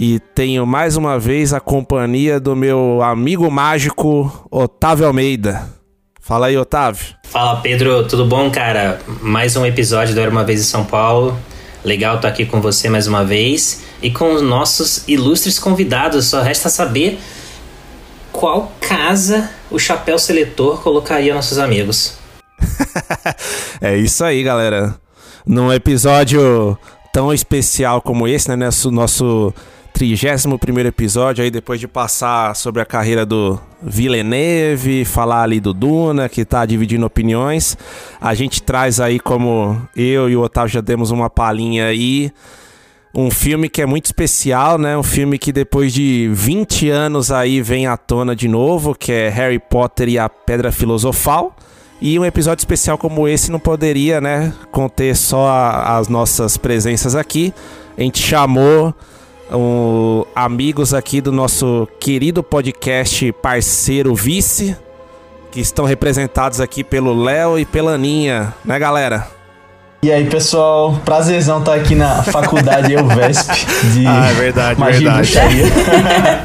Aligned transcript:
e 0.00 0.18
tenho 0.18 0.64
mais 0.64 0.96
uma 0.96 1.18
vez 1.18 1.52
a 1.52 1.60
companhia 1.60 2.40
do 2.40 2.56
meu 2.56 3.02
amigo 3.02 3.50
mágico 3.50 4.46
Otávio 4.50 5.06
Almeida. 5.06 5.68
Fala 6.18 6.46
aí, 6.46 6.56
Otávio. 6.56 7.04
Fala 7.26 7.60
Pedro, 7.60 8.08
tudo 8.08 8.24
bom, 8.24 8.50
cara? 8.50 8.98
Mais 9.20 9.56
um 9.56 9.66
episódio 9.66 10.14
do 10.14 10.20
Era 10.22 10.30
uma 10.30 10.42
Vez 10.42 10.58
em 10.58 10.64
São 10.64 10.86
Paulo. 10.86 11.38
Legal 11.84 12.16
estar 12.16 12.28
aqui 12.28 12.46
com 12.46 12.62
você 12.62 12.88
mais 12.88 13.06
uma 13.06 13.26
vez 13.26 13.84
e 14.00 14.10
com 14.10 14.32
os 14.32 14.40
nossos 14.40 15.06
ilustres 15.06 15.58
convidados. 15.58 16.28
Só 16.28 16.40
resta 16.40 16.70
saber 16.70 17.20
qual 18.32 18.72
casa 18.80 19.50
o 19.70 19.78
chapéu 19.78 20.18
seletor 20.18 20.80
colocaria 20.80 21.34
nossos 21.34 21.58
amigos. 21.58 22.18
É 23.82 23.96
isso 23.96 24.22
aí, 24.24 24.42
galera. 24.42 24.94
Num 25.46 25.72
episódio 25.72 26.78
tão 27.12 27.32
especial 27.32 28.02
como 28.02 28.28
esse, 28.28 28.48
né? 28.50 28.56
Nosso, 28.56 28.90
nosso 28.90 29.54
31 30.04 30.86
episódio, 30.86 31.44
aí 31.44 31.50
depois 31.50 31.78
de 31.78 31.86
passar 31.86 32.56
sobre 32.56 32.80
a 32.80 32.86
carreira 32.86 33.26
do 33.26 33.60
Villeneuve, 33.82 35.04
falar 35.04 35.42
ali 35.42 35.60
do 35.60 35.74
Duna, 35.74 36.26
que 36.26 36.42
tá 36.42 36.64
dividindo 36.64 37.04
opiniões, 37.04 37.76
a 38.18 38.32
gente 38.32 38.62
traz 38.62 38.98
aí, 38.98 39.20
como 39.20 39.80
eu 39.94 40.30
e 40.30 40.36
o 40.36 40.40
Otávio 40.40 40.72
já 40.72 40.80
demos 40.80 41.10
uma 41.10 41.28
palhinha 41.28 41.84
aí, 41.84 42.32
um 43.14 43.30
filme 43.30 43.68
que 43.68 43.82
é 43.82 43.86
muito 43.86 44.06
especial, 44.06 44.78
né? 44.78 44.96
Um 44.96 45.02
filme 45.02 45.36
que 45.38 45.52
depois 45.52 45.92
de 45.92 46.30
20 46.32 46.88
anos 46.88 47.30
aí 47.30 47.60
vem 47.60 47.86
à 47.86 47.98
tona 47.98 48.34
de 48.34 48.48
novo, 48.48 48.94
que 48.94 49.12
é 49.12 49.28
Harry 49.28 49.58
Potter 49.58 50.08
e 50.08 50.18
a 50.18 50.30
Pedra 50.30 50.72
Filosofal. 50.72 51.54
E 52.00 52.18
um 52.18 52.24
episódio 52.24 52.62
especial 52.62 52.96
como 52.96 53.28
esse 53.28 53.50
não 53.52 53.58
poderia, 53.60 54.18
né, 54.18 54.54
conter 54.72 55.14
só 55.14 55.46
a- 55.48 55.98
as 55.98 56.08
nossas 56.08 56.56
presenças 56.56 57.14
aqui. 57.14 57.52
A 57.98 58.00
gente 58.02 58.22
chamou 58.22 58.94
um, 59.52 60.24
amigos 60.34 60.94
aqui 60.94 61.20
do 61.20 61.32
nosso 61.32 61.88
querido 61.98 62.42
podcast 62.42 63.32
parceiro 63.32 64.14
Vice, 64.14 64.76
que 65.50 65.60
estão 65.60 65.84
representados 65.84 66.60
aqui 66.60 66.84
pelo 66.84 67.14
Léo 67.22 67.58
e 67.58 67.64
pela 67.64 67.92
Aninha, 67.92 68.54
né, 68.64 68.78
galera? 68.78 69.26
E 70.02 70.10
aí, 70.10 70.24
pessoal, 70.30 70.98
prazerzão 71.04 71.58
estar 71.58 71.74
aqui 71.74 71.94
na 71.94 72.22
faculdade 72.22 72.92
EUVESP 72.94 73.66
de 73.92 74.06
Ah, 74.06 74.28
é 74.30 74.32
verdade, 74.34 74.80
Magia 74.80 75.12
verdade. 75.12 75.58
e 75.58 75.62
Bruxaria. 75.62 76.44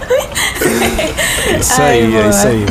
Isso 1.59 1.81
Ai, 1.81 2.00
aí, 2.01 2.07
boa. 2.12 2.24
é 2.25 2.30
isso 2.30 2.47
aí. 2.47 2.66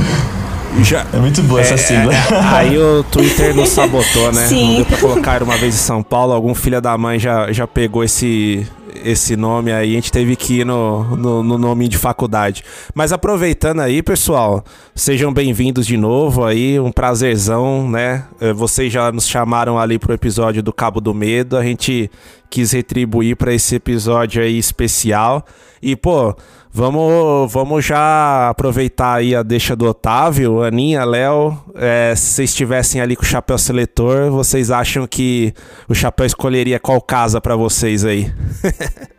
Já, 0.83 1.07
É 1.13 1.17
muito 1.19 1.41
boa 1.43 1.61
essa 1.61 1.77
sigla. 1.77 2.13
Aí 2.53 2.77
o 2.77 3.05
Twitter 3.05 3.55
nos 3.55 3.69
sabotou, 3.69 4.33
né? 4.33 4.47
Sim. 4.49 4.69
Não 4.71 4.77
deu 4.79 4.87
pra 4.87 4.99
colocar 4.99 5.43
uma 5.43 5.57
vez 5.57 5.75
em 5.75 5.79
São 5.79 6.03
Paulo. 6.03 6.33
Algum 6.33 6.55
filho 6.55 6.81
da 6.81 6.99
mãe 6.99 7.19
já, 7.19 7.51
já 7.53 7.67
pegou 7.67 8.03
esse, 8.03 8.67
esse 9.03 9.37
nome 9.37 9.73
aí. 9.73 9.93
A 9.93 9.95
gente 9.95 10.13
teve 10.13 10.37
que 10.37 10.61
ir 10.61 10.67
no, 10.67 11.17
no, 11.17 11.43
no 11.43 11.59
nome 11.59 11.89
de 11.89 11.99
faculdade. 11.99 12.63
Mas 12.95 13.13
aproveitando 13.13 13.81
aí, 13.81 14.03
pessoal, 14.03 14.65
sejam 14.95 15.33
bem-vindos 15.33 15.87
de 15.87 15.97
novo 15.97 16.45
aí. 16.45 16.79
Um 16.79 16.93
prazerzão, 16.93 17.89
né? 17.89 18.25
Eh, 18.41 18.53
Vocês 18.53 18.93
já 18.93 19.11
nos 19.11 19.27
chamaram 19.27 19.79
ali 19.79 19.99
pro 19.99 20.15
episódio 20.15 20.63
do 20.63 20.73
Cabo 20.73 21.01
do 21.01 21.15
Medo. 21.15 21.57
A 21.57 21.63
gente 21.65 22.11
quis 22.51 22.73
retribuir 22.73 23.37
pra 23.37 23.53
esse 23.53 23.75
episódio 23.77 24.43
aí 24.43 24.59
especial. 24.59 25.45
E, 25.83 25.97
pô, 25.97 26.35
vamos, 26.75 27.53
vamos 27.53 27.85
já 27.85 28.49
aproveitar 28.49 29.15
aí 29.15 29.35
a 29.35 29.43
deixa 29.45 29.77
do 29.77 29.87
Otávio, 29.87 30.63
Aninha, 30.63 31.05
Léo. 31.05 31.57
é, 31.77 32.15
se 32.17 32.35
vocês 32.35 32.51
estivessem 32.51 33.01
ali 33.01 33.15
com 33.15 33.23
o 33.23 33.27
chapéu 33.27 33.57
seletor, 33.57 34.31
vocês 34.33 34.73
acham 34.73 35.07
que 35.07 35.55
o 35.89 35.95
chapéu 35.95 36.27
escolheria 36.27 36.81
qual 36.81 37.01
casa 37.01 37.41
pra 37.41 37.55
vocês 37.55 38.05
aí? 38.05 38.33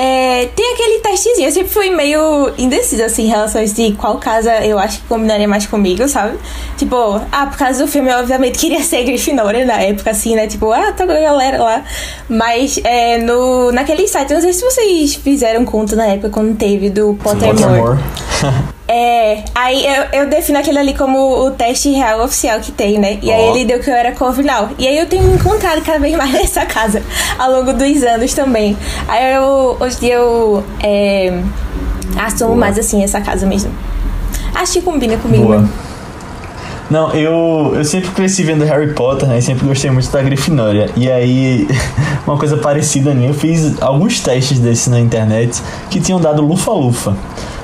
É, 0.00 0.46
tem 0.54 0.74
aquele 0.74 1.00
testezinho, 1.00 1.48
eu 1.48 1.52
sempre 1.52 1.70
fui 1.70 1.90
meio 1.90 2.52
indecisa 2.56 3.06
assim, 3.06 3.24
em 3.24 3.26
relação 3.26 3.60
a 3.60 3.64
isso 3.64 3.74
de 3.74 3.90
qual 3.94 4.16
casa 4.18 4.64
eu 4.64 4.78
acho 4.78 5.00
que 5.00 5.08
combinaria 5.08 5.48
mais 5.48 5.66
comigo, 5.66 6.06
sabe? 6.06 6.38
Tipo, 6.76 7.20
ah, 7.32 7.46
por 7.46 7.58
causa 7.58 7.84
do 7.84 7.90
filme 7.90 8.08
eu 8.08 8.18
obviamente 8.18 8.58
queria 8.62 8.80
ser 8.84 9.02
Grifinória 9.02 9.66
na 9.66 9.82
época, 9.82 10.12
assim, 10.12 10.36
né? 10.36 10.46
Tipo, 10.46 10.70
ah, 10.70 10.92
tá 10.92 11.04
com 11.04 11.10
a 11.10 11.18
galera 11.18 11.60
lá. 11.60 11.84
Mas 12.28 12.78
é, 12.84 13.18
no, 13.18 13.72
naquele 13.72 14.06
site, 14.06 14.30
eu 14.30 14.36
não 14.36 14.42
sei 14.42 14.52
se 14.52 14.62
vocês 14.62 15.16
fizeram 15.16 15.64
conta 15.64 15.96
na 15.96 16.06
época 16.06 16.30
quando 16.30 16.56
teve 16.56 16.90
do 16.90 17.14
Pottermore. 17.14 17.60
Pottermore. 17.60 17.98
É, 18.90 19.44
aí 19.54 19.86
eu, 19.86 20.20
eu 20.20 20.30
defino 20.30 20.58
aquele 20.58 20.78
ali 20.78 20.94
como 20.94 21.44
o 21.44 21.50
teste 21.50 21.90
real 21.90 22.24
oficial 22.24 22.58
que 22.58 22.72
tem, 22.72 22.98
né? 22.98 23.18
E 23.20 23.30
aí 23.30 23.42
Ó. 23.42 23.54
ele 23.54 23.66
deu 23.66 23.80
que 23.80 23.90
eu 23.90 23.94
era 23.94 24.12
corvinal. 24.12 24.70
E 24.78 24.88
aí 24.88 24.96
eu 24.96 25.06
tenho 25.06 25.24
me 25.24 25.34
encontrado 25.34 25.82
cada 25.82 25.98
vez 25.98 26.16
mais 26.16 26.32
nessa 26.32 26.64
casa 26.64 27.02
ao 27.38 27.52
longo 27.52 27.74
dos 27.74 28.02
anos 28.02 28.32
também. 28.32 28.74
Aí 29.06 29.34
eu, 29.34 29.76
hoje 29.78 30.00
dia 30.00 30.14
eu 30.14 30.64
é, 30.82 31.42
assumo 32.18 32.56
mais 32.56 32.78
assim 32.78 33.04
essa 33.04 33.20
casa 33.20 33.46
mesmo. 33.46 33.70
Acho 34.54 34.72
que 34.72 34.80
combina 34.80 35.18
comigo. 35.18 35.44
Boa. 35.44 35.58
mesmo. 35.58 35.88
Não, 36.90 37.12
eu, 37.12 37.74
eu 37.76 37.84
sempre 37.84 38.08
cresci 38.12 38.42
vendo 38.42 38.64
Harry 38.64 38.94
Potter, 38.94 39.28
né? 39.28 39.38
E 39.38 39.42
sempre 39.42 39.66
gostei 39.66 39.90
muito 39.90 40.10
da 40.10 40.22
Grifinória. 40.22 40.88
E 40.96 41.10
aí, 41.10 41.68
uma 42.26 42.38
coisa 42.38 42.56
parecida 42.56 43.10
a 43.10 43.14
mim, 43.14 43.26
eu 43.26 43.34
fiz 43.34 43.80
alguns 43.82 44.20
testes 44.20 44.58
desses 44.58 44.88
na 44.88 44.98
internet 44.98 45.60
que 45.90 46.00
tinham 46.00 46.18
dado 46.18 46.40
lufa-lufa. 46.40 47.14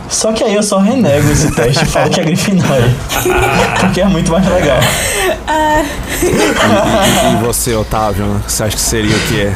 Só 0.08 0.32
que 0.32 0.44
aí 0.44 0.54
eu 0.54 0.62
só 0.62 0.78
renego 0.78 1.30
esse 1.30 1.50
teste 1.54 1.84
e 1.84 1.86
falo 1.86 2.10
que 2.10 2.20
é 2.20 2.24
Grifinória. 2.24 2.94
Porque 3.80 4.00
é 4.00 4.06
muito 4.06 4.30
mais 4.30 4.46
legal. 4.46 4.78
E 7.32 7.44
você, 7.44 7.74
Otávio, 7.74 8.42
você 8.46 8.64
acha 8.64 8.76
que 8.76 8.82
seria 8.82 9.16
o 9.16 9.20
que 9.20 9.40
é? 9.40 9.54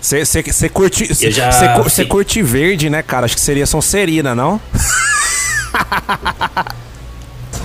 Você, 0.00 0.24
você, 0.24 0.42
você 0.42 0.68
curte. 0.68 1.06
Você, 1.06 1.30
já 1.30 1.50
curte 2.08 2.42
verde, 2.42 2.90
né, 2.90 3.02
cara? 3.02 3.26
Acho 3.26 3.36
que 3.36 3.40
seria 3.40 3.66
Sonserina, 3.66 4.34
não? 4.34 4.60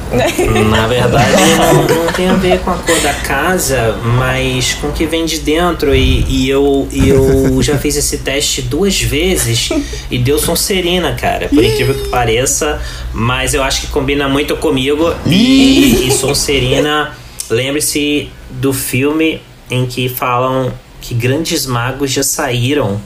Na 0.69 0.87
verdade, 0.87 1.33
não, 1.57 2.03
não 2.03 2.13
tem 2.13 2.29
a 2.29 2.33
ver 2.33 2.59
com 2.59 2.71
a 2.71 2.75
cor 2.75 2.99
da 3.01 3.13
casa, 3.13 3.97
mas 4.17 4.73
com 4.75 4.87
o 4.87 4.91
que 4.91 5.05
vem 5.05 5.25
de 5.25 5.39
dentro. 5.39 5.93
E, 5.93 6.25
e 6.27 6.49
eu, 6.49 6.87
eu 6.93 7.61
já 7.61 7.77
fiz 7.77 7.95
esse 7.95 8.19
teste 8.19 8.61
duas 8.61 9.01
vezes 9.01 9.69
e 10.09 10.17
deu 10.17 10.39
Sonserina, 10.39 11.13
cara. 11.13 11.49
Por 11.49 11.63
incrível 11.63 11.95
que 11.95 12.09
pareça, 12.09 12.81
mas 13.13 13.53
eu 13.53 13.63
acho 13.63 13.81
que 13.81 13.87
combina 13.87 14.29
muito 14.29 14.55
comigo. 14.57 15.13
E, 15.25 16.07
e 16.07 16.11
Sonserina, 16.11 17.15
lembre-se 17.49 18.29
do 18.49 18.71
filme 18.71 19.41
em 19.69 19.85
que 19.85 20.07
falam 20.07 20.71
que 21.01 21.13
grandes 21.13 21.65
magos 21.65 22.11
já 22.11 22.23
saíram 22.23 22.99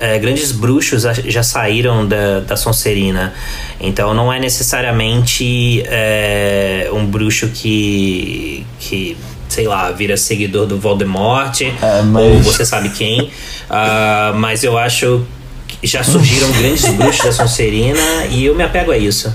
é, 0.00 0.18
grandes 0.18 0.52
bruxos 0.52 1.02
já- 1.26 1.42
saíram 1.42 2.06
da, 2.06 2.40
da 2.40 2.56
Sonserina. 2.56 3.32
Então 3.80 4.12
não 4.14 4.32
é 4.32 4.38
necessariamente 4.40 5.82
é, 5.86 6.88
um 6.92 7.06
bruxo 7.06 7.48
que, 7.48 8.64
que, 8.78 9.16
sei 9.48 9.66
lá, 9.66 9.90
vira 9.90 10.16
seguidor 10.16 10.66
do 10.66 10.78
Voldemort 10.78 11.60
É, 11.62 12.02
mas- 12.02 12.22
ou 12.24 12.40
você 12.42 12.64
sabe 12.64 12.90
quem. 12.90 13.30
Ah, 13.70 14.32
mas 14.36 14.64
eu 14.64 14.76
acho 14.78 15.24
que 15.66 15.86
já 15.86 16.02
surgiram 16.02 16.50
grandes 16.52 16.84
bruxos 16.94 17.24
da 17.24 17.32
Sonserina 17.32 18.26
e 18.30 18.44
eu 18.46 18.54
me 18.54 18.62
apego 18.62 18.90
a 18.92 18.98
isso. 18.98 19.34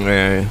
É. 0.00 0.42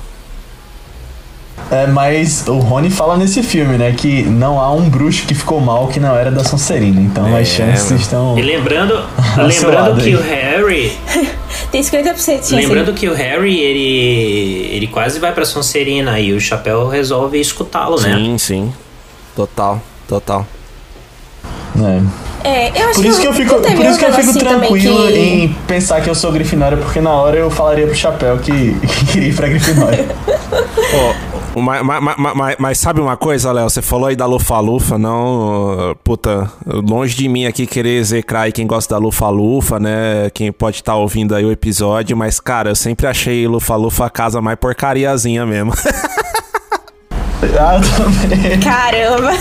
É, 1.72 1.88
mas 1.88 2.48
o 2.48 2.60
Rony 2.60 2.90
fala 2.90 3.18
nesse 3.18 3.42
filme, 3.42 3.78
né? 3.78 3.94
Que 3.98 4.24
não 4.24 4.60
há 4.60 4.72
um 4.72 4.90
bruxo 4.90 5.26
que 5.26 5.34
ficou 5.34 5.60
mal 5.60 5.88
que 5.88 6.00
não 6.00 6.16
era 6.16 6.30
da 6.30 6.44
Sonserina. 6.44 7.02
Então 7.02 7.28
É, 7.36 7.42
as 7.42 7.48
chances 7.48 7.86
mano. 7.92 8.02
estão. 8.02 8.38
E 8.38 8.42
lembrando, 8.42 8.94
lembrando 9.38 10.02
que 10.02 10.10
aí. 10.10 10.16
o 10.16 10.22
Harry 10.22 10.98
Tem 11.72 11.82
50% 11.82 12.16
sim, 12.18 12.40
sim. 12.42 12.56
Lembrando 12.58 12.94
que 12.94 13.08
o 13.10 13.14
Harry, 13.16 13.60
ele, 13.60 14.70
ele 14.76 14.88
quase 14.88 15.20
vai 15.20 15.32
pra 15.34 15.44
Sonserina 15.46 16.20
e 16.20 16.32
o 16.34 16.40
Chapéu 16.40 16.88
resolve 16.88 17.40
escutá-lo, 17.40 18.00
né? 18.00 18.14
Sim, 18.16 18.38
sim. 18.38 18.74
Total, 19.36 19.82
total. 20.08 20.46
É. 21.76 22.02
É, 22.44 22.70
eu 22.82 22.90
acho 22.90 22.96
Por 22.96 23.06
isso 23.06 23.22
que 23.22 23.28
eu 23.28 23.34
fico, 23.34 23.54
não 23.56 23.62
teve 23.62 23.76
por 23.76 23.86
isso 23.86 23.98
que 24.00 24.06
eu 24.06 24.14
fico 24.14 24.30
assim 24.32 24.40
tranquilo 24.40 25.08
que- 25.08 25.18
em 25.18 25.54
pensar 25.68 26.02
que 26.02 26.10
eu 26.10 26.16
sou 26.16 26.32
Grifinória, 26.32 26.78
porque 26.78 27.00
na 27.00 27.12
hora 27.12 27.38
eu 27.38 27.50
falaria 27.50 27.86
pro 27.88 27.96
Chapéu 27.96 28.38
que, 28.38 28.74
que 28.80 29.06
queria 29.06 29.30
ir 29.30 29.36
pra 29.36 29.48
Grifinória. 29.48 30.06
Ó, 31.56 31.60
mas, 31.62 31.82
mas, 31.86 32.16
mas, 32.36 32.56
mas 32.60 32.78
sabe 32.80 33.00
uma 33.00 33.16
coisa, 33.16 33.52
Léo? 33.52 33.70
Você 33.70 33.82
falou 33.82 34.08
aí 34.08 34.16
da 34.16 34.26
Lufa-Lufa, 34.26 34.98
não. 34.98 35.96
Puta, 36.04 36.52
longe 36.66 37.16
de 37.16 37.30
mim 37.30 37.46
aqui 37.46 37.66
querer 37.68 37.98
execrar 37.98 38.42
aí 38.42 38.52
quem 38.52 38.66
gosta 38.68 38.96
da 38.96 39.00
Lufa-Lufa, 39.00 39.80
né? 39.80 40.30
Quem 40.34 40.52
pode 40.52 40.78
estar 40.78 40.96
ouvindo 40.96 41.36
aí 41.36 41.46
o 41.46 41.52
episódio, 41.52 42.18
mas, 42.18 42.40
cara, 42.40 42.72
eu 42.72 42.76
sempre 42.76 43.06
achei 43.08 43.48
Lufa-Lufa 43.48 44.06
a 44.06 44.10
casa 44.10 44.42
mais 44.42 44.58
porcariazinha 44.58 45.46
mesmo. 45.46 45.72
ah, 47.60 47.76
eu 47.76 47.82
também. 48.06 48.60
Caramba! 48.60 49.32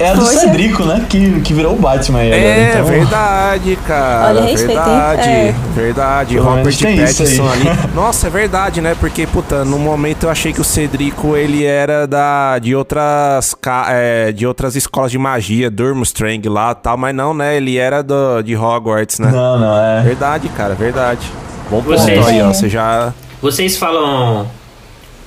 É 0.00 0.08
a 0.10 0.14
do 0.14 0.24
Poxa. 0.24 0.38
Cedrico, 0.40 0.84
né? 0.84 1.04
Que, 1.08 1.40
que 1.40 1.52
virou 1.54 1.74
o 1.74 1.78
Batman 1.78 2.18
aí 2.20 2.32
agora. 2.32 2.48
É, 2.48 2.70
então... 2.72 2.84
verdade, 2.86 3.78
cara. 3.86 4.26
Olha, 4.40 4.56
verdade, 4.56 5.28
É. 5.28 5.54
verdade. 5.74 6.34
Pelo 6.34 6.44
Robert 6.46 6.64
menos 6.64 6.78
tem 6.78 7.04
isso 7.04 7.18
Pattinson 7.22 7.48
aí. 7.48 7.68
ali. 7.68 7.78
Nossa, 7.94 8.26
é 8.26 8.30
verdade, 8.30 8.80
né? 8.80 8.96
Porque, 8.98 9.26
puta, 9.26 9.64
no 9.64 9.78
momento 9.78 10.24
eu 10.24 10.30
achei 10.30 10.52
que 10.52 10.60
o 10.60 10.64
Cedrico, 10.64 11.36
ele 11.36 11.64
era 11.64 12.06
da, 12.06 12.58
de 12.58 12.74
outras 12.74 13.54
ca- 13.60 13.86
é, 13.90 14.32
de 14.32 14.46
outras 14.46 14.74
escolas 14.74 15.10
de 15.12 15.18
magia, 15.18 15.70
Durmstrang 15.70 16.48
lá 16.48 16.72
e 16.72 16.74
tal, 16.82 16.96
mas 16.96 17.14
não, 17.14 17.32
né? 17.32 17.56
Ele 17.56 17.76
era 17.78 18.02
do, 18.02 18.42
de 18.42 18.56
Hogwarts, 18.56 19.18
né? 19.20 19.30
Não, 19.30 19.58
não, 19.58 19.78
é. 19.78 20.02
Verdade, 20.02 20.48
cara, 20.48 20.74
verdade. 20.74 21.30
Bom 21.70 21.82
ponto 21.82 21.98
Vocês- 21.98 22.26
aí, 22.26 22.42
ó. 22.42 22.48
Você 22.52 22.68
já... 22.68 23.12
Vocês 23.40 23.76
falam. 23.76 24.46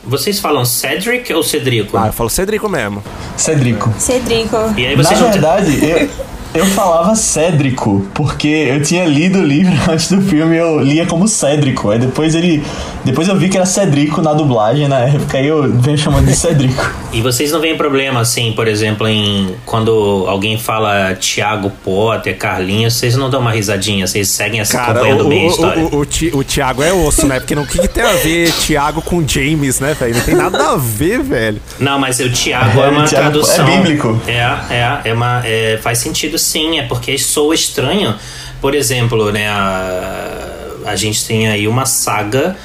Vocês 0.08 0.40
falam 0.40 0.64
Cedric 0.64 1.32
ou 1.34 1.44
Cedrico? 1.44 1.98
Ah, 1.98 2.08
eu 2.08 2.14
falo 2.14 2.30
Cedrico 2.30 2.70
mesmo. 2.70 3.04
Cedrico. 3.36 3.94
Cedrico. 4.00 4.56
e 4.78 4.86
aí 4.86 4.96
Na 4.96 5.04
vocês 5.04 5.20
não. 5.20 5.32
verdade, 5.32 5.86
eu, 5.86 6.10
eu 6.58 6.66
falava 6.68 7.16
Cédrico, 7.16 8.06
porque 8.14 8.48
eu 8.48 8.82
tinha 8.82 9.06
lido 9.06 9.40
o 9.40 9.44
livro 9.44 9.74
antes 9.92 10.12
do 10.12 10.22
filme 10.22 10.56
eu 10.58 10.80
lia 10.80 11.06
como 11.06 11.28
Cédrico. 11.28 11.90
Aí 11.92 12.00
depois 12.00 12.36
ele. 12.36 12.64
Depois 13.06 13.28
eu 13.28 13.36
vi 13.38 13.48
que 13.48 13.56
era 13.58 13.66
Cedrico 13.66 14.22
na 14.22 14.34
dublagem 14.34 14.88
na 14.88 15.00
época, 15.00 15.38
aí 15.38 15.48
eu 15.48 15.72
venho 15.80 15.98
chamando 15.98 16.26
de 16.26 16.36
Cédrico. 16.36 16.84
E 17.14 17.22
vocês 17.22 17.52
não 17.54 17.60
veem 17.62 17.76
problema, 17.78 18.20
assim, 18.20 18.52
por 18.52 18.68
exemplo, 18.68 19.08
em 19.08 19.56
quando 19.66 20.26
alguém 20.28 20.60
fala 20.60 21.16
Thiago 21.16 21.72
Potter, 21.84 22.38
Carlinhos, 22.38 22.94
vocês 22.96 23.16
não 23.16 23.30
dão 23.30 23.40
uma 23.40 23.52
risadinha, 23.52 24.06
vocês 24.06 24.28
seguem 24.28 24.60
assim, 24.60 24.74
Cara, 24.74 24.92
acompanhando 24.92 25.26
o, 25.26 25.30
bem 25.30 25.44
a 25.44 25.48
o, 25.48 25.50
história. 25.50 25.84
o, 25.86 25.96
o, 26.00 26.06
Ti- 26.06 26.32
o 26.34 26.44
Thiago 26.44 26.84
é 26.84 26.92
osso, 26.94 27.26
né? 27.26 27.40
Porque 27.40 27.56
não 27.56 27.64
o 27.64 27.66
que, 27.68 27.80
que 27.80 27.88
tem 27.88 28.04
a 28.04 28.12
ver 28.14 28.52
Thiago 28.52 29.02
com 29.02 29.26
James, 29.26 29.80
né, 29.80 29.96
velho? 30.00 30.16
Não 30.16 30.22
tem 30.22 30.36
nada 30.36 30.72
a 30.74 30.76
ver, 30.76 31.24
velho. 31.24 31.60
Não, 31.80 31.98
mas 31.98 32.20
o 32.20 32.30
Thiago 32.30 32.82
é 32.82 32.86
É, 32.86 32.90
uma 32.90 33.04
o 33.04 33.08
Thiago 33.08 33.28
é 33.28 33.32
tradução. 33.32 33.66
bíblico. 33.66 34.22
É, 34.28 34.34
é, 34.70 35.02
é 35.06 35.14
uma. 35.14 35.42
é, 35.46 35.80
faz 35.82 35.98
sentido 36.00 36.38
sim, 36.48 36.80
é 36.80 36.84
porque 36.84 37.18
soa 37.18 37.54
estranho. 37.54 38.16
Por 38.62 38.74
exemplo, 38.74 39.32
né, 39.32 39.48
a, 39.48 40.48
a 40.86 40.96
gente 40.96 41.26
tem 41.26 41.48
aí 41.48 41.68
uma 41.68 41.86
saga 41.86 42.56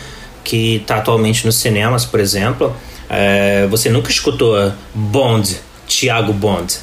que 0.44 0.82
tá 0.86 0.96
atualmente 0.96 1.44
nos 1.44 1.56
cinemas, 1.56 2.04
por 2.04 2.20
exemplo. 2.20 2.74
É, 3.08 3.66
você 3.68 3.90
nunca 3.90 4.10
escutou 4.10 4.72
Bond, 4.94 5.60
Thiago 5.86 6.32
Bond. 6.32 6.78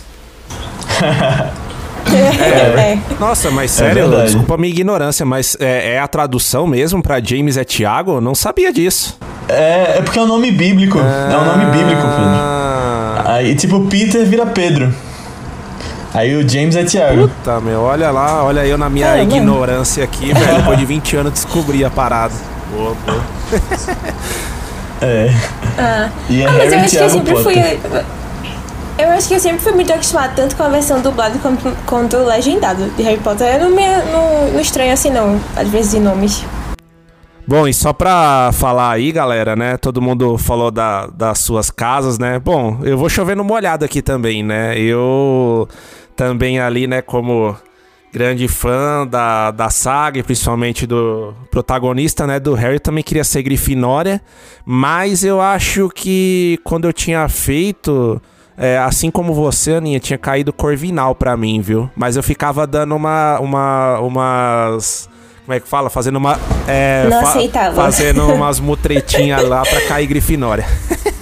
É. 2.12 2.98
Nossa, 3.20 3.52
mas 3.52 3.72
sério, 3.72 4.10
verdade. 4.10 4.26
desculpa 4.28 4.56
a 4.56 4.58
minha 4.58 4.74
ignorância, 4.74 5.26
mas 5.26 5.56
é, 5.60 5.96
é 5.96 6.00
a 6.00 6.08
tradução 6.08 6.66
mesmo 6.66 7.04
pra 7.04 7.22
James 7.22 7.58
é 7.58 7.64
Thiago? 7.64 8.14
Eu 8.14 8.22
não 8.22 8.34
sabia 8.34 8.72
disso. 8.72 9.18
É, 9.48 9.98
é 9.98 10.02
porque 10.02 10.18
é 10.18 10.22
um 10.22 10.28
nome 10.28 10.52
bíblico. 10.52 10.98
É 10.98 11.38
um 11.38 11.46
nome 11.46 11.66
bíblico, 11.66 12.02
Pedro. 12.02 12.16
Ah, 12.16 13.24
Aí, 13.26 13.56
tipo, 13.56 13.82
Peter 13.88 14.26
vira 14.26 14.46
Pedro. 14.46 14.94
Aí 16.14 16.36
o 16.36 16.48
James 16.48 16.76
é 16.76 16.84
Tiago. 16.84 17.28
Puta, 17.28 17.60
meu, 17.62 17.82
olha 17.82 18.10
lá, 18.10 18.44
olha 18.44 18.66
eu 18.66 18.78
na 18.78 18.90
minha 18.90 19.08
É, 19.08 19.18
mano. 19.20 19.36
ignorância 19.36 20.04
aqui, 20.04 20.34
velho. 20.34 20.58
Depois 20.58 20.78
de 20.80 20.86
20 20.86 21.16
anos 21.18 21.34
descobri 21.34 21.86
a 21.86 21.90
parada. 21.90 22.34
Boa, 22.76 22.96
boa. 23.06 23.22
É. 25.02 25.34
Ah. 25.78 26.10
E 26.30 26.42
é 26.42 26.46
Ah, 26.46 26.52
mas 26.58 26.74
eu 26.74 26.80
acho 26.80 26.90
que 26.90 26.96
eu 26.98 27.00
Thiago 27.00 27.12
sempre 27.14 27.36
fui. 27.42 27.56
Potter. 27.56 28.06
Eu 28.98 29.10
acho 29.12 29.28
que 29.30 29.34
eu 29.34 29.40
sempre 29.40 29.60
fui 29.60 29.72
muito 29.72 29.94
acostumada 29.94 30.34
tanto 30.36 30.58
com 30.58 30.64
a 30.64 30.68
versão 30.68 31.00
dublada 31.00 31.40
quanto, 31.42 31.74
quanto 31.86 32.18
legendada 32.18 32.84
de 32.98 33.04
Harry 33.04 33.16
Potter. 33.20 33.48
Eu 33.56 33.70
não 33.70 33.76
me 33.78 33.82
não, 34.12 34.52
não 34.52 34.60
estranho 34.60 34.92
assim, 34.92 35.10
não, 35.10 35.40
às 35.56 35.70
vezes 35.70 35.92
de 35.92 36.00
nomes. 36.02 36.44
Bom, 37.50 37.68
e 37.68 37.74
só 37.74 37.92
pra 37.92 38.52
falar 38.54 38.92
aí, 38.92 39.12
galera, 39.12 39.56
né? 39.56 39.76
Todo 39.76 40.00
mundo 40.00 40.38
falou 40.38 40.70
da, 40.70 41.08
das 41.08 41.40
suas 41.40 41.72
casas, 41.72 42.20
né? 42.20 42.38
Bom, 42.38 42.78
eu 42.84 42.96
vou 42.96 43.10
chover 43.10 43.36
no 43.36 43.44
molhado 43.44 43.84
aqui 43.84 44.04
também, 44.04 44.44
né? 44.44 44.78
Eu 44.78 45.68
também 46.16 46.60
ali, 46.60 46.86
né, 46.86 47.02
como 47.02 47.58
grande 48.14 48.48
fã 48.48 49.04
da, 49.08 49.50
da 49.50 49.68
saga, 49.72 50.24
principalmente 50.24 50.86
do 50.86 51.34
protagonista, 51.50 52.28
né, 52.28 52.40
do 52.40 52.54
Harry, 52.54 52.80
também 52.80 53.04
queria 53.04 53.24
ser 53.24 53.42
Grifinória, 53.42 54.22
mas 54.64 55.24
eu 55.24 55.42
acho 55.42 55.90
que 55.90 56.60
quando 56.64 56.86
eu 56.86 56.94
tinha 56.94 57.28
feito, 57.28 58.22
é, 58.56 58.78
assim 58.78 59.10
como 59.10 59.34
você, 59.34 59.74
Aninha, 59.74 60.00
tinha 60.00 60.20
caído 60.20 60.54
Corvinal 60.54 61.16
pra 61.16 61.36
mim, 61.36 61.62
viu? 61.62 61.90
Mas 61.96 62.16
eu 62.16 62.22
ficava 62.22 62.68
dando 62.68 62.96
uma, 62.96 63.40
uma, 63.40 64.00
umas... 64.02 65.10
Como 65.50 65.58
é 65.58 65.60
que 65.60 65.68
fala? 65.68 65.90
Fazendo 65.90 66.18
uma... 66.18 66.38
é, 66.68 67.08
Não 67.10 67.22
aceitava. 67.22 67.76
Fazendo 67.76 68.22
umas 68.32 68.60
mutretinhas 68.60 69.42
lá 69.50 69.64
pra 69.64 69.82
cair 69.88 70.06
Grifinória. 70.06 70.64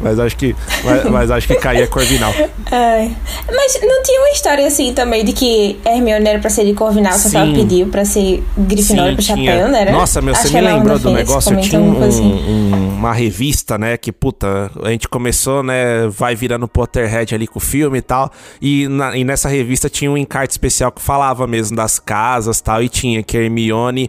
mas 0.00 0.18
acho 0.18 0.36
que... 0.36 0.54
Mas, 0.84 1.04
mas 1.04 1.30
acho 1.30 1.46
que 1.46 1.54
caía 1.56 1.86
Corvinal. 1.86 2.32
Ai. 2.70 3.16
Mas 3.50 3.78
não 3.82 4.02
tinha 4.02 4.20
uma 4.20 4.30
história 4.30 4.66
assim 4.66 4.92
também 4.92 5.24
de 5.24 5.32
que 5.32 5.78
Hermione 5.84 6.26
era 6.28 6.38
pra 6.38 6.50
ser 6.50 6.64
de 6.64 6.74
Corvinal, 6.74 7.12
só 7.18 7.28
que 7.30 7.36
ela 7.36 7.46
Sim. 7.46 7.54
pediu 7.54 7.86
pra 7.88 8.04
ser 8.04 8.42
Grifinória 8.56 9.14
pro 9.14 9.22
chapéu, 9.22 9.68
né? 9.68 9.90
Nossa, 9.90 10.20
meu, 10.20 10.34
Acho 10.34 10.48
você 10.48 10.54
me 10.54 10.60
lembrou 10.60 10.98
do 10.98 11.10
negócio. 11.10 11.52
Eu 11.54 11.60
tinha 11.60 11.80
um- 11.80 12.02
assim. 12.04 12.22
um- 12.22 12.96
uma 12.96 13.12
revista, 13.12 13.76
né? 13.78 13.96
Que, 13.96 14.10
puta, 14.10 14.70
a 14.82 14.90
gente 14.90 15.08
começou, 15.08 15.62
né? 15.62 16.08
Vai 16.08 16.34
virando 16.34 16.66
Potterhead 16.66 17.34
ali 17.34 17.46
com 17.46 17.58
o 17.58 17.62
filme 17.62 17.98
e 17.98 18.02
tal. 18.02 18.30
E, 18.60 18.88
na- 18.88 19.16
e 19.16 19.24
nessa 19.24 19.48
revista 19.48 19.88
tinha 19.88 20.10
um 20.10 20.16
encarte 20.16 20.52
especial 20.52 20.90
que 20.90 21.00
falava 21.02 21.46
mesmo 21.46 21.76
das 21.76 21.98
casas 21.98 22.58
e 22.58 22.62
tal. 22.62 22.82
E 22.82 22.88
tinha 22.88 23.22
que 23.22 23.36
a 23.36 23.40
Hermione. 23.42 24.08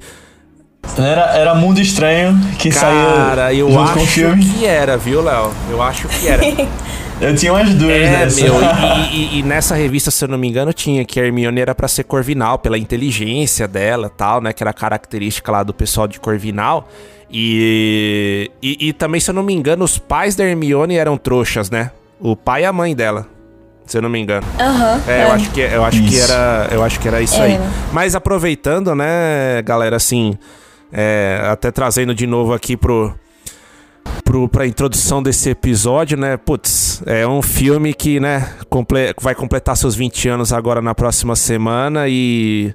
Era, 0.98 1.22
era 1.38 1.56
Mundo 1.56 1.80
Estranho 1.80 2.36
que 2.58 2.70
Cara, 2.72 3.36
saiu 3.48 3.68
eu 3.70 3.72
junto 3.74 3.94
com 3.94 4.00
o 4.00 4.04
acho 4.04 4.12
filme. 4.12 4.44
que 4.46 4.66
era, 4.66 4.98
viu, 4.98 5.22
Léo? 5.22 5.52
Eu 5.70 5.82
acho 5.82 6.08
que 6.08 6.28
era. 6.28 6.44
Eu 7.20 7.36
tinha 7.36 7.52
umas 7.52 7.74
duas 7.74 7.92
É, 7.92 8.28
meu, 8.44 8.54
e, 9.12 9.16
e- 9.38 9.40
e 9.40 9.44
nessa 9.44 9.74
revista, 9.74 10.12
se 10.12 10.24
eu 10.24 10.28
não 10.30 10.38
me 10.38 10.48
engano, 10.48 10.72
tinha 10.72 11.04
que 11.04 11.20
a 11.20 11.26
Hermione 11.26 11.60
era 11.60 11.74
pra 11.74 11.88
ser 11.88 12.04
Corvinal, 12.04 12.60
pela 12.60 12.78
inteligência 12.78 13.68
dela 13.68 14.08
tal, 14.08 14.40
né? 14.40 14.54
Que 14.54 14.62
era 14.62 14.72
característica 14.72 15.52
lá 15.52 15.64
do 15.64 15.74
pessoal 15.74 16.08
de 16.08 16.20
Corvinal. 16.20 16.88
E, 17.32 18.52
e, 18.62 18.90
e 18.90 18.94
também, 18.94 19.20
se 19.20 19.32
eu 19.32 19.34
não 19.34 19.42
me 19.42 19.52
engano, 19.52 19.84
os 19.84 19.98
pais 19.98 20.36
da 20.36 20.44
Hermione 20.44 20.96
eram 20.96 21.18
trouxas, 21.18 21.72
né? 21.72 21.90
O 22.20 22.36
pai 22.36 22.62
e 22.62 22.66
a 22.66 22.72
mãe 22.74 22.96
dela. 22.96 23.26
Se 23.88 23.98
eu 23.98 24.02
não 24.04 24.10
me 24.10 24.20
engano. 24.20 24.46
Aham. 24.60 25.02
É, 25.08 25.24
eu 25.24 25.32
acho 25.32 25.50
que, 25.50 25.62
eu 25.62 25.84
acho 25.86 26.04
que 26.04 26.14
Isso. 26.14 26.32
era. 26.32 26.68
Eu 26.72 26.84
acho 26.84 27.00
que 27.00 27.08
era 27.08 27.20
isso 27.20 27.42
aí. 27.42 27.54
Era. 27.54 27.64
Mas 27.92 28.14
aproveitando, 28.14 28.94
né, 28.94 29.62
galera, 29.66 29.96
assim. 29.96 30.38
É, 30.98 31.40
até 31.52 31.70
trazendo 31.72 32.16
de 32.16 32.26
novo 32.26 32.54
aqui 32.54 32.76
pro. 32.76 33.14
Pro, 34.24 34.50
introdução 34.66 35.22
desse 35.22 35.50
episódio, 35.50 36.18
né? 36.18 36.38
Putz, 36.38 37.02
é 37.06 37.26
um 37.28 37.42
filme 37.42 37.94
que, 37.94 38.20
né, 38.20 38.50
comple- 38.70 39.14
vai 39.22 39.36
completar 39.36 39.76
seus 39.78 39.96
20 39.96 40.28
anos 40.30 40.52
agora 40.54 40.82
na 40.82 40.96
próxima 40.96 41.36
semana 41.36 42.06
e 42.08 42.74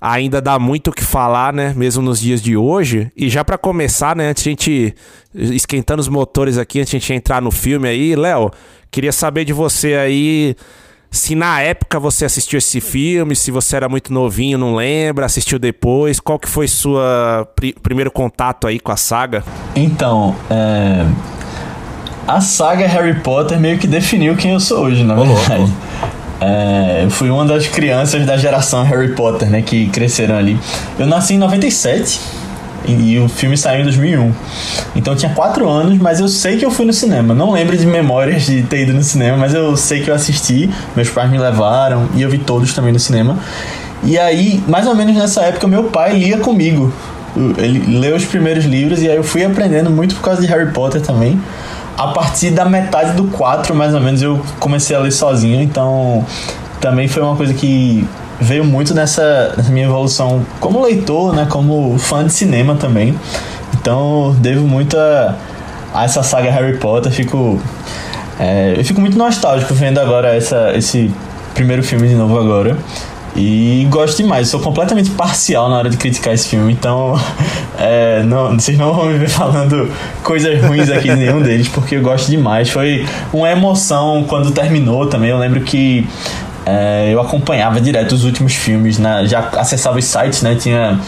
ainda 0.00 0.40
dá 0.40 0.58
muito 0.58 0.88
o 0.88 0.92
que 0.92 1.02
falar, 1.04 1.52
né? 1.52 1.72
Mesmo 1.76 2.02
nos 2.02 2.20
dias 2.20 2.40
de 2.42 2.56
hoje. 2.56 3.10
E 3.16 3.28
já 3.28 3.42
pra 3.44 3.56
começar, 3.58 4.14
né, 4.16 4.28
antes 4.28 4.42
de 4.44 4.48
a 4.48 4.52
gente 4.52 4.94
esquentando 5.34 6.00
os 6.00 6.08
motores 6.08 6.56
aqui, 6.58 6.78
antes 6.80 6.90
de 6.90 6.96
a 6.96 7.00
gente 7.00 7.12
entrar 7.14 7.40
no 7.42 7.50
filme 7.50 7.88
aí, 7.88 8.14
Léo, 8.14 8.50
queria 8.90 9.12
saber 9.12 9.44
de 9.44 9.52
você 9.54 9.94
aí 9.94 10.56
se 11.10 11.34
na 11.34 11.60
época 11.60 11.98
você 11.98 12.24
assistiu 12.24 12.58
esse 12.58 12.80
filme, 12.80 13.34
se 13.34 13.50
você 13.50 13.76
era 13.76 13.88
muito 13.88 14.12
novinho, 14.12 14.58
não 14.58 14.74
lembra, 14.74 15.26
assistiu 15.26 15.58
depois, 15.58 16.20
qual 16.20 16.38
que 16.38 16.48
foi 16.48 16.68
sua 16.68 17.48
pri- 17.56 17.74
primeiro 17.82 18.10
contato 18.10 18.66
aí 18.66 18.78
com 18.78 18.92
a 18.92 18.96
saga? 18.96 19.42
Então, 19.74 20.34
é... 20.50 21.06
a 22.26 22.40
saga 22.40 22.86
Harry 22.86 23.20
Potter 23.20 23.58
meio 23.58 23.78
que 23.78 23.86
definiu 23.86 24.36
quem 24.36 24.52
eu 24.52 24.60
sou 24.60 24.84
hoje, 24.84 25.02
na 25.04 25.14
verdade. 25.14 25.72
É, 26.38 27.00
eu 27.04 27.10
fui 27.10 27.30
uma 27.30 27.46
das 27.46 27.66
crianças 27.66 28.26
da 28.26 28.36
geração 28.36 28.82
Harry 28.84 29.14
Potter, 29.14 29.48
né, 29.48 29.62
que 29.62 29.86
cresceram 29.88 30.36
ali. 30.36 30.58
Eu 30.98 31.06
nasci 31.06 31.34
em 31.34 31.38
97 31.38 32.20
e, 32.86 33.12
e 33.12 33.18
o 33.18 33.28
filme 33.28 33.56
saiu 33.56 33.80
em 33.80 33.84
2001. 33.84 34.32
Então 34.94 35.12
eu 35.12 35.18
tinha 35.18 35.32
4 35.32 35.68
anos, 35.68 35.98
mas 35.98 36.20
eu 36.20 36.28
sei 36.28 36.56
que 36.56 36.64
eu 36.64 36.70
fui 36.70 36.86
no 36.86 36.92
cinema. 36.92 37.34
Não 37.34 37.52
lembro 37.52 37.76
de 37.76 37.86
memórias 37.86 38.44
de 38.44 38.62
ter 38.62 38.82
ido 38.82 38.92
no 38.92 39.02
cinema, 39.02 39.36
mas 39.36 39.54
eu 39.54 39.76
sei 39.76 40.02
que 40.02 40.10
eu 40.10 40.14
assisti. 40.14 40.70
Meus 40.94 41.08
pais 41.10 41.30
me 41.30 41.38
levaram 41.38 42.08
e 42.14 42.22
eu 42.22 42.30
vi 42.30 42.38
todos 42.38 42.72
também 42.72 42.92
no 42.92 42.98
cinema. 42.98 43.38
E 44.02 44.18
aí, 44.18 44.62
mais 44.68 44.86
ou 44.86 44.94
menos 44.94 45.16
nessa 45.16 45.42
época, 45.42 45.66
meu 45.66 45.84
pai 45.84 46.18
lia 46.18 46.38
comigo. 46.38 46.92
Ele 47.58 47.98
leu 47.98 48.16
os 48.16 48.24
primeiros 48.24 48.64
livros 48.64 49.02
e 49.02 49.08
aí 49.08 49.16
eu 49.16 49.24
fui 49.24 49.44
aprendendo 49.44 49.90
muito 49.90 50.14
por 50.14 50.22
causa 50.22 50.40
de 50.40 50.46
Harry 50.46 50.70
Potter 50.72 51.00
também. 51.00 51.40
A 51.96 52.08
partir 52.08 52.50
da 52.50 52.64
metade 52.64 53.12
do 53.12 53.24
4, 53.24 53.74
mais 53.74 53.94
ou 53.94 54.00
menos, 54.00 54.22
eu 54.22 54.40
comecei 54.60 54.94
a 54.94 54.98
ler 54.98 55.10
sozinho, 55.10 55.62
então 55.62 56.24
também 56.80 57.08
foi 57.08 57.22
uma 57.22 57.34
coisa 57.34 57.54
que 57.54 58.06
veio 58.40 58.64
muito 58.64 58.94
nessa, 58.94 59.54
nessa 59.56 59.70
minha 59.70 59.86
evolução 59.86 60.44
como 60.60 60.82
leitor, 60.82 61.34
né, 61.34 61.46
como 61.48 61.98
fã 61.98 62.24
de 62.24 62.32
cinema 62.32 62.74
também. 62.74 63.14
Então, 63.74 64.34
devo 64.38 64.66
muito 64.66 64.96
a, 64.96 65.36
a 65.94 66.04
essa 66.04 66.22
saga 66.22 66.50
Harry 66.50 66.78
Potter, 66.78 67.12
fico 67.12 67.60
é, 68.38 68.74
eu 68.76 68.84
fico 68.84 69.00
muito 69.00 69.16
nostálgico 69.16 69.72
vendo 69.74 69.98
agora 69.98 70.34
essa, 70.34 70.72
esse 70.74 71.10
primeiro 71.54 71.82
filme 71.82 72.08
de 72.08 72.14
novo 72.14 72.38
agora. 72.38 72.76
E 73.34 73.86
gosto 73.90 74.16
demais, 74.16 74.48
sou 74.48 74.60
completamente 74.60 75.10
parcial 75.10 75.68
na 75.68 75.76
hora 75.76 75.90
de 75.90 75.98
criticar 75.98 76.32
esse 76.32 76.48
filme, 76.48 76.72
então 76.72 77.20
é, 77.78 78.22
não, 78.22 78.54
vocês 78.58 78.78
não 78.78 78.94
vão 78.94 79.06
me 79.06 79.18
ver 79.18 79.28
falando 79.28 79.90
coisas 80.22 80.58
ruins 80.62 80.88
aqui 80.88 81.10
de 81.10 81.16
nenhum 81.16 81.42
deles, 81.42 81.68
porque 81.68 81.96
eu 81.96 82.02
gosto 82.02 82.30
demais. 82.30 82.70
Foi 82.70 83.04
uma 83.34 83.50
emoção 83.50 84.24
quando 84.26 84.50
terminou 84.52 85.06
também. 85.06 85.30
Eu 85.30 85.38
lembro 85.38 85.60
que 85.60 86.08
é, 86.66 87.14
eu 87.14 87.20
acompanhava 87.20 87.80
direto 87.80 88.12
os 88.12 88.24
últimos 88.24 88.52
filmes, 88.52 88.96
já 89.26 89.48
acessava 89.56 89.98
os 89.98 90.04
sites, 90.04 90.42
né? 90.42 90.56
Tinha 90.56 91.00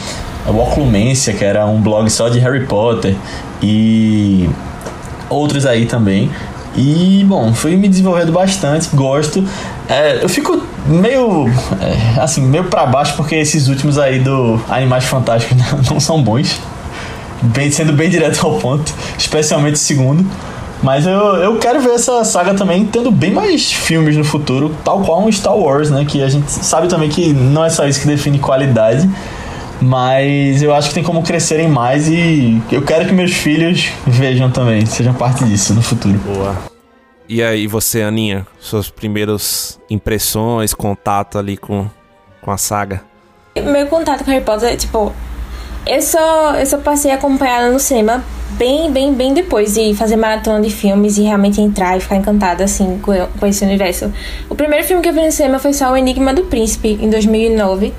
o 0.47 0.57
Oclumência, 0.57 1.35
que 1.35 1.45
era 1.45 1.67
um 1.67 1.81
blog 1.81 2.09
só 2.09 2.29
de 2.29 2.38
Harry 2.38 2.65
Potter, 2.65 3.17
e 3.61 4.49
outros 5.29 5.67
aí 5.67 5.85
também. 5.85 6.31
E, 6.77 7.25
bom, 7.27 7.53
fui 7.53 7.77
me 7.77 7.88
desenvolvendo 7.88 8.31
bastante, 8.31 8.88
gosto. 8.95 9.45
É, 9.88 10.23
eu 10.23 10.29
fico 10.29 10.62
meio, 10.87 11.49
é, 11.81 12.21
assim, 12.21 12.41
meio 12.41 12.65
pra 12.65 12.87
baixo 12.87 13.15
porque 13.17 13.35
esses 13.35 13.67
últimos 13.67 13.99
aí 13.99 14.21
do 14.21 14.61
Animais 14.69 15.05
Fantásticos 15.05 15.57
não 15.91 15.99
são 15.99 16.23
bons. 16.23 16.61
Bem, 17.43 17.71
sendo 17.71 17.93
bem 17.93 18.09
direto 18.09 18.47
ao 18.47 18.59
ponto, 18.59 18.93
especialmente 19.17 19.75
o 19.75 19.79
segundo. 19.79 20.25
Mas 20.83 21.07
eu, 21.07 21.19
eu 21.37 21.59
quero 21.59 21.81
ver 21.81 21.91
essa 21.91 22.25
saga 22.25 22.55
também 22.55 22.85
tendo 22.85 23.11
bem 23.11 23.33
mais 23.33 23.73
filmes 23.73 24.17
no 24.17 24.25
futuro, 24.25 24.75
tal 24.85 25.01
qual 25.03 25.25
um 25.25 25.31
Star 25.31 25.57
Wars, 25.57 25.91
né? 25.91 26.05
Que 26.05 26.23
a 26.23 26.29
gente 26.29 26.51
sabe 26.51 26.89
também 26.89 27.09
que 27.09 27.33
não 27.33 27.65
é 27.65 27.71
só 27.71 27.87
isso 27.87 28.01
que 28.01 28.07
define 28.07 28.39
qualidade. 28.39 29.09
Mas 29.81 30.63
eu 30.63 30.75
acho 30.75 30.89
que 30.89 30.95
tem 30.95 31.05
como 31.05 31.23
crescerem 31.23 31.69
mais 31.69 32.09
e 32.09 32.61
eu 32.71 32.83
quero 32.83 33.07
que 33.07 33.13
meus 33.13 33.33
filhos 33.33 33.91
vejam 34.07 34.51
também, 34.51 34.85
sejam 34.87 35.15
parte 35.15 35.45
disso 35.45 35.73
no 35.73 35.83
futuro. 35.83 36.19
Boa. 36.19 36.57
E 37.29 37.43
aí, 37.43 37.67
você, 37.67 38.03
Aninha, 38.03 38.47
suas 38.59 38.89
primeiras 38.89 39.79
impressões, 39.91 40.73
contato 40.73 41.39
ali 41.39 41.57
com, 41.57 41.87
com 42.41 42.51
a 42.51 42.57
saga? 42.57 43.03
Meu 43.55 43.87
contato 43.87 44.25
com 44.25 44.31
Harry 44.31 44.45
Potter, 44.45 44.77
tipo, 44.77 45.13
eu 45.87 46.03
só, 46.03 46.55
eu 46.55 46.65
só 46.65 46.79
passei 46.79 47.11
a 47.11 47.15
acompanhar 47.15 47.71
no 47.71 47.79
cinema 47.79 48.25
bem, 48.50 48.90
bem, 48.90 49.12
bem 49.12 49.35
depois 49.35 49.75
de 49.75 49.95
fazer 49.95 50.17
maratona 50.17 50.61
de 50.61 50.71
filmes 50.71 51.19
e 51.19 51.23
realmente 51.23 51.61
entrar 51.61 51.97
e 51.97 52.00
ficar 52.00 52.17
encantada, 52.17 52.64
assim, 52.64 52.99
com, 53.02 53.12
com 53.38 53.47
esse 53.47 53.64
universo. 53.64 54.12
O 54.49 54.55
primeiro 54.55 54.85
filme 54.87 55.02
que 55.02 55.09
eu 55.09 55.12
vi 55.12 55.21
no 55.21 55.33
cinema 55.33 55.59
foi 55.59 55.73
só 55.73 55.93
O 55.93 55.97
Enigma 55.97 56.33
do 56.33 56.45
Príncipe, 56.45 56.99
em 57.00 57.11
2009, 57.11 57.93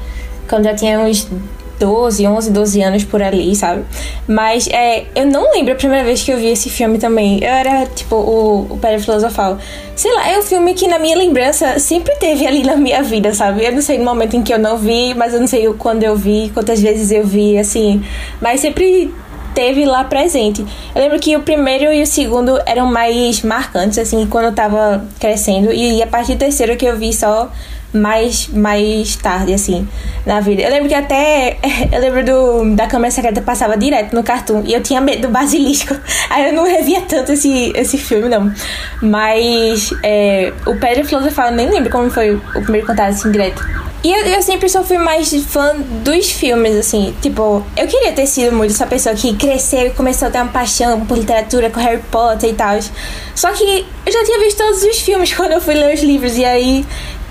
quando 0.48 0.64
já 0.64 0.74
tinha 0.74 1.00
uns 1.00 1.28
12, 1.80 2.28
11, 2.28 2.52
12 2.52 2.82
anos 2.82 3.04
por 3.06 3.24
ali, 3.24 3.56
sabe? 3.56 3.86
Mas 4.28 4.68
é, 4.68 5.06
eu 5.16 5.26
não 5.26 5.52
lembro 5.54 5.72
a 5.72 5.76
primeira 5.76 6.04
vez 6.04 6.22
que 6.22 6.32
eu 6.32 6.38
vi 6.38 6.48
esse 6.48 6.70
filme 6.70 6.98
também. 6.98 7.42
Eu 7.42 7.50
era, 7.50 7.86
tipo, 7.86 8.16
o, 8.16 8.68
o 8.70 8.78
Pedro 8.78 9.00
Filosofal. 9.00 9.58
Sei 9.96 10.14
lá, 10.14 10.30
é 10.30 10.38
um 10.38 10.42
filme 10.42 10.74
que 10.74 10.88
na 10.88 11.00
minha 11.00 11.18
lembrança 11.18 11.80
sempre 11.80 12.14
teve 12.18 12.46
ali 12.46 12.64
na 12.64 12.76
minha 12.76 13.02
vida, 13.02 13.34
sabe? 13.34 13.64
Eu 13.64 13.72
não 13.72 13.82
sei 13.82 13.98
no 13.98 14.04
momento 14.04 14.36
em 14.36 14.44
que 14.44 14.54
eu 14.54 14.60
não 14.60 14.78
vi, 14.78 15.14
mas 15.14 15.34
eu 15.34 15.40
não 15.40 15.48
sei 15.48 15.72
quando 15.74 16.04
eu 16.04 16.16
vi, 16.16 16.52
quantas 16.54 16.82
vezes 16.82 17.12
eu 17.12 17.26
vi, 17.26 17.58
assim. 17.58 18.04
Mas 18.42 18.60
sempre 18.60 19.14
teve 19.54 19.86
lá 19.86 20.04
presente. 20.04 20.66
Eu 20.94 21.02
lembro 21.02 21.20
que 21.20 21.36
o 21.36 21.42
primeiro 21.42 21.92
e 21.94 22.02
o 22.02 22.08
segundo 22.08 22.60
eram 22.66 22.86
mais 22.86 23.42
marcantes, 23.42 23.98
assim, 23.98 24.26
quando 24.28 24.46
eu 24.46 24.54
tava 24.54 25.06
crescendo. 25.20 25.72
E 25.72 26.02
a 26.02 26.08
partir 26.08 26.36
do 26.36 26.40
terceiro 26.40 26.76
que 26.78 26.86
eu 26.86 26.98
vi 26.98 27.14
só 27.14 27.52
mais, 27.94 28.48
mais 28.48 29.16
tarde, 29.16 29.54
assim, 29.54 29.88
na 30.26 30.40
vida. 30.40 30.62
Eu 30.62 30.70
lembro 30.70 30.88
que 30.88 30.96
até. 30.96 31.58
Eu 31.92 32.00
lembro 32.02 32.24
do, 32.24 32.76
da 32.76 32.88
câmera 32.88 33.12
secreta 33.12 33.42
passava 33.42 33.76
direto 33.76 34.16
no 34.16 34.24
cartoon. 34.24 34.64
E 34.66 34.74
eu 34.74 34.82
tinha 34.82 35.02
medo 35.02 35.24
do 35.24 35.30
basilisco. 35.30 35.96
Aí 36.30 36.48
eu 36.48 36.54
não 36.54 36.64
revia 36.64 37.02
tanto 37.02 37.32
esse, 37.32 37.72
esse 37.76 37.98
filme, 37.98 38.30
não. 38.30 38.54
Mas 39.02 39.92
é, 40.04 40.54
o 40.66 40.76
Pedro 40.76 41.06
Filosofal, 41.06 41.48
eu 41.50 41.56
nem 41.56 41.70
lembro 41.70 41.90
como 41.90 42.10
foi 42.10 42.36
o 42.36 42.62
primeiro 42.62 42.86
contato 42.86 43.10
assim 43.10 43.32
direto. 43.32 43.64
E 44.02 44.14
eu, 44.14 44.26
eu, 44.28 44.42
sempre 44.42 44.70
só 44.70 44.82
fui 44.82 44.98
mais 44.98 45.34
fã 45.44 45.76
dos 45.76 46.32
filmes, 46.32 46.76
assim. 46.76 47.14
Tipo, 47.22 47.66
eu 47.76 47.86
queria 47.86 48.14
ter 48.14 48.26
sido 48.28 48.56
muito 48.56 48.72
essa 48.72 48.88
pessoa 48.88 49.14
que 49.14 49.36
cresceu 49.36 49.88
e 49.88 49.90
começou 49.90 50.30
a 50.30 50.32
ter 50.32 50.38
uma 50.38 50.52
paixão 50.52 51.06
por 51.06 51.18
literatura, 51.18 51.70
com 51.70 51.82
Harry 51.82 52.02
Potter 52.10 52.50
e 52.50 52.54
tal. 52.54 52.80
Só 53.36 53.52
que 53.52 53.86
eu 54.06 54.12
já 54.12 54.24
tinha 54.24 54.40
visto 54.40 54.58
todos 54.58 54.84
os 54.84 55.00
filmes 55.00 55.34
quando 55.36 55.52
eu 55.52 55.62
fui 55.62 55.74
ler 55.74 55.94
os 55.94 56.02
livros. 56.02 56.38
E 56.38 56.46
aí 56.46 56.86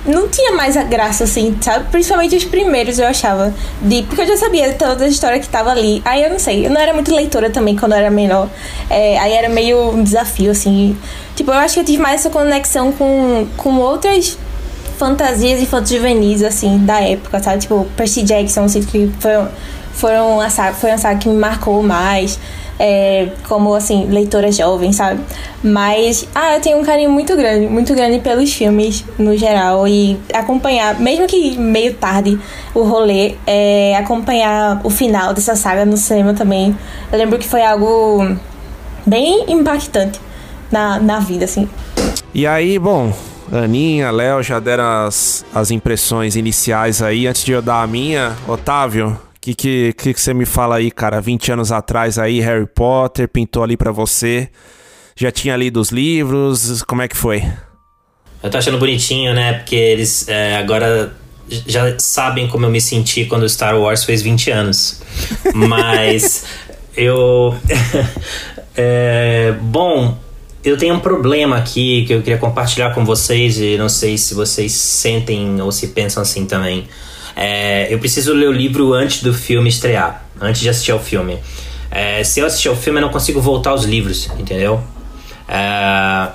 não 0.06 0.28
tinha 0.28 0.52
mais 0.52 0.76
a 0.76 0.82
graça, 0.82 1.24
assim, 1.24 1.56
sabe? 1.60 1.86
Principalmente 1.90 2.36
os 2.36 2.44
primeiros, 2.44 2.98
eu 2.98 3.06
achava. 3.06 3.52
De, 3.82 4.02
porque 4.02 4.22
eu 4.22 4.26
já 4.26 4.36
sabia 4.36 4.72
toda 4.74 5.04
a 5.04 5.08
história 5.08 5.38
que 5.38 5.48
tava 5.48 5.70
ali. 5.70 6.00
Aí 6.04 6.22
eu 6.22 6.30
não 6.30 6.38
sei, 6.38 6.66
eu 6.66 6.70
não 6.70 6.80
era 6.80 6.92
muito 6.92 7.14
leitora 7.14 7.50
também 7.50 7.76
quando 7.76 7.92
eu 7.92 7.98
era 7.98 8.10
menor. 8.10 8.48
É, 8.88 9.18
aí 9.18 9.32
era 9.32 9.48
meio 9.48 9.90
um 9.90 10.02
desafio, 10.02 10.50
assim. 10.50 10.96
Tipo, 11.34 11.50
eu 11.50 11.56
acho 11.58 11.74
que 11.74 11.80
eu 11.80 11.84
tive 11.84 12.02
mais 12.02 12.20
essa 12.20 12.30
conexão 12.30 12.92
com, 12.92 13.46
com 13.56 13.76
outras 13.78 14.38
fantasias 14.98 15.60
e 15.62 15.66
fotos 15.66 15.90
juvenis, 15.90 16.42
assim, 16.42 16.78
da 16.84 17.00
época, 17.00 17.40
sabe? 17.42 17.60
Tipo, 17.60 17.86
Percy 17.96 18.22
Jackson, 18.22 18.64
assim, 18.64 18.82
que 18.82 19.10
foi, 19.20 19.32
foram 19.92 20.40
foi 20.74 20.90
uma 20.90 20.98
saga 20.98 21.18
que 21.18 21.28
me 21.28 21.36
marcou 21.36 21.82
mais 21.82 22.38
é, 22.78 23.28
como 23.48 23.74
assim, 23.74 24.06
leitora 24.06 24.50
jovem, 24.52 24.92
sabe? 24.92 25.20
Mas, 25.62 26.26
ah, 26.34 26.54
eu 26.54 26.60
tenho 26.60 26.78
um 26.78 26.84
carinho 26.84 27.10
muito 27.10 27.36
grande, 27.36 27.66
muito 27.66 27.94
grande 27.94 28.20
pelos 28.20 28.52
filmes 28.52 29.04
no 29.18 29.36
geral 29.36 29.86
e 29.88 30.18
acompanhar, 30.32 30.98
mesmo 31.00 31.26
que 31.26 31.56
meio 31.58 31.94
tarde, 31.94 32.38
o 32.74 32.82
rolê, 32.82 33.34
é, 33.46 33.96
acompanhar 33.96 34.80
o 34.84 34.90
final 34.90 35.34
dessa 35.34 35.56
saga 35.56 35.84
no 35.84 35.96
cinema 35.96 36.34
também. 36.34 36.76
Eu 37.10 37.18
lembro 37.18 37.38
que 37.38 37.46
foi 37.46 37.62
algo 37.62 38.36
bem 39.04 39.44
impactante 39.48 40.20
na, 40.70 41.00
na 41.00 41.18
vida, 41.18 41.44
assim. 41.44 41.68
E 42.32 42.46
aí, 42.46 42.78
bom, 42.78 43.12
Aninha, 43.50 44.10
Léo 44.10 44.42
já 44.42 44.60
deram 44.60 45.06
as, 45.06 45.44
as 45.54 45.70
impressões 45.70 46.36
iniciais 46.36 47.02
aí. 47.02 47.26
Antes 47.26 47.44
de 47.44 47.52
eu 47.52 47.62
dar 47.62 47.82
a 47.82 47.86
minha, 47.86 48.36
Otávio, 48.46 49.18
que, 49.40 49.54
que, 49.54 49.92
que, 49.92 50.20
você 50.20 50.34
me 50.34 50.44
fala 50.44 50.76
aí, 50.76 50.90
cara? 50.90 51.20
20 51.20 51.52
anos 51.52 51.72
atrás 51.72 52.18
aí, 52.18 52.40
Harry 52.40 52.66
Potter 52.66 53.28
pintou 53.28 53.62
ali 53.62 53.76
para 53.76 53.92
você. 53.92 54.48
Já 55.16 55.30
tinha 55.30 55.56
lido 55.56 55.80
os 55.80 55.90
livros? 55.90 56.82
Como 56.82 57.02
é 57.02 57.08
que 57.08 57.16
foi? 57.16 57.42
Eu 58.42 58.50
tô 58.50 58.58
achando 58.58 58.78
bonitinho, 58.78 59.34
né? 59.34 59.54
Porque 59.54 59.74
eles 59.74 60.28
é, 60.28 60.56
agora 60.56 61.12
já 61.66 61.98
sabem 61.98 62.46
como 62.46 62.66
eu 62.66 62.70
me 62.70 62.80
senti 62.80 63.24
quando 63.24 63.48
Star 63.48 63.76
Wars 63.78 64.04
fez 64.04 64.22
20 64.22 64.50
anos. 64.50 65.02
Mas 65.54 66.44
eu. 66.96 67.56
é, 68.76 69.54
bom, 69.60 70.16
eu 70.64 70.76
tenho 70.76 70.94
um 70.94 71.00
problema 71.00 71.56
aqui 71.56 72.04
que 72.06 72.12
eu 72.12 72.22
queria 72.22 72.38
compartilhar 72.38 72.94
com 72.94 73.04
vocês 73.04 73.58
e 73.58 73.76
não 73.76 73.88
sei 73.88 74.18
se 74.18 74.34
vocês 74.34 74.72
sentem 74.72 75.60
ou 75.60 75.72
se 75.72 75.88
pensam 75.88 76.22
assim 76.22 76.46
também. 76.46 76.86
É, 77.40 77.86
eu 77.88 78.00
preciso 78.00 78.34
ler 78.34 78.48
o 78.48 78.52
livro 78.52 78.92
antes 78.92 79.22
do 79.22 79.32
filme 79.32 79.68
estrear, 79.68 80.24
antes 80.40 80.60
de 80.60 80.68
assistir 80.68 80.90
ao 80.90 80.98
filme. 80.98 81.38
É, 81.88 82.24
se 82.24 82.40
eu 82.40 82.46
assistir 82.46 82.66
ao 82.66 82.74
filme, 82.74 82.98
eu 82.98 83.02
não 83.02 83.10
consigo 83.10 83.40
voltar 83.40 83.70
aos 83.70 83.84
livros, 83.84 84.28
entendeu? 84.36 84.82
É, 85.46 86.30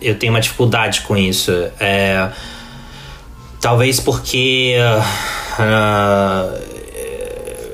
eu 0.00 0.14
tenho 0.14 0.32
uma 0.32 0.40
dificuldade 0.40 1.00
com 1.00 1.16
isso. 1.16 1.50
É, 1.80 2.30
talvez 3.60 3.98
porque 3.98 4.76
uh, 5.58 6.58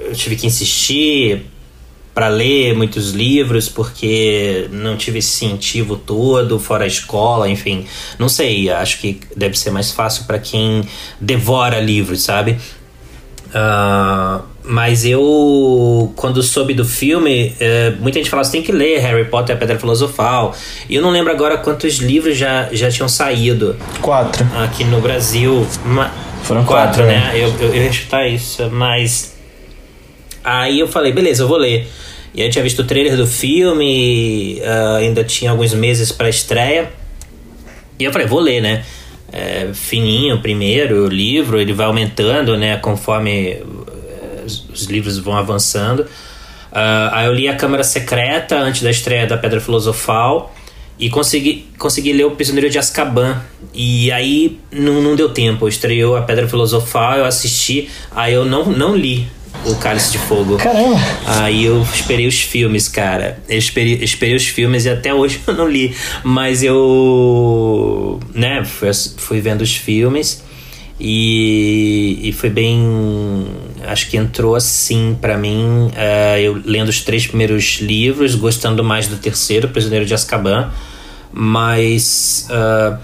eu 0.09 0.15
tive 0.15 0.35
que 0.35 0.47
insistir 0.47 1.47
para 2.15 2.29
ler 2.29 2.75
muitos 2.75 3.11
livros 3.11 3.69
porque 3.69 4.69
não 4.71 4.97
tive 4.97 5.19
esse 5.19 5.45
incentivo 5.45 5.97
todo 5.97 6.61
fora 6.61 6.85
a 6.85 6.87
escola, 6.87 7.49
enfim, 7.49 7.87
não 8.19 8.29
sei, 8.29 8.71
acho 8.71 9.01
que 9.01 9.21
deve 9.37 9.59
ser 9.59 9.71
mais 9.71 9.91
fácil 9.91 10.25
para 10.25 10.39
quem 10.39 10.85
devora 11.21 11.81
livros, 11.81 12.23
sabe? 12.23 12.57
Uh, 13.49 14.43
mas 14.65 15.05
eu, 15.05 16.13
quando 16.17 16.43
soube 16.43 16.75
do 16.75 16.85
filme, 16.85 17.55
uh, 17.61 18.01
muita 18.01 18.19
gente 18.19 18.31
falava: 18.31 18.45
você 18.45 18.53
tem 18.53 18.63
que 18.63 18.73
ler 18.73 18.99
Harry 18.99 19.27
Potter 19.27 19.55
e 19.55 19.57
a 19.57 19.61
Pedra 19.61 19.79
Filosofal. 19.79 20.57
E 20.89 20.97
eu 20.97 21.03
não 21.03 21.11
lembro 21.11 21.31
agora 21.31 21.59
quantos 21.59 21.99
livros 21.99 22.37
já, 22.37 22.69
já 22.73 22.91
tinham 22.91 23.09
saído. 23.09 23.77
Quatro. 24.01 24.45
Aqui 24.57 24.83
no 24.83 25.01
Brasil. 25.01 25.65
Foram 26.43 26.65
quatro, 26.65 27.05
quatro 27.05 27.07
né? 27.07 27.33
Eu, 27.35 27.49
eu, 27.61 27.75
eu 27.75 27.83
ia 27.85 27.93
chutar 27.93 28.27
isso, 28.27 28.69
mas. 28.71 29.34
Aí 30.45 30.79
eu 30.79 30.87
falei: 30.87 31.13
beleza, 31.13 31.43
eu 31.43 31.49
vou 31.49 31.57
ler. 31.57 31.89
E 32.35 32.43
eu 32.43 32.51
tinha 32.51 32.63
visto 32.63 32.81
o 32.81 32.85
trailer 32.85 33.17
do 33.17 33.27
filme, 33.27 34.61
uh, 34.61 34.97
ainda 34.97 35.25
tinha 35.25 35.51
alguns 35.51 35.73
meses 35.73 36.13
para 36.13 36.29
estreia. 36.29 36.93
E 37.99 38.05
eu 38.05 38.13
falei, 38.13 38.27
vou 38.27 38.41
ler, 38.41 38.61
né? 38.61 38.85
é, 39.35 39.71
fininho 39.75 40.41
primeiro, 40.41 41.07
o 41.07 41.09
livro, 41.09 41.61
ele 41.61 41.73
vai 41.73 41.87
aumentando, 41.87 42.57
né, 42.57 42.77
conforme 42.77 43.61
os, 44.45 44.69
os 44.73 44.85
livros 44.85 45.19
vão 45.19 45.37
avançando. 45.37 46.01
Uh, 46.71 47.11
aí 47.11 47.27
eu 47.27 47.33
li 47.33 47.49
A 47.49 47.57
Câmara 47.57 47.83
Secreta 47.83 48.57
antes 48.57 48.83
da 48.83 48.91
estreia 48.91 49.27
da 49.27 49.37
Pedra 49.37 49.61
Filosofal 49.61 50.55
e 50.99 51.11
consegui, 51.11 51.69
consegui 51.79 52.13
ler 52.13 52.25
O 52.25 52.33
Prisioneiro 52.33 52.71
de 52.71 52.79
Azkaban. 52.79 53.43
E 53.73 54.11
aí 54.13 54.61
não, 54.71 55.03
não 55.03 55.17
deu 55.17 55.29
tempo. 55.29 55.69
Estreou 55.69 56.17
A 56.17 56.23
Pedra 56.23 56.47
Filosofal, 56.49 57.19
eu 57.19 57.25
assisti, 57.25 57.89
aí 58.13 58.35
eu 58.35 58.45
não, 58.45 58.67
não 58.67 58.95
li 58.95 59.27
o 59.65 59.75
Cálice 59.77 60.13
de 60.13 60.19
Fogo. 60.19 60.57
Caramba! 60.57 61.01
Aí 61.27 61.65
eu 61.65 61.83
esperei 61.83 62.27
os 62.27 62.41
filmes, 62.41 62.89
cara. 62.89 63.39
Eu 63.49 63.59
esperei, 63.59 63.95
esperei 64.03 64.35
os 64.35 64.47
filmes 64.47 64.85
e 64.85 64.91
até 64.91 65.15
hoje 65.15 65.41
eu 65.47 65.55
não 65.55 65.69
li. 65.69 65.95
Mas 66.23 66.63
eu. 66.63 68.21
né, 68.35 68.65
fui, 68.65 68.91
fui 69.17 69.41
vendo 69.41 69.63
os 69.63 69.75
filmes 69.75 70.43
e, 70.99 72.21
e 72.23 72.33
foi 72.33 72.51
bem. 72.51 73.47
Acho 73.87 74.09
que 74.09 74.17
entrou 74.17 74.55
assim 74.55 75.17
para 75.21 75.37
mim. 75.37 75.89
Uh, 75.89 76.39
eu 76.39 76.63
lendo 76.65 76.89
os 76.89 77.01
três 77.01 77.27
primeiros 77.27 77.79
livros, 77.81 78.35
gostando 78.35 78.83
mais 78.85 79.09
do 79.09 79.17
terceiro, 79.17 79.69
Prisioneiro 79.69 80.07
de 80.07 80.15
Azkaban. 80.15 80.71
Mas. 81.33 82.49
Uh, 82.51 82.99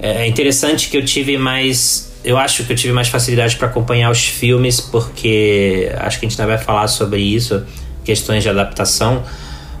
é 0.00 0.28
interessante 0.28 0.88
que 0.88 0.96
eu 0.96 1.04
tive 1.04 1.36
mais 1.36 2.07
eu 2.28 2.36
acho 2.36 2.62
que 2.64 2.72
eu 2.74 2.76
tive 2.76 2.92
mais 2.92 3.08
facilidade 3.08 3.56
para 3.56 3.68
acompanhar 3.68 4.10
os 4.10 4.26
filmes, 4.26 4.82
porque 4.82 5.90
acho 5.96 6.20
que 6.20 6.26
a 6.26 6.28
gente 6.28 6.38
ainda 6.38 6.54
vai 6.54 6.62
falar 6.62 6.86
sobre 6.86 7.22
isso, 7.22 7.64
questões 8.04 8.42
de 8.42 8.50
adaptação, 8.50 9.22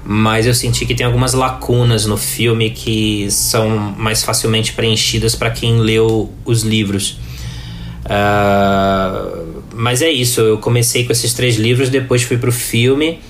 mas 0.02 0.46
eu 0.46 0.54
senti 0.54 0.86
que 0.86 0.94
tem 0.94 1.04
algumas 1.04 1.34
lacunas 1.34 2.06
no 2.06 2.16
filme 2.16 2.70
que 2.70 3.30
são 3.30 3.68
mais 3.98 4.24
facilmente 4.24 4.72
preenchidas 4.72 5.34
para 5.34 5.50
quem 5.50 5.78
leu 5.78 6.32
os 6.42 6.62
livros. 6.62 7.18
Uh, 8.06 9.62
mas 9.74 10.00
é 10.00 10.08
isso, 10.08 10.40
eu 10.40 10.56
comecei 10.56 11.04
com 11.04 11.12
esses 11.12 11.34
três 11.34 11.56
livros, 11.56 11.90
depois 11.90 12.22
fui 12.22 12.38
pro 12.38 12.50
filme. 12.50 13.20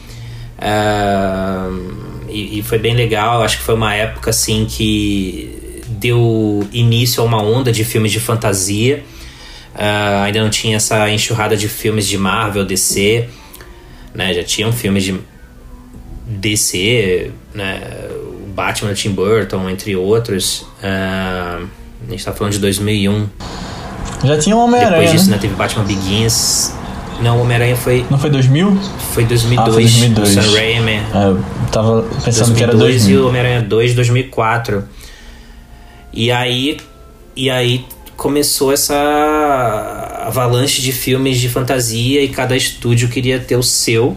Uh, 0.60 2.28
e, 2.28 2.60
e, 2.60 2.62
foi 2.62 2.78
bem 2.78 2.94
legal, 2.94 3.42
acho 3.42 3.58
que 3.58 3.64
foi 3.64 3.74
uma 3.74 3.92
época 3.96 4.30
assim 4.30 4.64
que 4.64 5.57
deu 5.98 6.66
início 6.72 7.22
a 7.22 7.26
uma 7.26 7.42
onda 7.42 7.72
de 7.72 7.84
filmes 7.84 8.12
de 8.12 8.20
fantasia. 8.20 9.04
Uh, 9.74 10.22
ainda 10.24 10.42
não 10.42 10.50
tinha 10.50 10.76
essa 10.76 11.08
enxurrada 11.10 11.56
de 11.56 11.68
filmes 11.68 12.06
de 12.06 12.18
Marvel, 12.18 12.64
DC, 12.64 13.28
né? 14.14 14.34
Já 14.34 14.42
tinham 14.42 14.72
filmes 14.72 15.04
de 15.04 15.20
DC, 16.26 17.30
né? 17.54 17.80
O 18.42 18.48
Batman 18.52 18.94
Tim 18.94 19.10
Burton, 19.10 19.68
entre 19.70 19.94
outros. 19.94 20.62
Uh, 20.82 21.68
a 22.06 22.10
gente 22.10 22.24
tá 22.24 22.32
falando 22.32 22.52
de 22.54 22.58
2001. 22.58 23.28
Já 24.24 24.38
tinha 24.38 24.56
o 24.56 24.60
Homem-Aranha. 24.60 25.02
Depois 25.02 25.12
disso, 25.12 25.30
né? 25.30 25.36
né? 25.36 25.42
Teve 25.42 25.54
Batman 25.54 25.84
Begins. 25.84 26.74
Não, 27.20 27.38
o 27.38 27.42
Homem-Aranha 27.42 27.76
foi. 27.76 28.04
Não 28.10 28.18
foi 28.18 28.30
2000? 28.30 28.76
Foi 29.12 29.24
2002. 29.24 29.68
Ah, 29.68 29.72
foi 29.72 29.82
2002. 29.82 30.28
O 30.28 30.42
Sam 30.42 30.56
Raimi. 30.56 30.92
É, 30.92 31.24
eu 31.24 31.44
tava 31.70 32.02
pensando 32.24 32.54
2002 32.54 32.56
que 32.56 32.62
era 32.62 32.72
2000. 32.76 33.14
e 33.14 33.18
o 33.18 33.28
Homem-Aranha 33.28 33.62
2, 33.62 33.94
2004. 33.94 34.84
E 36.12 36.30
aí, 36.30 36.78
e 37.36 37.50
aí 37.50 37.84
começou 38.16 38.72
essa 38.72 38.94
avalanche 40.26 40.82
de 40.82 40.92
filmes 40.92 41.38
de 41.38 41.48
fantasia 41.48 42.22
e 42.22 42.28
cada 42.28 42.56
estúdio 42.56 43.08
queria 43.08 43.38
ter 43.38 43.56
o 43.56 43.62
seu, 43.62 44.16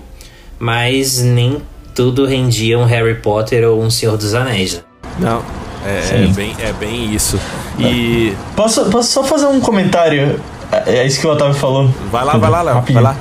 mas 0.58 1.20
nem 1.20 1.62
tudo 1.94 2.26
rendia 2.26 2.78
um 2.80 2.86
Harry 2.86 3.16
Potter 3.16 3.68
ou 3.68 3.82
um 3.82 3.90
Senhor 3.90 4.18
dos 4.18 4.34
Anéis. 4.34 4.76
Né? 4.76 4.82
Não, 5.20 5.44
é, 5.86 6.24
é, 6.24 6.28
bem, 6.28 6.56
é 6.60 6.74
bem 6.74 7.14
isso. 7.14 7.40
E. 7.80 8.34
Posso, 8.56 8.86
posso 8.86 9.12
só 9.12 9.24
fazer 9.24 9.46
um 9.46 9.60
comentário? 9.60 10.40
É, 10.72 10.98
é 10.98 11.06
isso 11.06 11.20
que 11.20 11.28
o 11.28 11.32
Otávio 11.32 11.56
falou. 11.56 11.90
Vai 12.12 12.24
lá, 12.24 12.38
vai 12.38 12.50
lá, 12.50 12.62
Léo. 12.62 12.84
Vai 12.92 13.04
lá. 13.04 13.16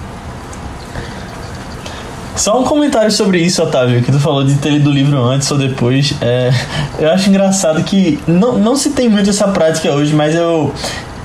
Só 2.40 2.58
um 2.58 2.64
comentário 2.64 3.12
sobre 3.12 3.38
isso, 3.38 3.62
Otávio, 3.62 4.02
que 4.02 4.10
tu 4.10 4.18
falou 4.18 4.42
de 4.42 4.54
ter 4.54 4.70
lido 4.70 4.88
o 4.88 4.92
livro 4.92 5.22
antes 5.22 5.50
ou 5.50 5.58
depois. 5.58 6.14
É, 6.22 6.50
eu 6.98 7.10
acho 7.10 7.28
engraçado 7.28 7.84
que 7.84 8.18
não, 8.26 8.58
não 8.58 8.76
se 8.76 8.92
tem 8.92 9.10
muito 9.10 9.28
essa 9.28 9.48
prática 9.48 9.92
hoje, 9.92 10.14
mas 10.14 10.34
eu, 10.34 10.72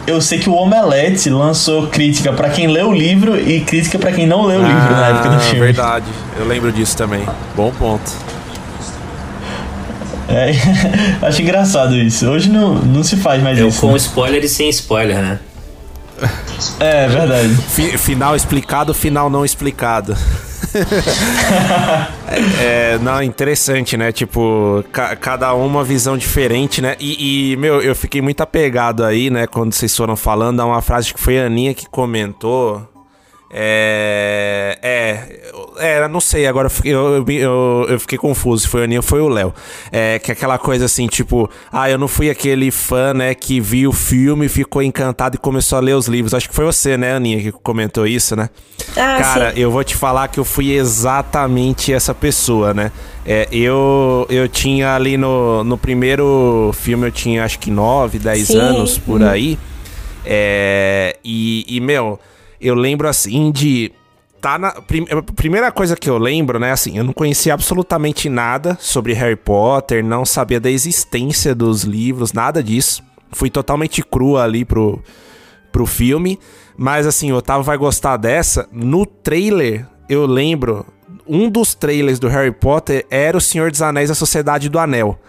eu 0.06 0.20
sei 0.20 0.40
que 0.40 0.50
o 0.50 0.54
Omelete 0.54 1.30
lançou 1.30 1.88
crítica 1.88 2.34
para 2.34 2.50
quem 2.50 2.68
leu 2.68 2.90
o 2.90 2.94
livro 2.94 3.40
e 3.40 3.62
crítica 3.62 3.98
para 3.98 4.12
quem 4.12 4.28
não 4.28 4.46
leu 4.46 4.60
o 4.60 4.66
ah, 4.66 4.68
livro 4.68 4.92
na 4.92 5.08
época 5.08 5.30
do 5.30 5.40
filme. 5.40 5.60
Verdade, 5.62 6.06
eu 6.38 6.46
lembro 6.46 6.70
disso 6.70 6.98
também. 6.98 7.26
Bom 7.56 7.72
ponto. 7.72 8.12
É, 10.28 10.52
acho 11.26 11.42
engraçado 11.42 11.96
isso. 11.96 12.30
Hoje 12.30 12.50
não, 12.50 12.76
não 12.76 13.04
se 13.06 13.16
faz 13.16 13.42
mais 13.42 13.58
eu 13.58 13.70
isso. 13.70 13.80
Com 13.80 13.92
né? 13.92 13.98
spoiler 13.98 14.44
e 14.44 14.50
sem 14.50 14.68
spoiler, 14.68 15.22
né? 15.22 15.40
É, 16.78 17.08
verdade. 17.08 17.56
Final 18.00 18.36
explicado, 18.36 18.94
final 18.94 19.30
não 19.30 19.46
explicado. 19.46 20.18
é, 22.62 22.98
não, 23.00 23.22
interessante, 23.22 23.96
né? 23.98 24.12
Tipo, 24.12 24.84
ca 24.92 25.16
cada 25.16 25.54
uma 25.54 25.84
visão 25.84 26.18
diferente, 26.18 26.82
né? 26.82 26.96
E, 27.00 27.52
e, 27.54 27.58
meu, 27.58 27.82
eu 27.82 27.96
fiquei 27.96 28.22
muito 28.22 28.42
apegado 28.42 29.04
aí, 29.04 29.30
né? 29.30 29.48
Quando 29.48 29.74
vocês 29.74 29.96
foram 29.96 30.16
falando, 30.16 30.60
a 30.60 30.66
uma 30.66 30.82
frase 30.82 31.14
que 31.14 31.20
foi 31.20 31.40
a 31.40 31.46
Aninha 31.46 31.74
que 31.74 31.88
comentou 31.88 32.88
é. 33.58 34.78
É. 34.82 35.46
É, 35.78 36.08
não 36.08 36.20
sei, 36.20 36.46
agora 36.46 36.70
eu, 36.84 37.26
eu, 37.26 37.26
eu, 37.30 37.86
eu 37.90 38.00
fiquei 38.00 38.18
confuso 38.18 38.64
se 38.64 38.68
foi 38.68 38.82
o 38.82 38.84
Aninha 38.84 39.00
ou 39.00 39.04
foi 39.04 39.22
o 39.22 39.30
Léo. 39.30 39.54
É, 39.92 40.20
que 40.20 40.32
é 40.32 40.34
aquela 40.34 40.58
coisa 40.58 40.86
assim, 40.86 41.08
tipo, 41.08 41.50
ah, 41.72 41.90
eu 41.90 41.98
não 41.98 42.08
fui 42.08 42.30
aquele 42.30 42.70
fã, 42.72 43.14
né, 43.14 43.34
que 43.34 43.60
viu 43.60 43.90
o 43.90 43.94
filme, 43.94 44.50
ficou 44.50 44.82
encantado 44.82 45.36
e 45.36 45.38
começou 45.38 45.78
a 45.78 45.82
ler 45.82 45.94
os 45.94 46.08
livros. 46.08 46.34
Acho 46.34 46.50
que 46.50 46.56
foi 46.56 46.66
você, 46.66 46.98
né, 46.98 47.14
Aninha, 47.14 47.42
que 47.42 47.52
comentou 47.52 48.06
isso, 48.06 48.36
né? 48.36 48.50
Ah, 48.92 49.18
Cara, 49.22 49.54
sim. 49.54 49.60
eu 49.60 49.72
vou 49.72 49.84
te 49.84 49.96
falar 49.96 50.28
que 50.28 50.40
eu 50.40 50.46
fui 50.46 50.74
exatamente 50.74 51.94
essa 51.94 52.14
pessoa, 52.14 52.74
né? 52.74 52.92
É, 53.26 53.48
eu, 53.52 54.26
eu 54.30 54.48
tinha 54.48 54.96
ali 54.96 55.18
no, 55.18 55.64
no 55.64 55.78
primeiro 55.78 56.72
filme, 56.74 57.08
eu 57.08 57.12
tinha 57.12 57.44
acho 57.44 57.58
que 57.60 57.72
9, 57.72 58.20
10 58.20 58.48
sim. 58.48 58.58
anos 58.58 58.98
por 58.98 59.22
uhum. 59.22 59.30
aí. 59.30 59.58
É, 60.26 61.18
e, 61.24 61.66
e, 61.68 61.80
meu 61.80 62.20
eu 62.68 62.76
lembro 62.76 63.08
assim 63.08 63.52
de 63.52 63.92
tá 64.42 64.58
na 64.58 64.72
prim, 64.72 65.06
primeira 65.36 65.72
coisa 65.72 65.96
que 65.96 66.10
eu 66.10 66.18
lembro, 66.18 66.60
né, 66.60 66.72
assim, 66.72 66.98
eu 66.98 67.04
não 67.04 67.14
conhecia 67.14 67.54
absolutamente 67.54 68.30
nada 68.30 68.78
sobre 68.80 69.14
Harry 69.14 69.36
Potter, 69.36 70.04
não 70.04 70.26
sabia 70.26 70.60
da 70.60 70.70
existência 70.70 71.56
dos 71.56 71.84
livros, 71.84 72.32
nada 72.32 72.62
disso. 72.62 73.04
Fui 73.32 73.50
totalmente 73.50 74.04
crua 74.04 74.44
ali 74.44 74.64
pro 74.64 75.02
pro 75.72 75.86
filme, 75.86 76.40
mas 76.78 77.06
assim, 77.06 77.34
o 77.34 77.36
Otávio 77.36 77.64
vai 77.64 77.78
gostar 77.78 78.16
dessa. 78.16 78.68
No 78.72 79.06
trailer, 79.06 79.86
eu 80.08 80.26
lembro 80.26 80.86
um 81.28 81.50
dos 81.50 81.74
trailers 81.76 82.20
do 82.20 82.28
Harry 82.28 82.52
Potter 82.52 83.06
era 83.10 83.38
o 83.38 83.42
Senhor 83.42 83.72
dos 83.72 83.82
Anéis 83.82 84.12
A 84.12 84.16
Sociedade 84.16 84.70
do 84.70 84.80
Anel. 84.80 85.20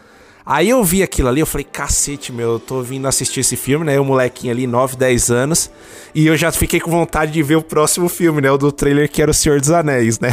Aí 0.49 0.69
eu 0.69 0.85
vi 0.85 1.03
aquilo 1.03 1.29
ali, 1.29 1.41
eu 1.41 1.47
falei, 1.47 1.65
cacete, 1.65 2.33
meu, 2.33 2.53
eu 2.53 2.61
tô 2.61 2.81
vindo 2.81 3.09
assistir 3.09 3.41
esse 3.41 3.57
filme, 3.57 3.85
né? 3.85 3.97
Eu, 3.97 4.05
molequinho 4.05 4.53
ali, 4.53 4.65
9, 4.65 4.97
10 4.97 5.31
anos. 5.33 5.69
E 6.15 6.25
eu 6.25 6.37
já 6.37 6.53
fiquei 6.53 6.79
com 6.79 6.89
vontade 6.89 7.33
de 7.33 7.43
ver 7.43 7.57
o 7.57 7.63
próximo 7.63 8.09
filme, 8.09 8.41
né? 8.41 8.49
O 8.53 8.57
do 8.57 8.71
trailer 8.71 9.11
que 9.11 9.21
era 9.21 9.29
O 9.29 9.35
Senhor 9.35 9.59
dos 9.59 9.73
Anéis, 9.73 10.21
né? 10.21 10.31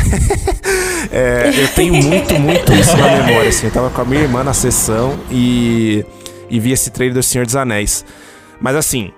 é, 1.11 1.51
eu 1.57 1.67
tenho 1.69 1.95
muito, 1.95 2.31
muito 2.35 2.71
isso 2.73 2.95
na 2.95 3.23
memória, 3.23 3.49
assim. 3.49 3.65
Eu 3.65 3.73
tava 3.73 3.89
com 3.89 4.01
a 4.01 4.05
minha 4.05 4.21
irmã 4.21 4.43
na 4.43 4.53
sessão 4.53 5.19
e, 5.31 6.05
e 6.47 6.59
vi 6.59 6.71
esse 6.71 6.91
trailer 6.91 7.15
do 7.15 7.23
Senhor 7.23 7.47
dos 7.47 7.55
Anéis. 7.55 8.05
Mas 8.61 8.75
assim, 8.75 9.11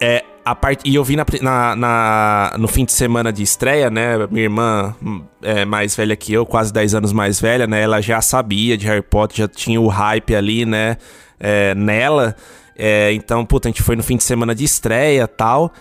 é, 0.00 0.24
a 0.50 0.54
parte 0.54 0.88
e 0.88 0.94
eu 0.94 1.04
vi 1.04 1.16
na, 1.16 1.26
na, 1.42 1.76
na, 1.76 2.54
no 2.58 2.68
fim 2.68 2.84
de 2.84 2.92
semana 2.92 3.32
de 3.32 3.42
estreia, 3.42 3.90
né? 3.90 4.16
Minha 4.30 4.44
irmã 4.44 4.94
é 5.42 5.64
mais 5.64 5.94
velha 5.94 6.16
que 6.16 6.32
eu, 6.32 6.46
quase 6.46 6.72
10 6.72 6.94
anos 6.94 7.12
mais 7.12 7.40
velha, 7.40 7.66
né? 7.66 7.82
Ela 7.82 8.00
já 8.00 8.20
sabia 8.20 8.76
de 8.76 8.86
Harry 8.86 9.02
Potter, 9.02 9.38
já 9.38 9.48
tinha 9.48 9.80
o 9.80 9.88
hype 9.88 10.34
ali, 10.34 10.64
né? 10.64 10.96
É, 11.38 11.74
nela. 11.74 12.34
É, 12.76 13.12
então, 13.12 13.44
puta, 13.44 13.68
a 13.68 13.70
gente 13.70 13.82
foi 13.82 13.96
no 13.96 14.02
fim 14.02 14.16
de 14.16 14.24
semana 14.24 14.54
de 14.54 14.64
estreia 14.64 15.28
tal. 15.28 15.72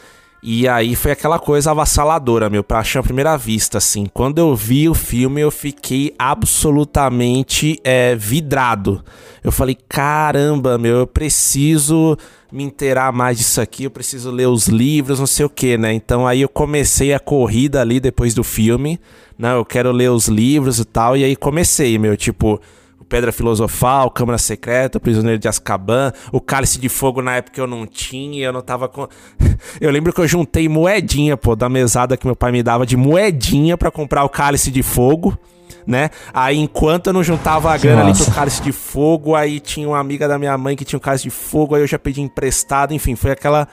E 0.43 0.67
aí 0.67 0.95
foi 0.95 1.11
aquela 1.11 1.39
coisa 1.39 1.71
avassaladora, 1.71 2.49
meu, 2.49 2.63
pra 2.63 2.79
achar 2.79 2.99
a 2.99 3.03
primeira 3.03 3.35
vista, 3.37 3.79
assim. 3.79 4.05
Quando 4.05 4.37
eu 4.37 4.55
vi 4.55 4.87
o 4.87 4.93
filme, 4.93 5.41
eu 5.41 5.49
fiquei 5.49 6.13
absolutamente 6.17 7.79
é, 7.83 8.15
vidrado. 8.15 9.03
Eu 9.43 9.51
falei, 9.51 9.77
caramba, 9.89 10.77
meu, 10.77 10.97
eu 10.97 11.07
preciso 11.07 12.17
me 12.51 12.63
inteirar 12.63 13.11
mais 13.11 13.37
disso 13.37 13.59
aqui, 13.59 13.83
eu 13.83 13.91
preciso 13.91 14.31
ler 14.31 14.47
os 14.47 14.67
livros, 14.67 15.19
não 15.19 15.27
sei 15.27 15.45
o 15.45 15.49
que, 15.49 15.77
né? 15.77 15.93
Então 15.93 16.25
aí 16.25 16.41
eu 16.41 16.49
comecei 16.49 17.13
a 17.13 17.19
corrida 17.19 17.81
ali 17.81 17.99
depois 17.99 18.33
do 18.33 18.43
filme, 18.43 18.99
né? 19.37 19.53
Eu 19.53 19.65
quero 19.65 19.91
ler 19.91 20.09
os 20.09 20.27
livros 20.27 20.79
e 20.79 20.85
tal, 20.85 21.17
e 21.17 21.23
aí 21.23 21.35
comecei, 21.35 21.97
meu, 21.97 22.15
tipo, 22.15 22.61
Pedra 23.07 23.31
Filosofal, 23.31 24.11
Câmara 24.11 24.37
Secreta, 24.37 24.99
Prisioneiro 24.99 25.39
de 25.39 25.47
Azkaban, 25.47 26.11
o 26.31 26.41
Cálice 26.41 26.79
de 26.79 26.89
Fogo 26.89 27.21
na 27.21 27.37
época 27.37 27.59
eu 27.59 27.67
não 27.67 27.85
tinha, 27.85 28.45
eu 28.45 28.53
não 28.53 28.61
tava 28.61 28.87
com... 28.87 29.07
eu 29.79 29.89
lembro 29.89 30.13
que 30.13 30.19
eu 30.19 30.27
juntei 30.27 30.67
moedinha, 30.67 31.37
pô, 31.37 31.55
da 31.55 31.69
mesada 31.69 32.17
que 32.17 32.25
meu 32.25 32.35
pai 32.35 32.51
me 32.51 32.61
dava 32.61 32.85
de 32.85 32.97
moedinha 32.97 33.77
para 33.77 33.91
comprar 33.91 34.23
o 34.23 34.29
Cálice 34.29 34.69
de 34.71 34.83
Fogo, 34.83 35.37
né? 35.87 36.09
Aí 36.33 36.57
enquanto 36.57 37.07
eu 37.07 37.13
não 37.13 37.23
juntava 37.23 37.73
a 37.73 37.77
grana 37.77 38.01
ali 38.01 38.09
massa. 38.09 38.25
pro 38.25 38.33
cálice 38.33 38.61
de 38.61 38.71
fogo, 38.73 39.33
aí 39.33 39.59
tinha 39.59 39.87
uma 39.87 39.99
amiga 39.99 40.27
da 40.27 40.37
minha 40.37 40.57
mãe 40.57 40.75
que 40.75 40.83
tinha 40.83 40.97
um 40.97 41.01
cálice 41.01 41.23
de 41.23 41.29
fogo, 41.29 41.73
aí 41.73 41.81
eu 41.81 41.87
já 41.87 41.97
pedi 41.97 42.21
emprestado, 42.21 42.93
enfim, 42.93 43.15
foi 43.15 43.31
aquela 43.31 43.67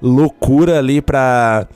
loucura 0.00 0.78
ali 0.78 1.02
pra 1.02 1.68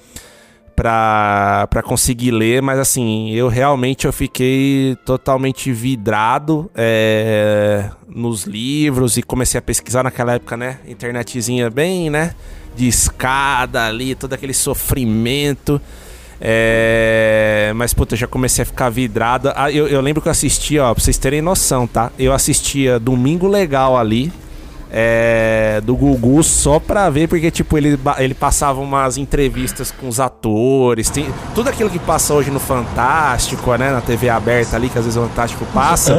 pra, 0.74 1.68
pra 1.70 1.82
conseguir 1.82 2.30
ler, 2.30 2.62
mas 2.62 2.78
assim, 2.78 3.30
eu 3.30 3.46
realmente 3.48 4.06
eu 4.06 4.12
fiquei 4.12 4.96
totalmente 5.04 5.70
vidrado 5.72 6.70
é, 6.74 7.90
nos 8.08 8.44
livros 8.44 9.16
e 9.16 9.22
comecei 9.22 9.58
a 9.58 9.62
pesquisar 9.62 10.02
naquela 10.02 10.34
época, 10.34 10.56
né? 10.56 10.78
Internetzinha 10.88 11.70
bem, 11.70 12.10
né? 12.10 12.34
De 12.74 12.88
escada 12.88 13.86
ali, 13.86 14.14
todo 14.14 14.32
aquele 14.32 14.54
sofrimento. 14.54 15.80
É, 16.44 17.72
mas, 17.76 17.94
puta, 17.94 18.16
já 18.16 18.26
comecei 18.26 18.64
a 18.64 18.66
ficar 18.66 18.90
vidrado. 18.90 19.52
Ah, 19.54 19.70
eu, 19.70 19.86
eu 19.86 20.00
lembro 20.00 20.20
que 20.20 20.26
eu 20.26 20.32
assistia, 20.32 20.84
ó, 20.84 20.92
pra 20.92 21.00
vocês 21.02 21.16
terem 21.16 21.40
noção, 21.40 21.86
tá? 21.86 22.10
Eu 22.18 22.32
assistia 22.32 22.98
Domingo 22.98 23.46
Legal 23.46 23.96
ali, 23.96 24.32
é, 24.94 25.80
do 25.82 25.96
Gugu 25.96 26.42
só 26.42 26.78
pra 26.78 27.08
ver, 27.08 27.26
porque, 27.26 27.50
tipo, 27.50 27.78
ele, 27.78 27.98
ele 28.18 28.34
passava 28.34 28.78
umas 28.78 29.16
entrevistas 29.16 29.90
com 29.90 30.06
os 30.06 30.20
atores, 30.20 31.08
tem 31.08 31.32
tudo 31.54 31.70
aquilo 31.70 31.88
que 31.88 31.98
passa 31.98 32.34
hoje 32.34 32.50
no 32.50 32.60
Fantástico, 32.60 33.74
né, 33.76 33.90
na 33.90 34.02
TV 34.02 34.28
aberta 34.28 34.76
ali, 34.76 34.90
que 34.90 34.98
às 34.98 35.06
vezes 35.06 35.18
o 35.18 35.26
Fantástico 35.26 35.64
passa, 35.72 36.14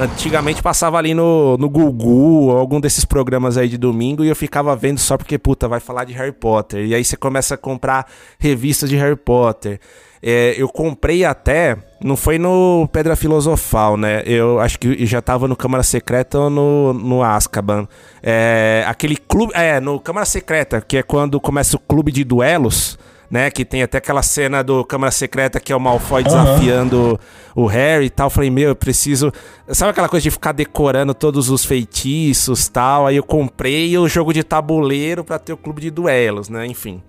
antigamente 0.00 0.62
passava 0.62 0.96
ali 0.96 1.12
no, 1.12 1.58
no 1.58 1.68
Gugu, 1.68 2.50
algum 2.52 2.80
desses 2.80 3.04
programas 3.04 3.58
aí 3.58 3.68
de 3.68 3.76
domingo, 3.76 4.24
e 4.24 4.28
eu 4.28 4.36
ficava 4.36 4.74
vendo 4.74 4.98
só 4.98 5.18
porque, 5.18 5.36
puta, 5.36 5.68
vai 5.68 5.78
falar 5.78 6.04
de 6.04 6.14
Harry 6.14 6.32
Potter, 6.32 6.86
e 6.86 6.94
aí 6.94 7.04
você 7.04 7.18
começa 7.18 7.56
a 7.56 7.58
comprar 7.58 8.06
revistas 8.38 8.88
de 8.88 8.96
Harry 8.96 9.16
Potter. 9.16 9.78
É, 10.26 10.54
eu 10.56 10.70
comprei 10.70 11.22
até, 11.22 11.76
não 12.02 12.16
foi 12.16 12.38
no 12.38 12.88
Pedra 12.90 13.14
Filosofal, 13.14 13.98
né? 13.98 14.22
Eu 14.24 14.58
acho 14.58 14.78
que 14.78 15.04
já 15.04 15.20
tava 15.20 15.46
no 15.46 15.54
Câmara 15.54 15.82
Secreta 15.82 16.38
ou 16.38 16.48
no, 16.48 16.94
no 16.94 17.22
Azkaban. 17.22 17.86
É, 18.22 18.82
aquele 18.86 19.18
clube. 19.18 19.52
É, 19.54 19.78
no 19.80 20.00
Câmara 20.00 20.24
Secreta, 20.24 20.80
que 20.80 20.96
é 20.96 21.02
quando 21.02 21.38
começa 21.38 21.76
o 21.76 21.78
clube 21.78 22.10
de 22.10 22.24
duelos, 22.24 22.98
né? 23.30 23.50
Que 23.50 23.66
tem 23.66 23.82
até 23.82 23.98
aquela 23.98 24.22
cena 24.22 24.64
do 24.64 24.82
Câmara 24.82 25.12
Secreta 25.12 25.60
que 25.60 25.70
é 25.70 25.76
o 25.76 25.80
Malfoy 25.80 26.24
desafiando 26.24 27.20
o 27.54 27.66
Harry 27.66 28.06
e 28.06 28.10
tal. 28.10 28.28
Eu 28.28 28.30
falei, 28.30 28.48
meu, 28.48 28.70
eu 28.70 28.76
preciso. 28.76 29.30
Sabe 29.68 29.90
aquela 29.90 30.08
coisa 30.08 30.22
de 30.22 30.30
ficar 30.30 30.52
decorando 30.52 31.12
todos 31.12 31.50
os 31.50 31.66
feitiços 31.66 32.66
tal? 32.66 33.06
Aí 33.06 33.16
eu 33.16 33.24
comprei 33.24 33.98
o 33.98 34.08
jogo 34.08 34.32
de 34.32 34.42
tabuleiro 34.42 35.22
pra 35.22 35.38
ter 35.38 35.52
o 35.52 35.56
clube 35.58 35.82
de 35.82 35.90
duelos, 35.90 36.48
né? 36.48 36.64
Enfim. 36.64 37.02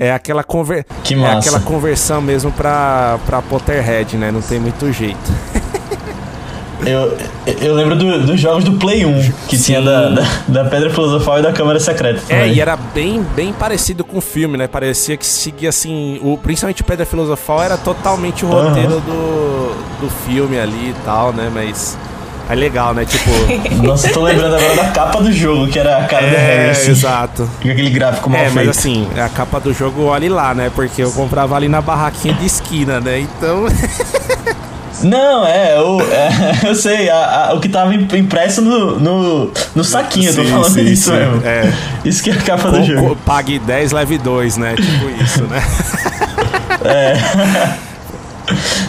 É 0.00 0.12
aquela, 0.12 0.42
conver... 0.42 0.86
É 1.34 1.38
aquela 1.38 1.60
conversão 1.60 2.22
mesmo 2.22 2.50
pra, 2.50 3.18
pra 3.26 3.42
Potterhead, 3.42 4.16
né? 4.16 4.32
Não 4.32 4.40
tem 4.40 4.58
muito 4.58 4.90
jeito. 4.92 5.30
Eu, 6.86 7.14
eu 7.60 7.74
lembro 7.74 7.94
do- 7.94 8.20
dos 8.26 8.40
jogos 8.40 8.64
do 8.64 8.72
Play 8.72 9.04
1, 9.04 9.32
que 9.48 9.58
tinha 9.58 9.82
da, 9.82 10.08
da, 10.08 10.22
da 10.48 10.64
Pedra 10.64 10.88
Filosofal 10.88 11.38
e 11.38 11.42
da 11.42 11.52
Câmara 11.52 11.78
Secreta. 11.78 12.22
É, 12.30 12.38
também. 12.38 12.54
e 12.54 12.60
era 12.62 12.74
bem, 12.74 13.22
bem 13.36 13.52
parecido 13.52 14.02
com 14.02 14.16
o 14.16 14.20
filme, 14.22 14.56
né? 14.56 14.66
Parecia 14.66 15.14
que 15.18 15.26
seguia 15.26 15.68
assim. 15.68 16.18
O, 16.22 16.38
principalmente 16.38 16.80
o 16.80 16.84
Pedra 16.86 17.04
Filosofal 17.04 17.62
era 17.62 17.76
totalmente 17.76 18.46
o 18.46 18.48
roteiro 18.48 18.98
do, 19.00 19.74
do 20.00 20.10
filme 20.26 20.58
ali 20.58 20.88
e 20.90 20.94
tal, 21.04 21.34
né? 21.34 21.50
Mas. 21.52 21.98
É 22.48 22.54
legal, 22.54 22.92
né? 22.94 23.04
Tipo. 23.04 23.30
Nossa, 23.86 24.08
eu 24.08 24.12
tô 24.14 24.22
lembrando 24.22 24.56
agora 24.56 24.74
da 24.76 24.84
capa 24.88 25.20
do 25.22 25.30
jogo, 25.32 25.68
que 25.68 25.78
era 25.78 25.98
a 25.98 26.04
cara 26.06 26.26
do 26.26 26.34
Harry, 26.36 26.66
é, 26.66 26.70
assim. 26.70 26.90
exato. 26.90 27.48
Com 27.62 27.68
aquele 27.70 27.90
gráfico 27.90 28.28
mal 28.30 28.40
É, 28.40 28.44
mas 28.44 28.54
feito. 28.54 28.70
assim, 28.70 29.08
a 29.20 29.28
capa 29.28 29.60
do 29.60 29.72
jogo, 29.72 30.04
olhe 30.04 30.28
lá, 30.28 30.54
né? 30.54 30.70
Porque 30.74 31.02
eu 31.02 31.12
comprava 31.12 31.54
ali 31.54 31.68
na 31.68 31.80
barraquinha 31.80 32.34
de 32.34 32.46
esquina, 32.46 33.00
né? 33.00 33.20
Então. 33.20 33.66
Não, 35.02 35.46
é, 35.46 35.80
o, 35.80 35.98
é, 36.02 36.28
eu 36.68 36.74
sei, 36.74 37.08
a- 37.08 37.48
a- 37.50 37.54
o 37.54 37.60
que 37.60 37.70
tava 37.70 37.94
im- 37.94 38.06
impresso 38.18 38.60
no, 38.60 39.00
no, 39.00 39.50
no 39.74 39.82
saquinho, 39.82 40.28
eu 40.28 40.34
tô 40.34 40.42
Sim, 40.44 40.50
falando 40.50 40.72
sim, 40.74 40.82
isso 40.82 41.04
sim. 41.10 41.16
mesmo. 41.16 41.42
É. 41.42 41.72
Isso 42.04 42.22
que 42.22 42.28
é 42.30 42.34
a 42.34 42.36
capa 42.36 42.70
do 42.70 42.84
jogo. 42.84 43.16
pague 43.24 43.58
10, 43.60 43.92
leve 43.92 44.18
2, 44.18 44.58
né? 44.58 44.74
Tipo 44.76 45.22
isso, 45.24 45.42
né? 45.44 45.62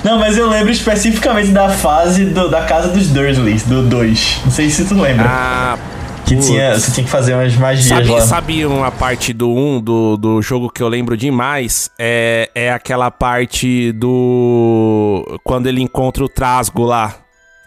Não, 0.04 0.18
mas 0.20 0.38
eu 0.38 0.50
lembro 0.50 0.72
especificamente 0.72 1.50
da 1.52 1.70
fase 1.70 2.26
do- 2.26 2.50
da 2.50 2.62
casa 2.62 2.90
dos 2.90 3.08
Dursleys, 3.08 3.64
do 3.64 3.84
2. 3.84 4.42
Não 4.46 4.52
sei 4.52 4.70
se 4.70 4.86
tu 4.86 4.96
lembra. 4.96 5.26
Ah. 5.28 5.78
que 6.26 6.36
putz. 6.36 6.48
tinha, 6.48 6.80
você 6.80 6.92
tinha 6.92 7.04
que 7.04 7.10
fazer 7.10 7.34
umas 7.34 7.54
magias 7.56 7.88
Sabe, 7.88 8.08
lá. 8.10 8.22
sabe 8.22 8.66
uma 8.66 8.92
parte 8.92 9.34
do 9.34 9.50
1 9.52 9.82
do, 9.82 10.18
do 10.18 10.42
jogo 10.42 10.70
que 10.70 10.82
eu 10.82 10.88
lembro 10.88 11.18
demais? 11.18 11.90
É, 12.00 12.50
é 12.56 12.72
aquela 12.72 13.12
parte 13.12 13.92
do. 13.94 15.40
Quando 15.44 15.68
ele 15.68 15.82
encontra 15.82 16.24
o 16.24 16.30
Trasgo 16.30 16.84
lá. 16.84 17.16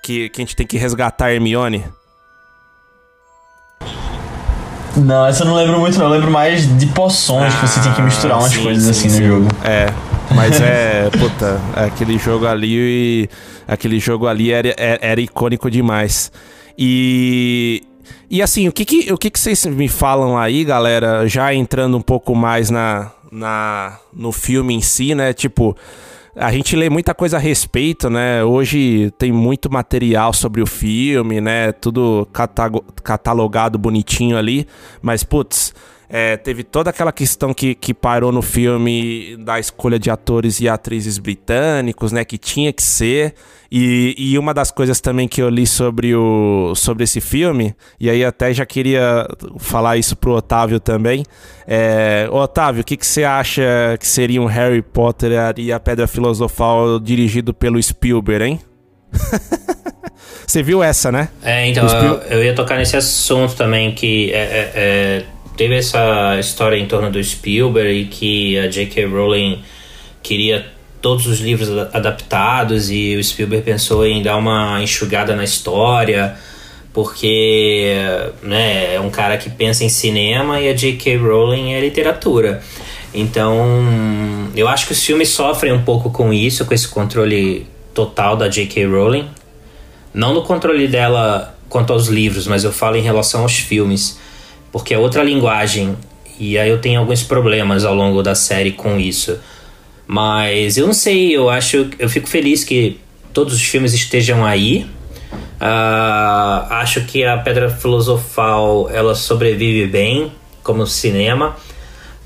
Que, 0.02 0.28
que 0.28 0.42
a 0.42 0.44
gente 0.44 0.54
tem 0.54 0.66
que 0.66 0.76
resgatar 0.76 1.32
Hermione. 1.32 1.82
Não, 4.96 5.26
essa 5.26 5.42
eu 5.42 5.48
não 5.48 5.56
lembro 5.56 5.80
muito, 5.80 5.98
não. 5.98 6.06
Eu 6.06 6.12
lembro 6.12 6.30
mais 6.30 6.78
de 6.78 6.86
poções, 6.86 7.52
que 7.54 7.66
você 7.66 7.80
tinha 7.80 7.94
que 7.94 8.02
misturar 8.02 8.38
umas 8.38 8.52
Ah, 8.52 8.56
sim, 8.56 8.62
coisas 8.62 8.96
sim, 8.96 9.08
assim 9.08 9.16
sim. 9.16 9.20
no 9.22 9.26
jogo. 9.40 9.48
É. 9.64 9.86
Mas 10.34 10.60
é, 10.60 11.10
puta, 11.18 11.60
aquele 11.74 12.18
jogo 12.18 12.46
ali. 12.46 13.28
Aquele 13.66 13.98
jogo 13.98 14.26
ali 14.26 14.52
era, 14.52 14.74
era, 14.76 15.20
icônico 15.20 15.70
demais. 15.70 16.30
E. 16.76 17.82
E 18.28 18.42
assim, 18.42 18.66
o 18.68 18.72
que 18.72 18.84
que, 18.84 19.12
o 19.12 19.16
que 19.16 19.30
que 19.30 19.38
vocês 19.38 19.64
me 19.66 19.88
falam 19.88 20.36
aí, 20.36 20.64
galera? 20.64 21.26
Já 21.28 21.54
entrando 21.54 21.96
um 21.96 22.00
pouco 22.00 22.34
mais 22.34 22.68
na, 22.68 23.12
na, 23.30 23.98
no 24.12 24.32
filme 24.32 24.74
em 24.74 24.80
si, 24.80 25.14
né? 25.14 25.32
Tipo, 25.32 25.76
a 26.34 26.50
gente 26.50 26.74
lê 26.74 26.90
muita 26.90 27.14
coisa 27.14 27.36
a 27.36 27.40
respeito, 27.40 28.10
né? 28.10 28.42
Hoje 28.42 29.12
tem 29.18 29.30
muito 29.30 29.70
material 29.72 30.32
sobre 30.32 30.60
o 30.60 30.66
filme, 30.66 31.40
né? 31.40 31.70
Tudo 31.72 32.26
catalogado 33.02 33.78
bonitinho 33.78 34.36
ali. 34.36 34.66
Mas, 35.00 35.22
putz, 35.22 35.72
é, 36.08 36.36
teve 36.36 36.62
toda 36.62 36.90
aquela 36.90 37.12
questão 37.12 37.54
que, 37.54 37.74
que 37.74 37.94
parou 37.94 38.30
no 38.30 38.42
filme 38.42 39.36
da 39.38 39.58
escolha 39.58 39.98
de 39.98 40.10
atores 40.10 40.60
e 40.60 40.68
atrizes 40.68 41.18
britânicos, 41.18 42.12
né? 42.12 42.24
Que 42.24 42.38
tinha 42.38 42.72
que 42.72 42.82
ser. 42.82 43.34
E, 43.70 44.14
e 44.16 44.38
uma 44.38 44.54
das 44.54 44.70
coisas 44.70 45.00
também 45.00 45.26
que 45.26 45.42
eu 45.42 45.48
li 45.48 45.66
sobre, 45.66 46.14
o, 46.14 46.74
sobre 46.76 47.02
esse 47.04 47.20
filme, 47.20 47.74
e 47.98 48.08
aí 48.08 48.24
até 48.24 48.54
já 48.54 48.64
queria 48.64 49.26
falar 49.58 49.96
isso 49.96 50.14
pro 50.14 50.32
Otávio 50.32 50.78
também. 50.78 51.24
É, 51.66 52.28
Otávio, 52.30 52.82
o 52.82 52.84
que, 52.84 52.96
que 52.96 53.06
você 53.06 53.24
acha 53.24 53.62
que 53.98 54.06
seria 54.06 54.40
um 54.40 54.46
Harry 54.46 54.82
Potter 54.82 55.32
e 55.56 55.72
a 55.72 55.80
Pedra 55.80 56.06
Filosofal 56.06 57.00
dirigido 57.00 57.52
pelo 57.52 57.82
Spielberg, 57.82 58.44
hein? 58.44 58.60
Você 60.46 60.62
viu 60.62 60.82
essa, 60.82 61.10
né? 61.10 61.28
É, 61.42 61.66
então, 61.66 61.86
Os 61.86 61.92
eu, 61.92 62.14
eu 62.30 62.44
ia 62.44 62.54
tocar 62.54 62.76
nesse 62.76 62.96
assunto 62.96 63.56
também, 63.56 63.92
que 63.92 64.30
é, 64.32 64.36
é, 64.36 64.72
é, 64.74 65.24
teve 65.56 65.76
essa 65.76 66.38
história 66.38 66.76
em 66.76 66.86
torno 66.86 67.10
do 67.10 67.22
Spielberg 67.22 67.92
e 67.92 68.04
que 68.06 68.58
a 68.58 68.66
J.K. 68.66 69.06
Rowling 69.06 69.62
queria 70.22 70.66
todos 71.00 71.26
os 71.26 71.38
livros 71.40 71.70
ada- 71.70 71.90
adaptados 71.92 72.90
e 72.90 73.16
o 73.16 73.22
Spielberg 73.22 73.64
pensou 73.64 74.06
em 74.06 74.22
dar 74.22 74.36
uma 74.36 74.82
enxugada 74.82 75.36
na 75.36 75.44
história, 75.44 76.34
porque 76.92 77.94
né, 78.42 78.94
é 78.94 79.00
um 79.00 79.10
cara 79.10 79.36
que 79.36 79.50
pensa 79.50 79.84
em 79.84 79.88
cinema 79.88 80.60
e 80.60 80.68
a 80.68 80.72
J.K. 80.72 81.16
Rowling 81.16 81.74
é 81.74 81.80
literatura. 81.80 82.62
Então, 83.12 84.50
eu 84.56 84.66
acho 84.66 84.86
que 84.86 84.92
os 84.92 85.04
filmes 85.04 85.28
sofrem 85.28 85.72
um 85.72 85.82
pouco 85.82 86.10
com 86.10 86.32
isso, 86.32 86.64
com 86.64 86.74
esse 86.74 86.88
controle 86.88 87.66
total 87.92 88.36
da 88.36 88.48
J.K. 88.48 88.86
Rowling. 88.86 89.28
Não 90.12 90.34
no 90.34 90.42
controle 90.42 90.88
dela 90.88 91.56
quanto 91.68 91.92
aos 91.92 92.08
livros, 92.08 92.46
mas 92.46 92.64
eu 92.64 92.72
falo 92.72 92.96
em 92.96 93.02
relação 93.02 93.42
aos 93.42 93.56
filmes. 93.58 94.18
Porque 94.74 94.92
é 94.92 94.98
outra 94.98 95.22
linguagem. 95.22 95.96
E 96.36 96.58
aí 96.58 96.68
eu 96.68 96.78
tenho 96.78 96.98
alguns 96.98 97.22
problemas 97.22 97.84
ao 97.84 97.94
longo 97.94 98.24
da 98.24 98.34
série 98.34 98.72
com 98.72 98.98
isso. 98.98 99.38
Mas 100.04 100.76
eu 100.76 100.84
não 100.84 100.92
sei, 100.92 101.30
eu 101.30 101.48
acho. 101.48 101.90
Eu 101.96 102.08
fico 102.08 102.28
feliz 102.28 102.64
que 102.64 102.98
todos 103.32 103.54
os 103.54 103.62
filmes 103.62 103.94
estejam 103.94 104.44
aí. 104.44 104.84
Ah, 105.60 106.66
acho 106.80 107.02
que 107.02 107.24
a 107.24 107.38
Pedra 107.38 107.70
Filosofal 107.70 108.90
ela 108.90 109.14
sobrevive 109.14 109.86
bem 109.86 110.32
como 110.64 110.84
cinema. 110.88 111.54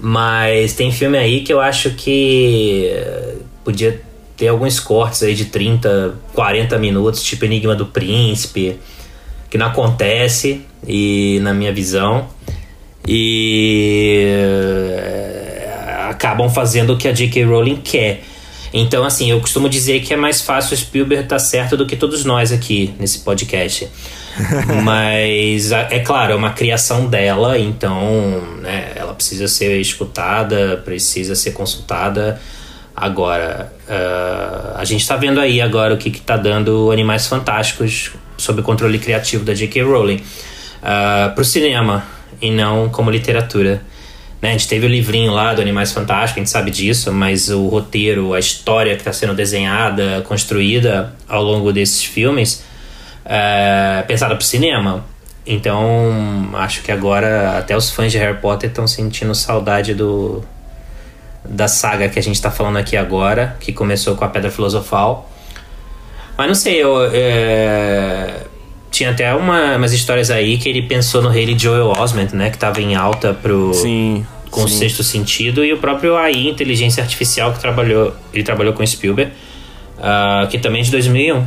Mas 0.00 0.72
tem 0.72 0.90
filme 0.90 1.18
aí 1.18 1.42
que 1.42 1.52
eu 1.52 1.60
acho 1.60 1.90
que 1.90 2.86
eh, 2.90 3.34
podia 3.62 4.00
ter 4.38 4.48
alguns 4.48 4.80
cortes 4.80 5.22
aí 5.22 5.34
de 5.34 5.44
30, 5.44 6.14
40 6.32 6.78
minutos, 6.78 7.22
tipo 7.22 7.44
Enigma 7.44 7.74
do 7.74 7.84
Príncipe, 7.84 8.78
que 9.50 9.58
não 9.58 9.66
acontece, 9.66 10.62
e 10.86 11.38
na 11.42 11.52
minha 11.54 11.72
visão. 11.72 12.28
E 13.06 14.22
eh, 14.26 16.08
acabam 16.10 16.48
fazendo 16.50 16.92
o 16.92 16.96
que 16.96 17.08
a 17.08 17.12
J.K. 17.12 17.44
Rowling 17.44 17.76
quer. 17.76 18.22
Então, 18.72 19.04
assim, 19.04 19.30
eu 19.30 19.40
costumo 19.40 19.68
dizer 19.68 20.00
que 20.00 20.12
é 20.12 20.16
mais 20.16 20.42
fácil 20.42 20.74
o 20.74 20.76
Spielberg 20.76 21.24
estar 21.24 21.38
certo 21.38 21.76
do 21.76 21.86
que 21.86 21.96
todos 21.96 22.24
nós 22.24 22.52
aqui 22.52 22.94
nesse 22.98 23.20
podcast. 23.20 23.88
Mas, 24.84 25.72
é 25.72 26.00
claro, 26.00 26.32
é 26.32 26.36
uma 26.36 26.52
criação 26.52 27.06
dela, 27.06 27.58
então 27.58 28.42
né, 28.60 28.92
ela 28.94 29.14
precisa 29.14 29.48
ser 29.48 29.80
escutada, 29.80 30.82
precisa 30.84 31.34
ser 31.34 31.52
consultada. 31.52 32.38
Agora, 32.94 33.72
uh, 33.88 34.76
a 34.76 34.84
gente 34.84 35.00
está 35.00 35.16
vendo 35.16 35.40
aí 35.40 35.60
agora 35.60 35.94
o 35.94 35.96
que 35.96 36.08
está 36.08 36.36
dando 36.36 36.90
Animais 36.90 37.26
Fantásticos 37.26 38.12
sob 38.38 38.60
o 38.60 38.64
controle 38.64 38.98
criativo 38.98 39.44
da 39.44 39.52
J.K. 39.52 39.82
Rowling 39.82 40.16
uh, 40.16 41.34
para 41.34 41.42
o 41.42 41.44
cinema 41.44 42.04
e 42.40 42.50
não 42.50 42.88
como 42.88 43.10
literatura. 43.10 43.82
Né? 44.40 44.50
A 44.50 44.52
gente 44.52 44.68
teve 44.68 44.86
o 44.86 44.88
livrinho 44.88 45.32
lá 45.32 45.52
do 45.52 45.60
Animais 45.60 45.92
Fantásticos, 45.92 46.36
a 46.36 46.40
gente 46.40 46.50
sabe 46.50 46.70
disso, 46.70 47.12
mas 47.12 47.50
o 47.50 47.66
roteiro, 47.66 48.32
a 48.32 48.38
história 48.38 48.94
que 48.94 49.00
está 49.00 49.12
sendo 49.12 49.34
desenhada, 49.34 50.22
construída 50.22 51.12
ao 51.28 51.42
longo 51.42 51.72
desses 51.72 52.02
filmes, 52.04 52.64
é 53.24 54.02
pensada 54.06 54.34
para 54.34 54.42
o 54.42 54.46
cinema. 54.46 55.04
Então, 55.44 56.50
acho 56.54 56.82
que 56.82 56.92
agora 56.92 57.58
até 57.58 57.76
os 57.76 57.90
fãs 57.90 58.12
de 58.12 58.18
Harry 58.18 58.38
Potter 58.38 58.68
estão 58.68 58.86
sentindo 58.86 59.34
saudade 59.34 59.94
do, 59.94 60.44
da 61.44 61.66
saga 61.66 62.08
que 62.08 62.18
a 62.18 62.22
gente 62.22 62.36
está 62.36 62.50
falando 62.50 62.76
aqui 62.76 62.96
agora, 62.96 63.56
que 63.58 63.72
começou 63.72 64.14
com 64.14 64.24
a 64.24 64.28
Pedra 64.28 64.50
Filosofal. 64.50 65.30
Mas 66.38 66.46
não 66.46 66.54
sei, 66.54 66.80
eu. 66.80 66.96
É... 67.12 68.42
Tinha 68.92 69.10
até 69.10 69.34
uma, 69.34 69.76
umas 69.76 69.92
histórias 69.92 70.30
aí 70.30 70.56
que 70.56 70.68
ele 70.68 70.82
pensou 70.82 71.20
no 71.20 71.28
Haley 71.28 71.58
Joel 71.58 71.88
Osment, 71.88 72.28
né? 72.32 72.48
Que 72.48 72.56
estava 72.56 72.80
em 72.80 72.94
alta 72.94 73.34
pro. 73.34 73.74
Sim. 73.74 74.24
Com 74.48 74.64
o 74.64 74.68
sexto 74.68 75.02
sentido, 75.02 75.62
e 75.62 75.74
o 75.74 75.76
próprio 75.76 76.16
AI, 76.16 76.48
inteligência 76.48 77.02
artificial, 77.02 77.52
que 77.52 77.60
trabalhou. 77.60 78.14
Ele 78.32 78.42
trabalhou 78.42 78.72
com 78.72 78.86
Spielberg, 78.86 79.30
uh, 79.98 80.48
que 80.48 80.58
também 80.58 80.80
é 80.80 80.84
de 80.84 80.90
2001. 80.90 81.44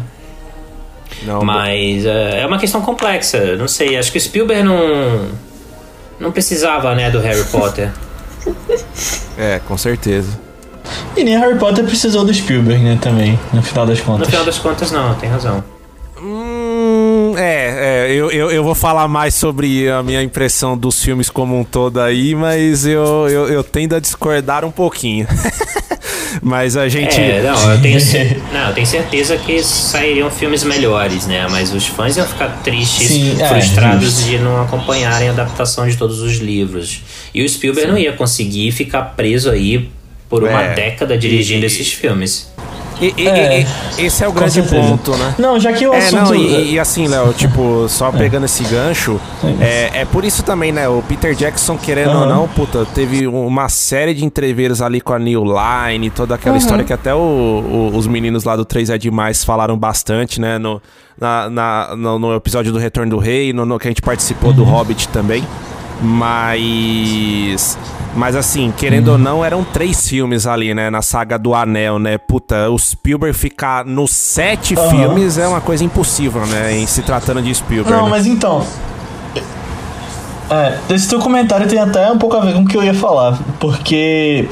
Não, 1.23 1.41
Mas 1.41 2.05
uh, 2.05 2.09
é 2.09 2.45
uma 2.45 2.59
questão 2.59 2.81
complexa, 2.81 3.55
não 3.55 3.67
sei. 3.67 3.97
Acho 3.97 4.11
que 4.11 4.19
o 4.19 4.21
Spielberg 4.21 4.61
não. 4.61 5.29
Não 6.19 6.31
precisava, 6.31 6.93
né, 6.93 7.09
do 7.09 7.19
Harry 7.19 7.43
Potter. 7.45 7.89
É, 9.37 9.59
com 9.59 9.77
certeza. 9.77 10.37
E 11.15 11.23
nem 11.23 11.37
Harry 11.37 11.57
Potter 11.57 11.83
precisou 11.85 12.23
do 12.25 12.33
Spielberg, 12.33 12.83
né, 12.83 12.97
também, 13.01 13.39
no 13.53 13.61
final 13.61 13.85
das 13.85 13.99
No 13.99 14.05
contas. 14.05 14.27
final 14.29 14.45
das 14.45 14.57
contas, 14.57 14.91
não, 14.91 15.13
tem 15.15 15.29
razão. 15.29 15.63
Hum, 16.21 17.33
é, 17.37 18.07
é 18.07 18.13
eu, 18.13 18.29
eu, 18.31 18.51
eu 18.51 18.63
vou 18.63 18.75
falar 18.75 19.07
mais 19.07 19.33
sobre 19.33 19.89
a 19.89 20.03
minha 20.03 20.21
impressão 20.21 20.77
dos 20.77 21.03
filmes 21.03 21.29
como 21.29 21.57
um 21.59 21.63
todo 21.63 21.99
aí, 21.99 22.35
mas 22.35 22.85
eu, 22.85 23.27
eu, 23.29 23.47
eu 23.49 23.63
tendo 23.63 23.95
a 23.95 23.99
discordar 23.99 24.63
um 24.63 24.71
pouquinho. 24.71 25.27
mas 26.41 26.77
a 26.77 26.87
gente. 26.87 27.19
É, 27.19 27.41
não, 27.41 27.71
eu 27.71 27.81
tenho, 27.81 27.99
cer- 27.99 28.39
não, 28.53 28.67
eu 28.69 28.73
tenho 28.73 28.85
certeza 28.87 29.35
que 29.37 29.61
sairiam 29.63 30.29
filmes 30.29 30.63
melhores, 30.63 31.25
né? 31.25 31.47
Mas 31.49 31.73
os 31.73 31.87
fãs 31.87 32.15
iam 32.17 32.25
ficar 32.27 32.49
tristes, 32.63 33.07
Sim, 33.07 33.41
é, 33.41 33.47
frustrados 33.47 34.05
justo. 34.05 34.29
de 34.29 34.37
não 34.37 34.61
acompanharem 34.61 35.29
a 35.29 35.31
adaptação 35.31 35.87
de 35.87 35.97
todos 35.97 36.19
os 36.21 36.37
livros. 36.37 37.01
E 37.33 37.43
o 37.43 37.49
Spielberg 37.49 37.91
não 37.91 37.97
ia 37.97 38.13
conseguir 38.13 38.71
ficar 38.71 39.01
preso 39.15 39.49
aí 39.49 39.89
por 40.31 40.43
uma 40.43 40.61
É. 40.63 40.73
década 40.73 41.15
dirigindo 41.17 41.63
E- 41.63 41.67
esses 41.67 41.91
filmes. 41.91 42.49
E- 43.01 43.13
e- 43.17 43.27
É, 43.27 43.61
e- 43.97 44.05
esse 44.05 44.23
é 44.23 44.27
o 44.27 44.31
grande 44.31 44.61
ponto, 44.61 45.17
né? 45.17 45.33
Não, 45.39 45.59
já 45.59 45.73
que 45.73 45.87
o 45.87 45.93
É, 45.93 45.97
assunto. 45.97 46.23
não, 46.25 46.35
e, 46.35 46.73
e 46.73 46.79
assim, 46.79 47.07
Léo, 47.07 47.33
tipo, 47.33 47.87
só 47.89 48.11
pegando 48.11 48.45
esse 48.45 48.63
gancho, 48.63 49.19
é, 49.59 50.01
é 50.01 50.05
por 50.05 50.23
isso 50.23 50.43
também, 50.43 50.71
né? 50.71 50.87
O 50.87 51.01
Peter 51.01 51.33
Jackson, 51.35 51.77
querendo 51.77 52.11
ou 52.11 52.23
Aham. 52.23 52.27
não, 52.35 52.47
puta, 52.47 52.85
teve 52.93 53.25
uma 53.25 53.67
série 53.69 54.13
de 54.13 54.23
entreveiros 54.23 54.81
ali 54.83 55.01
com 55.01 55.13
a 55.13 55.19
New 55.19 55.43
Line, 55.43 56.11
toda 56.11 56.35
aquela 56.35 56.57
história 56.57 56.83
que 56.83 56.93
até 56.93 57.13
o- 57.13 57.17
o- 57.17 57.91
os 57.97 58.05
meninos 58.05 58.43
lá 58.43 58.55
do 58.55 58.63
3 58.63 58.89
é 58.91 58.97
Demais 58.99 59.43
falaram 59.43 59.75
bastante, 59.77 60.39
né? 60.39 60.59
No, 60.59 60.79
na, 61.19 61.49
na- 61.49 61.95
no, 61.97 62.19
no 62.19 62.35
episódio 62.35 62.71
do 62.71 62.77
Retorno 62.77 63.09
do 63.09 63.17
Rei, 63.17 63.51
no, 63.51 63.65
no 63.65 63.79
que 63.79 63.87
a 63.87 63.91
gente 63.91 64.01
participou 64.03 64.53
do 64.53 64.63
Hobbit 64.63 65.07
também. 65.07 65.43
Mas. 66.01 67.77
Mas 68.13 68.35
assim, 68.35 68.73
querendo 68.75 69.09
ou 69.09 69.17
não, 69.17 69.45
eram 69.45 69.63
três 69.63 70.07
filmes 70.07 70.45
ali, 70.45 70.73
né? 70.73 70.89
Na 70.89 71.01
saga 71.01 71.37
do 71.39 71.53
Anel, 71.53 71.97
né? 71.97 72.17
Puta, 72.17 72.69
o 72.69 72.77
Spielberg 72.77 73.37
ficar 73.37 73.85
nos 73.85 74.11
sete 74.11 74.77
Aham. 74.77 74.89
filmes 74.89 75.37
é 75.37 75.47
uma 75.47 75.61
coisa 75.61 75.83
impossível, 75.83 76.45
né? 76.45 76.77
Em 76.77 76.85
se 76.85 77.01
tratando 77.03 77.41
de 77.41 77.53
Spielberg. 77.55 77.95
Não, 77.95 78.05
né? 78.05 78.09
mas 78.09 78.25
então. 78.25 78.65
É, 80.49 80.77
esse 80.89 81.07
teu 81.07 81.19
comentário 81.19 81.65
tem 81.67 81.79
até 81.79 82.11
um 82.11 82.17
pouco 82.17 82.35
a 82.35 82.41
ver 82.41 82.53
com 82.53 82.63
o 82.63 82.67
que 82.67 82.75
eu 82.75 82.83
ia 82.83 82.93
falar. 82.93 83.39
Porque. 83.59 84.49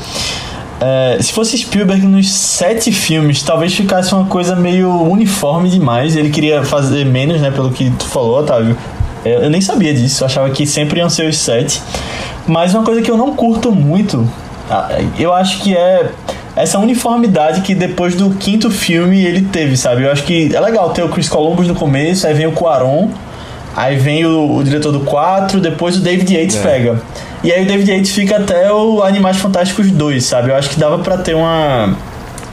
é, 0.79 1.17
se 1.19 1.33
fosse 1.33 1.57
Spielberg 1.57 2.05
nos 2.05 2.31
sete 2.31 2.93
filmes, 2.93 3.43
talvez 3.43 3.73
ficasse 3.73 4.13
uma 4.13 4.25
coisa 4.25 4.55
meio 4.55 4.89
uniforme 4.89 5.69
demais. 5.69 6.15
Ele 6.15 6.29
queria 6.29 6.63
fazer 6.63 7.05
menos, 7.05 7.41
né? 7.41 7.51
Pelo 7.51 7.71
que 7.71 7.89
tu 7.91 8.05
falou, 8.07 8.39
Otávio. 8.39 8.77
Eu 9.25 9.49
nem 9.49 9.61
sabia 9.61 9.93
disso, 9.93 10.23
eu 10.23 10.25
achava 10.27 10.49
que 10.49 10.65
sempre 10.65 10.99
iam 10.99 11.09
ser 11.09 11.27
os 11.29 11.37
sete. 11.37 11.81
Mas 12.47 12.73
uma 12.73 12.83
coisa 12.83 13.01
que 13.01 13.11
eu 13.11 13.17
não 13.17 13.35
curto 13.35 13.71
muito, 13.71 14.27
eu 15.17 15.33
acho 15.33 15.59
que 15.61 15.75
é 15.75 16.09
essa 16.55 16.79
uniformidade 16.79 17.61
que 17.61 17.75
depois 17.75 18.15
do 18.15 18.31
quinto 18.31 18.69
filme 18.71 19.23
ele 19.23 19.41
teve, 19.41 19.77
sabe? 19.77 20.03
Eu 20.03 20.11
acho 20.11 20.23
que 20.23 20.53
é 20.55 20.59
legal 20.59 20.89
ter 20.91 21.03
o 21.03 21.09
Chris 21.09 21.29
Columbus 21.29 21.67
no 21.67 21.75
começo, 21.75 22.25
aí 22.27 22.33
vem 22.33 22.47
o 22.47 22.51
Cuaron, 22.51 23.09
aí 23.75 23.95
vem 23.97 24.25
o, 24.25 24.55
o 24.57 24.63
diretor 24.63 24.91
do 24.91 25.01
4, 25.01 25.59
depois 25.59 25.95
o 25.97 26.01
David 26.01 26.33
Yates 26.33 26.55
É. 26.57 26.61
pega. 26.61 27.01
E 27.43 27.51
aí 27.51 27.63
o 27.63 27.67
David 27.67 27.91
Yates 27.91 28.11
fica 28.11 28.37
até 28.37 28.71
o 28.71 29.01
Animais 29.03 29.37
Fantásticos 29.37 29.89
2, 29.91 30.23
sabe? 30.25 30.49
Eu 30.49 30.55
acho 30.55 30.69
que 30.69 30.79
dava 30.79 30.99
pra 30.99 31.17
ter 31.17 31.35
uma. 31.35 31.95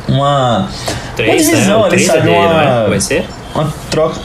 Uma. 0.08 0.68
Três, 1.16 1.30
uma 1.30 1.50
né? 1.50 1.54
divisão 1.56 1.80
O 1.80 1.84
ali, 1.84 1.96
é 1.96 1.98
sabe? 2.06 2.20
dele, 2.22 2.36
uma? 2.36 2.88
Vai 2.88 3.00
ser? 3.00 3.24
uma 3.54 3.72
troca. 3.90 4.20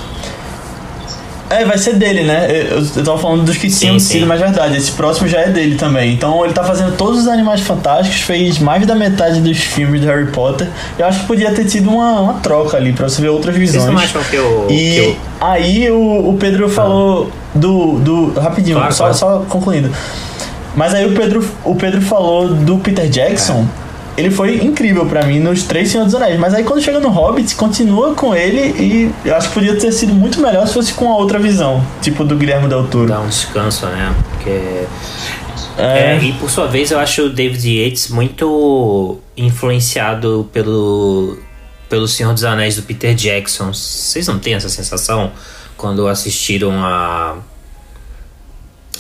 É, 1.51 1.65
vai 1.65 1.77
ser 1.77 1.95
dele, 1.95 2.23
né? 2.23 2.47
Eu, 2.49 2.77
eu 2.95 3.03
tava 3.03 3.17
falando 3.17 3.43
dos 3.43 3.57
que 3.57 3.69
Sim, 3.69 3.79
tinham 3.79 3.99
sim. 3.99 4.13
sido, 4.13 4.27
mas 4.27 4.39
é 4.41 4.45
verdade, 4.45 4.77
esse 4.77 4.91
próximo 4.93 5.27
já 5.27 5.39
é 5.41 5.49
dele 5.49 5.75
também. 5.75 6.13
Então 6.13 6.43
ele 6.45 6.53
tá 6.53 6.63
fazendo 6.63 6.95
todos 6.95 7.19
os 7.21 7.27
Animais 7.27 7.61
Fantásticos, 7.61 8.21
fez 8.21 8.57
mais 8.59 8.85
da 8.87 8.95
metade 8.95 9.41
dos 9.41 9.57
filmes 9.57 9.99
do 10.01 10.07
Harry 10.07 10.27
Potter. 10.31 10.67
Eu 10.97 11.05
acho 11.05 11.19
que 11.21 11.25
podia 11.27 11.51
ter 11.51 11.65
tido 11.65 11.89
uma, 11.89 12.19
uma 12.21 12.33
troca 12.35 12.77
ali 12.77 12.93
pra 12.93 13.09
você 13.09 13.21
ver 13.21 13.29
outras 13.29 13.55
Vocês 13.55 13.71
visões. 13.73 13.93
não 13.93 13.97
acham 14.01 14.21
que 14.23 14.37
o. 14.37 14.67
E 14.69 14.75
que 14.95 15.01
o- 15.01 15.17
aí 15.45 15.91
o, 15.91 16.29
o 16.29 16.37
Pedro 16.39 16.69
falou 16.69 17.29
do, 17.53 17.99
do. 17.99 18.39
Rapidinho, 18.39 18.77
Claro, 18.77 18.93
só, 18.93 19.03
claro. 19.05 19.17
só 19.17 19.39
concluindo. 19.49 19.91
Mas 20.75 20.93
aí 20.93 21.05
o 21.05 21.13
Pedro, 21.13 21.45
o 21.65 21.75
Pedro 21.75 22.01
falou 22.01 22.47
do 22.53 22.77
Peter 22.77 23.09
Jackson. 23.09 23.65
Ele 24.17 24.29
foi 24.29 24.63
incrível 24.63 25.05
pra 25.05 25.25
mim 25.25 25.39
nos 25.39 25.63
Três 25.63 25.89
Senhor 25.89 26.03
dos 26.03 26.13
Anéis. 26.13 26.39
Mas 26.39 26.53
aí 26.53 26.63
quando 26.63 26.81
chega 26.81 26.99
no 26.99 27.09
Hobbit, 27.09 27.55
continua 27.55 28.13
com 28.13 28.35
ele 28.35 28.59
e 28.59 29.11
eu 29.23 29.35
acho 29.35 29.49
que 29.49 29.53
podia 29.53 29.75
ter 29.75 29.91
sido 29.91 30.13
muito 30.13 30.41
melhor 30.41 30.67
se 30.67 30.73
fosse 30.73 30.93
com 30.93 31.11
a 31.11 31.17
outra 31.17 31.39
visão. 31.39 31.85
Tipo 32.01 32.23
do 32.23 32.35
Guilherme 32.35 32.67
Del 32.67 32.87
Toro. 32.87 33.07
Dá 33.07 33.19
um 33.19 33.27
descanso, 33.27 33.85
né? 33.87 34.13
Porque. 34.31 34.49
É. 35.77 36.17
É, 36.17 36.19
e 36.21 36.33
por 36.33 36.49
sua 36.49 36.67
vez 36.67 36.91
eu 36.91 36.99
acho 36.99 37.23
o 37.23 37.29
David 37.29 37.65
Yates 37.65 38.09
muito 38.09 39.19
influenciado 39.37 40.49
pelo 40.51 41.37
pelo 41.87 42.07
Senhor 42.07 42.33
dos 42.33 42.43
Anéis 42.45 42.75
do 42.77 42.83
Peter 42.83 43.13
Jackson. 43.13 43.73
Vocês 43.73 44.27
não 44.27 44.39
têm 44.39 44.53
essa 44.53 44.69
sensação 44.69 45.31
quando 45.75 46.07
assistiram 46.07 46.83
a 46.85 47.37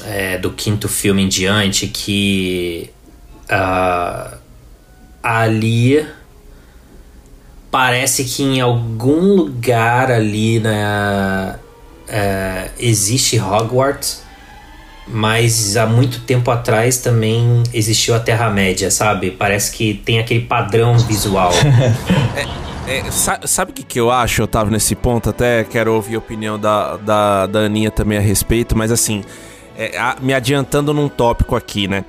é, 0.03 0.37
do 0.37 0.51
quinto 0.51 0.89
filme 0.89 1.21
em 1.23 1.27
diante 1.27 1.87
que 1.87 2.89
ali 5.23 6.05
parece 7.69 8.23
que 8.25 8.43
em 8.43 8.61
algum 8.61 9.35
lugar 9.35 10.11
ali 10.11 10.59
na 10.59 11.55
é, 12.07 12.69
existe 12.79 13.39
Hogwarts 13.39 14.23
mas 15.07 15.75
há 15.77 15.85
muito 15.85 16.21
tempo 16.21 16.51
atrás 16.51 16.97
também 16.97 17.63
existiu 17.73 18.15
a 18.15 18.19
Terra-média, 18.19 18.89
sabe? 18.91 19.31
Parece 19.31 19.71
que 19.71 19.95
tem 19.95 20.19
aquele 20.19 20.41
padrão 20.41 20.97
visual. 20.97 21.51
É, 22.87 23.09
sa- 23.11 23.39
sabe 23.45 23.71
o 23.71 23.73
que, 23.75 23.83
que 23.83 23.99
eu 23.99 24.09
acho, 24.11 24.41
Otávio, 24.43 24.71
nesse 24.73 24.95
ponto? 24.95 25.29
Até 25.29 25.63
quero 25.63 25.93
ouvir 25.93 26.15
a 26.15 26.17
opinião 26.17 26.57
da, 26.59 26.97
da, 26.97 27.45
da 27.45 27.59
Aninha 27.59 27.91
também 27.91 28.17
a 28.17 28.21
respeito, 28.21 28.75
mas 28.75 28.91
assim, 28.91 29.23
é, 29.77 29.97
a- 29.97 30.17
me 30.19 30.33
adiantando 30.33 30.91
num 30.91 31.07
tópico 31.07 31.55
aqui, 31.55 31.87
né? 31.87 32.03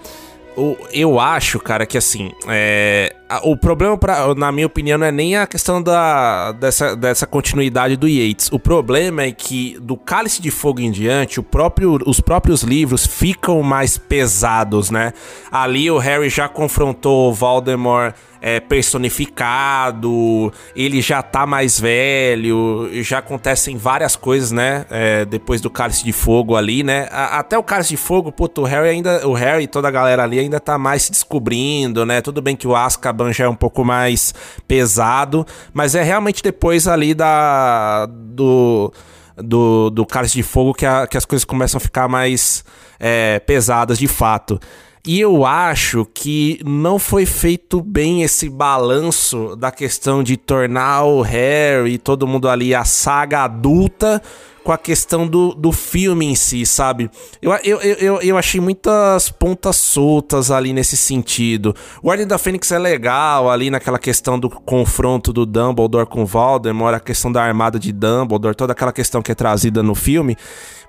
Eu 0.92 1.18
acho, 1.18 1.58
cara, 1.58 1.86
que 1.86 1.96
assim, 1.96 2.30
é, 2.48 3.14
o 3.42 3.56
problema, 3.56 3.96
pra, 3.96 4.34
na 4.34 4.50
minha 4.52 4.66
opinião, 4.66 4.98
não 4.98 5.06
é 5.06 5.12
nem 5.12 5.36
a 5.36 5.46
questão 5.46 5.82
da, 5.82 6.52
dessa, 6.52 6.94
dessa 6.96 7.26
continuidade 7.26 7.96
do 7.96 8.08
Yates. 8.08 8.48
O 8.52 8.58
problema 8.58 9.22
é 9.22 9.32
que 9.32 9.78
do 9.80 9.96
Cálice 9.96 10.42
de 10.42 10.50
Fogo 10.50 10.80
em 10.80 10.90
diante, 10.90 11.40
o 11.40 11.42
próprio, 11.42 11.98
os 12.06 12.20
próprios 12.20 12.62
livros 12.62 13.06
ficam 13.06 13.62
mais 13.62 13.96
pesados, 13.98 14.90
né? 14.90 15.12
Ali 15.50 15.90
o 15.90 15.98
Harry 15.98 16.28
já 16.28 16.48
confrontou 16.48 17.30
o 17.30 17.32
Voldemort 17.32 18.14
é, 18.40 18.58
personificado, 18.58 20.52
ele 20.74 21.00
já 21.00 21.22
tá 21.22 21.46
mais 21.46 21.78
velho, 21.78 22.88
já 23.02 23.18
acontecem 23.18 23.76
várias 23.76 24.16
coisas, 24.16 24.50
né? 24.50 24.84
É, 24.90 25.24
depois 25.24 25.60
do 25.60 25.70
Cálice 25.70 26.04
de 26.04 26.12
Fogo 26.12 26.56
ali, 26.56 26.82
né? 26.82 27.08
A- 27.12 27.38
até 27.38 27.56
o 27.56 27.62
Cálice 27.62 27.90
de 27.90 27.96
Fogo, 27.96 28.32
puto, 28.32 28.62
o 28.62 28.64
Harry 28.64 28.88
ainda, 28.88 29.26
o 29.28 29.32
Harry 29.32 29.64
e 29.64 29.66
toda 29.68 29.86
a 29.86 29.90
galera 29.90 30.24
ali 30.24 30.38
ainda 30.40 30.58
tá 30.58 30.76
mais 30.76 31.02
se 31.02 31.12
descobrindo, 31.12 32.04
né? 32.04 32.20
Tudo 32.20 32.42
bem 32.42 32.56
que 32.56 32.66
o 32.66 32.74
Azkaban 32.74 33.21
já 33.30 33.44
é 33.44 33.48
um 33.48 33.54
pouco 33.54 33.84
mais 33.84 34.32
pesado, 34.66 35.46
mas 35.74 35.94
é 35.94 36.02
realmente 36.02 36.42
depois 36.42 36.88
ali 36.88 37.12
da 37.12 38.06
do 38.08 38.90
do, 39.36 39.90
do 39.90 40.06
Cálice 40.06 40.34
de 40.34 40.42
Fogo 40.42 40.72
que, 40.74 40.86
a- 40.86 41.06
que 41.06 41.16
as 41.16 41.24
coisas 41.24 41.44
começam 41.44 41.78
a 41.78 41.80
ficar 41.80 42.08
mais 42.08 42.64
é, 42.98 43.38
pesadas 43.40 43.98
de 43.98 44.06
fato. 44.08 44.58
E 45.04 45.18
eu 45.20 45.44
acho 45.44 46.06
que 46.14 46.60
não 46.64 46.96
foi 46.96 47.26
feito 47.26 47.80
bem 47.80 48.22
esse 48.22 48.48
balanço 48.48 49.56
da 49.56 49.70
questão 49.72 50.22
de 50.22 50.36
tornar 50.36 51.02
o 51.04 51.22
Harry 51.22 51.94
e 51.94 51.98
todo 51.98 52.26
mundo 52.26 52.48
ali 52.48 52.72
a 52.72 52.84
saga 52.84 53.42
adulta 53.44 54.22
com 54.62 54.72
a 54.72 54.78
questão 54.78 55.26
do, 55.26 55.54
do 55.54 55.72
filme 55.72 56.26
em 56.26 56.34
si, 56.34 56.64
sabe? 56.64 57.10
Eu, 57.40 57.52
eu, 57.64 57.80
eu, 57.80 58.22
eu 58.22 58.38
achei 58.38 58.60
muitas 58.60 59.28
pontas 59.28 59.76
soltas 59.76 60.50
ali 60.50 60.72
nesse 60.72 60.96
sentido. 60.96 61.74
O 62.02 62.08
Ordem 62.08 62.26
da 62.26 62.38
Fênix 62.38 62.70
é 62.70 62.78
legal 62.78 63.50
ali 63.50 63.70
naquela 63.70 63.98
questão 63.98 64.38
do 64.38 64.48
confronto 64.48 65.32
do 65.32 65.44
Dumbledore 65.44 66.06
com 66.06 66.24
Voldemort, 66.24 66.94
a 66.94 67.00
questão 67.00 67.30
da 67.30 67.42
armada 67.42 67.78
de 67.78 67.92
Dumbledore, 67.92 68.54
toda 68.54 68.72
aquela 68.72 68.92
questão 68.92 69.20
que 69.20 69.32
é 69.32 69.34
trazida 69.34 69.82
no 69.82 69.94
filme. 69.94 70.36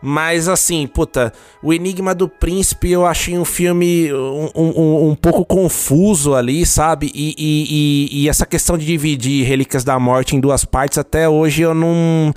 Mas 0.06 0.50
assim, 0.50 0.86
puta, 0.86 1.32
o 1.62 1.74
Enigma 1.74 2.14
do 2.14 2.28
Príncipe 2.28 2.92
eu 2.92 3.06
achei 3.06 3.38
um 3.38 3.46
filme 3.46 4.14
um, 4.14 4.50
um, 4.54 5.10
um 5.12 5.16
pouco 5.16 5.46
confuso 5.46 6.36
ali, 6.36 6.66
sabe? 6.66 7.10
E, 7.16 7.34
e, 7.38 7.66
e, 8.18 8.24
e 8.24 8.30
essa 8.30 8.46
questão 8.46 8.78
de 8.78 8.86
dividir 8.86 9.48
Relíquias 9.48 9.86
da 9.86 9.98
Morte 9.98 10.36
em 10.36 10.42
duas 10.42 10.66
partes, 10.66 10.98
até 10.98 11.30
hoje 11.30 11.62
eu 11.62 11.74
não 11.74 12.34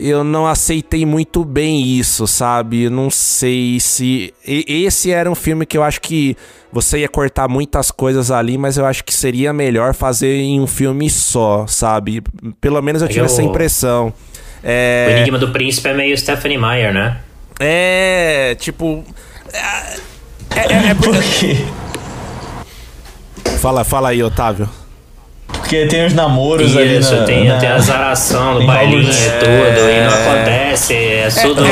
eu 0.00 0.22
não 0.22 0.46
aceitei 0.46 1.04
muito 1.04 1.44
bem 1.44 1.82
isso, 1.98 2.24
sabe? 2.26 2.88
Não 2.88 3.10
sei 3.10 3.80
se. 3.80 4.32
Esse 4.46 5.10
era 5.10 5.28
um 5.28 5.34
filme 5.34 5.66
que 5.66 5.76
eu 5.76 5.82
acho 5.82 6.00
que 6.00 6.36
você 6.72 6.98
ia 7.00 7.08
cortar 7.08 7.48
muitas 7.48 7.90
coisas 7.90 8.30
ali, 8.30 8.56
mas 8.56 8.76
eu 8.76 8.86
acho 8.86 9.02
que 9.02 9.12
seria 9.12 9.52
melhor 9.52 9.92
fazer 9.94 10.36
em 10.36 10.60
um 10.60 10.66
filme 10.68 11.10
só, 11.10 11.66
sabe? 11.66 12.22
Pelo 12.60 12.80
menos 12.80 13.02
eu 13.02 13.08
tive 13.08 13.20
Eu- 13.20 13.24
essa 13.24 13.42
impressão. 13.42 14.12
É... 14.62 15.06
O 15.08 15.10
Enigma 15.18 15.38
do 15.38 15.50
Príncipe 15.50 15.88
é 15.88 15.94
meio 15.94 16.16
Stephanie 16.16 16.58
Meyer, 16.58 16.92
né? 16.92 17.18
É, 17.58 18.54
tipo. 18.54 19.04
É, 19.52 19.96
é, 20.60 20.90
é 20.90 20.94
Por 20.94 21.12
porque... 21.14 21.54
quê? 21.54 21.56
Fala, 23.60 23.82
fala 23.82 24.10
aí, 24.10 24.22
Otávio. 24.22 24.68
Porque 25.68 25.84
tem 25.84 26.06
os 26.06 26.14
namoros 26.14 26.74
ali 26.74 26.98
Isso, 26.98 27.14
na, 27.14 27.24
tem, 27.24 27.46
na... 27.46 27.58
tem 27.58 27.68
a 27.68 27.78
zaração 27.78 28.58
do 28.58 28.66
bailinho 28.66 29.02
e 29.02 29.30
tudo, 29.38 29.90
e 29.90 30.00
não 30.00 30.14
acontece, 30.14 30.94
é 30.94 31.28
tudo. 31.28 31.62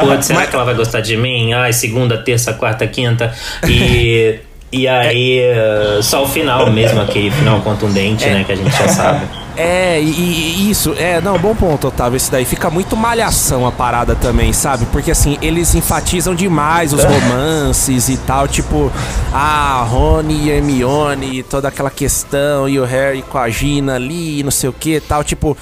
Putz, 0.00 0.26
será 0.26 0.44
que 0.44 0.56
ela 0.56 0.64
vai 0.64 0.74
gostar 0.74 1.00
de 1.00 1.16
mim? 1.16 1.52
Ai, 1.52 1.72
segunda, 1.72 2.18
terça, 2.18 2.52
quarta, 2.52 2.84
quinta. 2.88 3.32
E. 3.64 4.40
E 4.70 4.86
aí, 4.86 5.38
eh, 5.38 6.00
só 6.02 6.24
o 6.24 6.28
final 6.28 6.70
mesmo, 6.70 7.00
aquele 7.00 7.30
final 7.30 7.60
contundente, 7.62 8.26
né, 8.26 8.44
que 8.44 8.52
a 8.52 8.56
gente 8.56 8.76
já 8.76 8.88
sabe. 8.88 9.26
É, 9.60 10.00
e, 10.00 10.04
e 10.06 10.70
isso, 10.70 10.94
é, 10.96 11.20
não, 11.20 11.36
bom 11.36 11.52
ponto, 11.52 11.88
Otávio, 11.88 12.16
esse 12.16 12.30
daí. 12.30 12.44
Fica 12.44 12.70
muito 12.70 12.96
malhação 12.96 13.66
a 13.66 13.72
parada 13.72 14.14
também, 14.14 14.52
sabe? 14.52 14.86
Porque 14.92 15.10
assim, 15.10 15.36
eles 15.42 15.74
enfatizam 15.74 16.32
demais 16.32 16.92
os 16.92 17.02
romances 17.02 18.08
e 18.08 18.16
tal, 18.18 18.46
tipo, 18.46 18.92
ah, 19.34 19.84
Rony 19.90 20.44
e 20.44 20.50
Hermione, 20.50 21.42
toda 21.42 21.66
aquela 21.66 21.90
questão, 21.90 22.68
e 22.68 22.78
o 22.78 22.84
Harry 22.84 23.20
com 23.22 23.36
a 23.36 23.50
Gina 23.50 23.96
ali, 23.96 24.44
não 24.44 24.52
sei 24.52 24.70
o 24.70 24.72
que 24.72 25.00
tal, 25.00 25.24
tipo. 25.24 25.56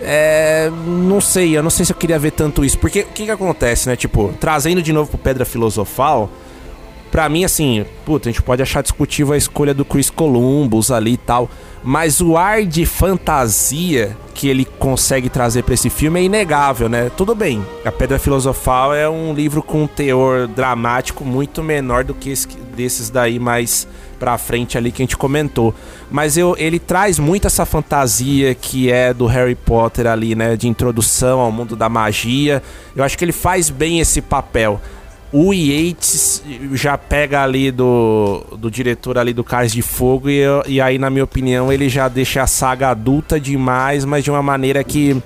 É. 0.00 0.70
Não 0.86 1.20
sei, 1.20 1.56
eu 1.56 1.62
não 1.62 1.70
sei 1.70 1.84
se 1.84 1.92
eu 1.92 1.96
queria 1.96 2.20
ver 2.20 2.30
tanto 2.30 2.64
isso. 2.64 2.78
Porque 2.78 3.00
o 3.00 3.06
que 3.06 3.24
que 3.24 3.30
acontece, 3.32 3.88
né? 3.88 3.96
Tipo, 3.96 4.32
trazendo 4.38 4.80
de 4.80 4.92
novo 4.92 5.10
pro 5.10 5.18
Pedra 5.18 5.44
Filosofal. 5.44 6.30
Pra 7.10 7.28
mim, 7.28 7.44
assim, 7.44 7.84
puta, 8.04 8.28
a 8.28 8.32
gente 8.32 8.42
pode 8.42 8.62
achar 8.62 8.82
discutível 8.82 9.34
a 9.34 9.36
escolha 9.36 9.74
do 9.74 9.84
Chris 9.84 10.10
Columbus 10.10 10.90
ali 10.90 11.14
e 11.14 11.16
tal. 11.16 11.50
Mas 11.82 12.20
o 12.20 12.36
ar 12.36 12.64
de 12.64 12.84
fantasia 12.84 14.16
que 14.34 14.48
ele 14.48 14.64
consegue 14.64 15.28
trazer 15.28 15.64
pra 15.64 15.74
esse 15.74 15.90
filme 15.90 16.20
é 16.20 16.22
inegável, 16.24 16.88
né? 16.88 17.10
Tudo 17.16 17.34
bem, 17.34 17.64
A 17.84 17.90
Pedra 17.90 18.18
Filosofal 18.18 18.94
é 18.94 19.08
um 19.08 19.34
livro 19.34 19.62
com 19.62 19.82
um 19.84 19.86
teor 19.86 20.46
dramático 20.46 21.24
muito 21.24 21.62
menor 21.62 22.04
do 22.04 22.14
que 22.14 22.30
esse, 22.30 22.48
desses 22.76 23.10
daí 23.10 23.38
mais 23.38 23.88
pra 24.18 24.36
frente 24.36 24.76
ali 24.76 24.92
que 24.92 25.02
a 25.02 25.04
gente 25.04 25.16
comentou. 25.16 25.74
Mas 26.10 26.36
eu, 26.36 26.54
ele 26.58 26.78
traz 26.78 27.18
muito 27.18 27.46
essa 27.46 27.64
fantasia 27.64 28.54
que 28.54 28.92
é 28.92 29.14
do 29.14 29.26
Harry 29.26 29.54
Potter 29.54 30.06
ali, 30.06 30.34
né? 30.34 30.56
De 30.56 30.68
introdução 30.68 31.40
ao 31.40 31.50
mundo 31.50 31.74
da 31.74 31.88
magia. 31.88 32.62
Eu 32.94 33.02
acho 33.02 33.16
que 33.16 33.24
ele 33.24 33.32
faz 33.32 33.70
bem 33.70 33.98
esse 34.00 34.20
papel. 34.20 34.80
O 35.32 35.52
Yates 35.54 36.42
já 36.72 36.98
pega 36.98 37.42
ali 37.42 37.70
do, 37.70 38.42
do 38.58 38.68
diretor 38.70 39.16
ali 39.16 39.32
do 39.32 39.44
Cais 39.44 39.70
de 39.72 39.80
Fogo 39.80 40.28
e, 40.28 40.42
e 40.66 40.80
aí, 40.80 40.98
na 40.98 41.08
minha 41.08 41.22
opinião, 41.24 41.72
ele 41.72 41.88
já 41.88 42.08
deixa 42.08 42.42
a 42.42 42.46
saga 42.48 42.88
adulta 42.90 43.38
demais, 43.38 44.04
mas 44.04 44.24
de 44.24 44.30
uma 44.30 44.42
maneira 44.42 44.82
que, 44.82 45.16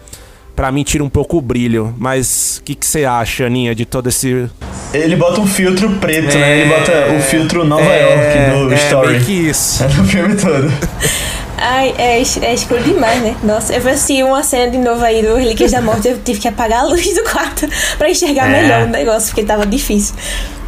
pra 0.54 0.70
mim, 0.70 0.82
tira 0.82 1.02
um 1.02 1.08
pouco 1.08 1.38
o 1.38 1.40
brilho. 1.40 1.94
Mas 1.98 2.58
o 2.58 2.64
que 2.64 2.74
que 2.74 2.84
você 2.84 3.06
acha, 3.06 3.46
Aninha, 3.46 3.74
de 3.74 3.86
todo 3.86 4.08
esse... 4.08 4.46
Ele 4.92 5.16
bota 5.16 5.40
um 5.40 5.46
filtro 5.46 5.88
preto, 5.92 6.36
né? 6.36 6.58
Ele 6.60 6.72
É, 6.72 6.78
bota 6.78 7.12
o 7.16 7.20
filtro 7.20 7.64
Nova 7.64 7.82
é, 7.82 8.52
York 8.52 8.66
no 8.66 8.72
é, 8.72 8.76
story. 8.76 9.08
meio 9.12 9.24
que 9.24 9.32
isso. 9.32 9.82
É 9.82 9.88
no 9.96 10.04
filme 10.04 10.36
todo. 10.36 10.70
Ai, 11.56 11.94
é, 11.98 12.20
é 12.20 12.54
escuro 12.54 12.82
demais, 12.82 13.22
né? 13.22 13.36
Nossa, 13.42 13.74
eu 13.74 13.88
assisti 13.88 14.22
uma 14.22 14.42
cena 14.42 14.70
de 14.70 14.78
novo 14.78 15.02
aí 15.04 15.22
do 15.22 15.36
Relíquias 15.36 15.72
da 15.72 15.80
Morte, 15.80 16.08
eu 16.08 16.18
tive 16.18 16.40
que 16.40 16.48
apagar 16.48 16.80
a 16.80 16.84
luz 16.84 17.14
do 17.14 17.22
quarto 17.24 17.66
pra 17.96 18.10
enxergar 18.10 18.48
É. 18.50 18.62
melhor 18.62 18.82
o 18.82 18.90
negócio, 18.90 19.28
porque 19.28 19.44
tava 19.44 19.64
difícil. 19.64 20.14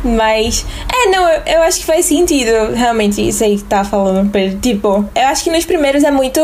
Mas, 0.05 0.64
é, 0.92 1.11
não, 1.11 1.29
eu, 1.29 1.42
eu 1.46 1.62
acho 1.62 1.81
que 1.81 1.85
faz 1.85 2.07
sentido, 2.07 2.72
realmente, 2.75 3.27
isso 3.27 3.42
aí 3.42 3.57
que 3.57 3.64
tá 3.64 3.83
falando, 3.83 4.31
Pedro. 4.31 4.59
Tipo, 4.61 5.05
eu 5.14 5.27
acho 5.27 5.42
que 5.42 5.51
nos 5.51 5.64
primeiros 5.64 6.05
é 6.05 6.11
muito 6.12 6.40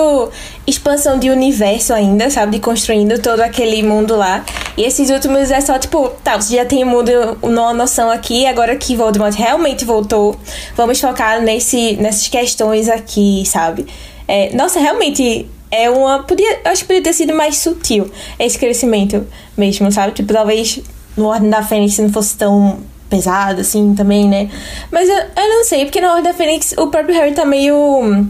expansão 0.67 1.17
de 1.19 1.31
universo 1.31 1.95
ainda, 1.95 2.29
sabe? 2.29 2.53
De 2.53 2.59
construindo 2.59 3.21
todo 3.21 3.41
aquele 3.41 3.81
mundo 3.85 4.17
lá. 4.17 4.45
E 4.77 4.83
esses 4.83 5.11
últimos 5.11 5.51
é 5.53 5.61
só, 5.61 5.79
tipo, 5.79 6.09
tá, 6.25 6.37
você 6.41 6.57
já 6.57 6.65
tem 6.65 6.83
o 6.83 6.87
mundo, 6.87 7.13
uma 7.41 7.73
noção 7.73 8.11
aqui, 8.11 8.47
agora 8.47 8.75
que 8.75 8.97
Voldemort 8.97 9.35
realmente 9.35 9.85
voltou, 9.85 10.37
vamos 10.75 11.01
focar 11.01 11.41
nesse, 11.41 11.95
nessas 11.97 12.27
questões 12.27 12.89
aqui, 12.89 13.45
sabe? 13.47 13.87
É, 14.35 14.51
nossa, 14.57 14.81
realmente 14.81 15.47
é 15.71 15.91
uma. 15.91 16.23
Podia, 16.23 16.61
acho 16.65 16.81
que 16.81 16.87
podia 16.87 17.03
ter 17.03 17.13
sido 17.13 17.35
mais 17.35 17.59
sutil 17.59 18.11
esse 18.39 18.59
crescimento 18.59 19.27
mesmo, 19.55 19.93
sabe? 19.93 20.15
Tipo, 20.15 20.33
talvez 20.33 20.81
no 21.15 21.27
Ordem 21.27 21.51
da 21.51 21.63
Fênix 21.63 21.99
não 21.99 22.11
fosse 22.11 22.35
tão 22.39 22.79
pesado 23.11 23.61
assim 23.61 23.95
também, 23.95 24.27
né? 24.27 24.49
Mas 24.91 25.07
eu, 25.07 25.17
eu 25.17 25.49
não 25.51 25.65
sei, 25.65 25.85
porque 25.85 26.01
na 26.01 26.15
Ordem 26.15 26.25
da 26.25 26.33
Fênix 26.33 26.73
o 26.79 26.87
próprio 26.87 27.15
Harry 27.15 27.35
tá 27.35 27.45
meio 27.45 27.77
hum, 27.77 28.27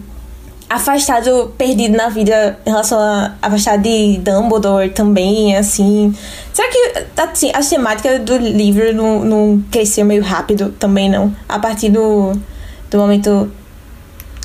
afastado, 0.68 1.54
perdido 1.56 1.96
na 1.96 2.08
vida 2.08 2.58
em 2.66 2.70
relação 2.70 2.98
a 2.98 3.34
afastado 3.40 3.82
de 3.82 4.18
Dumbledore 4.18 4.90
também, 4.90 5.56
assim. 5.56 6.12
Será 6.52 6.68
que 6.68 6.94
assim, 7.16 7.52
a 7.54 7.60
temática 7.60 8.18
do 8.18 8.38
livro 8.38 8.92
não, 8.92 9.24
não 9.24 9.64
cresceu 9.70 10.04
meio 10.04 10.24
rápido 10.24 10.74
também, 10.80 11.08
não? 11.08 11.32
A 11.48 11.60
partir 11.60 11.90
do, 11.90 12.32
do 12.90 12.98
momento 12.98 13.52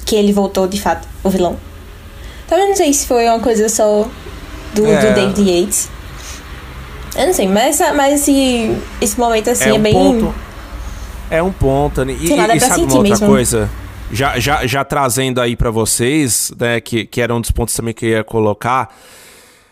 que 0.08 0.16
ele 0.16 0.32
voltou 0.32 0.68
de 0.68 0.82
fato, 0.82 1.06
o 1.22 1.30
vilão. 1.30 1.58
Também 2.48 2.70
não 2.70 2.76
sei 2.76 2.94
se 2.94 3.06
foi 3.06 3.28
uma 3.28 3.42
coisa 3.42 3.68
só 3.68 4.08
do, 4.74 4.88
É. 4.88 4.96
do 5.06 5.14
David 5.14 5.42
Yates. 5.52 5.90
Eu 7.16 7.28
não 7.28 7.34
sei, 7.34 7.48
mas, 7.48 7.80
mas 7.94 8.22
esse, 8.22 8.78
esse 9.02 9.20
momento 9.20 9.50
assim 9.50 9.70
é, 9.70 9.74
um 9.74 9.80
bem. 9.82 9.94
ponto. 9.94 10.34
É 11.30 11.44
um 11.44 11.52
ponto, 11.52 12.06
né? 12.06 12.16
E, 12.20 12.34
lá, 12.36 12.56
e 12.56 12.60
sabe 12.60 12.84
uma 12.84 12.94
outra 12.96 13.02
mesmo. 13.10 13.28
coisa? 13.28 13.70
Já, 14.10 14.40
já, 14.40 14.66
já 14.66 14.86
trazendo 14.86 15.42
aí 15.42 15.58
pra 15.58 15.70
vocês, 15.70 16.54
né, 16.58 16.80
que, 16.80 17.06
que 17.06 17.20
era 17.20 17.36
um 17.36 17.42
dos 17.42 17.52
pontos 17.52 17.76
também 17.76 17.94
que 17.94 18.06
eu 18.06 18.10
ia 18.12 18.24
colocar. 18.24 18.96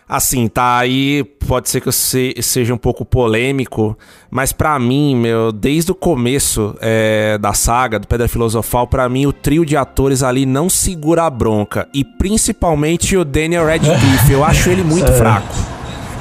Assim, 0.07 0.47
tá 0.47 0.77
aí, 0.77 1.23
pode 1.47 1.67
ser 1.67 1.81
que 1.81 1.87
eu 1.87 1.91
se- 1.91 2.35
seja 2.39 2.71
um 2.71 2.77
pouco 2.77 3.03
polêmico, 3.03 3.97
mas 4.29 4.51
pra 4.51 4.77
mim, 4.77 5.15
meu, 5.15 5.51
desde 5.51 5.91
o 5.91 5.95
começo 5.95 6.75
é, 6.79 7.39
da 7.39 7.53
saga, 7.53 7.97
do 7.97 8.05
Pedra 8.07 8.27
Filosofal, 8.27 8.85
pra 8.85 9.09
mim 9.09 9.25
o 9.25 9.33
trio 9.33 9.65
de 9.65 9.75
atores 9.75 10.21
ali 10.21 10.45
não 10.45 10.69
segura 10.69 11.23
a 11.23 11.29
bronca. 11.29 11.87
E 11.91 12.03
principalmente 12.05 13.17
o 13.17 13.25
Daniel 13.25 13.65
Radcliffe, 13.65 14.31
eu 14.31 14.45
acho 14.45 14.69
ele 14.69 14.83
muito 14.83 15.07
Sério? 15.07 15.17
fraco. 15.17 15.55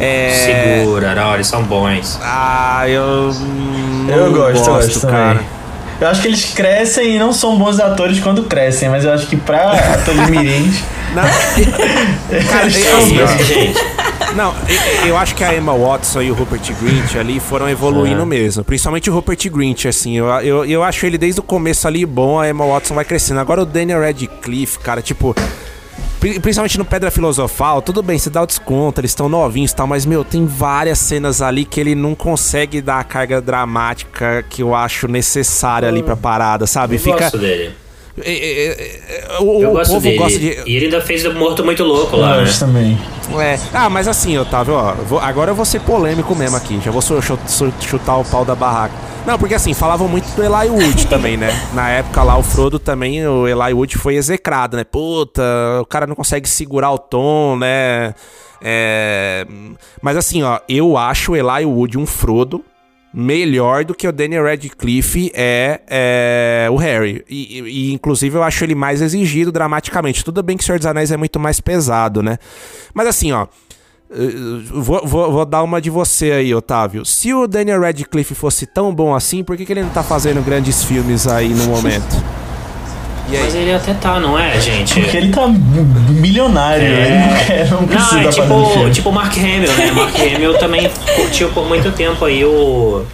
É, 0.00 0.80
Segura, 0.80 1.14
não, 1.14 1.34
eles 1.34 1.46
são 1.46 1.62
bons. 1.62 2.18
ah, 2.22 2.88
eu. 2.88 3.30
Eu 4.08 4.32
gosto, 4.32 4.66
eu 4.68 4.74
gosto 4.74 5.00
cara. 5.02 5.34
também. 5.40 5.46
Eu 6.00 6.08
acho 6.08 6.20
que 6.22 6.28
eles 6.28 6.44
crescem 6.54 7.16
e 7.16 7.18
não 7.18 7.32
são 7.32 7.56
bons 7.56 7.78
atores 7.80 8.18
quando 8.20 8.42
crescem, 8.44 8.88
mas 8.88 9.04
eu 9.04 9.12
acho 9.12 9.26
que 9.26 9.36
pra 9.36 9.70
atores 9.94 10.28
mirins, 10.30 10.82
Não, 11.14 11.22
cara, 12.50 12.66
eles 12.66 12.84
eu- 12.84 13.00
são 13.00 13.08
bons. 13.08 13.20
ó, 13.22 13.42
Gente, 13.44 13.80
não, 14.34 14.54
eu, 15.06 15.16
acho 15.16 15.34
que 15.36 15.44
a 15.44 15.54
Emma 15.54 15.72
Watson 15.72 16.20
e 16.22 16.30
o 16.30 16.34
Rupert 16.34 16.60
Grint 16.82 17.14
ali 17.16 17.38
foram 17.38 17.68
evoluindo 17.68 18.26
mesmo. 18.26 18.64
Principalmente 18.64 19.08
o 19.08 19.14
Rupert 19.14 19.48
Grint, 19.50 19.84
assim. 19.86 20.16
Eu, 20.18 20.26
eu, 20.40 20.64
eu 20.64 20.82
acho 20.82 21.06
ele 21.06 21.16
desde 21.16 21.38
o 21.38 21.42
começo 21.42 21.86
ali 21.86 22.04
bom, 22.04 22.40
a 22.40 22.48
Emma 22.48 22.66
Watson 22.66 22.94
vai 22.94 23.04
crescendo. 23.04 23.38
Agora 23.38 23.62
o 23.62 23.64
Daniel 23.66 24.00
Radcliffe, 24.00 24.78
cara, 24.80 25.00
tipo. 25.00 25.34
Pri- 26.30 26.40
Principalmente 26.40 26.78
no 26.78 26.84
Pedra 26.84 27.10
Filosofal, 27.10 27.82
tudo 27.82 28.02
bem, 28.02 28.18
você 28.18 28.30
dá 28.30 28.42
o 28.42 28.46
desconto, 28.46 29.00
eles 29.00 29.10
estão 29.10 29.28
novinhos 29.28 29.72
e 29.72 29.76
tal, 29.76 29.86
mas, 29.86 30.06
meu, 30.06 30.24
tem 30.24 30.46
várias 30.46 30.98
cenas 30.98 31.42
ali 31.42 31.64
que 31.64 31.78
ele 31.78 31.94
não 31.94 32.14
consegue 32.14 32.80
dar 32.80 33.00
a 33.00 33.04
carga 33.04 33.40
dramática 33.42 34.42
que 34.48 34.62
eu 34.62 34.74
acho 34.74 35.06
necessária 35.08 35.88
ali 35.88 36.02
pra 36.02 36.16
parada, 36.16 36.66
sabe? 36.66 36.94
eu 36.96 37.00
Fica. 37.00 37.18
gosto 37.18 37.38
dele. 37.38 37.72
é, 38.22 38.30
é, 38.32 39.26
é, 39.36 39.40
o 39.40 39.60
Eu 39.62 39.70
o 39.70 39.72
gosto 39.72 39.90
povo 39.90 40.00
dele. 40.02 40.16
gosta 40.18 40.38
de. 40.38 40.46
E 40.66 40.76
ele 40.76 40.84
ainda 40.86 41.00
fez 41.00 41.24
o 41.26 41.34
Morto 41.34 41.64
Muito 41.64 41.82
Louco 41.84 42.16
Eu 42.16 42.20
lá, 42.20 42.40
né? 42.40 42.50
também. 42.58 42.98
É. 43.40 43.58
Ah, 43.72 43.90
mas 43.90 44.06
assim, 44.08 44.38
Otávio, 44.38 44.74
ó, 44.74 44.92
vou- 44.94 45.18
agora 45.20 45.50
eu 45.50 45.54
vou 45.54 45.64
ser 45.64 45.80
polêmico 45.80 46.34
mesmo 46.34 46.56
aqui. 46.56 46.80
Já 46.84 46.90
vou 46.90 47.02
chu- 47.02 47.20
chu- 47.22 47.72
chutar 47.80 48.16
o 48.16 48.24
pau 48.24 48.44
da 48.44 48.54
barraca. 48.54 48.94
Não, 49.26 49.38
porque 49.38 49.54
assim, 49.54 49.72
falavam 49.72 50.06
muito 50.06 50.26
do 50.34 50.42
Eli 50.42 50.68
Wood 50.68 51.06
também, 51.08 51.36
né? 51.36 51.48
Na 51.72 51.88
época 51.88 52.22
lá, 52.22 52.36
o 52.36 52.42
Frodo 52.42 52.78
também, 52.78 53.26
o 53.26 53.48
Eli 53.48 53.72
Wood 53.72 53.96
foi 53.96 54.16
execrado, 54.16 54.76
né? 54.76 54.84
Puta, 54.84 55.42
o 55.80 55.86
cara 55.86 56.06
não 56.06 56.14
consegue 56.14 56.48
segurar 56.48 56.92
o 56.92 56.98
tom, 56.98 57.56
né? 57.56 58.14
É... 58.62 59.46
Mas 60.02 60.16
assim, 60.16 60.42
ó, 60.42 60.60
eu 60.68 60.96
acho 60.96 61.32
o 61.32 61.36
Eli 61.36 61.64
Wood 61.64 61.98
um 61.98 62.04
Frodo 62.04 62.62
melhor 63.14 63.84
do 63.84 63.94
que 63.94 64.08
o 64.08 64.12
Daniel 64.12 64.44
Radcliffe 64.44 65.30
é, 65.34 65.80
é 65.88 66.68
o 66.70 66.76
Harry. 66.76 67.24
E, 67.30 67.60
e, 67.60 67.92
inclusive, 67.92 68.36
eu 68.36 68.42
acho 68.42 68.64
ele 68.64 68.74
mais 68.74 69.00
exigido 69.00 69.52
dramaticamente. 69.52 70.24
Tudo 70.24 70.42
bem 70.42 70.56
que 70.56 70.64
o 70.64 70.66
Senhor 70.66 70.78
dos 70.78 70.86
Anéis 70.86 71.12
é 71.12 71.16
muito 71.16 71.38
mais 71.38 71.60
pesado, 71.60 72.22
né? 72.22 72.38
Mas 72.92 73.06
assim, 73.06 73.30
ó. 73.30 73.46
Vou, 74.70 75.02
vou, 75.04 75.32
vou, 75.32 75.44
dar 75.44 75.62
uma 75.62 75.80
de 75.80 75.90
você 75.90 76.32
aí, 76.32 76.54
Otávio. 76.54 77.04
Se 77.04 77.34
o 77.34 77.46
Daniel 77.46 77.80
Radcliffe 77.80 78.34
fosse 78.34 78.66
tão 78.66 78.94
bom 78.94 79.14
assim, 79.14 79.42
por 79.42 79.56
que, 79.56 79.66
que 79.66 79.72
ele 79.72 79.82
não 79.82 79.90
tá 79.90 80.02
fazendo 80.02 80.40
grandes 80.44 80.84
filmes 80.84 81.26
aí 81.26 81.48
no 81.48 81.64
momento? 81.64 82.16
Mas 83.28 83.54
ele 83.54 83.72
até 83.72 83.94
tá, 83.94 84.20
não 84.20 84.38
é, 84.38 84.60
gente? 84.60 85.00
Porque 85.00 85.16
ele 85.16 85.32
tá 85.32 85.48
milionário, 85.48 86.84
é... 86.84 87.06
ele 87.06 87.18
não 87.18 87.46
quer, 87.46 87.70
não 87.70 87.84
precisa 87.86 88.14
não, 88.14 88.20
é 88.20 88.28
tipo, 88.28 88.74
fazer 88.74 88.90
tipo 88.90 89.12
Mark 89.12 89.36
Hamill, 89.36 89.72
né? 89.72 89.90
Mark 89.92 90.14
Hamill 90.14 90.58
também 90.58 90.90
curtiu 91.16 91.48
por 91.48 91.66
muito 91.66 91.90
tempo 91.92 92.24
aí 92.24 92.44
o 92.44 93.04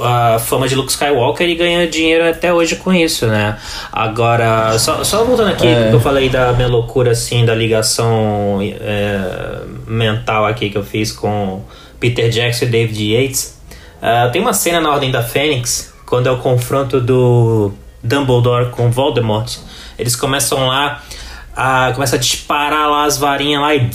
a 0.00 0.38
fama 0.38 0.68
de 0.68 0.74
Luke 0.74 0.90
Skywalker 0.90 1.48
e 1.48 1.54
ganha 1.54 1.86
dinheiro 1.86 2.28
até 2.28 2.52
hoje 2.52 2.76
com 2.76 2.92
isso, 2.92 3.26
né? 3.26 3.58
Agora, 3.92 4.78
só, 4.78 5.02
só 5.04 5.24
voltando 5.24 5.50
aqui, 5.50 5.66
é. 5.66 5.82
porque 5.82 5.96
eu 5.96 6.00
falei 6.00 6.28
da 6.28 6.52
minha 6.52 6.68
loucura, 6.68 7.12
assim, 7.12 7.44
da 7.44 7.54
ligação 7.54 8.58
é, 8.60 9.60
mental 9.86 10.46
aqui 10.46 10.70
que 10.70 10.78
eu 10.78 10.84
fiz 10.84 11.12
com 11.12 11.62
Peter 12.00 12.28
Jackson 12.30 12.66
e 12.66 12.68
David 12.68 13.14
Yates. 13.14 13.58
Uh, 14.00 14.30
tem 14.30 14.40
uma 14.40 14.52
cena 14.52 14.80
na 14.80 14.90
Ordem 14.90 15.10
da 15.10 15.22
Fênix, 15.22 15.92
quando 16.06 16.28
é 16.28 16.30
o 16.30 16.38
confronto 16.38 17.00
do 17.00 17.72
Dumbledore 18.02 18.70
com 18.70 18.90
Voldemort. 18.90 19.56
Eles 19.98 20.14
começam 20.14 20.66
lá, 20.66 21.02
a, 21.54 21.90
começa 21.94 22.16
a 22.16 22.18
disparar 22.18 22.88
lá 22.88 23.04
as 23.04 23.18
varinhas 23.18 23.60
lá 23.60 23.74
e 23.74 23.90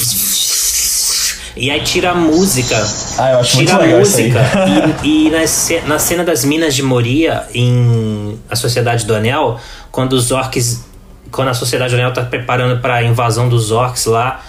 e 1.56 1.70
aí 1.70 1.82
tira 1.82 2.12
a 2.12 2.16
música. 2.16 2.76
Ah, 3.18 3.32
eu 3.32 3.40
acho 3.40 3.58
tira 3.58 3.74
muito 3.74 3.82
legal 3.84 3.98
a 3.98 4.00
música. 4.00 4.40
E, 5.04 5.28
e 5.28 5.30
na, 5.30 5.40
na 5.88 6.00
cena 6.00 6.24
das 6.24 6.44
Minas 6.44 6.76
de 6.76 6.82
Moria, 6.82 7.46
em 7.54 8.40
A 8.50 8.56
Sociedade 8.56 9.06
do 9.06 9.16
Anel, 9.16 9.60
quando 9.92 10.14
os 10.14 10.32
orcs. 10.32 10.86
Quando 11.32 11.48
a 11.48 11.54
Sociedade 11.54 11.96
do 11.96 12.00
Anel 12.00 12.14
tá 12.14 12.24
preparando 12.24 12.80
para 12.80 12.96
a 12.96 13.04
invasão 13.04 13.50
dos 13.50 13.72
orcs 13.72 14.06
lá, 14.06 14.44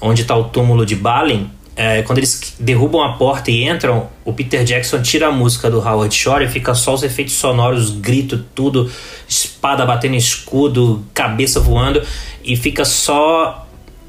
onde 0.00 0.24
tá 0.24 0.34
o 0.34 0.44
túmulo 0.44 0.86
de 0.86 0.96
Balin, 0.96 1.50
é, 1.76 2.02
quando 2.02 2.18
eles 2.18 2.54
derrubam 2.58 3.02
a 3.02 3.14
porta 3.14 3.50
e 3.50 3.68
entram, 3.68 4.08
o 4.24 4.32
Peter 4.32 4.62
Jackson 4.64 5.02
tira 5.02 5.26
a 5.26 5.32
música 5.32 5.68
do 5.70 5.78
Howard 5.78 6.14
Shore 6.14 6.44
e 6.44 6.48
fica 6.48 6.74
só 6.74 6.94
os 6.94 7.02
efeitos 7.02 7.34
sonoros, 7.34 7.90
grito, 7.90 8.44
tudo, 8.54 8.90
espada 9.28 9.84
batendo 9.84 10.14
escudo, 10.14 11.04
cabeça 11.12 11.58
voando, 11.58 12.00
e 12.44 12.56
fica 12.56 12.84
só 12.84 13.63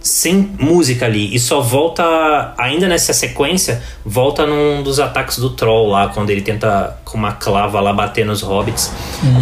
sem 0.06 0.52
música 0.60 1.08
ali 1.08 1.34
e 1.34 1.40
só 1.40 1.62
volta 1.62 2.54
ainda 2.60 2.88
nessa 2.88 3.12
sequência 3.12 3.82
volta 4.06 4.46
num 4.46 4.84
dos 4.84 5.00
ataques 5.00 5.40
do 5.40 5.50
troll 5.50 5.90
lá 5.90 6.10
quando 6.10 6.30
ele 6.30 6.42
tenta 6.42 6.96
com 7.04 7.18
uma 7.18 7.32
clava 7.32 7.82
lá 7.82 7.92
bater 7.92 8.24
nos 8.24 8.44
hobbits 8.44 8.94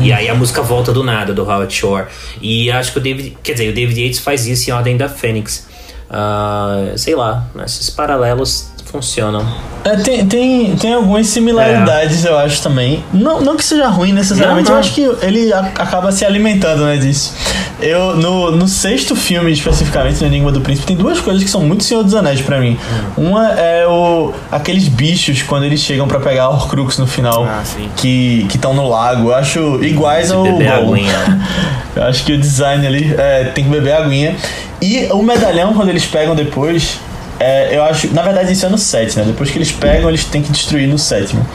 e 0.01 0.13
aí 0.13 0.29
a 0.29 0.33
música 0.33 0.61
volta 0.61 0.93
do 0.93 1.03
nada 1.03 1.33
do 1.33 1.43
Howard 1.43 1.73
Shore. 1.73 2.07
E 2.41 2.71
acho 2.71 2.93
que 2.93 2.97
o 2.97 3.01
David 3.01 3.37
quer 3.43 3.53
dizer 3.53 3.69
o 3.69 3.73
David 3.73 4.01
Yates 4.01 4.19
faz 4.19 4.47
isso 4.47 4.69
em 4.69 4.73
Ordem 4.73 4.95
da 4.95 5.09
Fênix. 5.09 5.67
Uh, 6.09 6.97
sei 6.97 7.15
lá 7.15 7.47
esses 7.65 7.89
paralelos 7.89 8.71
funcionam. 8.85 9.45
É, 9.83 9.97
tem, 9.97 10.25
tem, 10.25 10.75
tem 10.77 10.93
algumas 10.93 11.27
similaridades, 11.27 12.25
é. 12.25 12.29
eu 12.29 12.37
acho 12.37 12.61
também. 12.61 13.03
Não, 13.11 13.41
não 13.41 13.57
que 13.57 13.65
seja 13.65 13.87
ruim 13.89 14.13
necessariamente, 14.13 14.69
não, 14.69 14.75
não. 14.75 14.77
eu 14.77 14.79
acho 14.79 14.93
que 14.93 15.25
ele 15.25 15.51
a, 15.51 15.59
acaba 15.59 16.11
se 16.11 16.23
alimentando 16.23 16.85
né, 16.85 16.95
disso. 16.95 17.33
Eu, 17.81 18.15
no, 18.15 18.51
no 18.51 18.65
sexto 18.65 19.13
filme, 19.13 19.51
especificamente, 19.51 20.21
no 20.21 20.27
Enigma 20.27 20.53
do 20.53 20.61
Príncipe, 20.61 20.87
tem 20.87 20.95
duas 20.95 21.19
coisas 21.19 21.43
que 21.43 21.49
são 21.49 21.61
muito 21.61 21.83
Senhor 21.83 22.01
dos 22.01 22.15
Anéis 22.15 22.39
para 22.41 22.59
mim. 22.59 22.77
Hum. 23.17 23.29
Uma 23.29 23.49
é 23.51 23.85
o, 23.85 24.31
aqueles 24.49 24.87
bichos 24.87 25.41
quando 25.41 25.63
eles 25.63 25.81
chegam 25.81 26.07
para 26.07 26.19
pegar 26.21 26.49
o 26.49 26.53
Horcrux 26.53 26.97
no 26.97 27.05
final, 27.05 27.43
ah, 27.43 27.61
que 27.97 28.47
estão 28.53 28.73
no 28.73 28.87
lago. 28.87 29.29
Eu 29.29 29.35
acho 29.35 29.83
iguais 29.83 30.31
ao. 30.31 30.43
Beber 30.43 30.71
aguinha. 30.71 31.47
eu 31.93 32.03
acho 32.03 32.23
que 32.23 32.31
o 32.31 32.39
design 32.39 32.87
ali 32.87 33.13
é, 33.17 33.45
tem 33.53 33.65
que 33.65 33.69
beber 33.69 33.93
aguinha. 33.93 34.35
E 34.81 35.07
o 35.11 35.21
medalhão, 35.21 35.73
quando 35.73 35.89
eles 35.89 36.05
pegam 36.05 36.35
depois, 36.35 36.99
é, 37.43 37.75
eu 37.75 37.83
acho. 37.83 38.13
Na 38.13 38.21
verdade, 38.21 38.53
isso 38.53 38.65
é 38.65 38.69
no 38.69 38.77
7, 38.77 39.17
né? 39.17 39.25
Depois 39.27 39.51
que 39.51 39.57
eles 39.57 39.71
pegam, 39.71 40.09
eles 40.09 40.23
têm 40.23 40.41
que 40.41 40.49
destruir 40.49 40.87
no 40.87 40.97
sétimo. 40.97 41.45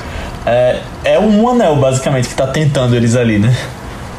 É, 0.45 0.81
é 1.03 1.19
um 1.19 1.49
anel, 1.49 1.77
basicamente, 1.77 2.29
que 2.29 2.35
tá 2.35 2.47
tentando 2.47 2.95
eles 2.95 3.17
ali, 3.17 3.39
né? 3.39 3.57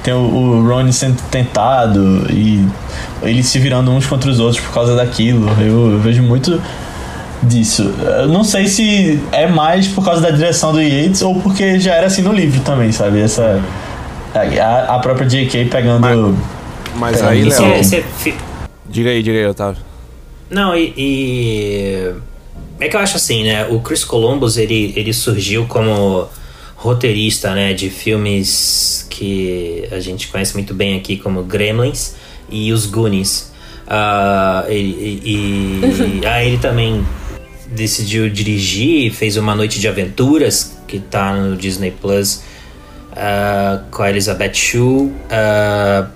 Tem 0.03 0.13
o, 0.13 0.17
o 0.17 0.67
Ron 0.67 0.91
sendo 0.91 1.21
tentado 1.29 2.25
e 2.31 2.65
eles 3.21 3.45
se 3.47 3.59
virando 3.59 3.91
uns 3.91 4.07
contra 4.07 4.31
os 4.31 4.39
outros 4.39 4.59
por 4.59 4.73
causa 4.73 4.95
daquilo. 4.95 5.47
Eu, 5.61 5.91
eu 5.91 5.99
vejo 5.99 6.23
muito 6.23 6.59
disso. 7.43 7.93
Eu 7.99 8.27
não 8.27 8.43
sei 8.43 8.67
se 8.67 9.21
é 9.31 9.45
mais 9.45 9.87
por 9.87 10.03
causa 10.03 10.21
da 10.21 10.31
direção 10.31 10.71
do 10.71 10.81
Yates 10.81 11.21
ou 11.21 11.39
porque 11.39 11.79
já 11.79 11.93
era 11.93 12.07
assim 12.07 12.23
no 12.23 12.33
livro 12.33 12.61
também, 12.61 12.91
sabe? 12.91 13.21
Essa. 13.21 13.61
A, 14.33 14.95
a 14.95 14.99
própria 14.99 15.27
J.K. 15.27 15.65
pegando. 15.65 16.35
Mas, 16.95 16.95
mas 16.95 17.15
pegando 17.17 17.31
aí, 17.31 17.43
Léo. 17.43 18.03
Diga 18.87 19.09
aí, 19.11 19.21
diga 19.21 19.37
aí, 19.37 19.45
Otávio. 19.45 19.88
Não, 20.49 20.75
e, 20.75 20.93
e, 20.97 22.13
É 22.79 22.87
que 22.87 22.95
eu 22.95 22.99
acho 22.99 23.17
assim, 23.17 23.43
né? 23.43 23.67
O 23.67 23.79
Chris 23.81 24.03
Columbus, 24.03 24.57
ele, 24.57 24.93
ele 24.95 25.13
surgiu 25.13 25.65
como 25.67 26.27
roteirista, 26.75 27.53
né? 27.53 27.73
De 27.73 27.89
filmes 27.89 29.05
que 29.09 29.87
a 29.91 29.99
gente 29.99 30.27
conhece 30.27 30.53
muito 30.53 30.73
bem 30.73 30.97
aqui, 30.97 31.17
como 31.17 31.43
Gremlins 31.43 32.15
e 32.49 32.71
Os 32.71 32.85
Goonies. 32.85 33.51
Uh, 33.85 34.71
e, 34.71 35.21
e, 36.21 36.21
aí 36.25 36.47
ele 36.47 36.57
também 36.57 37.05
decidiu 37.67 38.29
dirigir, 38.29 39.11
fez 39.13 39.37
Uma 39.37 39.55
Noite 39.55 39.79
de 39.79 39.87
Aventuras, 39.87 40.77
que 40.87 40.99
tá 40.99 41.33
no 41.33 41.55
Disney 41.55 41.91
Plus, 41.91 42.43
uh, 43.11 43.83
com 43.91 44.01
a 44.01 44.09
Elizabeth 44.09 44.53
Shue. 44.53 45.11
Uh, 45.11 46.07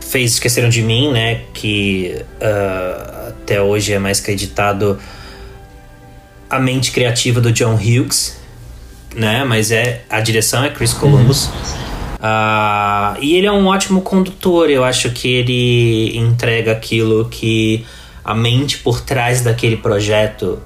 fez 0.00 0.32
Esqueceram 0.32 0.68
de 0.68 0.82
Mim, 0.82 1.10
né? 1.10 1.42
Que 1.52 2.16
uh, 2.36 3.11
até 3.52 3.60
hoje 3.60 3.92
é 3.92 3.98
mais 3.98 4.18
creditado 4.18 4.98
a 6.48 6.58
mente 6.58 6.90
criativa 6.90 7.38
do 7.38 7.52
John 7.52 7.74
Hughes, 7.74 8.40
né? 9.14 9.44
Mas 9.44 9.70
é 9.70 10.04
a 10.08 10.20
direção 10.20 10.64
é 10.64 10.70
Chris 10.70 10.94
Columbus. 10.94 11.50
Uh, 12.16 13.20
e 13.20 13.36
ele 13.36 13.46
é 13.46 13.52
um 13.52 13.66
ótimo 13.66 14.00
condutor. 14.00 14.70
Eu 14.70 14.84
acho 14.84 15.10
que 15.10 15.28
ele 15.28 16.16
entrega 16.16 16.72
aquilo 16.72 17.28
que 17.28 17.84
a 18.24 18.34
mente 18.34 18.78
por 18.78 19.02
trás 19.02 19.42
daquele 19.42 19.76
projeto 19.76 20.62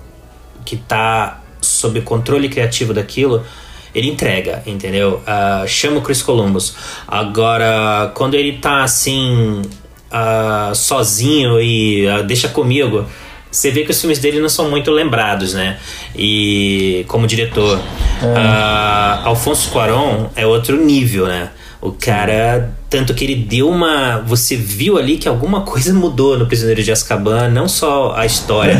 que 0.64 0.76
está 0.76 1.42
sob 1.60 1.98
o 1.98 2.02
controle 2.02 2.48
criativo 2.48 2.94
daquilo 2.94 3.44
ele 3.92 4.10
entrega, 4.10 4.62
entendeu? 4.66 5.22
Uh, 5.22 5.66
chama 5.66 5.98
o 5.98 6.02
Chris 6.02 6.20
Columbus. 6.20 6.76
Agora, 7.08 8.12
quando 8.14 8.34
ele 8.34 8.58
tá 8.58 8.84
assim, 8.84 9.62
uh, 10.10 10.74
sozinho 10.74 11.60
e 11.60 12.06
uh, 12.06 12.22
deixa 12.22 12.48
comigo, 12.48 13.06
você 13.50 13.70
vê 13.70 13.84
que 13.84 13.90
os 13.90 14.00
filmes 14.00 14.18
dele 14.18 14.40
não 14.40 14.48
são 14.48 14.68
muito 14.68 14.90
lembrados, 14.90 15.54
né? 15.54 15.78
E 16.14 17.04
como 17.08 17.26
diretor, 17.26 17.80
é. 18.22 19.22
Alfonso 19.24 19.70
Cuarón 19.70 20.26
é 20.36 20.46
outro 20.46 20.76
nível, 20.84 21.26
né? 21.26 21.50
O 21.80 21.92
cara, 21.92 22.74
tanto 22.90 23.14
que 23.14 23.24
ele 23.24 23.36
deu 23.36 23.68
uma. 23.68 24.18
Você 24.26 24.56
viu 24.56 24.98
ali 24.98 25.18
que 25.18 25.28
alguma 25.28 25.60
coisa 25.60 25.94
mudou 25.94 26.38
no 26.38 26.46
Prisioneiro 26.46 26.82
de 26.82 26.90
Azkaban, 26.90 27.48
não 27.48 27.68
só 27.68 28.14
a 28.16 28.26
história. 28.26 28.78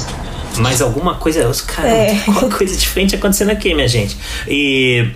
Mas 0.58 0.82
alguma 0.82 1.14
coisa. 1.14 1.50
Cara, 1.66 1.88
é. 1.88 2.20
alguma 2.26 2.50
coisa 2.50 2.76
diferente 2.76 3.14
acontecendo 3.14 3.50
aqui, 3.50 3.74
minha 3.74 3.88
gente. 3.88 4.16
E. 4.48 5.06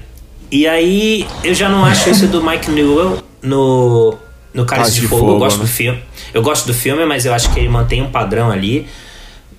E 0.51 0.69
aí, 0.69 1.27
eu 1.43 1.53
já 1.53 1.69
não 1.69 1.85
acho 1.85 2.09
isso 2.11 2.29
do 2.29 2.41
Mike 2.41 2.71
Newell 2.71 3.19
no, 3.43 4.17
no 4.55 4.65
Cálice 4.65 4.95
de, 4.95 5.01
de, 5.03 5.09
Fogo. 5.09 5.21
Fogo. 5.23 5.33
Eu 5.33 5.39
gosto 5.39 5.59
né? 5.59 5.65
do 5.65 5.69
filme. 5.69 6.03
Eu 6.33 6.43
gosto 6.43 6.67
do 6.67 6.75
filme, 6.75 7.05
mas 7.05 7.27
eu 7.27 7.35
acho 7.35 7.53
que 7.53 7.61
ele 7.61 7.69
mantém 7.69 8.01
um 8.01 8.11
padrão 8.11 8.51
ali. 8.51 8.87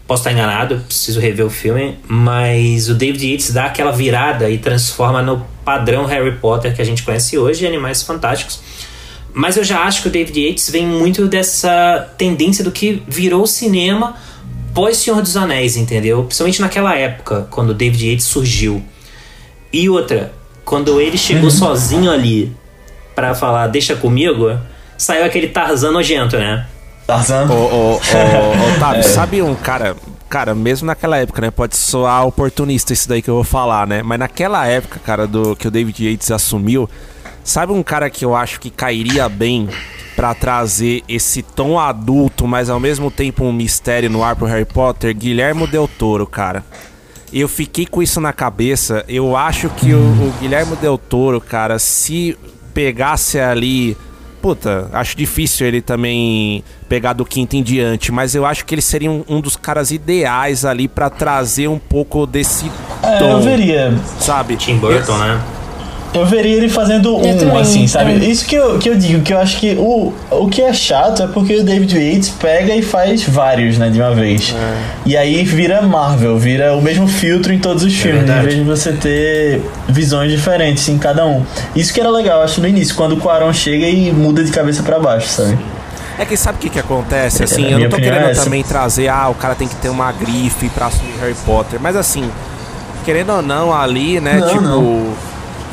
Posso 0.08 0.22
estar 0.22 0.32
enganado, 0.32 0.82
preciso 0.88 1.20
rever 1.20 1.46
o 1.46 1.50
filme. 1.50 2.00
Mas 2.08 2.89
o 2.89 2.93
David 2.93 3.32
Yates 3.32 3.52
dá 3.52 3.66
aquela 3.66 3.91
virada 3.91 4.50
e 4.50 4.58
transforma 4.58 5.22
no 5.22 5.46
padrão 5.66 6.06
Harry 6.06 6.38
Potter 6.38 6.74
que 6.74 6.82
a 6.82 6.86
gente 6.86 7.04
conhece 7.04 7.38
hoje 7.38 7.60
de 7.60 7.68
Animais 7.68 8.02
Fantásticos. 8.02 8.62
Mas 9.34 9.58
eu 9.58 9.64
já 9.66 9.82
acho 9.82 10.02
que 10.02 10.08
o 10.08 10.12
David 10.12 10.48
Yates 10.48 10.70
vem 10.70 10.88
muito 10.88 11.28
dessa 11.28 12.14
tendência 12.18 12.64
do 12.64 12.72
que 12.72 13.04
virou 13.08 13.43
o 13.43 13.48
cinema 13.48 14.16
pós 14.74 14.98
Senhor 14.98 15.22
dos 15.22 15.36
Anéis, 15.36 15.76
entendeu? 15.78 16.24
Principalmente 16.24 16.62
naquela 16.62 16.96
época, 16.96 17.48
quando 17.50 17.72
o 17.72 17.74
David 17.74 18.12
Yates 18.12 18.26
surgiu. 18.26 18.84
E 19.72 19.89
outra, 19.89 20.34
quando 20.64 21.02
ele 21.02 21.18
chegou 21.18 21.46
uhum. 21.46 21.50
sozinho 21.50 22.12
ali 22.12 22.56
para 23.16 23.34
falar 23.34 23.68
deixa 23.68 23.96
comigo, 23.96 24.58
saiu 24.98 25.26
aquele 25.26 25.48
Tarzan 25.48 25.91
nojento, 25.91 26.38
né? 26.38 26.66
Tarzan. 27.06 27.48
Ô, 27.50 27.54
ô, 27.54 27.93
ô, 27.93 27.98
Otávio, 28.76 29.00
é. 29.00 29.04
sabe 29.04 29.41
um 29.41 29.56
cara 29.56 29.96
cara, 30.30 30.54
mesmo 30.54 30.88
naquela 30.88 31.18
época, 31.18 31.41
né? 31.41 31.50
Pode 31.50 31.78
soar 31.78 32.26
oportunista 32.28 32.91
isso 32.91 33.08
daí 33.08 33.22
que 33.22 33.30
eu 33.30 33.36
vou 33.36 33.43
falar, 33.43 33.88
né? 33.88 34.04
Mas 34.04 34.20
naquela 34.20 34.66
época, 34.68 35.00
cara, 35.00 35.26
do 35.26 35.56
que 35.56 35.66
o 35.68 35.72
David 35.72 36.10
Yates 36.10 36.30
assumiu, 36.30 36.89
sabe 37.41 37.72
um 37.72 37.82
cara 37.82 38.10
que 38.10 38.26
eu 38.26 38.36
acho 38.36 38.60
que 38.60 38.70
cairia 38.70 39.30
bem 39.30 39.70
pra 40.16 40.34
trazer 40.34 41.04
esse 41.08 41.41
tom 41.41 41.80
adulto, 41.80 42.48
mas 42.48 42.70
ao 42.70 42.80
mesmo 42.80 43.12
tempo 43.12 43.43
um 43.43 43.54
mistério 43.54 44.10
no 44.10 44.24
ar 44.24 44.36
pro 44.36 44.46
Harry 44.46 44.66
Potter? 44.66 45.16
Guilhermo 45.16 45.68
Del 45.68 45.88
Toro, 45.88 46.28
cara. 46.28 46.64
Eu 47.32 47.48
fiquei 47.48 47.86
com 47.86 48.02
isso 48.02 48.20
na 48.20 48.32
cabeça. 48.32 49.04
Eu 49.08 49.36
acho 49.36 49.70
que 49.70 49.93
o, 49.93 50.00
o 50.00 50.34
Guilherme 50.39 50.76
Del 50.78 50.98
Toro, 50.98 51.39
cara, 51.39 51.80
se 51.80 52.38
pegasse 52.74 53.39
ali. 53.39 53.98
Puta, 54.46 54.91
acho 54.93 55.18
difícil 55.18 55.66
ele 55.66 55.82
também 55.82 56.64
pegar 56.88 57.14
do 57.14 57.26
quinto 57.26 57.56
em 57.56 57.64
diante, 57.64 58.12
mas 58.12 58.36
eu 58.36 58.46
acho 58.46 58.64
que 58.64 58.76
ele 58.76 58.82
seria 58.84 59.10
um, 59.10 59.24
um 59.28 59.41
dos 59.41 59.56
caras 59.56 59.89
ideais 59.89 60.64
ali 60.64 60.88
pra 60.88 61.10
trazer 61.10 61.68
um 61.68 61.80
pouco 61.80 62.28
desse 62.28 62.72
É, 63.02 63.18
tom, 63.18 63.32
eu 63.32 63.41
veria. 63.41 63.91
sabe? 64.20 64.56
Tim 64.56 64.78
Burton, 64.78 65.18
né? 65.18 65.41
Eu 66.20 66.26
veria 66.26 66.55
ele 66.55 66.70
fazendo 66.70 67.16
um, 67.18 67.38
também, 67.38 67.59
assim, 67.61 67.88
sabe? 67.88 68.13
é. 68.13 68.16
Isso 68.30 68.45
que 68.45 68.55
eu, 68.55 68.78
que 68.80 68.89
eu 68.89 68.95
digo, 68.95 69.22
que 69.22 69.34
eu 69.34 69.38
acho 69.39 69.57
que 69.59 69.76
o, 69.78 70.13
o 70.32 70.47
que 70.47 70.61
é 70.61 70.74
chato 70.74 71.24
é 71.24 71.28
porque 71.28 71.55
o 71.57 71.63
David 71.63 71.93
Yates 71.97 72.30
pega 72.30 72.76
e 72.76 72.82
faz 72.82 73.24
vários, 73.24 73.78
né, 73.78 73.89
de 73.89 73.99
uma 73.99 74.13
vez. 74.13 74.55
E 75.05 75.16
aí 75.18 75.43
vira 75.43 75.82
Marvel, 75.82 76.38
vira 76.38 76.76
o 76.76 76.82
mesmo 76.82 77.07
filtro 77.07 77.53
em 77.53 77.59
todos 77.59 77.84
os 77.84 77.93
filmes, 77.93 78.30
em 78.30 78.41
vez 78.41 78.55
de 78.55 78.63
você 78.63 78.91
ter 78.93 79.61
visões 79.88 80.32
diferentes 80.32 80.88
em 80.89 80.97
cada 80.97 81.26
um. 81.26 81.43
Isso 81.76 81.93
que 81.93 81.99
era 81.99 82.09
legal, 82.09 82.41
acho, 82.41 82.61
no 82.61 82.68
início, 82.68 82.95
quando 82.95 83.13
o 83.13 83.18
Quaron 83.18 83.51
chega 83.53 83.86
e 83.88 84.11
muda 84.11 84.43
de 84.43 84.51
cabeça 84.51 84.82
pra 84.84 84.99
baixo, 84.99 85.28
sabe? 85.28 85.57
É 86.18 86.24
que 86.24 86.38
sabe 86.38 86.57
o 86.57 86.61
que, 86.61 86.70
que 86.70 86.80
acontece? 86.80 87.43
Assim, 87.43 87.63
Na 87.63 87.72
eu 87.72 87.80
não 87.80 87.89
tô 87.89 87.97
é 87.97 88.01
querendo 88.01 88.28
essa. 88.30 88.45
também 88.45 88.63
trazer, 88.63 89.09
ah, 89.09 89.28
o 89.28 89.34
cara 89.36 89.53
tem 89.53 89.68
que 89.68 89.76
ter 89.76 89.89
uma 89.89 90.11
grife 90.13 90.70
pra 90.70 90.86
assumir 90.86 91.11
Harry 91.20 91.36
Potter. 91.45 91.78
Mas 91.82 91.95
assim, 91.97 92.30
querendo 93.03 93.34
ou 93.34 93.41
não, 93.41 93.74
ali, 93.74 94.22
né, 94.22 94.38
Não, 94.39 94.47
tipo. 94.47 94.61
não. 94.61 95.13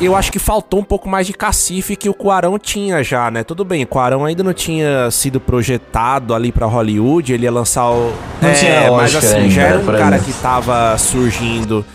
Eu 0.05 0.15
acho 0.15 0.31
que 0.31 0.39
faltou 0.39 0.79
um 0.79 0.83
pouco 0.83 1.07
mais 1.07 1.25
de 1.27 1.33
cacife 1.33 1.95
que 1.95 2.09
o 2.09 2.13
Cuarão 2.13 2.57
tinha 2.59 3.03
já, 3.03 3.31
né? 3.31 3.43
Tudo 3.43 3.63
bem, 3.63 3.83
o 3.83 3.87
Cuarão 3.87 4.25
ainda 4.25 4.43
não 4.43 4.53
tinha 4.53 5.09
sido 5.11 5.39
projetado 5.39 6.33
ali 6.33 6.51
pra 6.51 6.65
Hollywood, 6.65 7.31
ele 7.33 7.43
ia 7.45 7.51
lançar 7.51 7.89
o. 7.89 8.11
Não 8.41 8.49
é, 8.49 8.53
tinha 8.53 8.91
mas 8.91 9.15
Oscar 9.15 9.37
assim, 9.39 9.49
já 9.49 9.61
era 9.63 9.79
um 9.79 9.85
cara 9.85 10.19
que 10.19 10.33
tava 10.33 10.97
surgindo. 10.97 11.85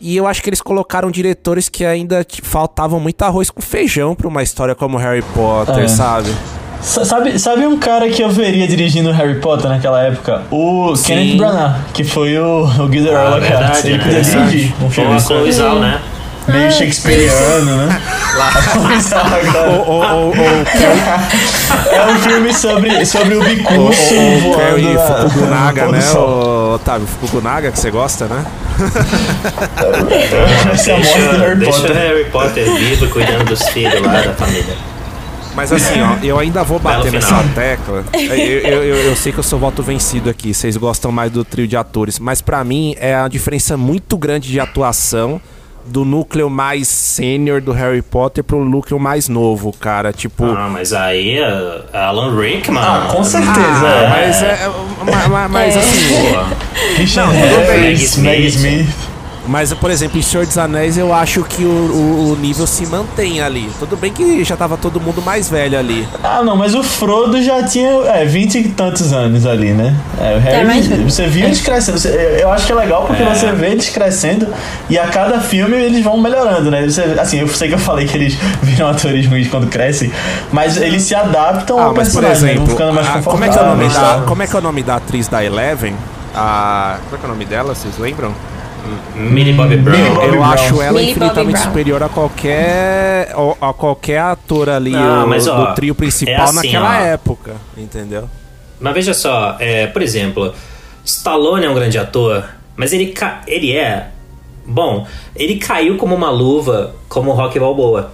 E 0.00 0.16
eu 0.16 0.26
acho 0.26 0.42
que 0.42 0.48
eles 0.50 0.60
colocaram 0.60 1.10
diretores 1.12 1.68
que 1.68 1.84
ainda 1.84 2.26
faltavam 2.42 2.98
muito 2.98 3.22
arroz 3.22 3.50
com 3.50 3.62
feijão 3.62 4.16
pra 4.16 4.26
uma 4.26 4.42
história 4.42 4.74
como 4.74 4.96
Harry 4.98 5.22
Potter, 5.32 5.84
É. 5.84 5.88
sabe? 5.88 6.28
Sa- 6.80 7.04
Sabe, 7.04 7.38
sabe 7.38 7.64
um 7.64 7.78
cara 7.78 8.08
que 8.08 8.20
eu 8.20 8.28
veria 8.28 8.66
dirigindo 8.66 9.12
Harry 9.12 9.38
Potter 9.40 9.68
naquela 9.70 10.02
época? 10.02 10.42
O 10.50 10.96
Sim. 10.96 11.14
Kenneth 11.14 11.36
Branagh, 11.36 11.76
que 11.94 12.02
foi 12.02 12.36
o, 12.36 12.64
o 12.64 12.90
Gilderoy 12.92 13.14
Ah, 13.16 13.28
Lockhart. 13.36 13.40
verdade, 13.42 13.88
Ele 13.88 13.98
podia 14.02 14.20
dirigir 14.22 14.74
um 14.82 14.90
filme 14.90 15.20
Chloe 15.20 15.52
Zhao, 15.52 15.78
né? 15.78 16.00
Meio 16.48 16.72
shakespeariano, 16.72 17.86
né? 17.86 18.02
Ou, 19.68 19.86
ou, 19.86 20.02
ou, 20.02 20.26
ou 20.26 20.34
É 21.92 22.06
um 22.06 22.18
filme 22.20 22.54
sobre, 22.54 23.04
sobre 23.04 23.34
o 23.34 23.44
bicurso 23.44 24.14
O 24.14 24.40
voando 24.40 24.56
Kerry 24.56 24.94
na, 24.94 25.00
Fukunaga, 25.00 25.86
no 25.86 25.92
pôr 25.92 26.00
do 26.00 26.06
né? 26.06 26.12
O 26.12 26.74
Otávio 26.74 27.06
Fukunaga, 27.06 27.72
que 27.72 27.78
você 27.78 27.90
gosta, 27.90 28.26
né? 28.26 28.44
É 29.76 30.68
Deixa, 30.70 30.96
Harry 30.96 31.58
deixa 31.58 31.78
o 31.78 31.82
Potter. 31.82 31.96
Harry 31.96 32.24
Potter 32.30 32.74
vivo 32.76 33.08
cuidando 33.08 33.44
dos 33.44 33.62
filhos 33.68 34.00
lá 34.02 34.20
da 34.22 34.32
família. 34.34 34.76
Mas 35.54 35.70
assim, 35.70 36.00
ó, 36.00 36.16
eu 36.24 36.38
ainda 36.38 36.62
vou 36.62 36.78
bater 36.78 37.12
nessa 37.12 37.44
tecla. 37.54 38.04
Eu, 38.14 38.20
eu, 38.20 38.84
eu, 38.84 38.96
eu 39.08 39.16
sei 39.16 39.32
que 39.32 39.38
eu 39.38 39.42
sou 39.42 39.58
voto 39.58 39.82
vencido 39.82 40.30
aqui, 40.30 40.54
vocês 40.54 40.76
gostam 40.76 41.12
mais 41.12 41.30
do 41.30 41.44
trio 41.44 41.68
de 41.68 41.76
atores, 41.76 42.18
mas 42.18 42.40
pra 42.40 42.64
mim 42.64 42.94
é 42.98 43.14
a 43.14 43.28
diferença 43.28 43.76
muito 43.76 44.16
grande 44.16 44.50
de 44.50 44.58
atuação 44.58 45.40
do 45.86 46.04
núcleo 46.04 46.48
mais 46.48 46.88
sênior 46.88 47.60
do 47.60 47.72
Harry 47.72 48.02
Potter 48.02 48.42
pro 48.44 48.64
núcleo 48.64 48.98
mais 49.00 49.28
novo, 49.28 49.72
cara. 49.72 50.12
Tipo. 50.12 50.44
Ah, 50.44 50.68
mas 50.70 50.92
aí, 50.92 51.38
uh, 51.40 51.84
Alan 51.96 52.36
Rickman. 52.38 52.80
Ah, 52.82 53.08
com 53.10 53.22
certeza. 53.24 53.52
Ah, 53.84 54.02
é. 54.02 54.08
mas 54.26 54.42
é. 54.42 54.70
Mas, 55.04 55.28
mas- 55.28 55.50
mas, 55.50 55.76
É. 55.76 55.78
assim. 55.78 56.96
Richard. 56.98 57.32
Harris, 57.36 58.16
Meg 58.18 58.30
Meg 58.30 58.46
Smith. 58.48 58.80
Smith. 58.80 59.11
Mas, 59.44 59.72
por 59.74 59.90
exemplo, 59.90 60.18
em 60.18 60.22
Senhor 60.22 60.46
dos 60.46 60.56
Anéis 60.56 60.96
eu 60.96 61.12
acho 61.12 61.42
que 61.42 61.64
o, 61.64 61.68
o, 61.68 62.32
o 62.32 62.36
nível 62.40 62.64
se 62.64 62.86
mantém 62.86 63.42
ali. 63.42 63.68
Tudo 63.80 63.96
bem 63.96 64.12
que 64.12 64.44
já 64.44 64.56
tava 64.56 64.76
todo 64.76 65.00
mundo 65.00 65.20
mais 65.20 65.50
velho 65.50 65.76
ali. 65.76 66.06
Ah, 66.22 66.42
não, 66.44 66.54
mas 66.56 66.76
o 66.76 66.82
Frodo 66.84 67.42
já 67.42 67.60
tinha 67.64 67.90
é, 68.06 68.24
20 68.24 68.54
e 68.58 68.68
tantos 68.68 69.12
anos 69.12 69.44
ali, 69.44 69.70
né? 69.72 69.96
É, 70.20 70.36
o 70.36 70.38
Harry, 70.38 70.64
mais 70.66 70.86
velho. 70.86 71.10
você 71.10 71.26
viu 71.26 71.44
eles 71.46 71.60
crescendo. 71.60 71.98
Eu- 72.08 72.52
acho 72.52 72.66
que 72.66 72.72
é 72.72 72.74
legal 72.76 73.04
porque 73.04 73.22
você 73.24 73.50
vê 73.50 73.68
eles 73.70 73.88
crescendo 73.90 74.46
e 74.88 74.96
a 74.96 75.08
cada 75.08 75.40
filme 75.40 75.76
eles 75.76 76.04
vão 76.04 76.20
melhorando, 76.20 76.70
né? 76.70 76.86
Você- 76.88 77.02
assim, 77.20 77.40
eu 77.40 77.48
sei 77.48 77.66
que 77.68 77.74
eu 77.74 77.78
falei 77.80 78.06
que 78.06 78.16
eles 78.16 78.34
viram 78.62 78.88
atores 78.88 79.26
ruins 79.26 79.48
quando 79.48 79.66
crescem, 79.68 80.12
mas 80.52 80.76
eles 80.76 81.02
se 81.02 81.14
adaptam 81.16 81.80
ao 81.80 81.90
Ah, 81.90 81.94
mas 81.96 82.12
por 82.12 82.22
personagem, 82.22 82.42
né? 82.42 82.54
vão 82.54 82.62
exemplo, 82.64 82.70
ficando 82.72 82.92
mais 82.92 83.08
a- 83.08 83.12
confortáveis. 83.14 83.32
como, 83.32 83.44
é 83.44 83.48
que 83.48 83.58
é 83.58 83.62
o 83.62 83.66
nome 83.76 83.88
da, 83.88 84.00
tal. 84.00 84.22
como 84.22 84.42
é 84.42 84.46
que 84.46 84.54
é 84.54 84.58
o 84.58 84.62
nome 84.62 84.82
da 84.84 84.96
atriz 84.96 85.26
da 85.26 85.44
Eleven? 85.44 85.94
A, 86.34 86.98
como 87.10 87.16
é 87.16 87.18
que 87.18 87.24
é 87.24 87.28
o 87.28 87.32
nome 87.32 87.44
dela, 87.44 87.74
vocês 87.74 87.98
lembram? 87.98 88.32
Millie 89.14 89.52
Bobby 89.52 89.76
Brown. 89.76 89.96
Millie 89.96 90.14
Bobby 90.14 90.26
eu 90.26 90.32
Brown. 90.32 90.44
acho 90.52 90.82
ela 90.82 90.92
Millie 90.98 91.10
infinitamente 91.10 91.58
superior 91.60 92.02
a 92.02 92.08
qualquer 92.08 93.34
a, 93.60 93.72
qualquer 93.72 94.18
ator 94.18 94.68
ali 94.68 94.94
Ah, 94.94 95.22
o- 95.24 95.28
mas, 95.28 95.46
ó, 95.46 95.66
do 95.66 95.74
trio 95.74 95.94
principal 95.94 96.34
é 96.34 96.42
assim, 96.42 96.56
naquela 96.56 96.90
ó. 96.98 97.02
época, 97.02 97.52
entendeu? 97.76 98.28
Mas 98.80 98.94
veja 98.94 99.14
só, 99.14 99.56
é, 99.60 99.86
por 99.86 100.02
exemplo, 100.02 100.52
Stallone 101.04 101.64
é 101.66 101.70
um 101.70 101.74
grande 101.74 101.98
ator, 101.98 102.44
mas 102.76 102.92
ele, 102.92 103.06
ca- 103.06 103.42
ele 103.46 103.76
é. 103.76 104.08
Bom, 104.66 105.06
ele 105.36 105.56
caiu 105.56 105.96
como 105.96 106.14
uma 106.14 106.30
luva 106.30 106.94
como 107.08 107.30
o 107.30 107.34
Rock 107.34 107.58
Balboa. 107.58 108.12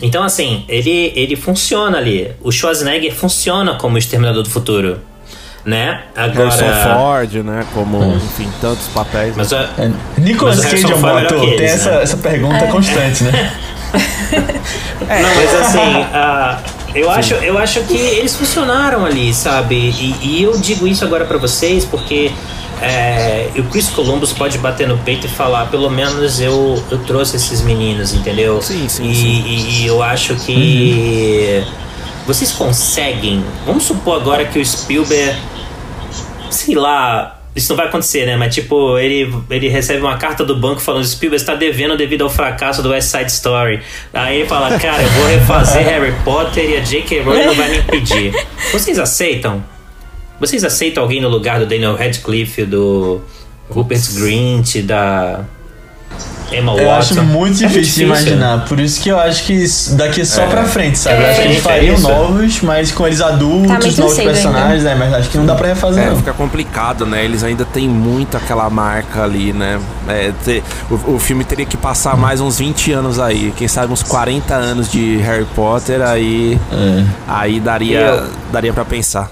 Então, 0.00 0.22
assim, 0.22 0.64
ele, 0.68 1.12
ele 1.14 1.36
funciona 1.36 1.98
ali. 1.98 2.32
O 2.42 2.50
Schwarzenegger 2.50 3.14
funciona 3.14 3.74
como 3.76 3.94
o 3.96 3.98
Exterminador 3.98 4.42
do 4.42 4.50
Futuro. 4.50 4.98
Né? 5.64 6.00
Harrison 6.16 6.64
Agora. 6.64 6.94
Ford, 6.96 7.32
né? 7.44 7.64
Como, 7.72 8.16
enfim, 8.16 8.48
tantos 8.60 8.88
papéis. 8.88 9.34
Mas, 9.36 9.52
ó, 9.52 9.60
É, 9.78 9.90
Nicolas 10.18 10.56
Mas 10.56 10.66
o 10.66 10.70
Cage 10.70 10.82
é 10.82 10.86
um 10.86 10.88
Harrison 10.88 11.08
bom 11.08 11.18
é 11.18 11.22
ator? 11.24 11.40
que 11.40 11.46
Tem 11.46 11.54
eles, 11.58 11.72
essa, 11.72 11.90
né? 11.92 12.02
essa 12.02 12.16
pergunta 12.16 12.66
constante, 12.66 13.24
né? 13.24 13.52
Não, 14.32 15.34
mas 15.36 15.54
assim, 15.60 15.78
ah, 16.12 16.58
eu, 16.94 17.10
acho, 17.10 17.34
eu 17.34 17.58
acho 17.58 17.80
que 17.82 17.96
eles 17.96 18.34
funcionaram 18.34 19.04
ali, 19.04 19.32
sabe? 19.32 19.74
E, 19.76 20.16
e 20.20 20.42
eu 20.42 20.58
digo 20.58 20.86
isso 20.88 21.04
agora 21.04 21.24
pra 21.26 21.38
vocês 21.38 21.84
porque 21.84 22.30
é, 22.80 23.48
o 23.56 23.62
Chris 23.64 23.88
Columbus 23.90 24.32
pode 24.32 24.58
bater 24.58 24.88
no 24.88 24.98
peito 24.98 25.26
e 25.26 25.30
falar: 25.30 25.66
pelo 25.66 25.88
menos 25.90 26.40
eu, 26.40 26.82
eu 26.90 26.98
trouxe 27.04 27.36
esses 27.36 27.60
meninos, 27.60 28.12
entendeu? 28.14 28.60
Sim, 28.62 28.88
sim, 28.88 29.08
E, 29.10 29.14
sim. 29.14 29.44
e- 29.46 29.82
e 29.82 29.86
eu 29.86 30.02
acho 30.02 30.34
que 30.36 31.62
vocês 32.26 32.50
conseguem. 32.52 33.44
Vamos 33.66 33.84
supor 33.84 34.20
agora 34.20 34.44
que 34.44 34.58
o 34.58 34.64
Spielberg, 34.64 35.36
sei 36.52 36.74
lá. 36.74 37.38
Isso 37.54 37.70
não 37.70 37.76
vai 37.76 37.86
acontecer, 37.86 38.24
né? 38.24 38.34
Mas, 38.34 38.54
tipo, 38.54 38.98
ele, 38.98 39.34
ele 39.50 39.68
recebe 39.68 40.00
uma 40.00 40.16
carta 40.16 40.42
do 40.42 40.56
banco 40.56 40.80
falando: 40.80 41.04
Spielberg 41.04 41.42
está 41.42 41.54
devendo 41.54 41.96
devido 41.96 42.22
ao 42.22 42.30
fracasso 42.30 42.82
do 42.82 42.90
West 42.90 43.08
Side 43.08 43.30
Story. 43.30 43.82
Aí 44.12 44.40
ele 44.40 44.48
fala: 44.48 44.78
Cara, 44.78 45.02
eu 45.02 45.08
vou 45.10 45.26
refazer 45.26 45.84
Harry 45.84 46.14
Potter 46.24 46.70
e 46.70 46.76
a 46.78 46.80
J.K. 46.80 47.22
Rowling 47.22 47.46
não 47.46 47.54
vai 47.54 47.68
me 47.68 47.78
impedir. 47.78 48.32
Vocês 48.72 48.98
aceitam? 48.98 49.62
Vocês 50.40 50.64
aceitam 50.64 51.02
alguém 51.02 51.20
no 51.20 51.28
lugar 51.28 51.60
do 51.60 51.66
Daniel 51.66 51.94
Radcliffe, 51.94 52.64
do 52.64 53.20
Rupert 53.68 54.14
Grint, 54.14 54.76
da 54.78 55.44
Emma 56.52 56.72
Eu 56.76 56.86
Watson? 56.88 57.14
acho 57.14 57.22
muito 57.24 57.64
É 57.64 57.66
difícil 57.66 57.94
de 57.94 58.02
imaginar. 58.04 58.64
Por 58.66 58.78
isso 58.80 59.00
que 59.00 59.08
eu 59.08 59.18
acho 59.18 59.44
que 59.44 59.64
daqui 59.96 60.24
só 60.24 60.46
pra 60.46 60.64
frente, 60.64 60.98
sabe? 60.98 61.22
Eu 61.22 61.26
acho 61.30 61.40
que 61.42 61.48
eles 61.48 61.58
É 61.58 61.60
fariam 61.60 61.94
isso. 61.94 62.08
novos, 62.08 62.60
mas 62.62 62.92
com 62.92 63.06
eles 63.06 63.20
adultos, 63.20 63.68
Tá 63.94 64.00
novos 64.02 64.14
cedo 64.16 64.24
personagens, 64.26 64.82
né? 64.84 64.94
Mas 64.94 65.14
acho 65.14 65.28
que 65.30 65.38
não 65.38 65.46
dá 65.46 65.54
pra 65.54 65.68
refazer, 65.68 66.04
É, 66.04 66.10
não. 66.10 66.16
fica 66.16 66.32
complicado, 66.32 67.06
né? 67.06 67.24
Eles 67.24 67.42
ainda 67.44 67.64
têm 67.64 67.88
muito 67.88 68.36
aquela 68.36 68.68
marca 68.70 69.22
ali, 69.24 69.52
né? 69.52 69.80
É, 70.08 70.32
te- 70.44 70.62
o, 70.90 71.14
o 71.14 71.18
filme 71.18 71.44
teria 71.44 71.64
que 71.66 71.76
passar 71.76 72.16
mais 72.16 72.40
uns 72.40 72.58
20 72.58 72.92
anos 72.92 73.18
aí. 73.18 73.52
Quem 73.56 73.68
sabe 73.68 73.92
uns 73.92 74.02
40 74.02 74.54
anos 74.54 74.90
de 74.90 75.16
Harry 75.18 75.46
Potter, 75.54 76.02
aí, 76.02 76.58
É. 76.72 77.04
aí 77.28 77.60
daria, 77.60 78.00
Eu- 78.00 78.26
daria 78.52 78.72
para 78.72 78.84
pensar. 78.84 79.30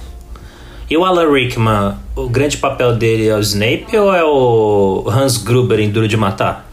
E 0.88 0.96
o 0.96 1.04
Alan 1.04 1.30
Rickman, 1.32 1.94
o 2.16 2.28
grande 2.28 2.56
papel 2.56 2.96
dele 2.96 3.28
é 3.28 3.36
o 3.36 3.40
Snape 3.40 3.96
ou 3.96 4.12
é 4.12 4.24
o 4.24 5.04
Hans 5.08 5.36
Gruber 5.36 5.78
em 5.78 5.88
Duro 5.88 6.08
de 6.08 6.16
Matar? 6.16 6.66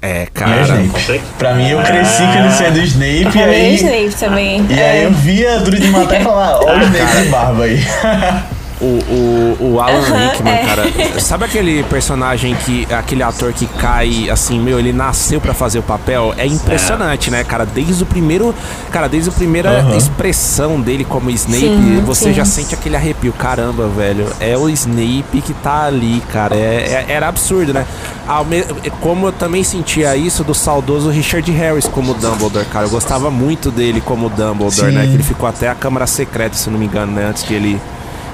É, 0.00 0.22
É 0.22 0.26
cara. 0.32 0.62
Snape. 0.62 0.88
Complex- 0.88 1.24
Pra 1.38 1.54
mim, 1.54 1.68
eu 1.70 1.82
cresci 1.82 2.22
com 2.22 2.38
ele 2.38 2.50
sendo 2.52 2.78
Snape, 2.78 3.20
e 3.20 3.24
Pra 3.32 3.46
mim, 3.46 3.54
aí... 3.54 3.74
Snape 3.74 4.14
também. 4.18 4.66
E 4.70 4.78
É. 4.80 4.90
aí 4.90 5.02
eu 5.04 5.10
via 5.12 5.58
Duro 5.58 5.78
de 5.78 5.88
Matar 5.88 6.20
e 6.20 6.24
falava, 6.24 6.60
ó 6.64 6.76
o 6.76 6.82
Snape 6.82 7.22
de 7.24 7.28
barba 7.30 7.64
aí. 7.64 7.78
O, 8.80 8.84
o, 8.84 9.72
o 9.74 9.80
Alan 9.80 9.98
Aham, 9.98 10.28
Rickman, 10.30 10.52
é. 10.54 10.64
cara. 10.64 11.20
Sabe 11.20 11.44
aquele 11.46 11.82
personagem 11.84 12.54
que. 12.64 12.86
aquele 12.92 13.22
ator 13.22 13.52
que 13.52 13.66
cai, 13.66 14.30
assim, 14.30 14.60
meu, 14.60 14.78
ele 14.78 14.92
nasceu 14.92 15.40
pra 15.40 15.52
fazer 15.52 15.80
o 15.80 15.82
papel? 15.82 16.32
É 16.38 16.46
impressionante, 16.46 17.30
né, 17.30 17.42
cara? 17.42 17.66
Desde 17.66 18.02
o 18.02 18.06
primeiro. 18.06 18.54
Cara, 18.92 19.08
desde 19.08 19.30
a 19.30 19.32
primeira 19.32 19.84
expressão 19.96 20.80
dele 20.80 21.04
como 21.04 21.30
Snape, 21.30 21.60
Sim, 21.66 22.02
você 22.06 22.26
sim. 22.26 22.32
já 22.34 22.44
sente 22.44 22.74
aquele 22.74 22.94
arrepio. 22.96 23.32
Caramba, 23.32 23.88
velho. 23.88 24.26
É 24.38 24.56
o 24.56 24.68
Snape 24.68 25.42
que 25.44 25.52
tá 25.54 25.84
ali, 25.86 26.22
cara. 26.32 26.54
É, 26.54 27.04
é- 27.08 27.12
era 27.12 27.28
absurdo, 27.28 27.72
né? 27.74 27.84
Ao 28.26 28.44
me- 28.44 28.64
Como 29.00 29.26
eu 29.26 29.32
também 29.32 29.64
sentia 29.64 30.14
isso 30.16 30.44
do 30.44 30.54
saudoso 30.54 31.10
Richard 31.10 31.50
Harris 31.50 31.86
como 31.86 32.14
Dumbledore, 32.14 32.64
cara. 32.66 32.86
Eu 32.86 32.90
gostava 32.90 33.30
muito 33.30 33.70
dele 33.70 34.00
como 34.00 34.28
Dumbledore, 34.28 34.90
Sim. 34.90 34.96
né? 34.96 35.06
Que 35.06 35.14
ele 35.14 35.22
ficou 35.22 35.48
até 35.48 35.68
a 35.68 35.74
Câmara 35.74 36.06
Secreta, 36.06 36.54
se 36.56 36.70
não 36.70 36.78
me 36.78 36.86
engano, 36.86 37.10
né? 37.12 37.26
Antes 37.28 37.44
de 37.44 37.54
ele, 37.54 37.80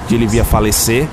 de 0.07 0.15
ele 0.15 0.27
vir 0.27 0.41
a 0.41 0.45
falecer. 0.45 1.07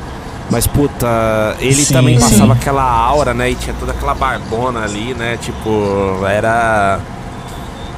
Mas, 0.51 0.67
puta, 0.67 1.57
ele 1.61 1.83
Sim, 1.83 1.95
também 1.95 2.21
sim. 2.21 2.29
passava 2.29 2.53
aquela 2.53 2.83
aura, 2.83 3.33
né? 3.33 3.51
E 3.51 3.55
tinha 3.55 3.75
toda 3.79 3.93
aquela 3.93 4.15
barbona 4.15 4.83
ali, 4.83 5.15
né? 5.15 5.39
Tipo, 5.41 6.25
era. 6.27 7.01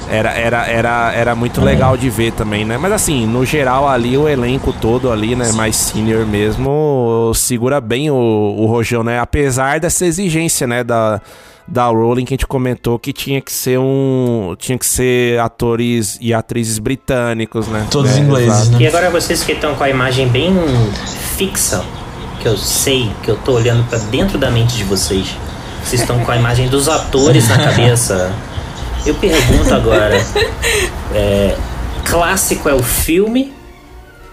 Era, 0.09 0.30
era, 0.32 0.66
era, 0.66 1.12
era 1.14 1.34
muito 1.34 1.62
legal 1.62 1.97
de 1.97 2.11
ver 2.11 2.32
também, 2.32 2.62
né? 2.62 2.76
Mas 2.76 2.92
assim, 2.92 3.26
no 3.26 3.45
geral 3.45 3.88
ali, 3.88 4.18
o 4.18 4.28
elenco 4.28 4.70
todo 4.70 5.11
ali, 5.11 5.34
né? 5.34 5.51
Mais 5.53 5.74
senior 5.74 6.26
mesmo, 6.26 7.32
segura 7.34 7.80
bem 7.80 8.11
o, 8.11 8.14
o 8.14 8.66
Rojão, 8.66 9.03
né? 9.03 9.18
Apesar 9.18 9.80
dessa 9.80 10.05
exigência, 10.05 10.66
né? 10.66 10.84
Da, 10.84 11.22
da 11.66 11.86
Rowling 11.86 12.24
que 12.24 12.34
a 12.34 12.36
gente 12.36 12.46
comentou 12.46 12.98
que 12.98 13.12
tinha 13.12 13.40
que 13.40 13.52
ser 13.52 13.78
um... 13.78 14.54
Tinha 14.58 14.78
que 14.78 14.86
ser 14.86 15.40
atores 15.40 16.18
e 16.20 16.34
atrizes 16.34 16.78
britânicos, 16.78 17.66
né? 17.68 17.86
Todos 17.90 18.16
É, 18.16 18.20
ingleses, 18.20 18.70
né? 18.70 18.78
E 18.80 18.86
agora 18.86 19.10
vocês 19.10 19.42
que 19.42 19.52
estão 19.52 19.74
com 19.74 19.82
a 19.84 19.88
imagem 19.90 20.28
bem 20.28 20.54
fixa, 21.36 21.84
que 22.40 22.46
eu 22.48 22.56
sei, 22.56 23.10
que 23.22 23.30
eu 23.30 23.36
tô 23.36 23.52
olhando 23.52 23.88
pra 23.88 23.98
dentro 23.98 24.36
da 24.38 24.50
mente 24.50 24.76
de 24.76 24.84
vocês. 24.84 25.34
Vocês 25.82 26.00
estão 26.02 26.18
com 26.20 26.30
a 26.30 26.36
imagem 26.36 26.68
dos 26.68 26.88
atores 26.88 27.48
na 27.48 27.58
cabeça. 27.58 28.34
Eu 29.06 29.14
pergunto 29.14 29.74
agora, 29.74 30.16
é, 31.14 31.56
clássico 32.04 32.68
é 32.68 32.74
o 32.74 32.82
filme 32.82 33.52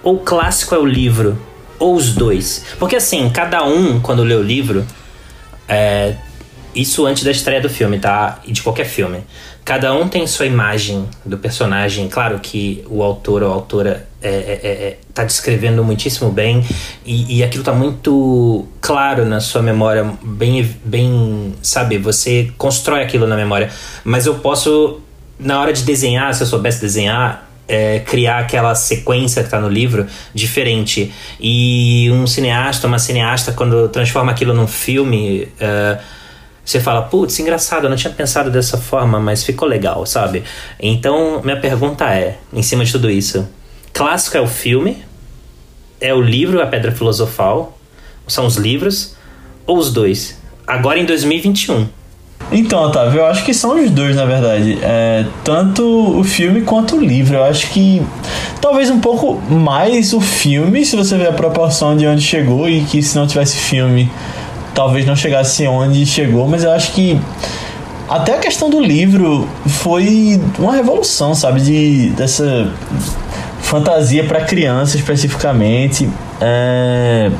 ou 0.03 0.19
clássico 0.19 0.73
é 0.73 0.77
o 0.77 0.85
livro? 0.85 1.37
Ou 1.77 1.95
os 1.95 2.13
dois? 2.13 2.63
Porque 2.79 2.95
assim, 2.95 3.29
cada 3.29 3.63
um, 3.65 3.99
quando 3.99 4.23
lê 4.23 4.35
o 4.35 4.41
livro, 4.41 4.85
é, 5.67 6.15
isso 6.73 7.05
antes 7.05 7.23
da 7.23 7.31
estreia 7.31 7.61
do 7.61 7.69
filme, 7.69 7.99
tá? 7.99 8.39
E 8.45 8.51
de 8.51 8.61
qualquer 8.61 8.85
filme. 8.85 9.23
Cada 9.63 9.93
um 9.93 10.07
tem 10.07 10.25
sua 10.25 10.45
imagem 10.45 11.07
do 11.23 11.37
personagem. 11.37 12.07
Claro 12.07 12.39
que 12.39 12.83
o 12.89 13.03
autor 13.03 13.43
ou 13.43 13.51
a 13.51 13.53
autora 13.53 14.07
é, 14.21 14.29
é, 14.29 14.59
é, 14.63 14.69
é, 14.69 14.97
tá 15.13 15.23
descrevendo 15.23 15.83
muitíssimo 15.83 16.31
bem 16.31 16.63
e, 17.05 17.37
e 17.37 17.43
aquilo 17.43 17.63
tá 17.63 17.73
muito 17.73 18.67
claro 18.79 19.25
na 19.25 19.39
sua 19.39 19.61
memória, 19.61 20.13
bem, 20.23 20.75
bem, 20.83 21.53
sabe? 21.61 21.97
Você 21.97 22.51
constrói 22.57 23.03
aquilo 23.03 23.27
na 23.27 23.35
memória. 23.35 23.69
Mas 24.03 24.25
eu 24.25 24.35
posso, 24.35 25.01
na 25.39 25.59
hora 25.59 25.73
de 25.73 25.83
desenhar, 25.83 26.33
se 26.33 26.41
eu 26.41 26.47
soubesse 26.47 26.81
desenhar, 26.81 27.47
é, 27.67 27.99
criar 27.99 28.39
aquela 28.39 28.75
sequência 28.75 29.43
que 29.43 29.49
tá 29.49 29.59
no 29.59 29.69
livro 29.69 30.05
diferente. 30.33 31.13
E 31.39 32.09
um 32.11 32.27
cineasta, 32.27 32.87
uma 32.87 32.99
cineasta, 32.99 33.51
quando 33.51 33.87
transforma 33.89 34.31
aquilo 34.31 34.53
num 34.53 34.67
filme, 34.67 35.47
é, 35.59 35.99
você 36.63 36.79
fala, 36.79 37.01
putz, 37.03 37.39
engraçado, 37.39 37.85
eu 37.85 37.89
não 37.89 37.97
tinha 37.97 38.13
pensado 38.13 38.51
dessa 38.51 38.77
forma, 38.77 39.19
mas 39.19 39.43
ficou 39.43 39.67
legal, 39.67 40.05
sabe? 40.05 40.43
Então, 40.79 41.41
minha 41.43 41.59
pergunta 41.59 42.05
é, 42.05 42.37
em 42.53 42.61
cima 42.61 42.85
de 42.85 42.91
tudo 42.91 43.09
isso, 43.09 43.47
clássico 43.91 44.37
é 44.37 44.41
o 44.41 44.47
filme? 44.47 45.03
É 45.99 46.13
o 46.13 46.21
livro 46.21 46.61
A 46.61 46.67
Pedra 46.67 46.91
Filosofal? 46.91 47.77
São 48.27 48.45
os 48.45 48.55
livros? 48.55 49.15
Ou 49.65 49.77
os 49.77 49.91
dois? 49.91 50.39
Agora 50.65 50.99
em 50.99 51.05
2021. 51.05 51.87
Então, 52.51 52.83
Otávio, 52.83 53.19
eu 53.19 53.25
acho 53.25 53.45
que 53.45 53.53
são 53.53 53.81
os 53.81 53.89
dois, 53.91 54.15
na 54.15 54.25
verdade. 54.25 54.77
É, 54.81 55.25
tanto 55.43 55.83
o 56.19 56.23
filme 56.23 56.61
quanto 56.61 56.97
o 56.97 56.99
livro. 56.99 57.35
Eu 57.35 57.43
acho 57.43 57.69
que 57.69 58.01
talvez 58.59 58.89
um 58.89 58.99
pouco 58.99 59.35
mais 59.49 60.13
o 60.13 60.19
filme, 60.19 60.85
se 60.85 60.95
você 60.95 61.17
ver 61.17 61.29
a 61.29 61.33
proporção 61.33 61.95
de 61.95 62.05
onde 62.07 62.21
chegou, 62.21 62.67
e 62.67 62.81
que 62.81 63.01
se 63.01 63.15
não 63.15 63.27
tivesse 63.27 63.57
filme, 63.57 64.09
talvez 64.73 65.05
não 65.05 65.15
chegasse 65.15 65.67
onde 65.67 66.05
chegou, 66.05 66.47
mas 66.47 66.63
eu 66.63 66.71
acho 66.71 66.93
que 66.93 67.19
até 68.09 68.35
a 68.35 68.39
questão 68.39 68.69
do 68.69 68.81
livro 68.81 69.47
foi 69.65 70.41
uma 70.59 70.73
revolução, 70.73 71.33
sabe? 71.33 71.61
De, 71.61 72.09
dessa 72.09 72.69
fantasia 73.61 74.25
para 74.25 74.41
criança 74.41 74.97
especificamente. 74.97 76.09
É, 76.41 77.31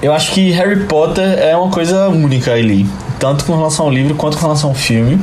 eu 0.00 0.12
acho 0.12 0.32
que 0.32 0.50
Harry 0.50 0.84
Potter 0.84 1.38
é 1.38 1.54
uma 1.54 1.70
coisa 1.70 2.08
única 2.08 2.52
ali, 2.52 2.86
tanto 3.18 3.44
com 3.44 3.54
relação 3.54 3.84
ao 3.84 3.92
livro 3.92 4.14
quanto 4.14 4.38
com 4.38 4.42
relação 4.42 4.70
ao 4.70 4.74
filme. 4.74 5.20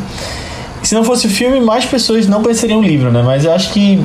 Se 0.83 0.93
não 0.93 1.03
fosse 1.03 1.27
o 1.27 1.29
filme, 1.29 1.59
mais 1.59 1.85
pessoas 1.85 2.27
não 2.27 2.41
conheceriam 2.41 2.79
o 2.79 2.83
livro, 2.83 3.11
né? 3.11 3.21
Mas 3.21 3.45
eu 3.45 3.51
acho 3.51 3.73
que 3.73 4.01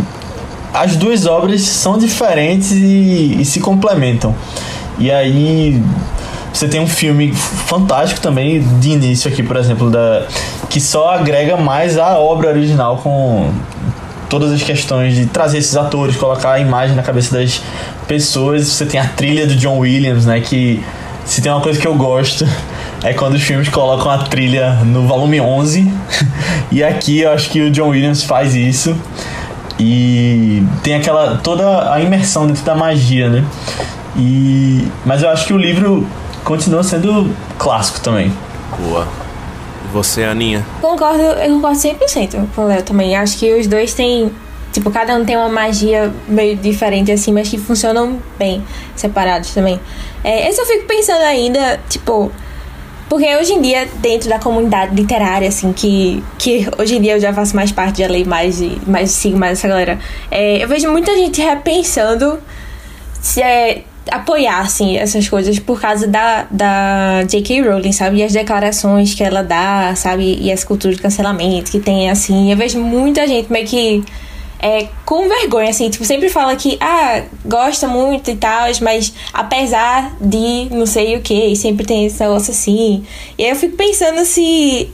as 0.72 0.96
duas 0.96 1.26
obras 1.26 1.60
são 1.60 1.98
diferentes 1.98 2.72
e, 2.72 3.36
e 3.40 3.44
se 3.44 3.60
complementam. 3.60 4.34
E 4.98 5.10
aí 5.10 5.82
você 6.54 6.68
tem 6.68 6.80
um 6.80 6.86
filme 6.86 7.34
fantástico 7.34 8.20
também 8.20 8.62
de 8.78 8.90
início 8.90 9.30
aqui, 9.30 9.42
por 9.42 9.56
exemplo, 9.56 9.90
da 9.90 10.26
que 10.70 10.80
só 10.80 11.12
agrega 11.12 11.56
mais 11.56 11.98
a 11.98 12.16
obra 12.16 12.48
original 12.48 12.98
com 12.98 13.52
todas 14.30 14.52
as 14.52 14.62
questões 14.62 15.16
de 15.16 15.26
trazer 15.26 15.58
esses 15.58 15.76
atores, 15.76 16.16
colocar 16.16 16.52
a 16.52 16.60
imagem 16.60 16.94
na 16.94 17.02
cabeça 17.02 17.36
das 17.36 17.60
pessoas. 18.06 18.68
Você 18.68 18.86
tem 18.86 19.00
a 19.00 19.06
trilha 19.06 19.48
do 19.48 19.56
John 19.56 19.78
Williams, 19.78 20.26
né? 20.26 20.40
Que 20.40 20.80
se 21.24 21.42
tem 21.42 21.50
uma 21.50 21.60
coisa 21.60 21.80
que 21.80 21.86
eu 21.86 21.94
gosto 21.96 22.46
é 23.02 23.12
quando 23.12 23.34
os 23.34 23.42
filmes 23.42 23.68
colocam 23.68 24.10
a 24.10 24.18
trilha 24.18 24.74
no 24.84 25.08
volume 25.08 25.40
11. 25.40 25.92
e 26.70 26.84
aqui 26.84 27.20
eu 27.20 27.32
acho 27.32 27.50
que 27.50 27.62
o 27.62 27.70
John 27.70 27.88
Williams 27.88 28.22
faz 28.22 28.54
isso. 28.54 28.96
E 29.78 30.62
tem 30.84 30.94
aquela 30.94 31.36
toda 31.38 31.92
a 31.92 32.00
imersão 32.00 32.46
dentro 32.46 32.64
da 32.64 32.76
magia, 32.76 33.28
né? 33.28 33.44
E 34.16 34.86
mas 35.04 35.20
eu 35.24 35.30
acho 35.30 35.46
que 35.46 35.52
o 35.52 35.58
livro 35.58 36.06
continua 36.44 36.82
sendo 36.82 37.34
clássico 37.58 38.00
também. 38.00 38.30
Boa. 38.78 39.08
E 39.84 39.92
você, 39.92 40.24
Aninha? 40.24 40.64
Concordo, 40.80 41.22
eu 41.22 41.54
concordo 41.54 41.78
100% 41.78 42.46
com 42.54 42.62
o 42.62 42.66
Léo 42.66 42.82
também. 42.82 43.16
Acho 43.16 43.38
que 43.38 43.52
os 43.54 43.66
dois 43.66 43.94
têm. 43.94 44.30
Tipo, 44.72 44.90
cada 44.90 45.14
um 45.16 45.24
tem 45.24 45.36
uma 45.36 45.48
magia 45.48 46.12
meio 46.26 46.56
diferente, 46.56 47.10
assim, 47.10 47.32
mas 47.32 47.48
que 47.48 47.56
funcionam 47.58 48.18
bem 48.36 48.62
separados 48.96 49.54
também. 49.54 49.80
É, 50.22 50.48
esse 50.48 50.60
eu 50.60 50.66
fico 50.66 50.86
pensando 50.86 51.22
ainda, 51.22 51.80
tipo. 51.88 52.30
Porque 53.08 53.36
hoje 53.36 53.52
em 53.52 53.60
dia, 53.60 53.86
dentro 53.96 54.28
da 54.28 54.38
comunidade 54.38 54.94
literária, 54.94 55.46
assim, 55.46 55.72
que, 55.72 56.24
que 56.38 56.66
hoje 56.78 56.96
em 56.96 57.00
dia 57.00 57.12
eu 57.12 57.20
já 57.20 57.32
faço 57.32 57.54
mais 57.54 57.70
parte, 57.70 58.00
já 58.00 58.08
leio 58.08 58.26
mais 58.26 58.60
e 58.60 58.80
mais 58.86 59.10
sigo 59.10 59.38
mais 59.38 59.58
essa 59.58 59.68
galera, 59.68 59.98
é, 60.30 60.64
eu 60.64 60.66
vejo 60.66 60.90
muita 60.90 61.14
gente 61.14 61.40
repensando 61.40 62.40
se 63.20 63.42
é, 63.42 63.84
apoiar, 64.10 64.60
assim, 64.60 64.96
essas 64.96 65.28
coisas 65.28 65.58
por 65.58 65.80
causa 65.80 66.06
da, 66.06 66.46
da 66.50 67.22
J.K. 67.28 67.62
Rowling, 67.62 67.92
sabe? 67.92 68.18
E 68.18 68.22
as 68.22 68.32
declarações 68.32 69.14
que 69.14 69.22
ela 69.22 69.42
dá, 69.42 69.94
sabe? 69.96 70.38
E 70.40 70.50
essa 70.50 70.66
cultura 70.66 70.94
de 70.94 71.00
cancelamento 71.00 71.70
que 71.70 71.80
tem, 71.80 72.10
assim. 72.10 72.50
Eu 72.50 72.56
vejo 72.56 72.78
muita 72.78 73.26
gente 73.26 73.50
meio 73.50 73.66
que 73.66 74.04
é, 74.64 74.88
com 75.04 75.28
vergonha, 75.28 75.68
assim, 75.68 75.90
tipo, 75.90 76.06
sempre 76.06 76.30
fala 76.30 76.56
que, 76.56 76.78
ah, 76.80 77.22
gosta 77.44 77.86
muito 77.86 78.30
e 78.30 78.36
tal, 78.36 78.66
mas 78.80 79.12
apesar 79.30 80.16
de 80.18 80.68
não 80.70 80.86
sei 80.86 81.16
o 81.16 81.20
que, 81.20 81.54
sempre 81.54 81.84
tem 81.84 82.06
esse 82.06 82.18
negócio 82.18 82.50
assim. 82.50 83.04
E 83.36 83.44
aí 83.44 83.50
eu 83.50 83.56
fico 83.56 83.76
pensando 83.76 84.24
se 84.24 84.90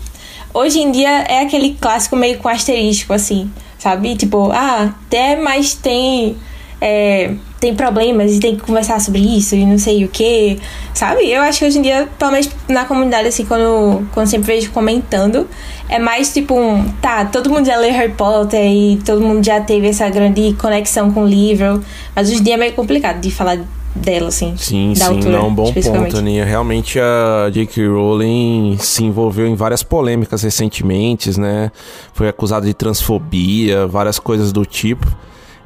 hoje 0.53 0.81
em 0.81 0.91
dia 0.91 1.23
é 1.23 1.43
aquele 1.43 1.75
clássico 1.81 2.17
meio 2.17 2.39
com 2.39 2.49
asterisco, 2.49 3.13
assim, 3.13 3.49
sabe? 3.79 4.17
Tipo, 4.17 4.51
ah, 4.51 4.93
até 5.07 5.37
mais 5.37 5.75
tem. 5.75 6.37
É, 6.81 7.35
tem 7.61 7.75
problemas 7.75 8.33
e 8.33 8.41
tem 8.41 8.57
que 8.57 8.63
conversar 8.63 9.01
sobre 9.01 9.21
isso 9.21 9.55
e 9.55 9.67
não 9.67 9.79
sei 9.79 10.05
o 10.05 10.09
que, 10.09 10.59
sabe? 10.95 11.31
Eu 11.31 11.43
acho 11.43 11.59
que 11.59 11.67
hoje 11.67 11.79
em 11.79 11.83
dia, 11.83 12.09
pelo 12.19 12.33
menos 12.33 12.49
na 12.69 12.85
comunidade, 12.87 13.29
assim, 13.29 13.45
quando, 13.45 14.07
quando 14.13 14.27
sempre 14.27 14.55
vejo 14.55 14.71
comentando, 14.71 15.47
é 15.89 15.99
mais 15.99 16.33
tipo 16.33 16.59
um, 16.59 16.89
tá, 17.03 17.27
todo 17.27 17.51
mundo 17.51 17.67
já 17.67 17.77
leu 17.77 17.93
Harry 17.93 18.13
Potter 18.13 18.65
e 18.65 18.99
todo 19.05 19.21
mundo 19.21 19.45
já 19.45 19.61
teve 19.61 19.89
essa 19.89 20.09
grande 20.09 20.55
conexão 20.55 21.11
com 21.13 21.25
o 21.25 21.27
livro, 21.27 21.83
mas 22.15 22.31
hoje 22.31 22.41
em 22.41 22.43
dia 22.45 22.55
é 22.55 22.57
meio 22.57 22.73
complicado 22.73 23.21
de 23.21 23.31
falar 23.31 23.59
dela, 23.95 24.29
assim. 24.29 24.55
Sim, 24.57 24.95
da 24.97 25.07
sim, 25.07 25.17
autora, 25.17 25.39
não, 25.39 25.49
um 25.49 25.55
bom 25.55 25.73
ponto, 25.73 26.17
Aninha. 26.17 26.45
Realmente 26.45 26.99
a 26.99 27.51
J.K. 27.51 27.89
Rowling 27.89 28.77
se 28.79 29.05
envolveu 29.05 29.47
em 29.47 29.55
várias 29.55 29.83
polêmicas 29.83 30.43
recentemente, 30.43 31.39
né? 31.39 31.71
Foi 32.15 32.29
acusada 32.29 32.67
de 32.67 32.73
transfobia, 32.73 33.87
várias 33.87 34.19
coisas 34.19 34.53
do 34.53 34.65
tipo. 34.65 35.07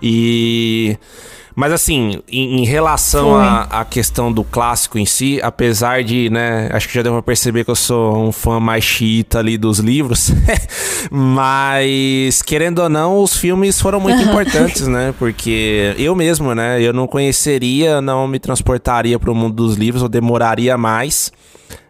E. 0.03 0.97
Mas 1.57 1.73
assim, 1.73 2.21
em, 2.29 2.63
em 2.63 2.65
relação 2.65 3.37
à 3.37 3.87
questão 3.89 4.33
do 4.33 4.43
clássico 4.43 4.99
em 4.99 5.07
si, 5.07 5.39
apesar 5.41 6.03
de, 6.03 6.29
né, 6.29 6.69
acho 6.73 6.89
que 6.89 6.95
já 6.95 7.01
deu 7.01 7.13
pra 7.13 7.23
perceber 7.23 7.65
que 7.65 7.71
eu 7.71 7.77
sou 7.77 8.27
um 8.27 8.33
fã 8.33 8.59
mais 8.59 8.83
chiita 8.83 9.39
ali 9.39 9.57
dos 9.57 9.79
livros, 9.79 10.33
mas 11.13 12.43
querendo 12.43 12.81
ou 12.81 12.89
não, 12.89 13.23
os 13.23 13.37
filmes 13.37 13.81
foram 13.81 14.01
muito 14.01 14.21
importantes, 14.21 14.89
né? 14.89 15.15
Porque 15.17 15.95
eu 15.97 16.17
mesmo, 16.17 16.57
né, 16.57 16.83
eu 16.83 16.93
não 16.93 17.07
conheceria, 17.07 18.01
não 18.01 18.27
me 18.27 18.41
transportaria 18.41 19.17
pro 19.17 19.33
mundo 19.33 19.55
dos 19.55 19.77
livros, 19.77 20.03
ou 20.03 20.09
demoraria 20.09 20.77
mais 20.77 21.31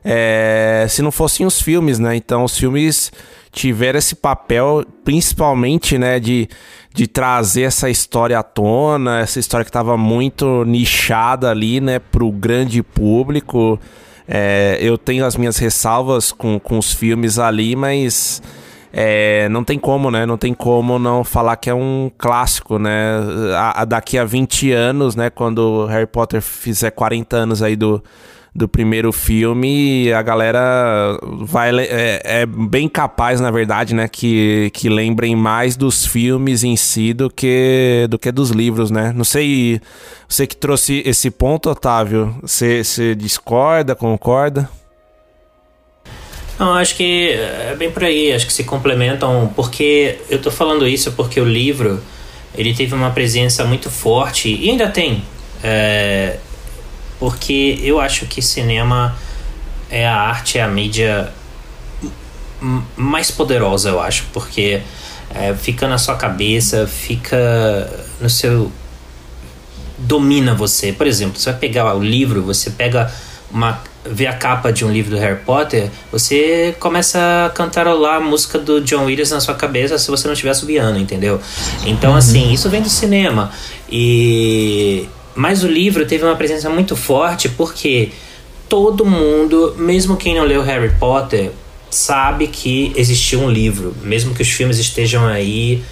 é, 0.04 0.86
se 0.88 1.00
não 1.00 1.10
fossem 1.10 1.46
os 1.46 1.60
filmes, 1.60 1.98
né? 1.98 2.14
Então 2.14 2.44
os 2.44 2.56
filmes 2.56 3.10
tiveram 3.54 3.98
esse 3.98 4.16
papel, 4.16 4.84
principalmente, 5.04 5.96
né, 5.96 6.18
de, 6.18 6.48
de 6.92 7.06
trazer 7.06 7.62
essa 7.62 7.88
história 7.88 8.38
à 8.38 8.42
tona, 8.42 9.20
essa 9.20 9.38
história 9.38 9.64
que 9.64 9.70
estava 9.70 9.96
muito 9.96 10.64
nichada 10.64 11.50
ali, 11.50 11.80
né, 11.80 11.98
pro 11.98 12.30
grande 12.32 12.82
público. 12.82 13.78
É, 14.26 14.78
eu 14.80 14.98
tenho 14.98 15.24
as 15.24 15.36
minhas 15.36 15.56
ressalvas 15.56 16.32
com, 16.32 16.58
com 16.58 16.78
os 16.78 16.92
filmes 16.92 17.38
ali, 17.38 17.76
mas 17.76 18.42
é, 18.92 19.48
não 19.50 19.62
tem 19.62 19.78
como, 19.78 20.10
né? 20.10 20.24
Não 20.24 20.38
tem 20.38 20.54
como 20.54 20.98
não 20.98 21.22
falar 21.22 21.56
que 21.56 21.68
é 21.68 21.74
um 21.74 22.10
clássico, 22.16 22.78
né? 22.78 23.18
A, 23.56 23.82
a 23.82 23.84
daqui 23.84 24.16
a 24.16 24.24
20 24.24 24.72
anos, 24.72 25.14
né? 25.14 25.30
Quando 25.30 25.84
Harry 25.86 26.06
Potter 26.06 26.40
fizer 26.40 26.90
40 26.90 27.36
anos 27.36 27.62
aí 27.62 27.76
do, 27.76 28.02
do 28.54 28.68
primeiro 28.68 29.12
filme, 29.12 30.12
a 30.12 30.22
galera 30.22 31.18
vai 31.22 31.76
é, 31.76 32.20
é, 32.24 32.46
bem 32.46 32.88
capaz, 32.88 33.40
na 33.40 33.50
verdade, 33.50 33.94
né, 33.94 34.06
que, 34.06 34.70
que 34.72 34.88
lembrem 34.88 35.34
mais 35.34 35.76
dos 35.76 36.06
filmes 36.06 36.62
em 36.62 36.76
si 36.76 37.12
do 37.12 37.28
que 37.28 38.06
do 38.08 38.16
que 38.16 38.30
dos 38.30 38.50
livros, 38.50 38.92
né? 38.92 39.12
Não 39.14 39.24
sei, 39.24 39.80
você 40.28 40.46
que 40.46 40.56
trouxe 40.56 41.02
esse 41.04 41.30
ponto, 41.32 41.68
Otávio, 41.68 42.36
você, 42.42 42.84
você 42.84 43.14
discorda, 43.14 43.94
concorda? 43.96 44.70
Não, 46.56 46.74
acho 46.74 46.94
que 46.94 47.32
é 47.32 47.74
bem 47.76 47.90
por 47.90 48.04
aí, 48.04 48.32
acho 48.32 48.46
que 48.46 48.52
se 48.52 48.62
complementam, 48.62 49.52
porque 49.56 50.18
eu 50.30 50.40
tô 50.40 50.52
falando 50.52 50.86
isso 50.86 51.10
porque 51.12 51.40
o 51.40 51.44
livro 51.44 52.00
ele 52.56 52.72
teve 52.72 52.94
uma 52.94 53.10
presença 53.10 53.64
muito 53.64 53.90
forte 53.90 54.48
e 54.48 54.70
ainda 54.70 54.88
tem. 54.88 55.24
É, 55.62 56.36
porque 57.24 57.80
eu 57.82 57.98
acho 57.98 58.26
que 58.26 58.42
cinema 58.42 59.16
é 59.90 60.06
a 60.06 60.14
arte, 60.14 60.58
é 60.58 60.62
a 60.62 60.68
mídia 60.68 61.32
mais 62.94 63.30
poderosa, 63.30 63.88
eu 63.88 63.98
acho, 63.98 64.24
porque 64.30 64.82
é, 65.30 65.54
fica 65.54 65.88
na 65.88 65.96
sua 65.96 66.16
cabeça, 66.16 66.86
fica 66.86 67.90
no 68.20 68.28
seu. 68.28 68.70
domina 69.96 70.54
você. 70.54 70.92
Por 70.92 71.06
exemplo, 71.06 71.40
você 71.40 71.50
vai 71.50 71.58
pegar 71.58 71.94
o 71.94 72.02
livro, 72.02 72.42
você 72.42 72.68
pega 72.68 73.10
uma. 73.50 73.80
vê 74.04 74.26
a 74.26 74.34
capa 74.34 74.70
de 74.70 74.84
um 74.84 74.92
livro 74.92 75.12
do 75.12 75.16
Harry 75.16 75.40
Potter, 75.46 75.90
você 76.12 76.76
começa 76.78 77.46
a 77.46 77.48
cantarolar 77.48 78.16
a 78.16 78.20
música 78.20 78.58
do 78.58 78.82
John 78.82 79.06
Williams 79.06 79.30
na 79.30 79.40
sua 79.40 79.54
cabeça 79.54 79.96
se 79.96 80.10
você 80.10 80.26
não 80.26 80.34
estiver 80.34 80.52
subiando, 80.52 80.98
entendeu? 80.98 81.40
Então, 81.86 82.10
uhum. 82.10 82.18
assim, 82.18 82.52
isso 82.52 82.68
vem 82.68 82.82
do 82.82 82.90
cinema. 82.90 83.50
E 83.90 85.08
mas 85.34 85.64
o 85.64 85.68
livro 85.68 86.06
teve 86.06 86.24
uma 86.24 86.36
presença 86.36 86.70
muito 86.70 86.96
forte 86.96 87.48
porque 87.48 88.10
todo 88.68 89.04
mundo, 89.04 89.74
mesmo 89.78 90.16
quem 90.16 90.34
não 90.34 90.44
leu 90.44 90.62
Harry 90.62 90.92
Potter, 90.98 91.50
sabe 91.90 92.48
que 92.48 92.92
existiu 92.96 93.40
um 93.40 93.50
livro, 93.50 93.94
mesmo 94.02 94.34
que 94.34 94.42
os 94.42 94.48
filmes 94.48 94.78
estejam 94.78 95.26
aí 95.26 95.82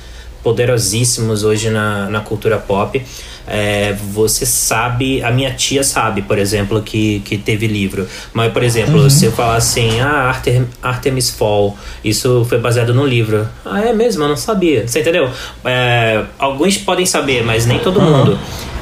poderosíssimos 0.42 1.44
hoje 1.44 1.70
na, 1.70 2.10
na 2.10 2.20
cultura 2.20 2.58
pop. 2.58 3.00
É, 3.46 3.94
você 4.12 4.46
sabe, 4.46 5.22
a 5.22 5.30
minha 5.30 5.52
tia 5.52 5.82
sabe, 5.82 6.22
por 6.22 6.38
exemplo, 6.38 6.80
que, 6.82 7.20
que 7.20 7.36
teve 7.36 7.66
livro. 7.66 8.06
Mas, 8.32 8.52
por 8.52 8.62
exemplo, 8.62 9.02
uhum. 9.02 9.10
se 9.10 9.26
eu 9.26 9.32
falar 9.32 9.56
assim, 9.56 10.00
ah, 10.00 10.28
Artem, 10.28 10.66
Artemis 10.82 11.30
Fall, 11.30 11.76
isso 12.04 12.46
foi 12.48 12.58
baseado 12.58 12.94
no 12.94 13.06
livro. 13.06 13.48
Ah, 13.64 13.80
é 13.80 13.92
mesmo? 13.92 14.24
Eu 14.24 14.28
não 14.28 14.36
sabia. 14.36 14.86
Você 14.86 15.00
entendeu? 15.00 15.30
É, 15.64 16.22
alguns 16.38 16.78
podem 16.78 17.06
saber, 17.06 17.44
mas 17.44 17.66
nem 17.66 17.78
todo 17.78 18.00
uhum. 18.00 18.18
mundo. 18.18 18.38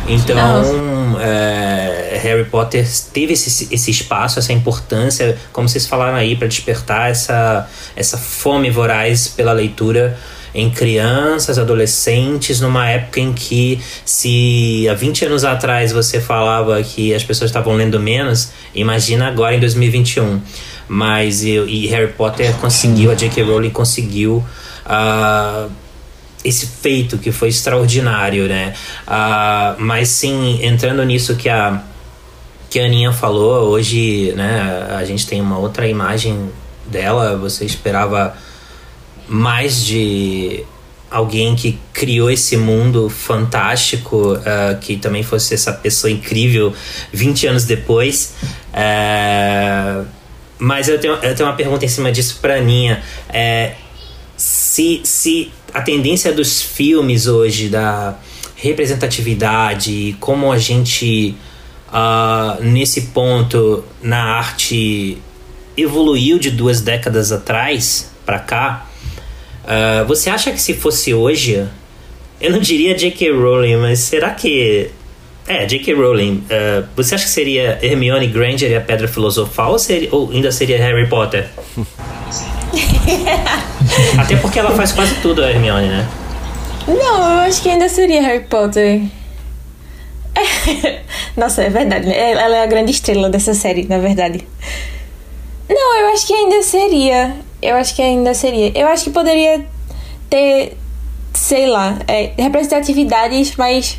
Então, 0.09 1.19
é, 1.21 2.19
Harry 2.23 2.45
Potter 2.45 2.87
teve 3.13 3.35
esse, 3.35 3.73
esse 3.73 3.91
espaço, 3.91 4.39
essa 4.39 4.53
importância, 4.53 5.37
como 5.53 5.69
vocês 5.69 5.87
falaram 5.87 6.17
aí, 6.17 6.35
para 6.35 6.49
despertar 6.49 7.11
essa, 7.11 7.69
essa 7.95 8.19
fome 8.19 8.71
voraz 8.71 9.29
pela 9.29 9.53
leitura 9.53 10.19
em 10.55 10.71
crianças, 10.71 11.59
adolescentes, 11.59 12.61
numa 12.61 12.89
época 12.89 13.21
em 13.21 13.33
que, 13.33 13.81
se 14.05 14.89
há 14.89 14.95
20 14.95 15.27
anos 15.27 15.45
atrás 15.45 15.93
você 15.93 16.21
falava 16.21 16.83
que 16.83 17.15
as 17.15 17.23
pessoas 17.23 17.51
estavam 17.51 17.75
lendo 17.75 17.99
menos, 18.01 18.53
imagina 18.75 19.29
agora 19.29 19.55
em 19.55 19.61
2021. 19.61 20.41
Mas 20.89 21.45
eu, 21.45 21.69
e 21.69 21.87
Harry 21.87 22.13
Potter 22.13 22.53
conseguiu, 22.55 23.13
a 23.13 23.15
J.K. 23.15 23.45
Rowling 23.45 23.71
conseguiu. 23.71 24.45
Uh, 24.85 25.71
esse 26.43 26.67
feito 26.67 27.19
que 27.19 27.31
foi 27.31 27.49
extraordinário, 27.49 28.49
né? 28.49 28.75
Uh, 29.07 29.77
mas 29.79 30.09
sim, 30.09 30.59
entrando 30.63 31.05
nisso 31.05 31.37
que 31.37 31.49
a 31.49 31.83
que 32.71 32.79
a 32.79 32.85
Aninha 32.85 33.13
falou, 33.13 33.69
hoje, 33.69 34.33
né, 34.37 34.87
a 34.97 35.05
gente 35.05 35.27
tem 35.27 35.41
uma 35.41 35.59
outra 35.59 35.89
imagem 35.89 36.51
dela, 36.87 37.37
você 37.37 37.65
esperava 37.65 38.33
mais 39.31 39.85
de 39.85 40.65
alguém 41.09 41.55
que 41.55 41.79
criou 41.93 42.29
esse 42.29 42.57
mundo 42.57 43.09
fantástico, 43.09 44.35
uh, 44.35 44.79
que 44.81 44.97
também 44.97 45.23
fosse 45.23 45.55
essa 45.55 45.73
pessoa 45.73 46.11
incrível 46.11 46.75
20 47.13 47.47
anos 47.47 47.65
depois. 47.65 48.35
Uh, 48.73 50.05
mas 50.59 50.89
eu 50.89 50.99
tenho, 50.99 51.15
eu 51.15 51.35
tenho 51.35 51.49
uma 51.49 51.55
pergunta 51.55 51.85
em 51.85 51.89
cima 51.89 52.11
disso 52.11 52.39
para 52.43 52.57
Aninha. 52.57 53.03
É, 53.29 53.75
se, 54.37 55.01
se 55.05 55.53
a 55.73 55.81
tendência 55.81 56.33
dos 56.33 56.61
filmes 56.61 57.29
hoje, 57.29 57.69
da 57.69 58.17
representatividade, 58.57 60.17
como 60.19 60.51
a 60.51 60.59
gente, 60.59 61.37
uh, 61.89 62.63
nesse 62.63 63.03
ponto, 63.03 63.85
na 64.03 64.23
arte, 64.23 65.19
evoluiu 65.77 66.37
de 66.39 66.51
duas 66.51 66.81
décadas 66.81 67.31
atrás 67.31 68.11
para 68.27 68.41
cá, 68.41 68.90
uh, 69.71 70.05
você 70.07 70.29
acha 70.29 70.51
que 70.51 70.61
se 70.61 70.75
fosse 70.75 71.15
hoje, 71.15 71.67
eu 72.41 72.51
não 72.51 72.59
diria 72.59 72.95
J.K. 72.95 73.31
Rowling, 73.31 73.77
mas 73.77 74.01
será 74.01 74.31
que. 74.31 74.91
É, 75.47 75.65
J.K. 75.67 75.95
Rowling, 75.95 76.45
uh, 76.47 76.87
você 76.97 77.15
acha 77.15 77.25
que 77.25 77.31
seria 77.31 77.79
Hermione 77.83 78.27
Granger 78.27 78.71
e 78.71 78.77
a 78.77 78.81
Pedra 78.81 79.09
Filosofal 79.09 79.73
ou, 79.73 79.79
seria, 79.79 80.09
ou 80.13 80.31
ainda 80.31 80.53
seria 80.53 80.79
Harry 80.79 81.09
Potter? 81.09 81.49
Até 84.19 84.37
porque 84.37 84.59
ela 84.59 84.71
faz 84.73 84.93
quase 84.93 85.15
tudo, 85.17 85.43
a 85.43 85.51
Hermione, 85.51 85.89
né? 85.89 86.09
Não, 86.87 87.33
eu 87.35 87.41
acho 87.41 87.63
que 87.63 87.69
ainda 87.69 87.89
seria 87.89 88.23
Harry 88.23 88.45
Potter. 88.45 89.03
Nossa, 91.37 91.63
é 91.63 91.71
verdade. 91.71 92.07
Né? 92.07 92.31
Ela 92.33 92.57
é 92.57 92.63
a 92.63 92.67
grande 92.67 92.91
estrela 92.91 93.29
dessa 93.29 93.55
série, 93.55 93.85
na 93.85 93.99
verdade. 93.99 94.47
Não, 95.69 96.01
eu 96.01 96.13
acho 96.13 96.27
que 96.27 96.35
ainda 96.35 96.63
seria. 96.63 97.37
Eu 97.63 97.77
acho 97.77 97.95
que 97.95 98.03
ainda 98.03 98.35
seria. 98.35 98.73
Eu 98.75 98.89
acho 98.89 99.05
que 99.05 99.11
poderia 99.11 99.67
ter, 100.29 100.77
sei 101.35 101.67
lá, 101.67 101.99
é, 102.09 102.33
representatividades, 102.39 103.57
mas. 103.57 103.99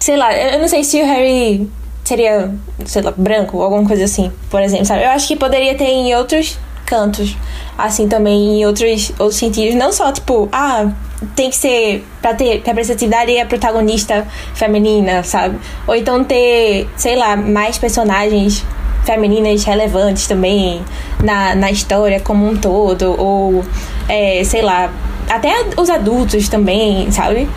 Sei 0.00 0.16
lá, 0.16 0.32
eu 0.32 0.60
não 0.60 0.68
sei 0.68 0.84
se 0.84 1.00
o 1.02 1.04
Harry 1.04 1.68
seria, 2.04 2.54
sei 2.86 3.02
lá, 3.02 3.12
branco 3.16 3.60
alguma 3.60 3.86
coisa 3.86 4.04
assim, 4.04 4.32
por 4.50 4.62
exemplo, 4.62 4.86
sabe? 4.86 5.04
Eu 5.04 5.10
acho 5.10 5.26
que 5.26 5.36
poderia 5.36 5.74
ter 5.74 5.88
em 5.88 6.14
outros 6.14 6.56
cantos, 6.86 7.36
assim 7.76 8.08
também 8.08 8.60
em 8.60 8.66
outros, 8.66 9.12
outros 9.18 9.36
sentidos. 9.36 9.74
Não 9.74 9.92
só, 9.92 10.10
tipo, 10.10 10.48
ah, 10.50 10.90
tem 11.36 11.50
que 11.50 11.56
ser 11.56 12.06
pra 12.22 12.32
ter 12.34 12.62
representatividade 12.64 13.30
e 13.30 13.40
a 13.40 13.44
protagonista 13.44 14.26
feminina, 14.54 15.22
sabe? 15.22 15.58
Ou 15.86 15.94
então 15.94 16.24
ter, 16.24 16.88
sei 16.96 17.16
lá, 17.16 17.36
mais 17.36 17.76
personagens 17.76 18.64
femininas 19.08 19.64
relevantes 19.64 20.26
também 20.26 20.82
na, 21.24 21.54
na 21.54 21.70
história 21.70 22.20
como 22.20 22.46
um 22.46 22.54
todo, 22.54 23.18
ou 23.18 23.64
é, 24.06 24.42
sei 24.44 24.60
lá, 24.60 24.92
até 25.30 25.64
os 25.78 25.88
adultos 25.88 26.46
também, 26.50 27.10
sabe? 27.10 27.48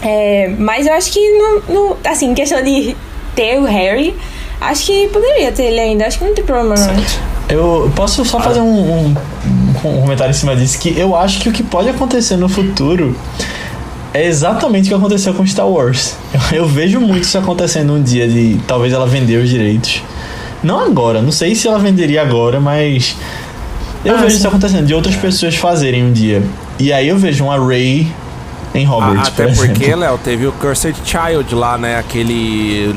É, 0.00 0.54
mas 0.56 0.86
eu 0.86 0.92
acho 0.92 1.10
que, 1.10 1.20
no, 1.38 1.74
no, 1.74 1.96
assim, 2.04 2.32
questão 2.34 2.62
de 2.62 2.96
ter 3.34 3.58
o 3.58 3.64
Harry, 3.64 4.14
acho 4.60 4.86
que 4.86 5.08
poderia 5.08 5.50
ter 5.50 5.64
ele 5.64 5.80
ainda, 5.80 6.06
acho 6.06 6.18
que 6.18 6.24
não 6.24 6.34
tem 6.34 6.44
problema 6.44 6.76
não. 6.76 7.04
Eu 7.48 7.90
posso 7.96 8.24
só 8.24 8.38
fazer 8.38 8.60
um, 8.60 8.64
um, 8.64 9.14
um, 9.84 10.00
comentário 10.00 10.30
em 10.30 10.34
cima 10.34 10.54
disso, 10.54 10.78
que 10.78 10.96
eu 10.96 11.16
acho 11.16 11.40
que 11.40 11.48
o 11.48 11.52
que 11.52 11.64
pode 11.64 11.88
acontecer 11.88 12.36
no 12.36 12.48
futuro 12.48 13.16
é 14.14 14.24
exatamente 14.24 14.86
o 14.86 14.88
que 14.88 14.94
aconteceu 14.94 15.34
com 15.34 15.44
Star 15.44 15.68
Wars. 15.68 16.14
Eu, 16.32 16.40
eu 16.62 16.66
vejo 16.66 17.00
muito 17.00 17.24
isso 17.24 17.38
acontecendo 17.38 17.92
um 17.92 18.02
dia 18.02 18.28
de 18.28 18.60
talvez 18.68 18.92
ela 18.92 19.06
vender 19.06 19.42
os 19.42 19.48
direitos. 19.48 20.02
Não 20.66 20.80
agora, 20.80 21.22
não 21.22 21.30
sei 21.30 21.54
se 21.54 21.68
ela 21.68 21.78
venderia 21.78 22.20
agora, 22.20 22.58
mas 22.58 23.16
eu 24.04 24.16
ah, 24.16 24.16
vejo 24.16 24.30
sim. 24.32 24.38
isso 24.38 24.48
acontecendo 24.48 24.84
de 24.84 24.92
outras 24.92 25.14
pessoas 25.14 25.54
fazerem 25.54 26.02
um 26.02 26.12
dia. 26.12 26.42
E 26.76 26.92
aí 26.92 27.06
eu 27.06 27.16
vejo 27.16 27.44
uma 27.44 27.56
Ray 27.56 28.12
em 28.78 28.88
Hogwarts, 28.88 29.28
Até 29.28 29.46
por 29.48 29.66
porque. 29.66 29.94
Léo, 29.94 30.18
teve 30.18 30.46
o 30.46 30.52
Cursed 30.52 30.96
Child 31.04 31.54
lá, 31.54 31.78
né? 31.78 31.98
Aquele. 31.98 32.94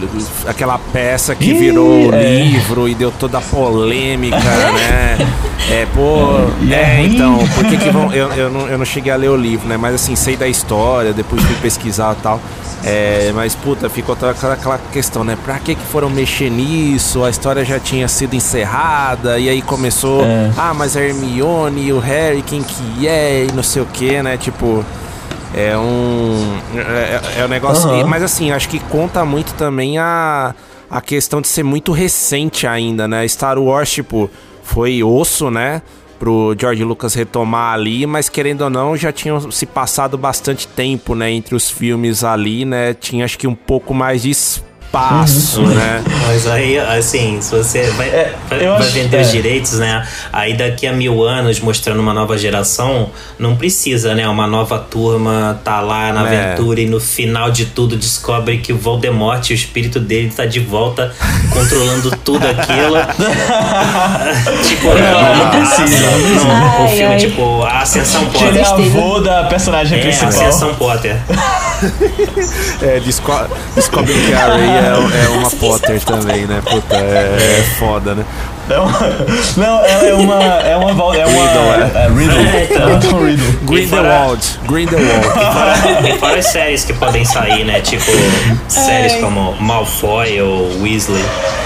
Aquela 0.48 0.78
peça 0.78 1.36
que 1.36 1.52
Ih, 1.52 1.60
virou 1.60 2.14
é. 2.14 2.42
livro 2.42 2.88
e 2.88 2.96
deu 2.96 3.12
toda 3.12 3.38
a 3.38 3.42
polêmica, 3.42 4.38
né? 4.40 5.18
É, 5.70 5.88
pô. 5.94 6.40
É 6.72 7.00
É, 7.00 7.06
então, 7.06 7.38
por 7.56 7.66
que 7.66 7.78
que 7.78 7.90
vão. 7.90 8.12
Eu, 8.14 8.30
eu, 8.34 8.50
não, 8.50 8.68
eu 8.68 8.78
não 8.78 8.86
cheguei 8.86 9.12
a 9.12 9.16
ler 9.16 9.30
o 9.30 9.36
livro, 9.36 9.68
né? 9.68 9.78
Mas 9.78 9.96
assim, 9.96 10.16
sei 10.16 10.36
da 10.36 10.48
história, 10.48 11.14
depois 11.14 11.42
fui 11.44 11.56
pesquisar 11.58 12.16
e 12.18 12.22
tal. 12.22 12.40
É, 12.84 13.32
mas 13.36 13.56
puta, 13.56 13.90
ficou 13.90 14.16
toda 14.16 14.32
aquela, 14.32 14.54
aquela 14.54 14.80
questão, 14.92 15.24
né? 15.24 15.38
Pra 15.44 15.60
que 15.60 15.76
que 15.76 15.86
foram 15.86 16.10
mexer 16.10 16.50
nisso? 16.50 17.24
A 17.24 17.30
história 17.30 17.66
já 17.66 17.80
tinha 17.80 18.08
sido 18.08 18.36
encerrada, 18.36 19.38
e 19.38 19.50
aí 19.50 19.62
começou. 19.62 20.24
É. 20.24 20.52
Ah, 20.58 20.74
mas 20.74 20.96
a 20.96 21.02
Hermione 21.02 21.88
e 21.88 21.94
o 21.94 22.00
Harry, 22.00 22.42
quem 22.42 22.64
que 22.64 23.08
é? 23.08 23.46
E 23.46 23.52
não 23.54 23.64
sei 23.64 23.82
o 23.82 23.86
que, 23.86 24.22
né? 24.22 24.38
Tipo. 24.38 24.86
É 25.54 25.78
um. 25.78 26.58
É, 26.76 27.42
é 27.42 27.46
um 27.46 27.48
negócio. 27.48 27.90
Aham. 27.90 28.08
Mas 28.08 28.24
assim, 28.24 28.52
acho 28.52 28.70
que 28.70 28.80
conta 28.80 29.26
muito 29.26 29.54
também 29.56 29.98
a, 29.98 30.54
a 30.90 31.02
questão 31.02 31.42
de 31.42 31.48
ser 31.48 31.64
muito 31.64 31.92
recente 31.92 32.68
ainda, 32.68 33.08
né? 33.08 33.28
Star 33.28 33.58
Wars, 33.58 33.92
tipo, 33.92 34.30
foi 34.64 35.04
osso, 35.04 35.50
né? 35.50 35.82
Pro 36.20 36.54
George 36.60 36.84
Lucas 36.84 37.14
retomar 37.14 37.74
ali, 37.74 38.06
mas 38.06 38.28
querendo 38.28 38.62
ou 38.62 38.70
não, 38.70 38.96
já 38.98 39.12
tinham 39.12 39.50
se 39.50 39.66
passado 39.66 40.18
bastante 40.18 40.68
tempo, 40.68 41.16
né? 41.16 41.32
Entre 41.32 41.56
os 41.56 41.70
filmes 41.70 42.24
ali, 42.24 42.66
né? 42.66 42.94
Tinha 42.94 43.26
acho 43.26 43.38
que 43.38 43.48
um 43.48 43.56
pouco 43.56 43.94
mais 43.94 44.22
de 44.22 44.30
espaço, 44.94 45.62
né? 45.62 46.04
Mas 46.28 46.48
aí, 46.48 46.78
assim, 46.80 47.40
se 47.42 47.56
você 47.56 47.84
vai, 47.92 48.08
É, 48.10 48.34
vai, 48.50 48.60
vender 48.90 49.18
é. 49.18 49.22
os 49.22 49.32
direitos, 49.32 49.74
né? 49.78 50.06
Aí 50.34 50.58
daqui 50.58 50.88
a 50.88 50.92
mil 50.94 51.24
anos, 51.24 51.60
mostrando 51.60 52.00
uma 52.00 52.14
nova 52.14 52.36
geração, 52.38 53.12
não 53.38 53.56
precisa, 53.56 54.16
né? 54.16 54.28
Uma 54.28 54.48
nova 54.48 54.80
turma 54.80 55.60
tá 55.64 55.80
lá 55.80 56.12
na 56.12 56.28
É. 56.28 56.46
aventura 56.54 56.82
e 56.82 56.88
no 56.88 57.00
final 57.00 57.52
de 57.52 57.66
tudo 57.68 57.96
descobre 57.96 58.58
que 58.58 58.74
o 58.74 58.78
Voldemort, 58.78 59.48
o 59.52 59.54
espírito 59.54 60.00
dele, 60.00 60.32
tá 60.36 60.46
de 60.46 60.60
volta 60.60 61.14
controlando 61.54 62.10
tudo 62.26 62.44
aquilo. 62.48 62.98
tipo, 64.68 64.88
Não, 64.88 65.36
não 65.36 65.50
precisa, 65.52 66.12
não 66.46 66.86
o 66.86 66.90
filme, 66.90 67.06
ai. 67.14 67.18
tipo, 67.18 67.64
a 67.64 67.80
Ascensão 67.82 68.26
Que 68.26 68.44
ele 68.44 68.60
é 68.60 68.64
Potter. 68.64 68.86
avô 68.86 69.20
da 69.20 69.44
personagem 69.44 69.98
É, 70.00 70.02
a 70.02 70.04
principal. 70.06 70.30
Ascensão 70.30 70.74
Potter. 70.76 71.16
É, 72.82 73.00
desco 73.00 73.32
descobre 73.76 74.14
que 74.14 74.34
a 74.34 74.48
Ray 74.48 74.62
é, 74.70 75.26
é 75.26 75.30
uma 75.30 75.50
Potter 75.50 76.02
também, 76.04 76.46
né? 76.46 76.62
Puta, 76.64 76.96
é, 76.96 77.60
é 77.60 77.64
foda, 77.78 78.16
né? 78.16 78.26
É 78.70 78.78
uma, 78.80 79.00
não, 79.58 79.84
ela 79.84 80.06
é 80.06 80.14
uma. 80.14 80.44
É 80.44 80.78
uma. 80.78 81.16
É 81.18 81.26
uma 81.26 81.48
Riddle, 81.48 81.74
é. 81.74 81.92
é, 81.96 82.08
Riddle. 82.08 82.40
É, 82.48 82.68
então. 82.70 83.28
É. 83.28 83.66
Grindelwald, 83.66 84.60
Grindelwald. 84.68 85.28
E 86.08 86.18
fora 86.20 86.38
as 86.38 86.46
séries 86.46 86.84
que 86.86 86.94
podem 86.94 87.26
sair, 87.26 87.66
né? 87.66 87.82
Tipo, 87.82 88.12
séries 88.68 89.16
como 89.16 89.56
Malfoy 89.60 90.40
ou 90.42 90.82
Weasley. 90.84 91.24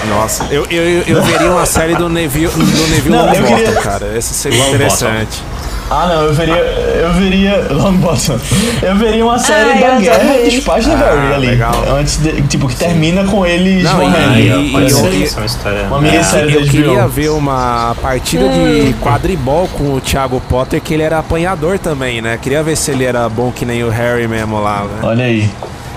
Nossa, 0.08 0.44
eu, 0.50 0.64
eu, 0.70 0.82
eu, 0.82 1.02
eu 1.06 1.22
veria 1.22 1.50
uma 1.50 1.66
série 1.66 1.94
do 1.94 2.08
Neville, 2.08 2.48
do 2.48 2.88
Neville 2.88 3.10
Não, 3.10 3.26
Longbottom, 3.26 3.54
queria- 3.56 3.80
cara. 3.82 4.06
Essa 4.16 4.32
seria 4.32 4.58
Longbottom. 4.58 4.76
interessante. 4.84 5.42
Ah, 5.90 6.06
não, 6.08 6.22
eu 6.22 6.32
veria. 6.34 6.54
Eu 6.56 7.12
veria. 7.12 7.66
Longbottom. 7.72 8.38
Eu 8.82 8.96
veria 8.96 9.24
uma 9.24 9.38
série 9.38 9.70
Ai, 9.72 9.80
da 9.80 9.88
eu 9.96 10.00
guerra 10.00 10.42
dos 10.44 10.60
pais 10.60 10.88
Ah, 10.88 10.96
Harry 10.96 11.34
ali. 11.34 11.46
legal. 11.48 11.74
Antes 11.98 12.16
de. 12.18 12.40
Tipo, 12.42 12.68
que 12.68 12.76
termina 12.76 13.24
com 13.24 13.44
eles 13.44 13.84
Não, 13.84 14.02
e- 14.02 14.06
morrendo. 14.08 14.30
Aí, 14.32 14.48
e- 14.48 14.76
e- 14.76 14.76
e- 14.76 15.22
isso, 15.24 15.36
uma 15.36 15.46
história. 15.46 15.82
Uma 15.84 16.08
É. 16.08 16.16
Eu 16.16 16.22
da 16.64 16.70
queria 16.70 17.02
HBO. 17.02 17.08
ver 17.08 17.28
uma 17.30 17.94
partida 18.00 18.48
de 18.48 18.94
quadribol 18.94 19.68
com 19.68 19.94
o 19.94 20.00
Thiago 20.00 20.40
Potter, 20.48 20.80
que 20.80 20.94
ele 20.94 21.02
era 21.02 21.18
apanhador 21.18 21.78
também, 21.78 22.20
né? 22.22 22.38
Queria 22.40 22.62
ver 22.62 22.76
se 22.76 22.90
ele 22.90 23.04
era 23.04 23.28
bom 23.28 23.52
que 23.52 23.64
nem 23.66 23.84
o 23.84 23.90
Harry 23.90 24.26
mesmo 24.26 24.60
lá, 24.60 24.84
né? 24.84 25.00
Olha 25.02 25.24
aí. 25.26 25.48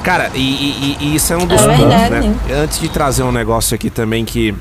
Cara, 0.03 0.29
e, 0.35 0.97
e- 0.99 1.15
isso 1.15 1.33
é 1.33 1.37
um 1.37 1.45
dos 1.45 1.61
É 1.61 1.65
pontos, 1.67 1.85
né? 2.09 2.33
Antes 2.63 2.79
de 2.79 2.87
trazer 2.89 3.23
um 3.23 3.31
negócio 3.31 3.73
aqui 3.75 3.89
também 3.89 4.23
que, 4.25 4.53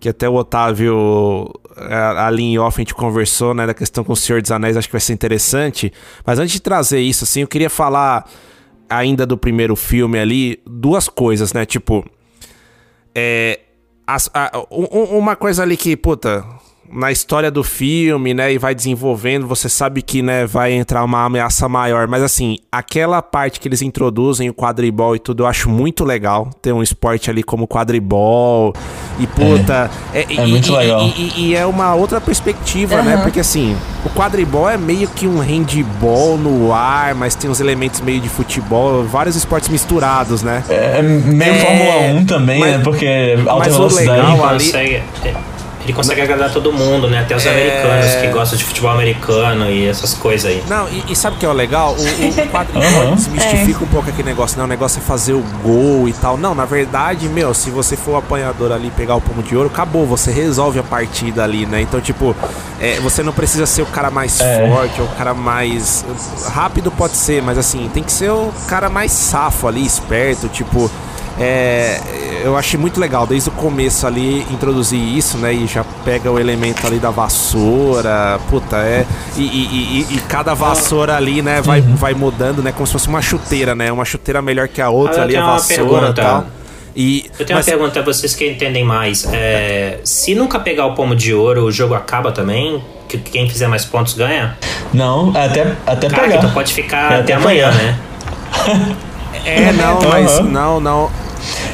que 0.00 0.08
até 0.08 0.28
o 0.28 0.34
Otávio 0.34 1.50
é, 1.76 1.94
ali 2.20 2.42
em 2.42 2.58
off 2.58 2.78
a 2.78 2.80
gente 2.80 2.94
conversou, 2.94 3.54
né, 3.54 3.66
da 3.66 3.74
questão 3.74 4.04
com 4.04 4.12
o 4.12 4.16
Senhor 4.16 4.40
dos 4.42 4.50
Anéis, 4.50 4.76
acho 4.76 4.88
que 4.88 4.92
vai 4.92 5.00
ser 5.00 5.12
interessante. 5.12 5.92
Mas 6.26 6.38
antes 6.38 6.52
de 6.52 6.60
trazer 6.60 7.00
isso, 7.00 7.24
assim, 7.24 7.40
eu 7.42 7.48
queria 7.48 7.70
falar 7.70 8.28
ainda 8.88 9.26
do 9.26 9.36
primeiro 9.36 9.74
filme 9.76 10.18
ali, 10.18 10.60
duas 10.66 11.08
coisas, 11.08 11.52
né? 11.52 11.64
Tipo, 11.64 12.04
é, 13.14 13.60
as- 14.06 14.30
a- 14.34 14.50
um- 14.70 15.18
uma 15.18 15.36
coisa 15.36 15.62
ali 15.62 15.76
que, 15.76 15.96
puta, 15.96 16.44
na 16.92 17.10
história 17.10 17.50
do 17.50 17.64
filme, 17.64 18.32
né, 18.34 18.52
e 18.52 18.58
vai 18.58 18.74
desenvolvendo, 18.74 19.46
você 19.46 19.68
sabe 19.68 20.00
que, 20.02 20.22
né, 20.22 20.46
vai 20.46 20.72
entrar 20.72 21.02
uma 21.02 21.24
ameaça 21.24 21.68
maior, 21.68 22.06
mas 22.06 22.22
assim, 22.22 22.58
aquela 22.70 23.20
parte 23.20 23.58
que 23.58 23.66
eles 23.66 23.82
introduzem 23.82 24.48
o 24.48 24.54
quadribol 24.54 25.16
e 25.16 25.18
tudo, 25.18 25.42
eu 25.42 25.46
acho 25.46 25.68
muito 25.68 26.04
legal, 26.04 26.50
ter 26.62 26.72
um 26.72 26.82
esporte 26.82 27.28
ali 27.30 27.42
como 27.42 27.66
quadribol, 27.66 28.72
e 29.18 29.26
puta... 29.26 29.90
É, 30.12 30.20
É 30.20 30.26
e- 30.28 30.46
muito 30.46 30.68
e- 30.72 30.76
legal. 30.76 31.00
E, 31.02 31.08
e- 31.36 31.46
e 31.48 31.54
é 31.56 31.66
uma 31.66 31.94
outra 31.94 32.20
perspectiva, 32.20 33.02
né, 33.02 33.16
porque 33.22 33.40
assim, 33.40 33.76
o 34.04 34.10
quadribol 34.10 34.68
é 34.68 34.76
meio 34.76 35.08
que 35.08 35.26
um 35.26 35.38
handball 35.40 36.36
no 36.38 36.72
ar, 36.72 37.14
mas 37.14 37.34
tem 37.34 37.50
uns 37.50 37.60
elementos 37.60 38.00
meio 38.02 38.20
de 38.20 38.28
futebol, 38.28 39.02
vários 39.04 39.34
esportes 39.34 39.68
misturados, 39.68 40.42
né? 40.42 40.62
É 40.68 41.02
meio 41.02 41.54
É, 41.54 41.58
Fórmula 41.58 42.20
1 42.20 42.26
também, 42.26 42.60
mas- 42.60 42.76
né? 42.76 42.80
Porque 42.84 43.34
alta 43.46 43.64
mas 43.64 43.74
o 43.74 43.78
velocidade. 43.78 44.20
legal 44.20 44.34
Ele 44.36 44.44
ali- 44.46 44.64
consegue, 44.64 45.02
ele 45.84 45.92
consegue 45.92 46.20
agradar 46.20 46.50
todo 46.52 46.72
mundo, 46.72 47.08
né? 47.08 47.20
Até 47.20 47.36
os 47.36 47.44
É. 47.46 47.50
americanos 47.50 48.14
que 48.16 48.26
gostam 48.28 48.58
de 48.58 48.64
futebol 48.64 48.90
americano 48.90 49.70
e 49.70 49.86
essas 49.86 50.14
coisas 50.14 50.50
aí. 50.50 50.62
Não, 50.68 50.88
e, 50.88 51.04
e 51.12 51.16
sabe 51.16 51.36
o 51.36 51.38
que 51.38 51.46
é 51.46 51.48
o 51.48 51.52
legal? 51.52 51.94
O, 51.94 52.02
o 52.42 52.48
quadribol 52.50 52.82
Aham. 53.04 53.14
desmistifica 53.14 53.84
um 53.84 53.88
pouco 53.88 54.08
aquele 54.08 54.28
negócio, 54.28 54.56
né? 54.58 54.64
O 54.64 54.66
negócio 54.66 54.98
é 54.98 55.02
fazer 55.02 55.34
o 55.34 55.44
gol 55.62 56.08
e 56.08 56.12
tal. 56.14 56.36
Não, 56.36 56.54
na 56.54 56.64
verdade, 56.64 57.28
meu, 57.28 57.52
se 57.54 57.70
você 57.70 57.96
for 57.96 58.12
o 58.12 58.16
apanhador 58.16 58.72
ali 58.72 58.88
e 58.88 58.90
pegar 58.90 59.14
o 59.14 59.20
pomo 59.20 59.42
de 59.42 59.54
ouro, 59.56 59.68
acabou, 59.72 60.06
você 60.06 60.30
resolve 60.32 60.78
a 60.78 60.82
partida 60.82 61.44
ali, 61.44 61.66
né? 61.66 61.80
Então, 61.82 62.00
tipo, 62.00 62.34
é, 62.80 62.98
você 63.00 63.22
não 63.22 63.32
precisa 63.32 63.66
ser 63.66 63.82
o 63.82 63.86
cara 63.86 64.10
mais 64.10 64.40
É. 64.40 64.66
forte 64.68 65.00
ou 65.00 65.06
o 65.06 65.10
cara 65.10 65.34
mais. 65.34 66.04
Rápido 66.52 66.90
pode 66.90 67.16
ser, 67.16 67.42
mas 67.42 67.58
assim, 67.58 67.90
tem 67.92 68.02
que 68.02 68.12
ser 68.12 68.30
o 68.30 68.52
cara 68.68 68.88
mais 68.88 69.12
safo 69.12 69.68
ali, 69.68 69.84
esperto, 69.84 70.48
tipo. 70.48 70.90
É, 71.38 71.98
eu 72.44 72.56
achei 72.56 72.78
muito 72.78 73.00
legal 73.00 73.26
desde 73.26 73.48
o 73.48 73.52
começo 73.52 74.06
ali 74.06 74.46
introduzir 74.50 74.98
isso, 75.00 75.36
né? 75.38 75.52
E 75.52 75.66
já 75.66 75.84
pega 76.04 76.30
o 76.30 76.38
elemento 76.38 76.86
ali 76.86 76.98
da 76.98 77.10
vassoura, 77.10 78.38
puta, 78.48 78.76
é. 78.76 79.04
E, 79.36 79.42
e- 79.42 80.06
e- 80.10 80.16
e 80.16 80.20
cada 80.28 80.54
vassoura 80.54 81.16
ali, 81.16 81.42
né, 81.42 81.60
vai, 81.60 81.80
Uhum. 81.80 81.96
vai 81.96 82.14
mudando, 82.14 82.62
né? 82.62 82.70
Como 82.72 82.86
se 82.86 82.92
fosse 82.92 83.08
uma 83.08 83.20
chuteira, 83.22 83.74
né? 83.74 83.90
Uma 83.90 84.04
chuteira 84.04 84.40
melhor 84.40 84.68
que 84.68 84.80
a 84.80 84.90
outra 84.90 85.20
Ah, 85.20 85.24
ali, 85.24 85.36
a 85.36 85.44
vassoura 85.44 86.10
e 86.10 86.14
tal. 86.14 86.46
E, 86.96 87.28
Eu 87.40 87.44
tenho 87.44 87.58
mas- 87.58 87.66
uma 87.66 87.72
pergunta 87.72 87.90
pra 87.94 88.02
vocês 88.12 88.34
que 88.36 88.48
entendem 88.48 88.84
mais. 88.84 89.26
É, 89.32 89.98
se 90.04 90.32
nunca 90.36 90.60
pegar 90.60 90.86
o 90.86 90.94
pomo 90.94 91.16
de 91.16 91.34
ouro, 91.34 91.64
o 91.64 91.72
jogo 91.72 91.94
acaba 91.94 92.30
também? 92.30 92.80
Que 93.08 93.18
quem 93.18 93.48
fizer 93.50 93.66
mais 93.66 93.84
pontos 93.84 94.14
ganha? 94.14 94.56
Não, 94.92 95.30
até, 95.30 95.72
até 95.84 96.08
Caraca, 96.08 96.28
pegar. 96.28 96.36
então 96.38 96.50
pode 96.52 96.72
ficar 96.72 97.12
É, 97.12 97.14
até 97.16 97.32
até 97.32 97.32
amanhã, 97.34 97.72
né? 97.72 97.98
É, 99.44 99.72
não, 99.72 100.00
mas 100.08 100.30
Aham. 100.38 100.42
não, 100.48 100.80
não. 100.80 101.10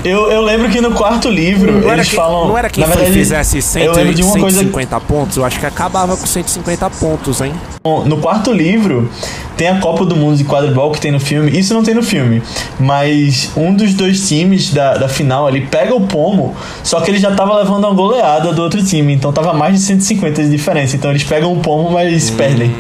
Eu, 0.02 0.30
eu 0.32 0.42
lembro 0.42 0.68
que 0.68 0.80
no 0.80 0.90
quarto 0.92 1.28
livro 1.28 1.70
Não 1.72 1.84
era, 1.88 1.98
eles 1.98 2.08
que, 2.08 2.16
falam. 2.16 2.48
não 2.48 2.58
era 2.58 2.68
quem 2.68 2.82
na 2.82 2.88
verdade, 2.92 3.12
fizesse 3.12 3.62
100, 3.62 3.84
eu 3.84 3.92
lembro 3.92 4.14
de 4.14 4.22
uma 4.22 4.32
coisa 4.38 4.58
150 4.58 5.00
pontos? 5.00 5.36
Eu 5.36 5.44
acho 5.44 5.60
que 5.60 5.66
acabava 5.66 6.16
com 6.16 6.26
150 6.26 6.90
pontos, 6.90 7.40
hein? 7.40 7.52
Bom, 7.84 8.04
No 8.04 8.16
quarto 8.16 8.52
livro 8.52 9.08
tem 9.56 9.68
a 9.68 9.78
Copa 9.78 10.04
do 10.04 10.16
Mundo 10.16 10.36
de 10.36 10.44
quadribol 10.44 10.90
que 10.90 11.00
tem 11.00 11.12
no 11.12 11.20
filme. 11.20 11.56
Isso 11.56 11.72
não 11.72 11.84
tem 11.84 11.94
no 11.94 12.02
filme. 12.02 12.42
Mas 12.80 13.50
um 13.56 13.72
dos 13.72 13.94
dois 13.94 14.26
times 14.26 14.72
da, 14.72 14.94
da 14.94 15.08
final 15.08 15.46
ali 15.46 15.60
pega 15.66 15.94
o 15.94 16.00
pomo, 16.00 16.56
só 16.82 17.00
que 17.00 17.10
ele 17.10 17.18
já 17.18 17.30
tava 17.32 17.54
levando 17.56 17.84
uma 17.84 17.94
goleada 17.94 18.52
do 18.52 18.62
outro 18.62 18.82
time. 18.84 19.12
Então 19.12 19.32
tava 19.32 19.52
mais 19.52 19.74
de 19.74 19.80
150 19.82 20.42
de 20.42 20.50
diferença. 20.50 20.96
Então 20.96 21.10
eles 21.10 21.22
pegam 21.22 21.52
o 21.52 21.58
pomo, 21.60 21.90
mas 21.90 22.28
perdem. 22.30 22.74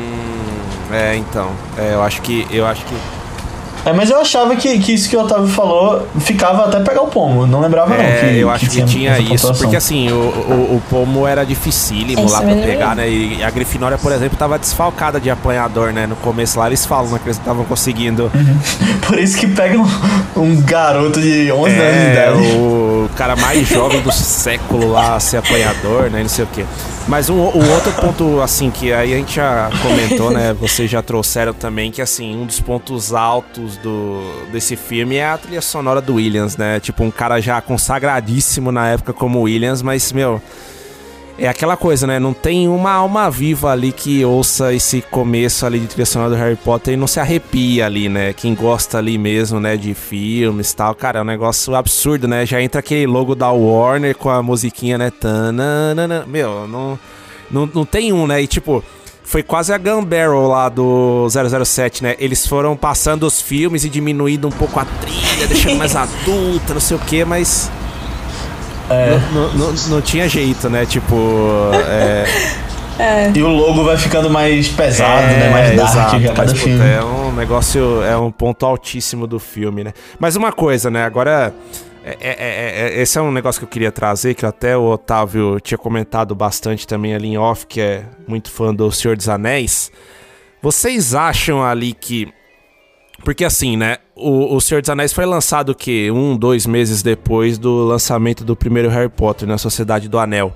É, 0.90 1.14
então. 1.16 1.50
É, 1.78 1.94
eu 1.94 2.02
acho 2.02 2.20
que. 2.22 2.46
Eu 2.50 2.66
acho 2.66 2.84
que. 2.84 2.94
É, 3.84 3.92
mas 3.92 4.10
eu 4.10 4.20
achava 4.20 4.54
que, 4.56 4.78
que 4.78 4.92
isso 4.92 5.08
que 5.08 5.16
o 5.16 5.20
Otávio 5.20 5.48
falou 5.48 6.06
ficava 6.18 6.66
até 6.66 6.80
pegar 6.80 7.02
o 7.02 7.06
pomo. 7.06 7.46
Não 7.46 7.60
lembrava 7.60 7.96
não. 7.96 8.04
É, 8.04 8.20
Que, 8.20 8.38
eu 8.38 8.50
acho 8.50 8.68
que, 8.68 8.82
tinha 8.82 9.12
essa 9.12 9.22
isso, 9.22 9.54
porque 9.54 9.76
assim, 9.76 10.10
o, 10.10 10.14
o, 10.14 10.76
o 10.76 10.82
pomo 10.90 11.26
era 11.26 11.44
dificílimo 11.44 12.24
Esse 12.24 12.32
lá 12.32 12.42
eu 12.42 12.48
pra 12.48 12.66
pegar, 12.66 12.96
né? 12.96 13.08
E 13.08 13.42
a 13.42 13.50
Grifinória, 13.50 13.96
por 13.98 14.12
exemplo, 14.12 14.36
tava 14.36 14.58
desfalcada 14.58 15.18
de 15.20 15.30
apanhador, 15.30 15.92
né? 15.92 16.06
No 16.06 16.16
começo 16.16 16.58
lá 16.58 16.66
eles 16.66 16.84
falam 16.84 17.10
né, 17.12 17.18
que 17.22 17.28
eles 17.28 17.36
não 17.38 17.42
estavam 17.42 17.64
conseguindo. 17.64 18.30
Por 19.06 19.18
isso 19.18 19.38
que 19.38 19.46
pegam 19.46 19.86
um 20.36 20.60
garoto 20.62 21.20
de 21.20 21.50
11 21.50 21.52
anos 21.52 21.72
de 21.72 21.80
É, 21.80 22.12
idade. 22.12 22.38
o 22.56 23.10
cara 23.16 23.34
mais 23.36 23.66
jovem 23.68 24.00
do 24.02 24.12
século 24.12 24.92
lá 24.92 25.18
ser 25.18 25.38
apanhador, 25.38 26.10
né? 26.10 26.22
Não 26.22 26.28
sei 26.28 26.44
o 26.44 26.48
quê. 26.52 26.64
Mas 27.08 27.28
um, 27.28 27.36
o 27.36 27.70
outro 27.72 27.92
ponto, 27.94 28.40
assim, 28.40 28.70
que 28.70 28.92
aí 28.92 29.12
a 29.12 29.16
gente 29.16 29.34
já 29.34 29.70
comentou, 29.82 30.30
né? 30.30 30.52
Vocês 30.58 30.90
já 30.90 31.02
trouxeram 31.02 31.52
também, 31.52 31.90
que 31.90 32.00
assim, 32.00 32.36
um 32.36 32.46
dos 32.46 32.60
pontos 32.60 33.12
altos 33.12 33.76
do, 33.78 34.22
desse 34.52 34.76
filme 34.76 35.16
é 35.16 35.28
a 35.28 35.38
trilha 35.38 35.60
sonora 35.60 36.00
do 36.00 36.14
Williams, 36.14 36.56
né? 36.56 36.78
Tipo, 36.78 37.02
um 37.02 37.10
cara 37.10 37.40
já 37.40 37.60
consagradíssimo 37.60 38.70
na 38.70 38.88
época 38.88 39.12
como 39.12 39.40
Williams, 39.42 39.82
mas, 39.82 40.12
meu. 40.12 40.40
É 41.40 41.48
aquela 41.48 41.74
coisa, 41.74 42.06
né? 42.06 42.18
Não 42.18 42.34
tem 42.34 42.68
uma 42.68 42.92
alma 42.92 43.30
viva 43.30 43.72
ali 43.72 43.92
que 43.92 44.22
ouça 44.22 44.74
esse 44.74 45.00
começo 45.00 45.64
ali 45.64 45.80
de 45.80 45.86
trilha 45.86 46.04
sonora 46.04 46.30
do 46.30 46.36
Harry 46.36 46.54
Potter 46.56 46.92
e 46.92 46.96
não 46.98 47.06
se 47.06 47.18
arrepia 47.18 47.86
ali, 47.86 48.10
né? 48.10 48.34
Quem 48.34 48.54
gosta 48.54 48.98
ali 48.98 49.16
mesmo, 49.16 49.58
né, 49.58 49.74
de 49.74 49.94
filmes 49.94 50.70
e 50.70 50.76
tal. 50.76 50.94
Cara, 50.94 51.20
é 51.20 51.22
um 51.22 51.24
negócio 51.24 51.74
absurdo, 51.74 52.28
né? 52.28 52.44
Já 52.44 52.60
entra 52.60 52.80
aquele 52.80 53.06
logo 53.06 53.34
da 53.34 53.50
Warner 53.50 54.14
com 54.14 54.28
a 54.28 54.42
musiquinha, 54.42 54.98
né? 54.98 55.10
Tananana. 55.10 56.26
Meu, 56.28 56.68
não, 56.68 56.98
não, 57.50 57.70
não 57.72 57.84
tem 57.86 58.12
um, 58.12 58.26
né? 58.26 58.42
E 58.42 58.46
tipo, 58.46 58.84
foi 59.24 59.42
quase 59.42 59.72
a 59.72 59.78
Gun 59.78 60.04
Barrel 60.04 60.46
lá 60.46 60.68
do 60.68 61.26
007, 61.30 62.02
né? 62.02 62.16
Eles 62.18 62.46
foram 62.46 62.76
passando 62.76 63.22
os 63.22 63.40
filmes 63.40 63.82
e 63.82 63.88
diminuindo 63.88 64.46
um 64.46 64.52
pouco 64.52 64.78
a 64.78 64.84
trilha, 64.84 65.46
deixando 65.46 65.76
mais 65.76 65.96
adulta, 65.96 66.74
não 66.74 66.80
sei 66.80 66.98
o 66.98 67.00
que, 67.00 67.24
mas 67.24 67.70
É. 68.90 69.18
não, 69.32 69.52
não, 69.54 69.72
não 69.88 70.00
tinha 70.00 70.28
jeito, 70.28 70.68
né? 70.68 70.84
Tipo. 70.84 71.16
É, 72.98 73.32
E 73.34 73.42
o 73.42 73.48
logo 73.48 73.82
vai 73.84 73.96
ficando 73.96 74.28
mais 74.28 74.68
pesado, 74.68 75.22
né? 75.26 75.48
Mais 75.50 75.76
dark 75.76 75.90
exato, 76.14 76.22
cada 76.34 76.42
mas, 76.42 76.52
puta, 76.52 76.64
filme. 76.64 76.86
é 76.90 77.02
um 77.02 77.32
negócio, 77.32 78.02
é 78.02 78.16
um 78.16 78.30
ponto 78.30 78.66
altíssimo 78.66 79.26
do 79.26 79.38
filme, 79.38 79.84
né? 79.84 79.92
Mas 80.18 80.36
uma 80.36 80.52
coisa, 80.52 80.90
né? 80.90 81.04
Agora. 81.04 81.54
é- 82.04 82.16
é- 82.20 82.36
é- 82.38 82.96
é- 82.98 83.02
esse 83.02 83.18
é 83.18 83.22
um 83.22 83.30
negócio 83.30 83.58
que 83.60 83.64
eu 83.64 83.68
queria 83.68 83.92
trazer, 83.92 84.34
que 84.34 84.44
até 84.44 84.76
o 84.76 84.84
Otávio 84.84 85.60
tinha 85.60 85.76
comentado 85.78 86.34
bastante 86.34 86.86
também 86.86 87.14
ali 87.14 87.28
em 87.28 87.38
off, 87.38 87.66
que 87.66 87.80
é 87.80 88.04
muito 88.26 88.50
fã 88.50 88.74
do 88.74 88.90
Senhor 88.90 89.16
dos 89.16 89.28
Anéis. 89.28 89.90
Vocês 90.62 91.14
acham 91.14 91.62
ali 91.62 91.92
que. 91.92 92.28
Porque 93.24 93.44
assim, 93.44 93.76
né? 93.76 93.98
O, 94.20 94.54
o 94.54 94.60
Senhor 94.60 94.82
dos 94.82 94.90
Anéis 94.90 95.12
foi 95.12 95.24
lançado 95.24 95.70
o 95.70 95.74
quê? 95.74 96.10
Um, 96.12 96.36
dois 96.36 96.66
meses 96.66 97.02
depois 97.02 97.56
do 97.56 97.84
lançamento 97.84 98.44
do 98.44 98.54
primeiro 98.54 98.90
Harry 98.90 99.08
Potter 99.08 99.48
na 99.48 99.56
Sociedade 99.56 100.08
do 100.08 100.18
Anel. 100.18 100.54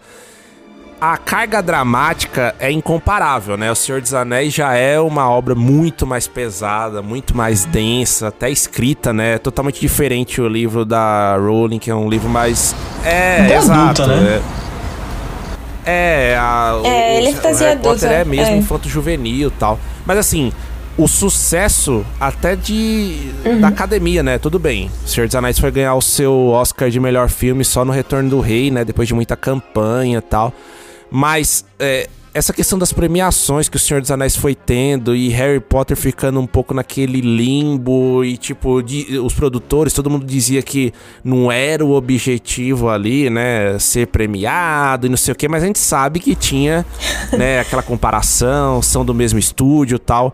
A 1.00 1.16
carga 1.16 1.62
dramática 1.62 2.54
é 2.58 2.70
incomparável, 2.70 3.56
né? 3.56 3.70
O 3.70 3.74
Senhor 3.74 4.00
dos 4.00 4.14
Anéis 4.14 4.54
já 4.54 4.74
é 4.74 4.98
uma 5.00 5.28
obra 5.28 5.54
muito 5.54 6.06
mais 6.06 6.26
pesada, 6.26 7.02
muito 7.02 7.36
mais 7.36 7.64
densa, 7.64 8.28
até 8.28 8.50
escrita, 8.50 9.12
né? 9.12 9.38
Totalmente 9.38 9.80
diferente 9.80 10.40
o 10.40 10.48
livro 10.48 10.84
da 10.84 11.36
Rowling, 11.36 11.78
que 11.78 11.90
é 11.90 11.94
um 11.94 12.08
livro 12.08 12.28
mais. 12.28 12.74
É, 13.04 13.42
Até 13.42 13.56
exato. 13.56 14.02
adulta, 14.02 14.06
né? 14.06 14.42
É, 15.84 16.30
é, 16.32 16.36
a, 16.38 16.80
o, 16.82 16.86
É, 16.86 17.18
ele 17.18 17.26
é 17.26 17.30
o 17.30 17.34
fantasia 17.34 17.68
Harry 17.68 17.80
Potter 17.80 18.08
adulta, 18.08 18.14
é 18.14 18.24
mesmo 18.24 18.54
é. 18.54 18.58
infanto-juvenil 18.58 19.48
e 19.48 19.52
tal. 19.52 19.78
Mas 20.06 20.18
assim, 20.18 20.52
o 20.96 21.08
sucesso 21.08 22.04
até 22.20 22.54
de 22.54 23.32
Uhum. 23.44 23.60
da 23.60 23.68
academia, 23.68 24.22
né? 24.22 24.38
Tudo 24.38 24.58
bem. 24.58 24.90
O 25.04 25.08
Senhor 25.08 25.26
dos 25.26 25.34
Anéis 25.34 25.58
foi 25.58 25.70
ganhar 25.70 25.94
o 25.94 26.02
seu 26.02 26.48
Oscar 26.48 26.88
de 26.90 27.00
melhor 27.00 27.28
filme 27.28 27.64
só 27.64 27.84
no 27.84 27.92
Retorno 27.92 28.30
do 28.30 28.40
Rei, 28.40 28.70
né? 28.70 28.84
Depois 28.84 29.08
de 29.08 29.14
muita 29.14 29.36
campanha 29.36 30.18
e 30.18 30.22
tal. 30.22 30.52
Mas 31.10 31.64
é, 31.78 32.08
essa 32.32 32.52
questão 32.52 32.78
das 32.78 32.92
premiações 32.92 33.68
que 33.68 33.76
o 33.76 33.78
Senhor 33.80 34.00
dos 34.00 34.10
Anéis 34.10 34.34
foi 34.36 34.54
tendo 34.54 35.14
e 35.14 35.28
Harry 35.28 35.60
Potter 35.60 35.96
ficando 35.96 36.40
um 36.40 36.46
pouco 36.46 36.74
naquele 36.74 37.20
limbo 37.20 38.24
e 38.24 38.36
tipo, 38.36 38.82
de- 38.82 39.18
os 39.18 39.32
produtores, 39.34 39.92
todo 39.92 40.10
mundo 40.10 40.24
dizia 40.26 40.60
que 40.62 40.92
não 41.22 41.50
era 41.52 41.84
o 41.84 41.92
objetivo 41.92 42.88
ali, 42.88 43.30
né, 43.30 43.78
ser 43.78 44.08
premiado 44.08 45.06
e 45.06 45.10
não 45.10 45.16
sei 45.16 45.32
o 45.32 45.36
que, 45.36 45.48
mas 45.48 45.62
a 45.62 45.66
gente 45.66 45.78
sabe 45.78 46.18
que 46.18 46.34
tinha, 46.34 46.84
né, 47.36 47.60
aquela 47.60 47.82
comparação, 47.82 48.82
são 48.82 49.04
do 49.04 49.14
mesmo 49.14 49.38
estúdio 49.38 49.96
e 49.96 49.98
tal. 50.00 50.32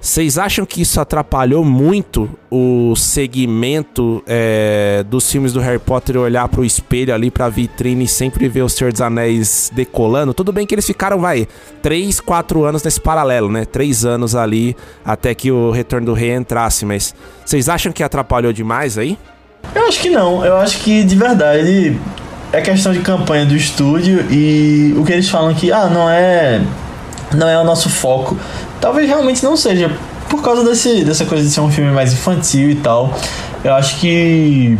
Vocês 0.00 0.38
acham 0.38 0.64
que 0.64 0.80
isso 0.80 0.98
atrapalhou 0.98 1.62
muito 1.62 2.30
o 2.50 2.96
segmento 2.96 4.22
é, 4.26 5.04
dos 5.06 5.30
filmes 5.30 5.52
do 5.52 5.60
Harry 5.60 5.78
Potter 5.78 6.16
olhar 6.16 6.48
pro 6.48 6.64
espelho 6.64 7.14
ali, 7.14 7.30
pra 7.30 7.50
vitrine 7.50 8.04
e 8.04 8.08
sempre 8.08 8.48
ver 8.48 8.62
o 8.62 8.68
Senhor 8.68 8.92
dos 8.92 9.02
Anéis 9.02 9.70
decolando? 9.74 10.32
Tudo 10.32 10.52
bem 10.52 10.66
que 10.66 10.74
eles 10.74 10.86
ficaram, 10.86 11.18
vai, 11.18 11.46
3, 11.82 12.18
4 12.18 12.64
anos 12.64 12.82
nesse 12.82 12.98
paralelo, 12.98 13.52
né? 13.52 13.66
3 13.66 14.06
anos 14.06 14.34
ali 14.34 14.74
até 15.04 15.34
que 15.34 15.52
o 15.52 15.70
Retorno 15.70 16.06
do 16.06 16.14
Rei 16.14 16.34
entrasse, 16.34 16.86
mas 16.86 17.14
vocês 17.44 17.68
acham 17.68 17.92
que 17.92 18.02
atrapalhou 18.02 18.54
demais 18.54 18.96
aí? 18.96 19.18
Eu 19.74 19.86
acho 19.86 20.00
que 20.00 20.08
não. 20.08 20.42
Eu 20.42 20.56
acho 20.56 20.78
que 20.78 21.04
de 21.04 21.14
verdade 21.14 22.00
é 22.52 22.60
questão 22.62 22.92
de 22.92 23.00
campanha 23.00 23.44
do 23.44 23.54
estúdio 23.54 24.24
e 24.30 24.94
o 24.96 25.04
que 25.04 25.12
eles 25.12 25.28
falam 25.28 25.52
que 25.52 25.70
ah, 25.70 25.88
não 25.88 26.08
é 26.08 26.62
não 27.34 27.48
é 27.48 27.58
o 27.58 27.64
nosso 27.64 27.88
foco. 27.88 28.36
Talvez 28.80 29.08
realmente 29.08 29.44
não 29.44 29.56
seja 29.56 29.90
por 30.28 30.42
causa 30.42 30.64
desse, 30.64 31.04
dessa 31.04 31.24
coisa 31.24 31.44
de 31.44 31.50
ser 31.50 31.60
um 31.60 31.70
filme 31.70 31.90
mais 31.90 32.12
infantil 32.12 32.70
e 32.70 32.76
tal. 32.76 33.14
Eu 33.62 33.74
acho 33.74 33.98
que 33.98 34.78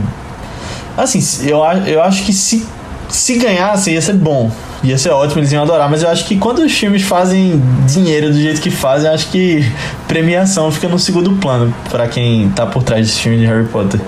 assim, 0.96 1.20
eu, 1.46 1.59
eu 1.86 2.03
acho 2.03 2.24
que 2.24 2.32
se 2.32 2.66
se 3.11 3.36
ganhasse 3.38 3.90
ia 3.90 4.01
ser 4.01 4.14
bom. 4.14 4.51
Ia 4.82 4.96
ser 4.96 5.11
ótimo, 5.11 5.40
eles 5.40 5.53
iam 5.53 5.62
adorar, 5.62 5.90
mas 5.90 6.03
eu 6.03 6.09
acho 6.09 6.24
que 6.24 6.38
quando 6.38 6.61
os 6.61 6.72
filmes 6.72 7.03
fazem 7.03 7.61
dinheiro 7.86 8.30
do 8.30 8.40
jeito 8.40 8.61
que 8.62 8.70
fazem, 8.70 9.09
eu 9.09 9.14
acho 9.14 9.28
que 9.28 9.62
premiação 10.09 10.70
fica 10.72 10.88
no 10.88 10.98
segundo 10.98 11.32
plano 11.32 11.74
pra 11.90 12.09
quem 12.09 12.48
tá 12.51 12.64
por 12.64 12.82
trás 12.82 13.07
desse 13.07 13.20
filme 13.20 13.38
de 13.38 13.44
Harry 13.44 13.66
Potter. 13.66 14.01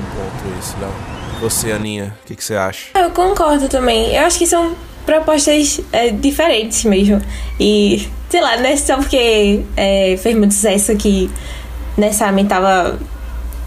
Isso, 0.59 0.75
Léo. 0.81 1.12
Você, 1.43 1.73
Aninha, 1.73 2.17
o 2.23 2.27
que, 2.29 2.37
que 2.37 2.45
você 2.45 2.55
acha? 2.55 2.97
Eu 2.97 3.11
concordo 3.11 3.69
também. 3.69 4.15
Eu 4.15 4.25
acho 4.25 4.39
que 4.39 4.47
são 4.47 4.77
propostas 5.05 5.81
é, 5.91 6.11
diferentes 6.11 6.85
mesmo. 6.85 7.21
E, 7.59 8.09
sei 8.31 8.41
lá, 8.41 8.57
não 8.59 8.67
é 8.67 8.77
só 8.77 8.97
porque 8.97 9.65
é, 9.77 10.17
fez 10.19 10.37
muito 10.37 10.55
sucesso 10.55 10.95
que 10.95 11.29
necessariamente 11.99 12.49
tava 12.49 12.97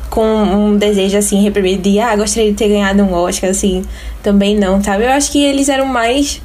com 0.10 0.26
um 0.26 0.78
desejo 0.78 1.18
assim 1.18 1.42
reprimido 1.44 1.82
de 1.82 2.00
ah, 2.00 2.16
gostaria 2.16 2.50
de 2.50 2.56
ter 2.56 2.70
ganhado 2.70 3.04
um 3.04 3.14
Oscar, 3.14 3.50
assim, 3.50 3.84
também 4.24 4.56
não, 4.56 4.82
sabe? 4.82 5.04
Eu 5.04 5.10
acho 5.10 5.30
que 5.30 5.44
eles 5.44 5.68
eram 5.68 5.86
mais. 5.86 6.42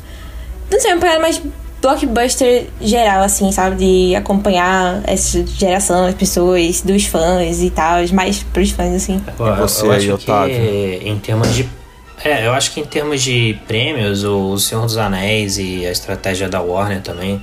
Não 0.69 0.81
sei, 0.81 0.93
uma 0.93 1.01
pegada 1.01 1.21
mais 1.21 1.41
blockbuster 1.81 2.67
geral, 2.81 3.23
assim, 3.23 3.51
sabe? 3.53 3.77
De 4.11 4.15
acompanhar 4.15 5.03
essa 5.07 5.45
geração, 5.47 6.05
as 6.07 6.15
pessoas, 6.15 6.83
dos 6.83 7.07
fãs 7.07 7.63
e 7.63 7.71
tal, 7.71 7.97
mais 8.13 8.43
pros 8.43 8.71
fãs, 8.71 8.95
assim. 8.95 9.21
Pô, 9.37 9.49
E 9.49 9.57
você 9.57 9.87
eu 9.87 9.91
aí, 9.91 9.99
acho 9.99 10.15
Otávio? 10.15 10.55
que 10.57 11.01
em 11.09 11.19
termos 11.19 11.55
de. 11.55 11.69
É, 12.23 12.47
eu 12.47 12.53
acho 12.53 12.73
que 12.73 12.81
em 12.81 12.85
termos 12.85 13.23
de 13.23 13.59
prêmios, 13.67 14.25
o 14.25 14.59
Senhor 14.59 14.85
dos 14.85 14.99
Anéis 14.99 15.57
e 15.59 15.87
a 15.87 15.91
estratégia 15.91 16.49
da 16.51 16.61
Warner 16.61 17.01
também. 17.01 17.41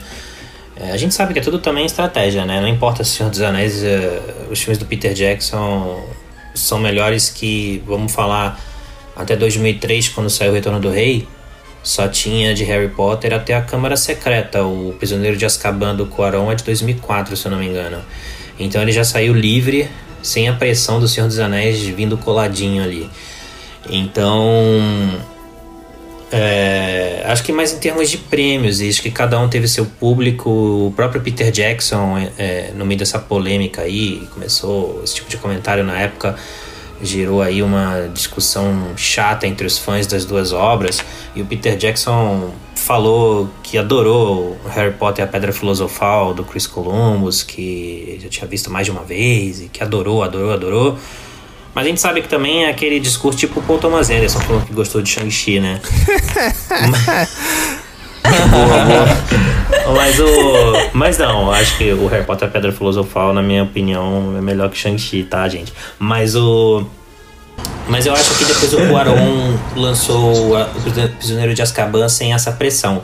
é, 0.79 0.91
a 0.91 0.97
gente 0.97 1.15
sabe 1.15 1.33
que 1.33 1.39
é 1.39 1.41
tudo 1.41 1.57
também 1.57 1.85
estratégia, 1.85 2.45
né? 2.45 2.61
Não 2.61 2.67
importa 2.67 3.03
se 3.03 3.11
o 3.13 3.17
Senhor 3.17 3.29
dos 3.31 3.41
Anéis, 3.41 3.83
é, 3.83 4.19
os 4.51 4.59
filmes 4.61 4.77
do 4.77 4.85
Peter 4.85 5.13
Jackson 5.13 5.99
são 6.53 6.77
melhores 6.79 7.27
que, 7.29 7.81
vamos 7.87 8.11
falar, 8.13 8.59
até 9.15 9.35
2003, 9.35 10.09
quando 10.09 10.29
saiu 10.29 10.51
o 10.51 10.53
Retorno 10.53 10.79
do 10.79 10.91
Rei, 10.91 11.27
só 11.87 12.05
tinha 12.05 12.53
de 12.53 12.65
Harry 12.65 12.89
Potter 12.89 13.33
até 13.33 13.55
a 13.55 13.61
Câmara 13.61 13.95
Secreta. 13.95 14.61
O 14.61 14.93
Prisioneiro 14.99 15.37
de 15.37 15.45
Azkaban 15.45 15.95
do 15.95 16.05
Cuarón 16.05 16.51
é 16.51 16.55
de 16.55 16.65
2004, 16.65 17.37
se 17.37 17.45
eu 17.47 17.51
não 17.51 17.59
me 17.59 17.65
engano. 17.65 17.99
Então 18.59 18.81
ele 18.81 18.91
já 18.91 19.05
saiu 19.05 19.33
livre, 19.33 19.87
sem 20.21 20.49
a 20.49 20.53
pressão 20.53 20.99
do 20.99 21.07
Senhor 21.07 21.27
dos 21.27 21.39
Anéis 21.39 21.79
vindo 21.79 22.17
coladinho 22.17 22.83
ali. 22.83 23.09
Então. 23.89 25.17
é, 26.29 27.23
acho 27.25 27.41
que 27.41 27.53
mais 27.53 27.71
em 27.71 27.79
termos 27.79 28.09
de 28.09 28.17
prêmios, 28.17 28.81
acho 28.81 29.01
que 29.01 29.09
cada 29.09 29.39
um 29.39 29.47
teve 29.47 29.65
seu 29.65 29.85
público. 29.85 30.49
O 30.49 30.93
próprio 30.93 31.21
Peter 31.21 31.49
Jackson, 31.51 32.17
é, 32.37 32.71
no 32.75 32.85
meio 32.85 32.99
dessa 32.99 33.17
polêmica 33.17 33.83
aí, 33.83 34.27
começou 34.33 34.99
esse 35.05 35.15
tipo 35.15 35.29
de 35.29 35.37
comentário 35.37 35.85
na 35.85 35.97
época, 35.97 36.35
gerou 37.01 37.41
aí 37.41 37.61
uma 37.61 38.09
discussão 38.13 38.93
chata 38.95 39.45
entre 39.45 39.65
os 39.67 39.77
fãs 39.77 40.07
das 40.07 40.25
duas 40.25 40.53
obras. 40.53 41.03
E 41.35 41.41
o 41.41 41.45
Peter 41.45 41.75
Jackson 41.77 42.51
falou 42.75 43.49
que 43.63 43.77
adorou 43.77 44.57
Harry 44.67 44.93
Potter 44.93 45.23
e 45.23 45.27
a 45.27 45.31
Pedra 45.31 45.51
Filosofal 45.51 46.33
do 46.33 46.43
Chris 46.43 46.65
Columbus, 46.65 47.43
que 47.43 48.19
já 48.21 48.29
tinha 48.29 48.47
visto 48.47 48.71
mais 48.71 48.85
de 48.85 48.91
uma 48.91 49.03
vez, 49.03 49.61
e 49.61 49.69
que 49.69 49.83
adorou, 49.83 50.23
adorou, 50.23 50.51
adorou. 50.51 50.97
Mas 51.73 51.85
a 51.85 51.89
gente 51.89 52.01
sabe 52.01 52.21
que 52.21 52.27
também 52.27 52.65
é 52.65 52.69
aquele 52.69 52.99
discurso 52.99 53.37
tipo 53.37 53.59
o 53.59 53.63
Paul 53.63 53.77
Thomas 53.77 54.09
Anderson 54.09 54.39
falando 54.39 54.65
que 54.65 54.73
gostou 54.73 55.01
de 55.01 55.09
Shang-Chi, 55.09 55.59
né? 55.59 55.79
Mas 56.89 57.86
o. 60.19 60.73
Mas 60.93 61.17
não, 61.17 61.51
acho 61.51 61.77
que 61.77 61.91
o 61.91 62.07
Harry 62.07 62.25
Potter 62.25 62.47
a 62.47 62.51
Pedra 62.51 62.71
Filosofal, 62.71 63.33
na 63.33 63.41
minha 63.41 63.63
opinião, 63.63 64.35
é 64.37 64.41
melhor 64.41 64.69
que 64.69 64.77
Shang-Chi, 64.77 65.23
tá, 65.23 65.47
gente? 65.47 65.73
Mas 65.97 66.35
o. 66.35 66.85
Mas 67.87 68.05
eu 68.05 68.13
acho 68.13 68.37
que 68.37 68.45
depois 68.45 68.73
o 68.73 68.87
Cuarón 68.89 69.57
lançou 69.75 70.53
o 70.53 71.09
Prisioneiro 71.17 71.53
de 71.53 71.61
Azkaban 71.61 72.09
sem 72.09 72.33
essa 72.33 72.51
pressão. 72.51 73.01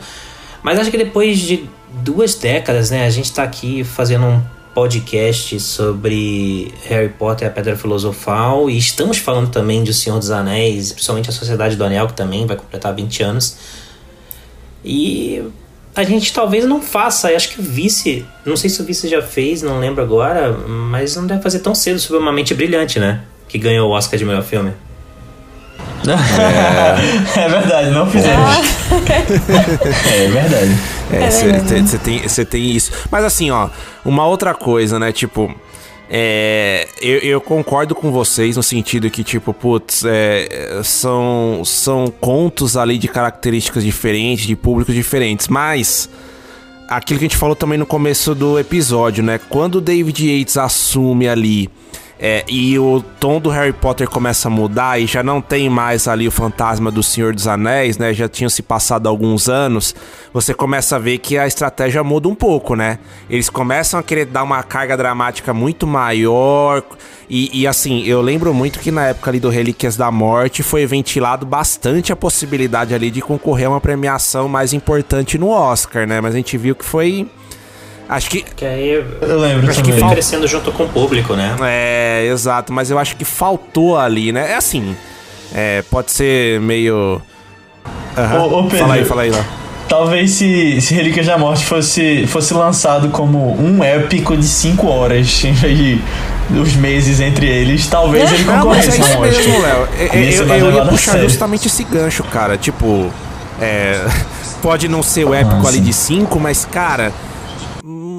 Mas 0.62 0.78
acho 0.78 0.90
que 0.90 0.98
depois 0.98 1.38
de 1.38 1.68
duas 2.02 2.34
décadas, 2.34 2.90
né, 2.90 3.06
a 3.06 3.10
gente 3.10 3.32
tá 3.32 3.42
aqui 3.42 3.82
fazendo 3.82 4.26
um 4.26 4.42
podcast 4.74 5.58
sobre 5.60 6.74
Harry 6.86 7.08
Potter 7.08 7.46
e 7.46 7.48
a 7.48 7.52
Pedra 7.52 7.76
Filosofal 7.76 8.68
e 8.68 8.76
estamos 8.76 9.18
falando 9.18 9.48
também 9.48 9.84
de 9.84 9.92
O 9.92 9.94
Senhor 9.94 10.18
dos 10.18 10.30
Anéis, 10.30 10.92
principalmente 10.92 11.30
a 11.30 11.32
Sociedade 11.32 11.76
do 11.76 11.84
Anel, 11.84 12.08
que 12.08 12.14
também 12.14 12.44
vai 12.44 12.56
completar 12.56 12.92
20 12.92 13.22
anos. 13.22 13.56
E 14.84 15.42
a 15.96 16.02
gente 16.04 16.32
talvez 16.32 16.64
não 16.66 16.82
faça, 16.82 17.28
acho 17.28 17.50
que 17.50 17.60
o 17.60 17.62
Vice, 17.62 18.24
não 18.44 18.56
sei 18.56 18.68
se 18.68 18.80
o 18.82 18.84
Vice 18.84 19.08
já 19.08 19.22
fez, 19.22 19.62
não 19.62 19.78
lembro 19.78 20.02
agora, 20.02 20.52
mas 20.52 21.16
não 21.16 21.26
deve 21.26 21.40
fazer 21.42 21.60
tão 21.60 21.74
cedo 21.74 21.98
sobre 21.98 22.20
Uma 22.20 22.32
Mente 22.32 22.52
Brilhante, 22.54 22.98
né? 22.98 23.20
Que 23.48 23.58
ganhou 23.58 23.88
o 23.88 23.92
Oscar 23.92 24.18
de 24.18 24.24
melhor 24.24 24.42
filme. 24.42 24.72
É, 27.36 27.48
verdade, 27.48 27.90
não 27.90 28.06
fizemos. 28.10 28.50
é 30.12 30.28
verdade. 30.28 30.78
É, 31.12 31.24
É 31.24 31.30
você 31.30 31.44
verdade. 31.46 31.98
tem, 31.98 32.22
você 32.28 32.44
tem 32.44 32.70
isso. 32.70 32.90
Mas 33.10 33.24
assim, 33.24 33.50
ó, 33.50 33.68
uma 34.04 34.26
outra 34.26 34.52
coisa, 34.54 34.98
né? 34.98 35.12
Tipo, 35.12 35.54
é, 36.08 36.86
eu, 37.00 37.18
eu 37.18 37.40
concordo 37.40 37.94
com 37.94 38.12
vocês 38.12 38.56
no 38.56 38.62
sentido 38.62 39.10
que, 39.10 39.24
tipo, 39.24 39.54
putz, 39.54 40.04
é, 40.04 40.80
são, 40.82 41.62
são 41.64 42.12
contos 42.20 42.76
ali 42.76 42.98
de 42.98 43.08
características 43.08 43.82
diferentes, 43.82 44.46
de 44.46 44.54
públicos 44.54 44.94
diferentes, 44.94 45.48
mas 45.48 46.08
aquilo 46.88 47.18
que 47.18 47.24
a 47.24 47.28
gente 47.28 47.38
falou 47.38 47.56
também 47.56 47.78
no 47.78 47.86
começo 47.86 48.34
do 48.34 48.58
episódio, 48.58 49.24
né? 49.24 49.40
Quando 49.48 49.76
o 49.76 49.80
David 49.80 50.30
Yates 50.30 50.56
assume 50.56 51.28
ali 51.28 51.70
é, 52.18 52.44
e 52.48 52.78
o 52.78 53.02
tom 53.18 53.40
do 53.40 53.50
Harry 53.50 53.72
Potter 53.72 54.08
começa 54.08 54.46
a 54.46 54.50
mudar 54.50 55.00
e 55.00 55.06
já 55.06 55.22
não 55.22 55.40
tem 55.40 55.68
mais 55.68 56.06
ali 56.06 56.28
o 56.28 56.30
fantasma 56.30 56.90
do 56.90 57.02
Senhor 57.02 57.34
dos 57.34 57.48
Anéis, 57.48 57.98
né? 57.98 58.14
Já 58.14 58.28
tinham 58.28 58.48
se 58.48 58.62
passado 58.62 59.08
alguns 59.08 59.48
anos. 59.48 59.94
Você 60.32 60.54
começa 60.54 60.94
a 60.96 60.98
ver 60.98 61.18
que 61.18 61.36
a 61.36 61.46
estratégia 61.46 62.04
muda 62.04 62.28
um 62.28 62.34
pouco, 62.34 62.76
né? 62.76 63.00
Eles 63.28 63.50
começam 63.50 63.98
a 63.98 64.02
querer 64.02 64.26
dar 64.26 64.44
uma 64.44 64.62
carga 64.62 64.96
dramática 64.96 65.52
muito 65.52 65.86
maior. 65.86 66.84
E, 67.28 67.62
e, 67.62 67.66
assim, 67.66 68.04
eu 68.04 68.20
lembro 68.20 68.54
muito 68.54 68.78
que 68.78 68.90
na 68.90 69.06
época 69.06 69.30
ali 69.30 69.40
do 69.40 69.48
Relíquias 69.48 69.96
da 69.96 70.10
Morte 70.10 70.62
foi 70.62 70.86
ventilado 70.86 71.44
bastante 71.44 72.12
a 72.12 72.16
possibilidade 72.16 72.94
ali 72.94 73.10
de 73.10 73.20
concorrer 73.20 73.66
a 73.66 73.70
uma 73.70 73.80
premiação 73.80 74.48
mais 74.48 74.72
importante 74.72 75.36
no 75.36 75.48
Oscar, 75.48 76.06
né? 76.06 76.20
Mas 76.20 76.34
a 76.34 76.36
gente 76.36 76.56
viu 76.56 76.76
que 76.76 76.84
foi. 76.84 77.28
Acho 78.08 78.28
que 78.30 78.42
Que 78.42 78.64
aí 78.66 79.02
Eu 79.20 79.38
lembro 79.40 79.70
Acho 79.70 79.82
que 79.82 79.88
também. 79.90 80.00
foi 80.00 80.10
crescendo 80.10 80.46
junto 80.46 80.70
com 80.72 80.84
o 80.84 80.88
público, 80.88 81.34
né? 81.34 81.56
É, 81.62 82.26
exato, 82.30 82.72
mas 82.72 82.90
eu 82.90 82.98
acho 82.98 83.16
que 83.16 83.24
faltou 83.24 83.98
ali, 83.98 84.30
né? 84.32 84.52
É 84.52 84.56
assim, 84.56 84.94
é, 85.54 85.82
pode 85.90 86.10
ser 86.12 86.60
meio. 86.60 87.20
Aham. 88.16 88.38
Ô, 88.42 88.58
ô, 88.60 88.62
Pedro. 88.64 88.78
fala 88.78 88.94
aí, 88.94 89.04
fala 89.04 89.22
aí 89.22 89.30
lá. 89.30 89.44
Talvez 89.88 90.30
se, 90.32 90.80
se 90.80 90.94
Relíquias 90.94 91.26
da 91.26 91.36
Morte 91.38 91.64
fosse, 91.64 92.26
fosse 92.26 92.54
lançado 92.54 93.08
como 93.10 93.54
um 93.60 93.82
épico 93.84 94.36
de 94.36 94.44
5 94.46 94.86
horas, 94.86 95.42
em 95.44 95.52
vez 95.52 95.78
de 95.78 96.00
os 96.58 96.74
meses 96.74 97.20
entre 97.20 97.46
eles, 97.46 97.86
talvez 97.86 98.30
ele 98.32 98.44
Não, 98.44 98.66
mas 98.66 98.86
é 98.86 98.90
concorresse 98.90 98.90
a 99.02 99.04
isso 99.04 99.20
mesmo. 99.46 99.62
Léo. 99.62 99.88
Eu, 99.98 100.46
eu- 100.46 100.54
eu 100.68 100.72
ia 100.72 100.84
puxar 100.86 101.12
sério. 101.12 101.28
justamente 101.28 101.68
esse 101.68 101.84
gancho, 101.84 102.22
cara. 102.24 102.56
Tipo, 102.58 103.10
é, 103.60 104.00
pode 104.62 104.88
não 104.88 105.02
ser 105.02 105.24
o 105.24 105.32
épico 105.34 105.62
Ah, 105.64 105.68
ali 105.68 105.80
de 105.80 105.92
5, 105.92 106.38
mas, 106.40 106.64
cara. 106.70 107.12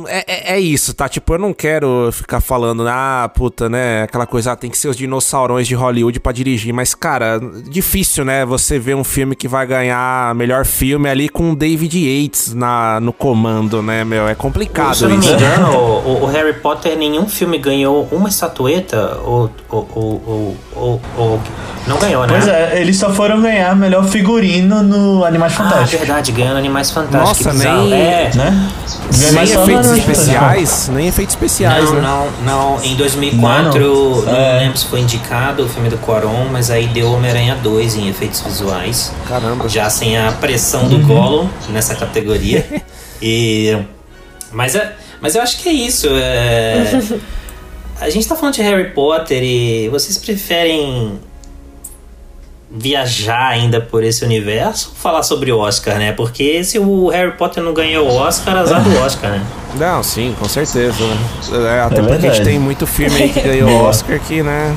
É, 0.08 0.24
é- 0.28 0.54
é 0.56 0.60
isso, 0.60 0.94
tá? 0.94 1.08
Tipo, 1.10 1.34
eu 1.36 1.40
não 1.40 1.54
quero 1.54 2.10
ficar 2.12 2.40
falando, 2.42 2.86
ah, 2.88 3.30
puta, 3.34 3.68
né? 3.70 4.04
Aquela 4.04 4.26
coisa, 4.26 4.52
ah, 4.52 4.56
tem 4.56 4.70
que 4.70 4.78
ser 4.78 4.88
os 4.88 4.96
dinossaurões 4.98 5.68
de 5.68 5.76
Hollywood 5.76 6.20
pra 6.20 6.32
dirigir. 6.32 6.74
Mas, 6.74 6.94
cara, 6.96 7.40
difícil, 7.70 8.24
né? 8.26 8.46
Você 8.46 8.78
ver 8.80 8.96
um 8.96 9.04
filme 9.04 9.36
que 9.36 9.48
vai 9.48 9.66
ganhar 9.66 10.34
melhor 10.36 10.66
filme 10.66 11.10
ali 11.10 11.30
com 11.30 11.52
o 11.52 11.56
David 11.56 11.98
Yates 11.98 12.54
na, 12.54 13.00
no 13.00 13.12
comando, 13.14 13.82
né, 13.82 14.04
meu? 14.04 14.28
É 14.28 14.36
complicado 14.36 14.96
Se 14.96 15.04
eu 15.04 15.10
não 15.10 15.18
me 15.18 15.26
isso. 15.26 15.34
engano, 15.34 15.72
o, 15.76 16.24
o 16.24 16.26
Harry 16.28 16.54
Potter, 16.54 16.98
nenhum 16.98 17.28
filme 17.28 17.58
ganhou 17.58 18.08
uma 18.12 18.30
estatueta 18.30 19.18
ou. 19.24 19.50
ou, 19.70 20.56
ou, 20.76 21.02
ou, 21.16 21.42
não 21.88 21.98
ganhou, 22.00 22.22
né? 22.26 22.30
Pois 22.30 22.48
é, 22.48 22.82
eles 22.82 22.98
só 22.98 23.14
foram 23.14 23.42
ganhar 23.42 23.76
melhor 23.76 24.04
figurino 24.06 24.82
no 24.82 25.24
Animais 25.24 25.54
Ah, 25.54 25.58
Fantásticos. 25.64 26.00
verdade, 26.00 26.32
ganhando 26.32 26.58
Animais 26.58 26.90
Fantásticos. 26.92 27.46
Nossa, 27.54 27.54
nem- 27.54 27.94
É. 27.94 28.32
né? 28.36 28.72
No 29.34 29.42
efeitos. 29.42 29.95
Especiais, 29.98 30.90
nem 30.90 31.08
efeitos 31.08 31.36
especiais, 31.36 31.86
Não, 31.86 31.94
né? 31.96 32.02
não, 32.02 32.76
não. 32.76 32.84
Em 32.84 32.96
2004, 32.96 33.80
Não, 33.80 33.90
não, 34.16 34.22
não. 34.26 34.36
É. 34.36 34.60
lembro 34.60 34.78
se 34.78 34.86
foi 34.86 35.00
indicado 35.02 35.64
o 35.66 35.70
filme 35.70 35.90
do 35.90 35.98
Quaron, 35.98 36.46
mas 36.52 36.70
aí 36.70 36.88
deu 36.88 37.12
Homem-Aranha 37.12 37.56
2 37.62 37.96
em 37.96 38.08
efeitos 38.08 38.42
visuais. 38.42 39.12
Caramba. 39.28 39.68
Já 39.70 39.90
sem 39.90 40.18
a 40.18 40.32
pressão 40.32 40.84
Uhum. 40.84 40.90
do 40.90 41.00
Gollum 41.08 41.50
nessa 41.70 41.96
categoria. 41.96 42.66
e. 43.22 43.78
Mas, 44.52 44.76
é, 44.76 44.94
mas 45.22 45.36
eu 45.36 45.42
acho 45.42 45.58
que 45.58 45.68
é 45.70 45.74
isso. 45.74 46.08
é- 46.12 47.02
a 48.00 48.10
gente 48.10 48.28
tá 48.28 48.36
falando 48.36 48.56
de 48.56 48.62
Harry 48.62 48.92
Potter 48.92 49.42
e 49.44 49.90
vocês 49.90 50.18
preferem 50.18 51.20
viajar 52.78 53.48
ainda 53.48 53.80
por 53.80 54.04
esse 54.04 54.26
universo 54.26 54.92
falar 54.96 55.24
sobre 55.24 55.52
o 55.52 55.60
Oscar, 55.60 55.98
né? 55.98 56.12
Porque 56.12 56.64
se 56.64 56.78
o 56.78 57.08
Harry 57.08 57.32
Potter 57.32 57.64
não 57.64 57.74
ganhou 57.74 58.08
o 58.10 58.16
Oscar, 58.16 58.58
azar 58.58 58.84
do 58.84 58.98
Oscar, 59.00 59.32
né? 59.32 59.46
Não, 59.76 60.02
sim, 60.02 60.34
com 60.40 60.48
certeza. 60.48 61.04
né? 61.04 61.18
É, 61.52 61.82
até 61.82 62.00
É 62.00 62.02
porque 62.02 62.28
a 62.28 62.34
gente 62.34 62.46
tem 62.46 62.58
muito 62.58 62.88
filme 62.88 63.14
aí 63.24 63.30
que 63.30 63.42
ganhou 63.42 63.68
Boa. 63.78 63.90
Oscar 63.90 64.18
que, 64.22 64.42
né? 64.42 64.74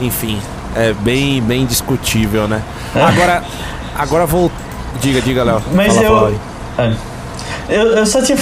Enfim, 0.00 0.40
é 0.74 0.92
bem, 0.92 1.40
bem 1.40 1.64
discutível, 1.64 2.48
né? 2.48 2.60
Agora, 2.92 3.44
agora 3.96 4.26
vou. 4.26 4.50
Diga, 5.00 5.20
diga, 5.20 5.44
Léo. 5.44 5.62
Mas 5.72 5.94
Fala, 5.94 6.06
eu, 6.06 6.40
é. 6.78 6.92
eu. 7.68 7.82
Eu 7.98 8.06
só 8.06 8.20
tinha. 8.20 8.36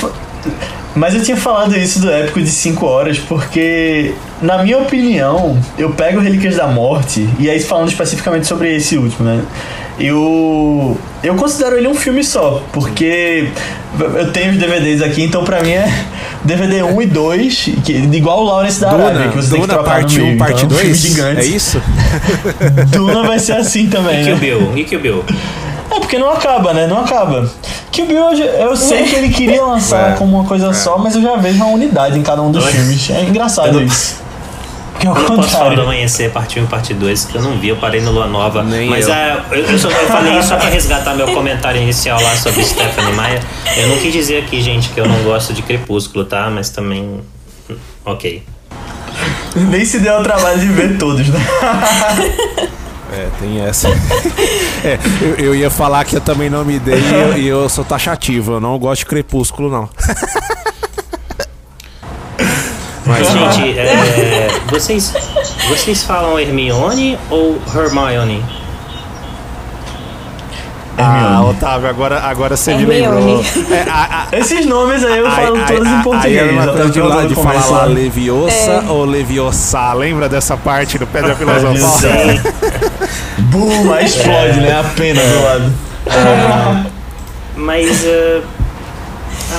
Mas 0.95 1.15
eu 1.15 1.23
tinha 1.23 1.37
falado 1.37 1.77
isso 1.77 2.01
do 2.01 2.11
épico 2.11 2.41
de 2.41 2.49
5 2.49 2.87
horas 2.87 3.19
porque, 3.19 4.15
na 4.41 4.63
minha 4.63 4.79
opinião, 4.79 5.59
eu 5.77 5.91
pego 5.91 6.21
Relíquias 6.21 6.57
da 6.57 6.69
Morte, 6.69 7.29
e 7.39 7.51
aí 7.51 7.59
falando 7.59 7.89
especificamente 7.89 8.47
sobre 8.47 8.77
esse 8.77 8.97
último, 8.97 9.27
né? 9.27 9.43
Eu. 9.99 10.97
Eu 11.23 11.35
considero 11.37 11.77
ele 11.77 11.89
um 11.89 11.95
filme 11.95 12.23
só, 12.23 12.63
porque 12.73 13.49
eu 13.99 14.31
tenho 14.33 14.53
os 14.53 14.59
DVDs 14.59 15.01
aqui, 15.03 15.23
então 15.23 15.43
pra 15.45 15.63
mim 15.63 15.71
é 15.71 15.89
DVD 16.45 16.83
1 16.83 17.03
e 17.03 17.07
2, 17.07 17.71
que, 17.85 17.93
igual 17.93 18.41
o 18.43 18.45
Lawrence 18.45 18.81
da 18.81 18.91
Arábia, 18.91 19.13
Duna, 19.13 19.29
que 19.31 19.37
você 19.37 19.51
tem 19.51 19.61
que 19.61 19.67
Duna 19.67 19.75
trocar 19.75 19.91
parte 19.91 20.19
no 20.19 20.25
1, 20.25 20.27
meio, 20.27 20.39
parte 20.39 20.65
então, 20.65 20.79
é 20.79 20.81
um 20.81 20.85
filme 20.85 20.91
2. 20.91 20.97
gigante. 20.99 21.41
É 21.41 21.45
isso? 21.45 21.83
Duna 22.93 23.23
vai 23.23 23.39
ser 23.39 23.53
assim 23.53 23.89
também, 23.89 24.21
E 24.21 24.25
né? 24.25 24.25
Kill 24.25 24.37
Bill? 24.37 24.73
E 24.77 24.85
Kill 24.85 25.01
Bill? 25.01 25.25
É 25.95 26.01
porque 26.01 26.19
não 26.19 26.31
acaba, 26.31 26.73
né? 26.73 26.87
Não 26.87 26.99
acaba. 26.99 27.49
Que 27.93 28.03
o 28.03 28.07
Bill, 28.07 28.33
eu, 28.33 28.37
eu 28.37 28.77
sei 28.77 29.05
que 29.05 29.15
ele 29.15 29.29
queria 29.29 29.63
lançar 29.65 30.13
É, 30.13 30.15
como 30.17 30.37
uma 30.37 30.45
coisa 30.45 30.73
só, 30.73 30.99
mas 30.99 31.15
eu 31.15 31.23
já 31.23 31.37
vejo 31.37 31.57
uma 31.57 31.67
unidade 31.67 32.19
em 32.19 32.23
cada 32.23 32.43
um 32.43 32.51
dos 32.51 32.65
filmes. 32.67 33.11
É 33.11 33.23
engraçado 33.23 33.81
isso. 33.81 34.23
Porque 34.93 35.07
é 35.07 35.11
o 35.11 35.17
Eu 35.17 35.23
não 35.23 35.37
posso 35.37 35.49
falar 35.51 35.65
do 35.65 35.69
contrário. 35.71 35.83
Amanhecer, 35.83 36.31
parte 36.31 36.59
1 36.61 36.65
e 36.65 36.67
parte 36.67 36.95
2, 36.95 37.25
que 37.27 37.37
eu 37.37 37.43
não 37.43 37.59
vi, 37.59 37.69
eu 37.69 37.77
parei 37.77 38.01
no 38.01 38.13
Lua 38.13 38.27
Nova. 38.27 38.63
Nem 38.63 38.89
mas 38.89 39.09
eu. 39.09 39.15
eu, 39.15 39.65
eu, 39.65 39.79
só, 39.79 39.89
eu 39.89 40.07
falei 40.07 40.39
isso 40.39 40.49
só 40.49 40.57
pra 40.57 40.69
resgatar 40.69 41.15
meu 41.15 41.27
comentário 41.35 41.81
inicial 41.81 42.21
lá 42.21 42.37
sobre 42.37 42.65
Stephanie 42.65 43.13
Meyer. 43.13 43.43
Eu 43.77 43.89
não 43.89 43.99
quis 43.99 44.13
dizer 44.13 44.45
aqui, 44.45 44.61
gente, 44.63 44.89
que 44.91 45.01
eu 45.01 45.07
não 45.07 45.23
gosto 45.23 45.53
de 45.53 45.63
Crepúsculo, 45.63 46.25
tá? 46.25 46.49
Mas 46.51 46.71
também. 46.71 47.21
Ok. 48.05 48.43
Nem 49.55 49.85
se 49.85 49.99
deu 50.01 50.15
o 50.19 50.23
trabalho 50.23 50.59
de 50.59 50.67
ver 50.67 50.99
todos, 50.99 51.29
né? 51.29 51.41
É, 53.17 53.29
tem 53.39 53.61
essa. 53.61 53.89
É, 54.85 54.99
eu, 55.23 55.47
eu 55.47 55.55
ia 55.55 55.71
falar 55.71 56.05
que 56.05 56.15
eu 56.15 56.21
também 56.21 56.51
não 56.51 56.62
me 56.62 56.79
dei 56.79 57.01
e 57.01 57.15
eu, 57.15 57.39
e 57.39 57.47
eu 57.49 57.67
sou 57.71 57.83
taxativo. 57.83 58.53
Eu 58.53 58.61
não 58.61 58.79
gosto 58.79 58.99
de 58.99 59.07
crepúsculo, 59.07 59.71
não. 59.71 59.89
Mas, 63.07 63.27
gente, 63.31 63.79
é, 63.79 64.49
vocês, 64.69 65.15
vocês 65.69 66.03
falam 66.03 66.39
Hermione 66.39 67.19
ou 67.31 67.59
Hermione? 67.75 68.45
Ah, 70.97 71.43
Otávio, 71.45 71.89
agora, 71.89 72.21
agora 72.21 72.57
você 72.57 72.75
me 72.75 72.83
Hermione. 72.83 73.17
lembrou. 73.43 73.45
É, 73.75 73.83
a- 73.91 74.29
a- 74.33 74.37
Esses 74.39 74.65
nomes 74.67 75.03
aí 75.05 75.19
eu 75.19 75.31
falo 75.31 75.59
todos 75.67 75.89
em 75.89 76.03
português. 76.03 76.25
Aí 76.43 76.49
é 76.49 76.53
uma 76.53 76.89
de, 76.91 76.99
eu 76.99 77.09
lá, 77.09 77.25
de 77.27 77.35
falar 77.35 77.67
lá 77.71 77.83
a- 77.83 77.87
Leviosa 77.87 78.85
ou 78.89 79.05
Leviosa. 79.05 79.93
Lembra 79.95 80.29
dessa 80.29 80.57
parte 80.57 80.97
do 80.99 81.07
Pedra 81.07 81.35
Filosofal? 81.37 81.99
Sim. 81.99 82.41
Boom, 83.39 83.93
aí 83.93 84.05
explode, 84.05 84.61
né? 84.61 84.79
A 84.79 84.85
pena 84.85 85.21
do 85.21 85.43
lado. 85.43 85.73
Mas. 87.57 88.05
eh, 88.05 88.43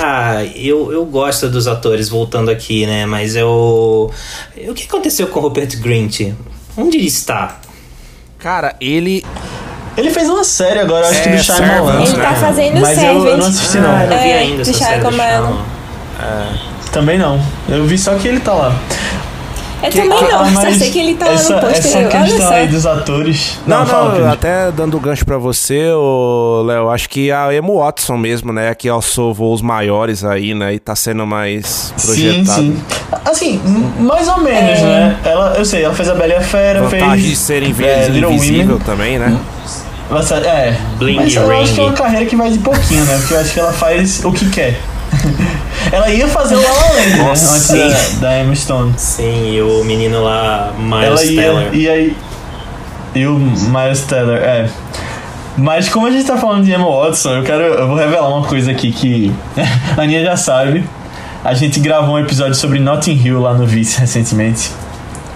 ah, 0.03 0.43
eu, 0.55 0.91
eu 0.91 1.05
gosto 1.05 1.49
dos 1.49 1.67
atores 1.67 2.09
voltando 2.09 2.49
aqui, 2.51 2.85
né? 2.85 3.05
Mas 3.05 3.35
eu. 3.35 4.11
O 4.67 4.73
que 4.73 4.85
aconteceu 4.85 5.27
com 5.27 5.39
o 5.39 5.43
Rupert 5.43 5.79
Grint? 5.81 6.21
Onde 6.77 6.97
ele 6.97 7.07
está? 7.07 7.57
Cara, 8.39 8.75
ele. 8.79 9.23
Ele 9.97 10.09
fez 10.09 10.29
uma 10.29 10.43
série 10.43 10.79
agora, 10.79 11.07
acho 11.07 11.23
que 11.23 11.29
É, 11.29 11.35
do 11.37 11.43
Shyamalan. 11.43 11.85
Servants, 11.85 12.09
Ele 12.09 12.17
né? 12.17 12.23
tá 12.27 12.33
fazendo 12.35 12.81
Mas 12.81 12.97
eu, 12.97 13.03
eu 13.03 13.13
não 13.15 13.23
Servant. 13.25 13.49
assisti 13.49 13.77
Ah, 13.77 13.81
não. 13.81 14.01
eu 14.01 14.09
não 14.09 14.17
vi 14.17 14.29
É, 14.29 14.37
ainda 14.39 14.61
essa 14.61 14.71
do 14.71 14.77
série 14.77 14.99
do 14.99 15.11
Shyamalan. 15.11 15.37
Shyamalan. 15.47 15.57
Também 16.91 17.17
não. 17.17 17.41
Eu 17.69 17.85
vi 17.85 17.97
só 17.97 18.13
que 18.15 18.27
ele 18.27 18.39
tá 18.39 18.53
lá. 18.53 18.73
Eu 19.83 19.91
também 19.91 20.09
não, 20.09 20.39
Ah, 20.41 20.51
só 20.53 20.71
sei 20.71 20.89
que 20.89 20.99
ele 20.99 21.13
tá 21.15 21.27
essa, 21.27 21.55
lá 21.55 21.61
no 21.61 21.67
Essa 21.67 21.81
pôster. 21.81 21.97
Olha 22.07 22.23
questão 22.23 22.47
só. 22.47 22.53
aí 22.55 22.67
dos 22.67 22.85
atores. 22.87 23.59
Não, 23.67 23.85
fala, 23.85 24.05
não, 24.05 24.11
Pedro. 24.13 24.29
até 24.31 24.71
dando 24.71 24.99
gancho 24.99 25.25
pra 25.25 25.37
você, 25.37 25.91
ô, 25.91 26.63
Léo, 26.65 26.89
acho 26.89 27.07
que 27.09 27.29
a 27.31 27.53
Emo 27.53 27.77
Watson 27.79 28.17
mesmo, 28.17 28.51
né, 28.51 28.73
que 28.73 28.89
alçou 28.89 29.31
voos 29.33 29.61
maiores 29.61 30.23
aí, 30.23 30.55
né, 30.55 30.73
e 30.73 30.79
tá 30.79 30.95
sendo 30.95 31.27
mais 31.27 31.93
Sim, 31.97 32.05
projetado. 32.07 32.61
sim. 32.61 32.83
Assim, 33.25 33.61
m- 33.65 33.91
mais 34.07 34.27
ou 34.27 34.39
menos, 34.39 34.81
né? 34.81 35.17
Ela, 35.23 35.53
eu 35.57 35.65
sei, 35.65 35.83
ela 35.83 35.93
fez 35.93 36.09
a 36.09 36.15
Bela 36.15 36.33
e 36.33 36.37
a 36.37 36.41
Fera, 36.41 36.81
Vantagem 36.81 37.09
fez. 37.11 37.23
de 37.25 37.35
ser 37.35 37.61
invi- 37.61 37.85
é, 37.85 38.07
Little 38.07 38.31
invisível 38.31 38.75
Women. 38.75 38.79
também, 38.85 39.19
né? 39.19 39.37
Mas, 40.15 40.31
É, 40.31 40.77
Bling 40.97 41.17
mas 41.17 41.35
eu 41.35 41.51
acho 41.51 41.73
que 41.73 41.79
é 41.81 41.83
uma 41.83 41.91
carreira 41.91 42.25
que 42.25 42.37
vai 42.37 42.49
de 42.49 42.59
pouquinho, 42.59 43.03
né? 43.03 43.17
Porque 43.17 43.33
eu 43.33 43.39
acho 43.41 43.53
que 43.53 43.59
ela 43.59 43.73
faz 43.73 44.23
o 44.23 44.31
que 44.31 44.49
quer. 44.49 44.79
ela 45.91 46.09
ia 46.09 46.25
fazer 46.25 46.55
o 46.55 46.61
La 46.61 46.69
La 46.69 46.93
Land, 46.93 47.17
né? 47.17 47.29
Antes 47.29 47.41
sim. 47.41 48.19
da, 48.21 48.29
da 48.29 48.39
Emma 48.39 48.55
Stone. 48.55 48.93
Sim, 48.95 49.51
e 49.51 49.61
o 49.61 49.83
menino 49.83 50.23
lá, 50.23 50.71
Miles 50.79 51.03
Ela 51.03 51.25
ia, 51.25 51.41
Teller. 51.41 51.69
e 51.73 51.89
aí... 51.89 52.17
E 53.13 53.27
o 53.27 53.37
Miles 53.37 54.01
Teller, 54.01 54.41
é. 54.41 54.69
Mas 55.57 55.89
como 55.89 56.07
a 56.07 56.11
gente 56.11 56.25
tá 56.25 56.37
falando 56.37 56.63
de 56.63 56.71
Emma 56.71 56.89
Watson, 56.89 57.31
eu 57.31 57.43
quero. 57.43 57.63
Eu 57.63 57.87
vou 57.87 57.95
revelar 57.97 58.29
uma 58.29 58.45
coisa 58.45 58.71
aqui 58.71 58.91
que 58.91 59.33
a 59.97 60.01
Aninha 60.01 60.23
já 60.23 60.37
sabe. 60.37 60.85
A 61.43 61.53
gente 61.53 61.79
gravou 61.79 62.15
um 62.15 62.19
episódio 62.19 62.55
sobre 62.55 62.79
Notting 62.79 63.21
Hill 63.21 63.39
lá 63.41 63.53
no 63.53 63.65
Vice 63.65 63.99
recentemente. 63.99 64.71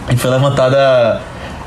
E 0.10 0.18
foi 0.18 0.30
levantada 0.30 1.22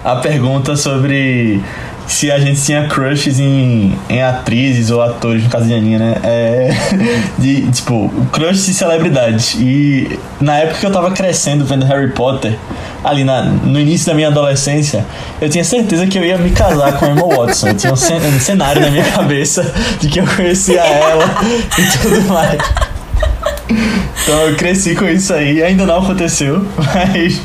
a 0.05 0.17
pergunta 0.17 0.77
sobre 0.77 1.63
se 2.07 2.31
a 2.31 2.39
gente 2.39 2.61
tinha 2.61 2.87
crushes 2.89 3.39
em, 3.39 3.97
em 4.09 4.23
atrizes 4.23 4.91
ou 4.91 5.03
atores, 5.03 5.43
no 5.43 5.51
caso 5.51 5.67
de 5.67 5.75
Aninha, 5.75 5.99
né? 5.99 6.15
É, 6.23 6.71
de, 7.39 7.71
tipo, 7.71 8.11
crush 8.33 8.67
de 8.67 8.75
celebridades. 8.75 9.55
E 9.59 10.19
na 10.41 10.59
época 10.59 10.81
que 10.81 10.87
eu 10.87 10.93
tava 10.93 11.11
crescendo 11.11 11.65
vendo 11.65 11.85
Harry 11.87 12.11
Potter, 12.11 12.57
ali 13.05 13.25
na, 13.25 13.43
no 13.43 13.79
início 13.81 14.07
da 14.07 14.15
minha 14.15 14.29
adolescência, 14.29 15.05
eu 15.41 15.49
tinha 15.49 15.65
certeza 15.65 16.07
que 16.07 16.19
eu 16.19 16.25
ia 16.25 16.39
me 16.39 16.51
casar 16.51 16.93
com 16.95 17.07
Emma 17.07 17.27
Watson. 17.27 17.69
Eu 17.69 17.75
tinha 17.75 17.93
um, 17.93 17.97
cen 17.97 18.19
um 18.19 18.41
cenário 18.41 18.81
na 18.83 18.91
minha 18.91 19.05
cabeça 19.05 19.73
de 20.01 20.09
que 20.09 20.21
eu 20.21 20.27
conhecia 20.27 20.81
ela 20.81 21.25
e 21.79 21.99
tudo 21.99 22.21
mais. 22.29 22.59
Então 24.23 24.41
eu 24.43 24.57
cresci 24.57 24.95
com 24.95 25.07
isso 25.07 25.33
aí, 25.33 25.63
ainda 25.63 25.85
não 25.85 25.99
aconteceu, 25.99 26.65
mas 26.77 27.41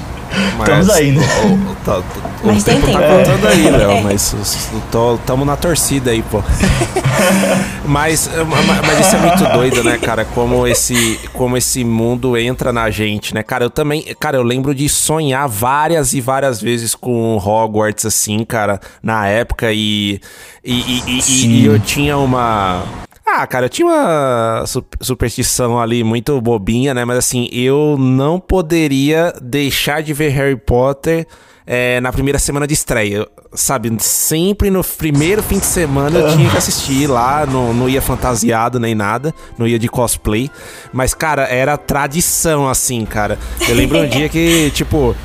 Estamos 0.60 0.90
aí, 0.90 1.12
né? 1.12 1.26
O, 1.44 1.72
o, 1.72 1.76
tá- 1.86 1.98
o 2.44 2.48
Mas 2.48 2.64
tem 2.64 2.76
tempo 2.82 2.92
tá 2.92 3.00
tempo. 3.00 3.18
contando 3.18 3.48
aí, 3.48 3.70
Léo, 3.70 4.04
mas 4.04 4.34
s- 4.34 4.70
tô, 4.92 5.18
tamo 5.26 5.46
na 5.46 5.56
torcida 5.56 6.12
aí, 6.12 6.22
pô. 6.22 6.44
mas, 7.86 8.28
ma- 8.28 8.82
mas 8.86 9.00
isso 9.08 9.16
é 9.16 9.20
muito 9.20 9.44
doido, 9.54 9.84
né, 9.84 9.98
cara? 9.98 10.26
Como 10.26 10.68
esse, 10.68 11.20
como 11.34 11.58
esse 11.58 11.84
mundo 11.84 12.38
entra 12.38 12.72
na 12.74 12.90
gente, 12.90 13.34
né? 13.34 13.44
Cara, 13.44 13.66
eu 13.66 13.70
também. 13.70 14.04
Cara, 14.20 14.38
eu 14.38 14.44
lembro 14.44 14.74
de 14.76 14.88
sonhar 14.90 15.48
várias 15.48 16.14
e 16.14 16.22
várias 16.22 16.62
vezes 16.62 16.94
com 16.96 17.38
Hogwarts, 17.38 18.06
assim, 18.06 18.44
cara, 18.44 18.80
na 19.02 19.28
época, 19.28 19.72
e. 19.72 20.20
E, 20.64 20.74
e, 20.74 21.04
e- 21.08 21.20
e- 21.20 21.62
e 21.62 21.66
eu 21.66 21.80
tinha 21.80 22.18
uma. 22.18 22.84
Ah, 23.30 23.46
cara, 23.46 23.66
eu 23.66 23.70
tinha 23.70 23.86
uma 23.88 24.64
su- 24.66 24.86
superstição 25.02 25.80
ali 25.80 26.04
muito 26.04 26.40
bobinha, 26.40 26.94
né? 26.94 27.04
Mas 27.04 27.18
assim, 27.18 27.50
eu 27.52 27.98
não 28.00 28.40
poderia 28.40 29.34
deixar 29.42 30.02
de 30.02 30.14
ver 30.14 30.30
Harry 30.30 30.56
Potter 30.56 31.28
é, 31.66 32.00
na 32.00 32.12
primeira 32.14 32.40
semana 32.40 32.66
de 32.66 32.74
estreia. 32.74 33.28
Sabe, 33.54 33.92
sempre 34.00 34.70
no 34.70 34.84
primeiro 34.84 35.42
fim 35.44 35.58
de 35.60 35.66
semana 35.66 36.20
eu 36.20 36.36
tinha 36.36 36.50
que 36.50 36.58
assistir 36.58 37.08
lá, 37.08 37.46
não, 37.46 37.74
não 37.74 37.90
ia 37.90 38.02
fantasiado 38.02 38.80
nem 38.80 38.94
nada, 38.96 39.34
não 39.58 39.68
ia 39.68 39.80
de 39.80 39.88
cosplay. 39.90 40.50
Mas, 40.94 41.14
cara, 41.14 41.44
era 41.48 41.78
tradição, 41.78 42.68
assim, 42.70 43.06
cara. 43.06 43.38
Eu 43.68 43.76
lembro 43.76 44.00
um 44.00 44.08
dia 44.08 44.30
que, 44.30 44.70
tipo, 44.72 45.16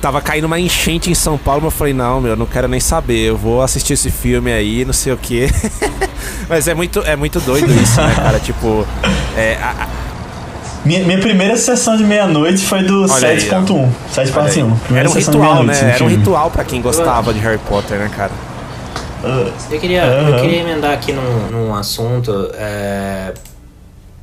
Tava 0.00 0.20
caindo 0.22 0.44
uma 0.46 0.58
enchente 0.58 1.10
em 1.10 1.14
São 1.14 1.36
Paulo, 1.36 1.60
mas 1.64 1.72
eu 1.74 1.78
falei, 1.78 1.92
não, 1.92 2.20
meu, 2.22 2.34
não 2.34 2.46
quero 2.46 2.66
nem 2.66 2.80
saber, 2.80 3.18
eu 3.28 3.36
vou 3.36 3.60
assistir 3.62 3.92
esse 3.92 4.10
filme 4.10 4.50
aí, 4.50 4.82
não 4.84 4.94
sei 4.94 5.12
o 5.12 5.16
quê. 5.18 5.48
mas 6.48 6.66
é 6.68 6.74
muito, 6.74 7.00
é 7.00 7.14
muito 7.16 7.38
doido 7.40 7.70
isso, 7.80 8.00
né, 8.00 8.12
cara? 8.16 8.40
Tipo, 8.40 8.86
é, 9.36 9.56
a- 9.60 9.84
a- 9.84 9.88
Minha, 10.86 11.04
minha 11.04 11.18
primeira 11.20 11.54
sessão 11.58 11.96
de 11.98 12.04
meia-noite 12.04 12.64
foi 12.64 12.82
do 12.82 13.02
Olha 13.12 13.28
aí, 13.28 13.36
7.1. 13.38 13.72
olha 13.76 13.92
7.1. 14.10 14.42
aí. 14.46 14.52
Primeira 14.84 15.00
era 15.00 15.08
um 15.10 15.12
sessão 15.12 15.32
de 15.34 15.38
ritual, 15.40 15.62
né? 15.64 15.92
Era 15.94 16.04
um 16.04 16.08
ritual 16.08 16.50
pra 16.50 16.64
quem 16.64 16.80
gostava 16.80 17.34
de 17.34 17.38
Harry 17.40 17.58
Potter, 17.68 17.98
né, 17.98 18.10
cara? 18.16 18.32
Eu 19.70 19.78
queria, 19.78 20.02
eu 20.04 20.40
queria 20.40 20.60
emendar 20.60 20.92
aqui 20.92 21.12
num, 21.12 21.50
num 21.50 21.74
assunto. 21.74 22.50
é, 22.54 23.34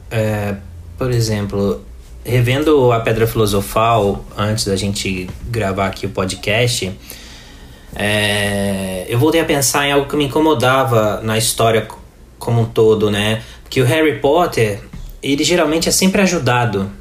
é, 0.09 0.55
por 0.97 1.11
exemplo, 1.11 1.83
revendo 2.27 2.91
a 2.91 2.99
Pedra 2.99 3.25
Filosofal 3.25 4.25
antes 4.37 4.65
da 4.65 4.75
gente 4.75 5.29
gravar 5.49 5.87
aqui 5.87 6.05
o 6.05 6.09
podcast, 6.09 6.91
é, 7.95 9.05
eu 9.07 9.17
voltei 9.17 9.39
a 9.39 9.45
pensar 9.45 9.87
em 9.87 9.93
algo 9.93 10.09
que 10.09 10.15
me 10.17 10.25
incomodava 10.25 11.21
na 11.23 11.37
história 11.37 11.87
como 12.37 12.61
um 12.61 12.65
todo, 12.65 13.09
né? 13.09 13.41
Que 13.69 13.81
o 13.81 13.85
Harry 13.85 14.19
Potter, 14.19 14.81
ele 15.23 15.41
geralmente 15.43 15.87
é 15.87 15.91
sempre 15.91 16.21
ajudado 16.21 16.91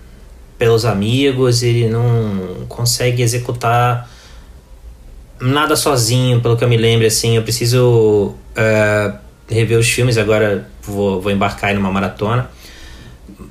pelos 0.57 0.85
amigos, 0.85 1.63
ele 1.65 1.89
não 1.89 2.65
consegue 2.69 3.21
executar 3.21 4.09
nada 5.41 5.75
sozinho, 5.75 6.41
pelo 6.41 6.57
que 6.57 6.63
eu 6.63 6.69
me 6.69 6.77
lembro, 6.77 7.05
assim, 7.05 7.37
eu 7.37 7.43
preciso 7.43 8.35
eh, 8.55 9.13
rever 9.51 9.79
os 9.79 9.91
filmes, 9.91 10.17
agora 10.17 10.67
vou, 10.83 11.21
vou 11.21 11.31
embarcar 11.31 11.71
aí 11.71 11.77
numa 11.77 11.91
maratona. 11.91 12.49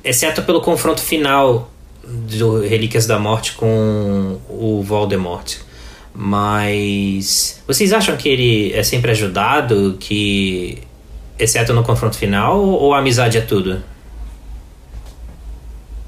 Exceto 0.05 0.43
pelo 0.43 0.61
confronto 0.61 1.01
final 1.01 1.69
do 2.07 2.61
Relíquias 2.61 3.07
da 3.07 3.17
Morte 3.17 3.53
com 3.53 4.37
o 4.47 4.83
Voldemort. 4.83 5.55
Mas 6.13 7.59
vocês 7.67 7.91
acham 7.91 8.15
que 8.15 8.29
ele 8.29 8.71
é 8.73 8.83
sempre 8.83 9.09
ajudado, 9.11 9.97
que 9.99 10.77
exceto 11.37 11.73
no 11.73 11.83
confronto 11.83 12.15
final, 12.17 12.59
ou, 12.59 12.93
a 12.93 12.99
amizade 12.99 13.37
é 13.37 13.41
tudo? 13.41 13.81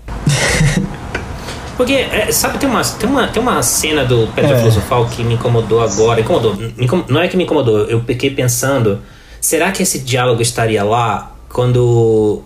Porque, 1.76 1.94
é, 1.94 2.32
sabe, 2.32 2.58
tem 2.58 2.70
uma, 2.70 2.82
tem, 2.84 3.10
uma, 3.10 3.28
tem 3.28 3.42
uma 3.42 3.62
cena 3.62 4.06
do 4.06 4.28
Pedra 4.34 4.56
É. 4.56 4.60
Filosofal 4.60 5.08
que 5.08 5.24
me 5.24 5.34
incomodou 5.36 5.82
agora. 5.82 6.22
Incomodou. 6.22 6.56
me 6.56 6.74
incom- 6.80 7.04
não 7.08 7.22
é 7.22 7.28
que 7.28 7.36
me 7.38 7.44
incomodou, 7.44 7.80
eu 7.86 8.02
fiquei 8.04 8.30
pensando: 8.32 9.02
será 9.42 9.72
que 9.72 9.84
esse 9.84 10.00
diálogo 10.00 10.42
estaria 10.42 10.84
lá 10.84 11.36
quando 11.50 11.78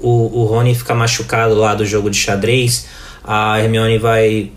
o, 0.02 0.42
o 0.42 0.46
Rony 0.46 0.76
fica 0.76 0.94
machucado 0.94 1.56
lá 1.56 1.74
do 1.76 1.86
jogo 1.86 2.10
de 2.10 2.18
xadrez? 2.18 2.88
A 3.24 3.60
Hermione 3.60 3.98
vai, 3.98 4.52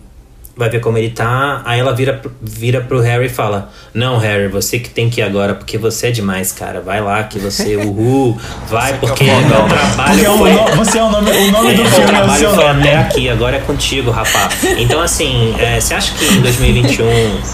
vai 0.56 0.68
ver 0.70 0.81
como 0.81 0.97
ele 0.98 1.10
tá, 1.10 1.62
aí 1.64 1.81
ela 1.81 1.93
vira, 1.94 2.12
pro- 2.14 2.31
vira 2.40 2.81
pro 2.81 3.01
Harry 3.01 3.26
e 3.26 3.28
fala: 3.28 3.70
Não, 3.93 4.18
Harry, 4.18 4.48
você 4.48 4.78
que 4.78 4.89
tem 4.90 5.10
que 5.10 5.20
ir 5.20 5.24
agora, 5.24 5.55
porque 5.55 5.76
você 5.76 6.09
é 6.09 6.10
demais, 6.10 6.52
cara. 6.52 6.81
Vai 6.81 7.01
lá 7.01 7.22
que 7.24 7.39
você, 7.39 7.76
uhul, 7.85 8.39
vai, 8.68 8.94
porque 8.98 9.24
o 9.24 9.40
meu 9.48 9.66
trabalho 9.68 10.14
Porque 10.14 10.28
o 10.28 10.39
foi. 10.39 10.52
no- 10.52 10.76
você 10.76 10.98
é 10.98 11.02
o 11.02 11.10
nome, 11.10 11.31
o 11.31 11.51
nome 11.51 11.74
do 11.74 11.82
É, 11.82 11.85
o 11.85 11.89
filme 11.89 12.01
é 12.02 12.05
o 12.05 12.06
trabalho 12.06 12.39
seu 12.39 12.51
foi 12.55 12.64
nome. 12.66 12.81
até 12.81 12.97
aqui, 12.98 13.28
agora 13.28 13.56
é 13.56 13.60
contigo, 13.60 14.10
rapaz. 14.10 14.55
Então, 14.78 15.01
assim, 15.01 15.55
é, 15.59 15.81
você 15.81 15.94
acha 15.94 16.12
que 16.14 16.24
em 16.24 16.40
2021, 16.40 17.05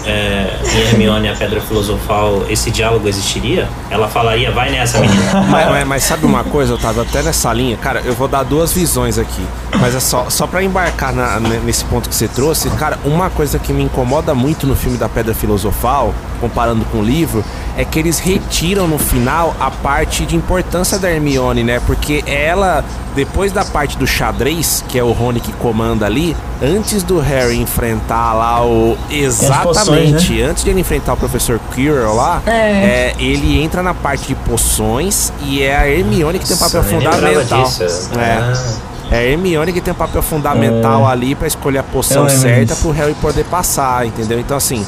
é, 0.05 0.47
em 0.75 0.79
Hermione, 0.89 1.29
a 1.29 1.35
Pedra 1.35 1.59
Filosofal, 1.61 2.45
esse 2.49 2.69
diálogo 2.71 3.07
existiria? 3.07 3.67
Ela 3.89 4.07
falaria, 4.07 4.51
vai 4.51 4.69
nessa, 4.71 4.99
menina. 4.99 5.21
mas, 5.49 5.69
mas- 5.69 5.87
mas 5.87 6.03
sabe 6.03 6.25
uma 6.25 6.43
coisa, 6.43 6.75
Otávio? 6.75 7.01
Até 7.01 7.21
nessa 7.23 7.51
linha, 7.53 7.75
cara, 7.77 8.01
eu 8.05 8.13
vou 8.13 8.27
dar 8.27 8.43
duas 8.43 8.71
visões 8.73 9.17
aqui. 9.17 9.41
Mas 9.79 9.95
é 9.95 9.99
só, 9.99 10.29
só 10.29 10.45
pra 10.47 10.63
embarcar 10.63 11.13
na- 11.13 11.39
ne- 11.39 11.59
nesse 11.59 11.83
ponto 11.85 12.07
que 12.09 12.15
você 12.15 12.27
trouxe, 12.27 12.69
cara, 12.71 12.90
uma 13.05 13.29
coisa 13.29 13.57
que 13.59 13.71
me 13.73 13.83
incomoda 13.83 14.33
muito 14.33 14.65
no 14.67 14.75
filme 14.75 14.97
da 14.97 15.07
Pedra 15.09 15.33
Filosofal, 15.33 16.13
comparando 16.39 16.83
com 16.85 16.99
o 16.99 17.03
livro, 17.03 17.43
é 17.77 17.85
que 17.85 17.99
eles 17.99 18.19
retiram 18.19 18.87
no 18.87 18.97
final 18.97 19.55
a 19.59 19.69
parte 19.71 20.25
de 20.25 20.35
importância 20.35 20.97
da 20.99 21.09
Hermione, 21.09 21.63
né? 21.63 21.79
Porque 21.85 22.23
ela, 22.25 22.83
depois 23.15 23.51
da 23.51 23.63
parte 23.63 23.97
do 23.97 24.05
xadrez, 24.07 24.83
que 24.87 24.97
é 24.97 25.03
o 25.03 25.11
Rony 25.11 25.39
que 25.39 25.51
comanda 25.53 26.05
ali, 26.05 26.35
antes 26.61 27.03
do 27.03 27.19
Harry 27.19 27.57
enfrentar 27.59 28.33
lá 28.33 28.65
o. 28.65 28.97
Exatamente, 29.09 30.13
poções, 30.27 30.49
antes 30.49 30.63
de 30.63 30.69
ele 30.69 30.79
enfrentar 30.81 31.13
o 31.13 31.17
professor 31.17 31.59
Quirrell 31.73 32.13
lá, 32.13 32.41
É. 32.45 32.51
é, 32.51 33.15
ele 33.19 33.61
entra 33.61 33.81
na 33.83 33.93
parte 33.93 34.27
de 34.27 34.35
poções 34.35 35.31
e 35.43 35.61
é 35.61 35.75
a 35.77 35.87
Hermione 35.89 36.39
que 36.39 36.47
tem 36.47 36.55
um 36.55 36.59
papel 36.59 36.83
fundamental. 36.83 37.63
disso. 37.63 38.09
É. 38.17 38.37
Ah. 38.37 38.90
É 39.11 39.17
a 39.17 39.23
Hermione 39.23 39.73
que 39.73 39.81
tem 39.81 39.91
um 39.93 39.97
papel 39.97 40.21
fundamental 40.21 41.05
ali 41.05 41.35
pra 41.35 41.45
escolher 41.47 41.79
a 41.79 41.83
poção 41.83 42.29
certa 42.29 42.73
disso. 42.73 42.81
pro 42.81 42.91
Harry 42.91 43.13
poder 43.15 43.43
passar, 43.45 44.05
entendeu? 44.07 44.39
Então 44.39 44.55
assim, 44.55 44.85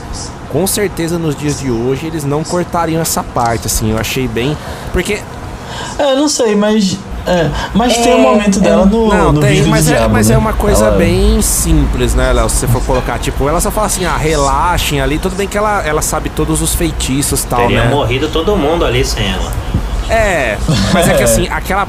com 0.49 0.65
certeza 0.65 1.19
nos 1.19 1.35
dias 1.35 1.59
de 1.59 1.69
hoje 1.69 2.07
eles 2.07 2.23
não 2.23 2.41
cortariam 2.43 3.01
essa 3.01 3.21
parte, 3.21 3.67
assim, 3.67 3.91
eu 3.91 3.97
achei 3.97 4.27
bem. 4.27 4.57
Porque. 4.93 5.19
É, 5.99 6.15
não 6.15 6.29
sei, 6.29 6.55
mas. 6.55 6.97
é, 7.27 7.49
mas 7.73 7.97
tem 7.97 8.13
um 8.15 8.19
É, 8.19 8.21
momento 8.21 8.59
dela 8.61 8.85
no, 8.85 9.07
não, 9.09 9.33
no 9.33 9.41
tem, 9.41 9.55
vídeo 9.55 9.67
mas, 9.69 9.85
do 9.85 9.91
é, 9.91 9.95
diabo, 9.97 10.13
mas 10.13 10.29
né? 10.29 10.35
é 10.35 10.37
uma 10.37 10.53
coisa 10.53 10.85
Ela- 10.85 10.97
bem 10.97 11.41
simples, 11.41 12.13
né, 12.13 12.31
Léo? 12.31 12.47
Se 12.47 12.57
você 12.59 12.67
for 12.67 12.81
colocar, 12.83 13.19
tipo, 13.19 13.49
ela 13.49 13.59
só 13.59 13.71
fala 13.71 13.87
assim, 13.87 14.05
ah, 14.05 14.15
relaxem 14.15 15.01
ali, 15.01 15.17
tudo 15.19 15.35
bem 15.35 15.47
que 15.49 15.57
ela, 15.57 15.81
ela 15.85 16.01
sabe 16.01 16.29
todos 16.29 16.61
os 16.61 16.73
feitiços 16.75 17.43
e 17.43 17.47
tal, 17.47 17.61
Teria 17.61 17.83
né? 17.85 17.89
morrido 17.89 18.29
todo 18.29 18.55
mundo 18.55 18.85
ali 18.85 19.03
sem 19.03 19.25
ela. 19.29 19.51
É, 20.09 20.57
mas 20.93 21.09
é 21.09 21.13
que 21.15 21.23
assim, 21.27 21.47
aquela. 21.49 21.87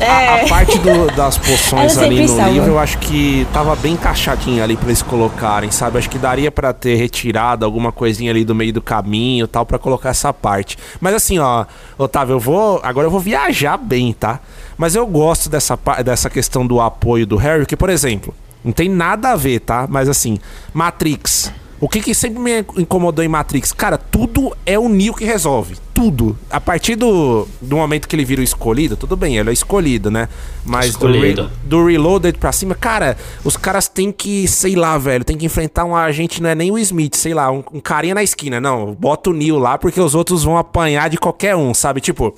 A, 0.00 0.04
É. 0.04 0.44
a 0.44 0.48
parte 0.48 0.78
do- 0.78 1.06
das 1.16 1.36
poções 1.38 1.98
ali 1.98 2.20
no 2.22 2.28
salva. 2.28 2.50
livro, 2.50 2.68
eu 2.70 2.78
acho 2.78 2.98
que 2.98 3.46
tava 3.52 3.74
bem 3.76 3.94
encaixadinha 3.94 4.62
ali 4.62 4.76
pra 4.76 4.86
eles 4.88 5.02
colocarem, 5.02 5.70
sabe? 5.70 5.98
Acho 5.98 6.08
que 6.08 6.18
daria 6.18 6.50
pra 6.50 6.72
ter 6.72 6.94
retirado 6.96 7.64
alguma 7.64 7.90
coisinha 7.90 8.30
ali 8.30 8.44
do 8.44 8.54
meio 8.54 8.72
do 8.72 8.80
caminho 8.82 9.44
e 9.44 9.48
tal, 9.48 9.66
pra 9.66 9.78
colocar 9.78 10.10
essa 10.10 10.32
parte. 10.32 10.76
Mas 11.00 11.14
assim, 11.14 11.38
ó, 11.38 11.64
Otávio, 11.96 12.34
eu 12.34 12.40
vou. 12.40 12.80
Agora 12.82 13.06
eu 13.06 13.10
vou 13.10 13.20
viajar 13.20 13.76
bem, 13.76 14.12
tá? 14.12 14.40
Mas 14.76 14.94
eu 14.94 15.06
gosto 15.06 15.48
dessa, 15.50 15.78
dessa 16.04 16.30
questão 16.30 16.66
do 16.66 16.80
apoio 16.80 17.26
do 17.26 17.36
Harry, 17.36 17.66
que, 17.66 17.76
por 17.76 17.90
exemplo, 17.90 18.32
não 18.64 18.70
tem 18.72 18.88
nada 18.88 19.30
a 19.30 19.36
ver, 19.36 19.60
tá? 19.60 19.86
Mas 19.88 20.08
assim, 20.08 20.38
Matrix. 20.72 21.52
O 21.80 21.88
que, 21.88 22.00
que 22.00 22.12
sempre 22.12 22.40
me 22.40 22.58
incomodou 22.76 23.24
em 23.24 23.28
Matrix? 23.28 23.72
Cara, 23.72 23.96
tudo 23.96 24.56
é 24.66 24.76
o 24.78 24.88
Neo 24.88 25.14
que 25.14 25.24
resolve. 25.24 25.76
tudo. 25.94 26.36
A 26.50 26.60
partir 26.60 26.94
do, 26.94 27.46
do 27.60 27.76
momento 27.76 28.06
que 28.08 28.14
ele 28.14 28.24
vira 28.24 28.40
o 28.40 28.44
escolhido, 28.44 28.96
tudo 28.96 29.16
bem, 29.16 29.36
ele 29.36 29.50
é 29.50 29.52
escolhido, 29.52 30.10
né? 30.10 30.28
Mas 30.64 30.94
do, 30.94 31.06
re, 31.06 31.12
Escolhido. 31.12 31.50
do 31.64 31.84
Reloaded 31.86 32.38
pra 32.38 32.52
cima, 32.52 32.74
cara, 32.74 33.16
os 33.44 33.56
caras 33.56 33.88
têm 33.88 34.12
que, 34.12 34.46
sei 34.46 34.76
lá, 34.76 34.96
velho, 34.96 35.24
tem 35.24 35.36
que 35.36 35.46
enfrentar 35.46 35.84
um 35.84 35.96
agente, 35.96 36.40
não 36.42 36.50
é 36.50 36.54
nem 36.54 36.70
o 36.70 36.78
Smith, 36.78 37.16
sei 37.16 37.34
lá, 37.34 37.50
um, 37.50 37.64
um 37.72 37.80
carinha 37.80 38.14
na 38.14 38.22
esquina. 38.22 38.60
Não, 38.60 38.94
bota 38.94 39.30
o 39.30 39.32
Neil 39.32 39.58
lá 39.58 39.76
porque 39.76 40.00
os 40.00 40.14
outros 40.14 40.44
vão 40.44 40.56
apanhar 40.56 41.08
de 41.10 41.16
qualquer 41.16 41.56
um, 41.56 41.74
sabe? 41.74 42.00
Tipo, 42.00 42.32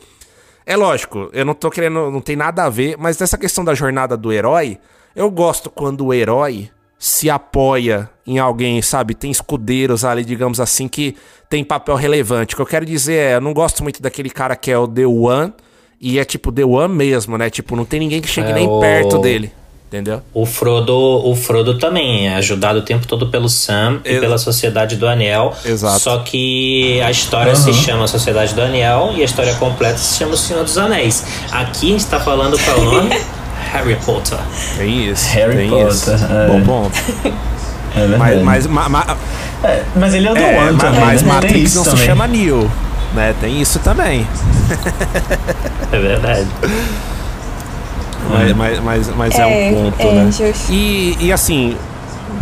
é 0.65 0.77
lógico, 0.77 1.29
eu 1.33 1.45
não 1.45 1.53
tô 1.55 1.71
querendo, 1.71 2.11
não 2.11 2.21
tem 2.21 2.37
nada 2.37 2.65
a 2.65 2.71
ver, 2.71 2.97
mas 2.99 3.17
dessa 3.19 3.37
questão 3.37 3.63
da 3.65 3.75
jornada 3.75 4.17
do 4.17 4.33
herói, 4.33 4.79
eu 5.15 5.31
gosto 5.31 5.69
quando 5.69 6.07
o 6.07 6.15
herói 6.15 6.71
se 7.03 7.31
apoia 7.31 8.11
em 8.27 8.39
alguém, 8.39 8.83
sabe? 8.83 9.15
Tem 9.15 9.31
escudeiros 9.31 10.05
ali, 10.05 10.23
digamos 10.23 10.61
assim, 10.61 10.87
que 10.87 11.17
tem 11.49 11.65
papel 11.65 11.95
relevante. 11.97 12.53
O 12.55 12.57
que 12.57 12.63
eu 12.63 12.67
quero 12.67 12.85
dizer 12.85 13.15
é, 13.15 13.35
eu 13.37 13.41
não 13.41 13.55
gosto 13.55 13.83
muito 13.83 14.03
daquele 14.03 14.29
cara 14.29 14.55
que 14.55 14.71
é 14.71 14.77
o 14.77 14.87
The 14.87 15.07
One 15.07 15.53
e 15.99 16.19
é 16.19 16.25
tipo 16.27 16.53
The 16.53 16.65
One 16.65 16.95
mesmo, 16.95 17.39
né? 17.39 17.49
Tipo, 17.49 17.75
não 17.75 17.87
tem 17.87 17.99
ninguém 18.01 18.21
que 18.21 18.29
chegue 18.29 18.51
É 18.51 18.55
nem 18.55 18.69
o- 18.69 18.79
perto 18.81 19.17
dele, 19.19 19.51
entendeu? 19.89 20.21
O 20.35 20.45
Frodo, 20.45 20.95
o 20.95 21.35
Frodo 21.35 21.79
também 21.79 22.29
é 22.29 22.35
ajudado 22.35 22.81
o 22.81 22.83
tempo 22.83 23.07
todo 23.07 23.29
pelo 23.29 23.49
Sam 23.49 24.01
e 24.05 24.11
Ex- 24.11 24.21
pela 24.21 24.37
Sociedade 24.37 24.97
do 24.97 25.07
Anel. 25.09 25.55
Exato. 25.65 26.01
Só 26.01 26.19
que 26.19 27.01
a 27.03 27.11
história 27.11 27.57
se 27.57 27.73
chama 27.73 28.07
Sociedade 28.07 28.55
do 28.55 28.61
Anel 28.61 29.13
e 29.17 29.23
a 29.23 29.25
história 29.25 29.55
completa 29.55 29.97
se 29.97 30.19
chama 30.19 30.35
O 30.35 30.37
Senhor 30.37 30.65
dos 30.65 30.77
Anéis. 30.77 31.25
Aqui 31.51 31.89
a 31.89 31.93
gente 31.93 32.07
tá 32.07 32.21
falando 32.21 32.59
qual 32.63 32.77
é 32.77 32.81
o 32.81 32.85
nome? 32.85 33.40
Harry 33.73 33.97
Potter. 33.97 34.39
Tem 34.79 35.11
isso. 35.11 35.29
Harry 35.35 35.57
tem 35.57 35.71
Potter, 35.71 35.89
isso. 35.89 36.11
é. 36.11 36.47
Bom 36.49 36.61
ponto. 36.63 36.93
É 37.93 38.07
verdade. 38.07 38.19
Mas, 38.19 38.43
mas, 38.45 38.67
ma- 38.69 38.89
ma- 38.89 39.17
É, 39.65 39.83
mas 39.97 40.15
ele 40.15 40.29
é 40.29 40.31
o 40.31 40.35
The 40.35 40.41
é, 40.55 40.61
One 40.61 40.73
ma- 40.75 40.79
também, 40.79 41.01
mas 41.01 41.23
né? 41.23 41.33
Matrix 41.33 41.75
não 41.75 41.83
se 41.83 41.91
também. 41.91 42.07
chama 42.07 42.27
Neo, 42.29 42.71
né? 43.15 43.35
Tem 43.41 43.61
isso 43.61 43.81
também. 43.81 44.25
É 45.93 45.99
verdade. 45.99 46.47
Mas, 48.31 48.53
mas, 48.57 48.79
mas, 48.81 49.09
mas 49.17 49.39
é, 49.39 49.43
É, 49.43 49.73
um 49.73 49.91
ponto, 49.91 50.07
é, 50.07 50.13
né? 50.13 50.31
E, 50.69 51.17
e 51.21 51.33
assim, 51.33 51.77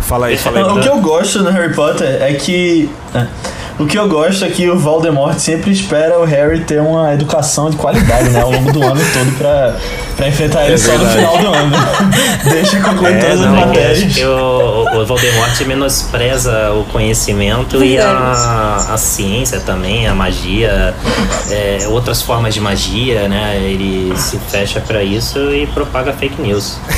fala 0.01 0.27
aí, 0.27 0.37
fala 0.37 0.59
aí. 0.59 0.63
O 0.77 0.79
que 0.81 0.87
eu 0.87 0.99
gosto 1.01 1.41
no 1.41 1.49
Harry 1.49 1.73
Potter 1.73 2.21
é 2.21 2.33
que. 2.33 2.87
É, 3.13 3.25
o 3.79 3.85
que 3.85 3.97
eu 3.97 4.09
gosto 4.09 4.43
é 4.43 4.49
que 4.49 4.69
o 4.69 4.77
Voldemort 4.77 5.37
sempre 5.39 5.71
espera 5.71 6.19
o 6.19 6.25
Harry 6.25 6.59
ter 6.65 6.81
uma 6.81 7.13
educação 7.13 7.69
de 7.69 7.77
qualidade, 7.77 8.29
né? 8.29 8.41
Ao 8.41 8.51
longo 8.51 8.73
do 8.73 8.83
ano 8.83 8.99
todo 9.13 9.37
pra, 9.37 9.75
pra 10.17 10.27
enfrentar 10.27 10.65
ele 10.67 10.77
só 10.77 10.91
no 10.97 11.07
final 11.07 11.37
do 11.37 11.47
ano. 11.47 11.71
Deixa 12.51 12.81
concluir 12.81 13.13
É, 13.13 13.19
todas 13.19 13.39
não, 13.39 13.53
as 13.55 13.63
Porque 13.63 13.79
matérias. 13.79 14.03
acho 14.03 14.13
que 14.15 14.25
o, 14.25 15.01
o 15.01 15.05
Voldemort 15.05 15.61
menospreza 15.61 16.71
o 16.73 16.83
conhecimento 16.91 17.81
e 17.81 17.97
a, 17.97 18.85
a 18.89 18.97
ciência 18.97 19.61
também, 19.61 20.07
a 20.07 20.13
magia, 20.13 20.93
é, 21.49 21.87
outras 21.87 22.21
formas 22.21 22.53
de 22.53 22.59
magia, 22.59 23.29
né? 23.29 23.55
Ele 23.63 24.13
se 24.17 24.37
fecha 24.49 24.81
pra 24.81 25.01
isso 25.01 25.39
e 25.53 25.65
propaga 25.67 26.11
fake 26.11 26.41
news. 26.41 26.77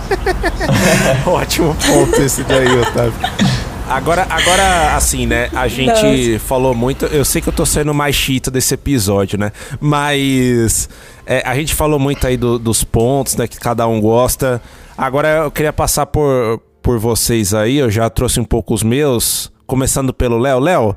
Ótimo 1.26 1.74
ponto 1.86 2.20
esse 2.20 2.42
daí, 2.44 2.78
Otávio. 2.78 3.12
Agora, 3.90 4.24
agora, 4.30 4.94
assim, 4.94 5.26
né? 5.26 5.48
A 5.52 5.66
gente 5.66 6.38
falou 6.38 6.74
muito. 6.74 7.06
Eu 7.06 7.24
sei 7.24 7.42
que 7.42 7.48
eu 7.48 7.52
tô 7.52 7.66
sendo 7.66 7.92
mais 7.92 8.14
chito 8.14 8.48
desse 8.48 8.72
episódio, 8.74 9.36
né? 9.36 9.50
Mas 9.80 10.88
é, 11.26 11.42
a 11.44 11.56
gente 11.56 11.74
falou 11.74 11.98
muito 11.98 12.24
aí 12.24 12.36
do- 12.36 12.56
dos 12.58 12.84
pontos, 12.84 13.34
né? 13.34 13.48
Que 13.48 13.58
cada 13.58 13.88
um 13.88 14.00
gosta. 14.00 14.62
Agora 14.96 15.28
eu 15.44 15.50
queria 15.50 15.72
passar 15.72 16.06
por, 16.06 16.60
por 16.80 17.00
vocês 17.00 17.52
aí. 17.52 17.78
Eu 17.78 17.90
já 17.90 18.08
trouxe 18.08 18.38
um 18.38 18.44
pouco 18.44 18.72
os 18.74 18.84
meus. 18.84 19.50
Começando 19.66 20.14
pelo 20.14 20.38
Léo. 20.38 20.60
Léo, 20.60 20.96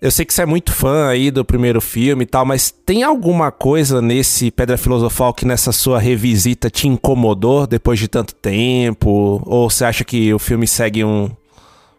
eu 0.00 0.10
sei 0.12 0.24
que 0.24 0.32
você 0.32 0.42
é 0.42 0.46
muito 0.46 0.72
fã 0.72 1.08
aí 1.08 1.32
do 1.32 1.44
primeiro 1.44 1.80
filme 1.80 2.22
e 2.22 2.26
tal, 2.26 2.44
mas 2.44 2.70
tem 2.86 3.02
alguma 3.02 3.50
coisa 3.50 4.00
nesse 4.00 4.52
Pedra 4.52 4.76
Filosofal 4.78 5.34
que 5.34 5.44
nessa 5.44 5.72
sua 5.72 5.98
revisita 5.98 6.70
te 6.70 6.86
incomodou 6.86 7.66
depois 7.66 7.98
de 7.98 8.06
tanto 8.06 8.34
tempo? 8.36 9.42
Ou 9.46 9.68
você 9.68 9.84
acha 9.84 10.04
que 10.04 10.32
o 10.32 10.38
filme 10.38 10.66
segue 10.68 11.04
um 11.04 11.28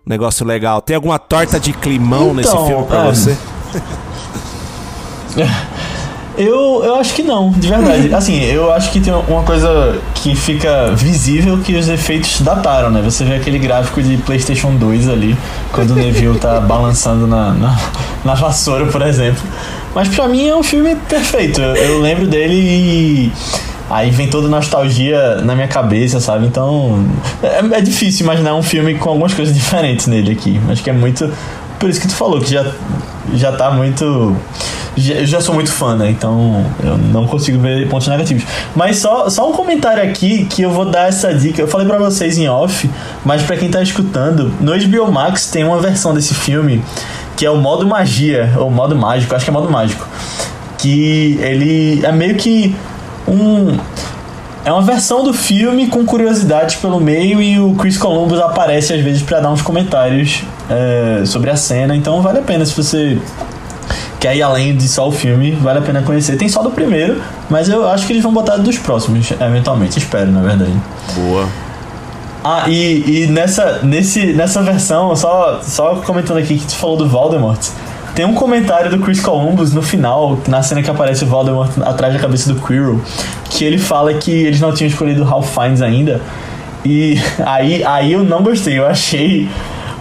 negócio 0.05 0.45
legal? 0.45 0.81
Tem 0.81 0.95
alguma 0.95 1.17
torta 1.19 1.59
de 1.59 1.73
climão 1.73 2.33
nesse 2.33 2.49
Então, 2.49 2.67
filme 2.67 2.85
pra 2.85 3.05
é. 3.05 3.11
você? 3.11 3.37
Eu, 6.37 6.83
eu 6.83 6.95
acho 6.95 7.13
que 7.13 7.23
não, 7.23 7.49
de 7.51 7.67
verdade. 7.67 8.11
Assim, 8.13 8.43
eu 8.43 8.71
acho 8.73 8.91
que 8.91 8.99
tem 8.99 9.13
uma 9.13 9.43
coisa 9.43 9.97
que 10.15 10.35
fica 10.35 10.91
visível 10.93 11.57
que 11.59 11.73
os 11.75 11.87
efeitos 11.87 12.41
dataram, 12.41 12.89
né? 12.89 13.01
Você 13.01 13.23
vê 13.23 13.35
aquele 13.35 13.57
gráfico 13.57 14.01
de 14.01 14.17
PlayStation 14.17 14.75
2 14.75 15.07
ali, 15.07 15.37
quando 15.71 15.91
o 15.91 15.95
Neville 15.95 16.37
tá 16.37 16.59
balançando 16.67 17.25
na, 17.25 17.51
na, 17.53 17.79
na 18.25 18.33
vassoura, 18.33 18.85
por 18.87 19.01
exemplo. 19.01 19.41
Mas 19.93 20.09
pra 20.09 20.27
mim 20.27 20.49
é 20.49 20.55
um 20.55 20.63
filme 20.63 20.95
perfeito. 21.07 21.61
Eu, 21.61 21.73
eu 21.75 22.01
lembro 22.01 22.27
dele 22.27 22.53
e. 22.55 23.31
Aí 23.89 24.09
vem 24.09 24.27
toda 24.27 24.47
nostalgia 24.47 25.35
na 25.43 25.55
minha 25.55 25.67
cabeça, 25.67 26.19
sabe? 26.19 26.47
Então. 26.47 27.05
É, 27.43 27.59
é 27.77 27.81
difícil 27.81 28.23
imaginar 28.23 28.55
um 28.55 28.63
filme 28.63 28.95
com 28.95 29.09
algumas 29.09 29.33
coisas 29.33 29.53
diferentes 29.55 30.07
nele 30.07 30.31
aqui. 30.31 30.59
Acho 30.69 30.83
que 30.83 30.89
é 30.89 30.93
muito. 30.93 31.31
Por 31.79 31.89
isso 31.89 32.01
que 32.01 32.07
tu 32.07 32.15
falou, 32.15 32.39
que 32.39 32.51
já, 32.51 32.65
já 33.33 33.51
tá 33.51 33.69
muito. 33.69 34.35
Eu 34.97 35.25
já 35.25 35.41
sou 35.41 35.53
muito 35.53 35.69
fã, 35.69 35.95
né? 35.95 36.09
Então 36.09 36.65
eu 36.81 36.97
não 36.97 37.27
consigo 37.27 37.59
ver 37.59 37.87
pontos 37.89 38.07
negativos. 38.07 38.43
Mas 38.75 38.97
só, 38.97 39.29
só 39.29 39.49
um 39.49 39.53
comentário 39.53 40.01
aqui 40.01 40.45
que 40.45 40.61
eu 40.61 40.71
vou 40.71 40.85
dar 40.85 41.09
essa 41.09 41.33
dica. 41.33 41.61
Eu 41.61 41.67
falei 41.67 41.85
pra 41.85 41.97
vocês 41.97 42.37
em 42.37 42.47
off, 42.47 42.89
mas 43.25 43.43
pra 43.43 43.57
quem 43.57 43.69
tá 43.69 43.83
escutando, 43.83 44.53
no 44.61 44.71
HBO 44.71 45.11
Max 45.11 45.47
tem 45.47 45.65
uma 45.65 45.79
versão 45.79 46.13
desse 46.13 46.33
filme 46.33 46.81
que 47.35 47.45
é 47.45 47.49
o 47.49 47.57
modo 47.57 47.85
magia, 47.85 48.53
ou 48.57 48.71
modo 48.71 48.95
mágico, 48.95 49.35
acho 49.35 49.43
que 49.43 49.51
é 49.51 49.53
modo 49.53 49.69
mágico. 49.69 50.07
Que 50.77 51.37
ele 51.41 52.05
é 52.05 52.11
meio 52.13 52.35
que 52.35 52.73
um. 53.27 53.77
É 54.63 54.71
uma 54.71 54.81
versão 54.81 55.23
do 55.23 55.31
filme 55.31 55.87
com 55.87 56.03
curiosidades 56.03 56.75
pelo 56.75 56.99
meio 56.99 57.39
e 57.39 57.59
o 57.59 57.75
Chris 57.75 57.97
Columbus 57.97 58.39
aparece 58.39 58.93
às 58.93 59.01
vezes 59.01 59.21
pra 59.21 59.39
dar 59.39 59.51
uns 59.51 59.61
comentários 59.61 60.43
é, 60.69 61.23
sobre 61.25 61.51
a 61.51 61.55
cena. 61.55 61.95
Então 61.95 62.19
vale 62.21 62.39
a 62.39 62.41
pena 62.41 62.65
se 62.65 62.75
você 62.75 63.19
quer 64.19 64.35
ir 64.35 64.41
além 64.41 64.75
de 64.75 64.87
só 64.87 65.07
o 65.07 65.11
filme, 65.11 65.51
vale 65.51 65.79
a 65.79 65.81
pena 65.83 66.01
conhecer. 66.01 66.35
Tem 66.35 66.49
só 66.49 66.63
do 66.63 66.71
primeiro, 66.71 67.21
mas 67.47 67.69
eu 67.69 67.87
acho 67.87 68.07
que 68.07 68.13
eles 68.13 68.23
vão 68.23 68.33
botar 68.33 68.57
dos 68.57 68.77
próximos, 68.79 69.29
eventualmente. 69.39 69.99
Espero, 69.99 70.31
na 70.31 70.41
verdade. 70.41 70.73
Boa. 71.13 71.47
Ah, 72.43 72.65
e, 72.67 73.23
e 73.23 73.27
nessa, 73.27 73.79
nesse, 73.83 74.33
nessa 74.33 74.61
versão, 74.61 75.15
só, 75.15 75.61
só 75.63 75.95
comentando 75.97 76.37
aqui 76.37 76.57
que 76.57 76.65
tu 76.65 76.75
falou 76.75 76.95
do 76.97 77.07
Voldemort, 77.07 77.59
tem 78.15 78.25
um 78.25 78.33
comentário 78.33 78.89
do 78.89 78.99
Chris 78.99 79.19
Columbus 79.19 79.73
no 79.73 79.81
final, 79.81 80.39
na 80.47 80.63
cena 80.63 80.81
que 80.81 80.89
aparece 80.89 81.23
o 81.23 81.27
Voldemort 81.27 81.69
atrás 81.83 82.13
da 82.13 82.19
cabeça 82.19 82.51
do 82.53 82.59
Quirrell, 82.61 82.99
que 83.49 83.63
ele 83.65 83.77
fala 83.77 84.13
que 84.13 84.31
eles 84.31 84.59
não 84.61 84.73
tinham 84.73 84.87
escolhido 84.89 85.21
o 85.21 85.25
Ralph 85.25 85.53
Fiennes 85.53 85.81
ainda. 85.81 86.21
E 86.83 87.19
aí, 87.45 87.83
aí 87.83 88.13
eu 88.13 88.23
não 88.23 88.41
gostei, 88.41 88.79
eu 88.79 88.85
achei. 88.87 89.49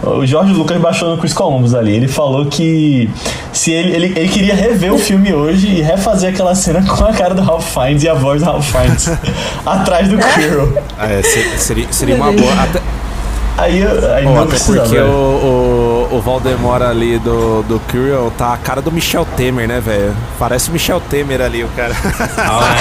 O 0.03 0.23
Jorge 0.25 0.53
Lucas 0.53 0.77
baixou 0.79 1.09
no 1.09 1.17
Chris 1.17 1.33
Columbus 1.33 1.73
ali. 1.73 1.93
Ele 1.95 2.07
falou 2.07 2.45
que 2.45 3.09
se 3.51 3.71
ele, 3.71 3.91
ele, 3.95 4.05
ele 4.15 4.27
queria 4.27 4.53
rever 4.53 4.93
o 4.93 4.99
filme 4.99 5.33
hoje 5.33 5.67
e 5.67 5.81
refazer 5.81 6.29
aquela 6.29 6.53
cena 6.53 6.83
com 6.85 7.03
a 7.05 7.11
cara 7.13 7.33
do 7.33 7.41
Ralph 7.41 7.65
Fiennes 7.73 8.03
e 8.03 8.09
a 8.09 8.13
voz 8.13 8.41
do 8.43 8.45
Ralph 8.45 8.69
Fiennes 8.71 9.09
atrás 9.65 10.07
do 10.07 10.17
Quirrell. 10.17 10.77
É, 10.99 11.23
se- 11.23 11.57
seria, 11.57 11.87
seria 11.91 12.15
uma 12.15 12.31
boa. 12.31 12.53
Até, 12.53 12.79
Aí, 13.57 13.79
eu- 13.79 14.13
aí 14.13 14.25
não 14.25 14.37
até 14.41 14.57
porque 14.57 14.97
o, 14.99 15.05
o, 15.07 15.94
o 16.15 16.21
Valdemar 16.21 16.81
ali 16.81 17.19
do, 17.19 17.61
do 17.63 17.79
Curiel 17.91 18.31
tá 18.37 18.53
a 18.53 18.57
cara 18.57 18.81
do 18.81 18.91
Michel 18.91 19.25
Temer, 19.35 19.67
né, 19.67 19.79
velho? 19.79 20.15
Parece 20.39 20.69
o 20.69 20.73
Michel 20.73 21.01
Temer 21.01 21.41
ali, 21.41 21.63
o 21.63 21.67
cara. 21.69 21.93
Ah, 22.37 22.75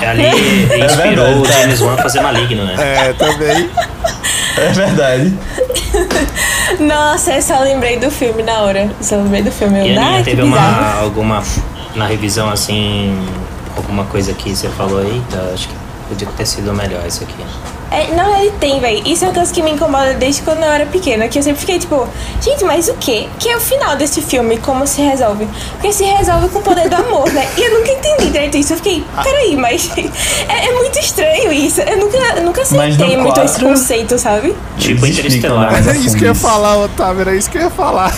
é, 0.00 0.04
é, 0.04 0.08
ali 0.08 0.84
inspirou 0.84 1.26
verdade, 1.26 1.40
o. 1.40 1.44
James 1.44 1.80
Wan 1.80 1.94
a 1.94 1.96
fazer 1.96 2.20
Maligno, 2.20 2.64
né? 2.64 2.74
É, 2.78 3.12
também. 3.12 3.70
É 4.56 4.72
verdade. 4.72 5.38
Nossa, 6.80 7.32
eu 7.32 7.42
só 7.42 7.60
lembrei 7.60 7.98
do 7.98 8.10
filme 8.10 8.42
na 8.42 8.60
hora. 8.60 8.90
Só 9.00 9.16
lembrei 9.16 9.42
do 9.42 9.50
filme. 9.50 9.80
E 9.80 9.94
Eu, 9.94 10.02
a 10.02 10.22
teve 10.22 10.42
uma, 10.42 11.00
alguma, 11.00 11.42
na 11.94 12.06
revisão 12.06 12.48
assim, 12.48 13.16
alguma 13.76 14.04
coisa 14.04 14.32
que 14.32 14.54
você 14.54 14.68
falou 14.68 15.00
aí, 15.00 15.22
tá, 15.30 15.38
acho 15.52 15.68
que 15.68 15.74
podia 16.08 16.28
ter 16.36 16.46
sido 16.46 16.72
melhor 16.72 17.04
isso 17.06 17.24
aqui. 17.24 17.44
É, 17.96 18.14
não, 18.14 18.38
ele 18.38 18.52
tem, 18.60 18.78
velho. 18.78 19.02
Isso 19.06 19.24
é 19.24 19.28
uma 19.28 19.34
coisa 19.34 19.50
que 19.50 19.62
me 19.62 19.70
incomoda 19.70 20.12
desde 20.12 20.42
quando 20.42 20.58
eu 20.58 20.70
era 20.70 20.84
pequena. 20.84 21.28
Que 21.28 21.38
eu 21.38 21.42
sempre 21.42 21.60
fiquei 21.60 21.78
tipo, 21.78 22.06
gente, 22.42 22.62
mas 22.62 22.88
o 22.88 22.94
quê? 22.94 23.26
Que 23.38 23.48
é 23.48 23.56
o 23.56 23.60
final 23.60 23.96
desse 23.96 24.20
filme? 24.20 24.58
Como 24.58 24.86
se 24.86 25.00
resolve? 25.00 25.48
Porque 25.72 25.90
se 25.94 26.04
resolve 26.04 26.50
com 26.50 26.58
o 26.58 26.62
poder 26.62 26.90
do 26.90 26.96
amor, 26.96 27.32
né? 27.32 27.48
E 27.56 27.62
eu 27.62 27.78
nunca 27.78 27.92
entendi 27.92 28.30
direito 28.30 28.58
isso. 28.58 28.74
Eu 28.74 28.76
fiquei, 28.76 29.02
peraí, 29.22 29.56
mas 29.56 29.90
é, 29.96 30.66
é 30.66 30.72
muito 30.74 30.98
estranho 30.98 31.50
isso. 31.50 31.80
Eu 31.80 31.96
nunca, 31.96 32.18
eu 32.18 32.44
nunca 32.44 32.60
Mas 32.60 32.70
aceitei 32.70 33.16
muito 33.16 33.40
esse 33.40 33.58
conceito, 33.58 34.18
sabe? 34.18 34.54
Tipo 34.78 35.06
explicam 35.06 35.56
Interestelar. 35.56 35.72
mais 35.72 35.88
a 35.88 35.92
É 35.92 35.96
isso 35.96 36.16
que 36.16 36.24
eu 36.24 36.28
ia 36.28 36.34
falar, 36.34 36.76
Otávio, 36.76 37.22
era 37.22 37.34
isso 37.34 37.50
que 37.50 37.56
eu 37.56 37.62
ia 37.62 37.70
falar. 37.70 38.12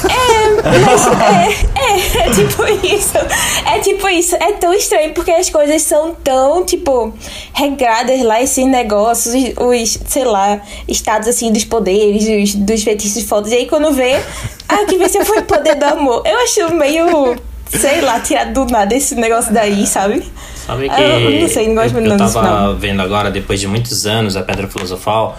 Mas 0.85 1.07
é, 1.07 2.25
é, 2.25 2.27
é 2.27 2.31
tipo 2.31 2.65
isso. 2.85 3.19
É 3.65 3.79
tipo 3.79 4.09
isso. 4.09 4.35
É 4.35 4.53
tão 4.55 4.75
estranho 4.75 5.15
porque 5.15 5.31
as 5.31 5.49
coisas 5.49 5.83
são 5.83 6.15
tão, 6.25 6.65
tipo, 6.65 7.15
regradas 7.53 8.21
lá, 8.23 8.43
esses 8.43 8.67
negócios. 8.67 9.35
O, 9.57 9.68
os, 9.69 9.99
sei 10.07 10.25
lá, 10.25 10.61
estados 10.87 11.29
assim 11.29 11.53
dos 11.53 11.65
poderes, 11.65 12.25
dos, 12.27 12.55
dos 12.55 12.83
feitiços 12.83 13.23
fodas. 13.25 13.53
E 13.53 13.57
aí 13.57 13.67
quando 13.67 13.93
vê, 13.93 14.21
ah, 14.69 14.85
que 14.89 14.97
venceu 14.99 15.25
foi 15.25 15.39
o 15.39 15.45
poder 15.45 15.75
do 15.77 15.85
amor. 15.85 16.23
Eu 16.27 16.39
acho 16.39 16.75
meio, 16.75 17.37
sei 17.69 18.01
lá, 18.01 18.21
tirado 18.21 18.53
do 18.53 18.71
nada 18.73 18.95
esse 18.95 19.15
negócio 19.15 19.53
daí, 19.53 19.87
sabe? 19.87 20.23
Sabe 20.67 20.89
que 20.89 20.95
Ah, 20.95 21.21
eu 21.21 21.41
não 21.41 21.49
sei, 21.49 21.69
não 21.69 21.75
gosto 21.75 21.97
eu, 21.99 22.17
tava 22.17 22.43
não. 22.43 22.77
vendo 22.79 23.01
agora, 23.01 23.31
depois 23.31 23.59
de 23.61 23.67
muitos 23.67 24.07
anos, 24.07 24.37
a 24.37 24.43
Pedra 24.43 24.69
Filosofal, 24.69 25.39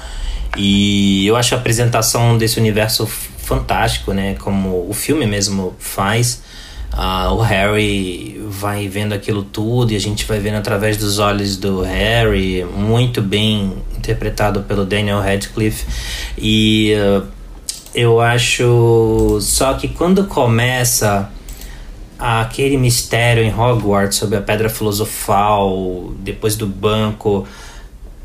e 0.57 1.27
eu 1.27 1.35
acho 1.35 1.53
a 1.53 1.57
apresentação 1.57 2.37
desse 2.37 2.59
universo 2.59 3.05
fantástico, 3.05 4.11
né? 4.11 4.35
Como 4.39 4.87
o 4.89 4.93
filme 4.93 5.25
mesmo 5.25 5.75
faz. 5.79 6.41
Ah, 6.91 7.31
o 7.31 7.39
Harry 7.41 8.41
vai 8.47 8.87
vendo 8.87 9.13
aquilo 9.13 9.43
tudo 9.43 9.93
e 9.93 9.95
a 9.95 9.99
gente 9.99 10.25
vai 10.25 10.39
vendo 10.39 10.55
através 10.55 10.97
dos 10.97 11.19
olhos 11.19 11.55
do 11.55 11.81
Harry, 11.81 12.65
muito 12.65 13.21
bem 13.21 13.73
interpretado 13.99 14.63
pelo 14.63 14.85
Daniel 14.85 15.19
Radcliffe. 15.19 15.85
E 16.37 16.93
ah, 16.95 17.23
eu 17.93 18.19
acho 18.19 19.39
só 19.41 19.73
que 19.73 19.87
quando 19.87 20.25
começa 20.25 21.29
aquele 22.17 22.77
mistério 22.77 23.43
em 23.43 23.53
Hogwarts 23.53 24.17
sobre 24.17 24.37
a 24.37 24.41
pedra 24.41 24.69
filosofal, 24.69 26.11
depois 26.19 26.55
do 26.55 26.67
banco, 26.67 27.47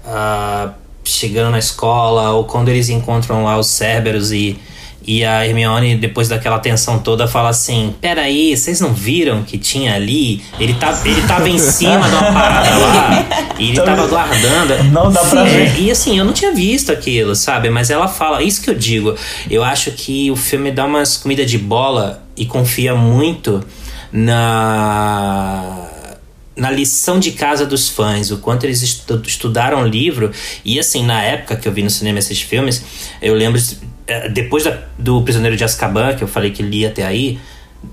ah, 0.05 0.72
chegando 1.05 1.52
na 1.52 1.59
escola, 1.59 2.30
ou 2.32 2.44
quando 2.44 2.68
eles 2.68 2.88
encontram 2.88 3.44
lá 3.44 3.59
os 3.59 3.68
Cerberus 3.68 4.32
e, 4.32 4.59
e 5.06 5.24
a 5.24 5.47
Hermione, 5.47 5.97
depois 5.97 6.28
daquela 6.28 6.59
tensão 6.59 6.98
toda, 6.98 7.26
fala 7.28 7.51
assim: 7.51 7.94
Peraí, 8.01 8.56
vocês 8.56 8.81
não 8.81 8.93
viram 8.94 9.43
que 9.43 9.59
tinha 9.59 9.94
ali? 9.94 10.43
Ele, 10.59 10.74
tá, 10.74 10.98
ele 11.05 11.20
tava 11.22 11.48
em 11.48 11.59
cima 11.59 12.09
de 12.09 12.14
uma 12.14 12.32
parada 12.32 12.70
lá, 12.76 13.26
e 13.59 13.68
ele 13.70 13.81
tava 13.81 14.06
guardando. 14.06 14.85
Não 14.93 15.10
dá 15.12 15.20
pra 15.24 15.40
É, 15.48 15.66
ver. 15.66 15.81
e 15.81 15.90
assim, 15.90 16.18
eu 16.18 16.24
não 16.24 16.32
tinha 16.32 16.52
visto 16.52 16.90
aquilo, 16.90 17.35
sabe? 17.36 17.70
Mas 17.70 17.90
ela 17.90 18.09
fala, 18.09 18.43
isso 18.43 18.62
que 18.62 18.70
eu 18.70 18.74
digo. 18.74 19.14
Eu 19.51 19.62
acho 19.62 19.90
que 19.93 20.31
o 20.31 20.36
filme 20.36 20.70
dá 20.70 20.85
umas 20.86 21.16
comidas 21.16 21.51
de 21.51 21.59
bola 21.59 22.22
e 22.36 22.47
confia 22.47 22.94
muito 22.94 23.64
na 24.12 25.89
na 26.56 26.70
lição 26.70 27.18
de 27.18 27.32
casa 27.32 27.66
dos 27.66 27.89
fãs, 27.89 28.31
o 28.31 28.39
quanto 28.39 28.62
eles 28.62 28.81
estu- 28.81 29.20
estudaram 29.26 29.82
o 29.82 29.89
livro. 29.89 30.31
E 30.64 30.78
assim, 30.78 31.05
na 31.05 31.20
época 31.20 31.56
que 31.56 31.66
eu 31.66 31.72
vi 31.72 31.82
no 31.82 31.90
cinema 31.90 32.20
esses 32.20 32.40
filmes, 32.40 32.81
eu 33.20 33.35
lembro, 33.35 33.60
depois 34.32 34.64
da- 34.64 34.78
do 34.98 35.22
Prisioneiro 35.22 35.56
de 35.56 35.64
Azkaban, 35.64 36.14
que 36.14 36.22
eu 36.24 36.28
falei 36.28 36.51
que 36.51 36.62
li 36.62 36.85
até 36.86 37.05
aí, 37.05 37.39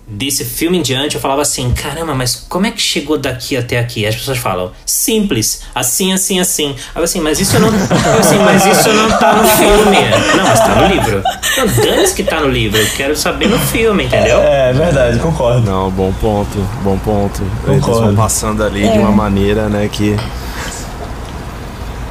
desse 0.07 0.45
filme 0.45 0.77
em 0.77 0.81
diante, 0.81 1.15
eu 1.15 1.21
falava 1.21 1.41
assim: 1.41 1.71
caramba, 1.71 2.13
mas 2.13 2.35
como 2.49 2.65
é 2.65 2.71
que 2.71 2.81
chegou 2.81 3.17
daqui 3.17 3.55
até 3.57 3.77
aqui? 3.79 4.05
As 4.05 4.15
pessoas 4.15 4.37
falam: 4.37 4.71
simples, 4.85 5.63
assim, 5.75 6.13
assim, 6.13 6.39
assim. 6.39 6.75
Eu 6.95 7.03
assim, 7.03 7.19
mas 7.21 7.39
isso 7.39 7.57
não. 7.59 7.67
Eu 7.69 8.19
assim, 8.19 8.37
mas 8.39 8.65
isso 8.65 8.89
não 8.93 9.09
tá 9.17 9.33
no 9.33 9.47
filme. 9.47 9.97
Não, 10.37 10.43
mas 10.43 10.59
tá 10.59 10.75
no 10.75 10.87
livro. 10.93 11.23
Não, 11.57 11.67
dane 11.85 12.13
que 12.13 12.23
tá 12.23 12.39
no 12.41 12.47
livro. 12.49 12.77
Eu 12.79 12.87
quero 12.95 13.15
saber 13.17 13.47
no 13.49 13.59
filme, 13.59 14.05
entendeu? 14.05 14.39
É 14.39 14.71
verdade, 14.73 15.19
concordo. 15.19 15.61
Não, 15.69 15.89
bom 15.91 16.13
ponto, 16.13 16.57
bom 16.83 16.97
ponto. 16.99 17.41
Eles 17.67 17.81
Concordo. 17.81 18.07
vão 18.07 18.15
passando 18.15 18.63
ali 18.63 18.87
de 18.89 18.97
uma 18.97 19.11
maneira, 19.11 19.67
né, 19.69 19.89
que... 19.91 20.15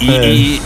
E, 0.00 0.10
É. 0.10 0.28
e- 0.30 0.62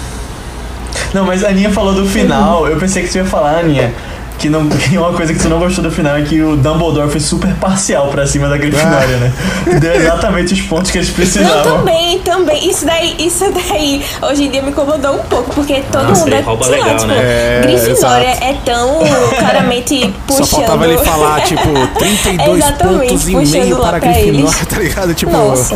Não, 1.14 1.24
mas 1.24 1.44
a 1.44 1.48
Aninha 1.50 1.70
falou 1.70 1.94
do 1.94 2.04
final, 2.04 2.66
eu 2.66 2.76
pensei 2.76 3.04
que 3.04 3.08
você 3.08 3.20
ia 3.20 3.24
falar, 3.24 3.60
Aninha, 3.60 3.94
que, 4.38 4.48
não, 4.48 4.68
que 4.68 4.96
uma 4.98 5.12
coisa 5.12 5.32
que 5.32 5.40
você 5.40 5.48
não 5.48 5.58
gostou 5.58 5.84
do 5.84 5.90
final 5.90 6.16
é 6.16 6.22
que 6.22 6.40
o 6.42 6.56
Dumbledore 6.56 7.10
foi 7.10 7.20
super 7.20 7.52
parcial 7.54 8.08
pra 8.08 8.26
cima 8.26 8.48
da 8.48 8.56
Grifinória, 8.56 9.16
né? 9.16 9.32
Deu 9.80 9.94
exatamente 9.94 10.52
os 10.54 10.60
pontos 10.62 10.90
que 10.90 10.98
eles 10.98 11.08
Não, 11.08 11.14
precisavam. 11.16 11.78
também, 11.78 12.18
também. 12.20 12.68
Isso 12.68 12.84
daí, 12.84 13.14
isso 13.18 13.44
daí, 13.52 14.02
hoje 14.22 14.44
em 14.44 14.50
dia 14.50 14.62
me 14.62 14.70
incomodou 14.70 15.14
um 15.14 15.22
pouco, 15.24 15.54
porque 15.54 15.82
todo 15.90 16.08
Nossa, 16.08 16.22
mundo 16.24 16.34
é, 16.34 16.40
rouba 16.40 16.64
sei 16.64 16.78
lá, 16.78 16.84
legal, 16.84 16.96
tipo, 16.98 17.08
né? 17.12 17.18
É, 17.18 17.60
Grifinória 17.62 18.28
exato. 18.30 18.44
é 18.44 18.56
tão 18.64 18.98
claramente 19.38 20.14
puxando... 20.26 20.46
Só 20.46 20.56
faltava 20.56 20.86
ele 20.86 20.98
falar, 20.98 21.40
tipo, 21.46 21.62
32 21.98 22.58
Exatamente, 22.58 23.08
pontos 23.08 23.28
e 23.28 23.58
meio 23.58 23.78
lá 23.78 23.88
para 23.90 24.00
pra 24.00 24.08
Grifinória, 24.12 24.40
eles. 24.40 24.66
tá 24.66 24.78
ligado? 24.78 25.14
Tipo, 25.14 25.32
Nossa. 25.32 25.74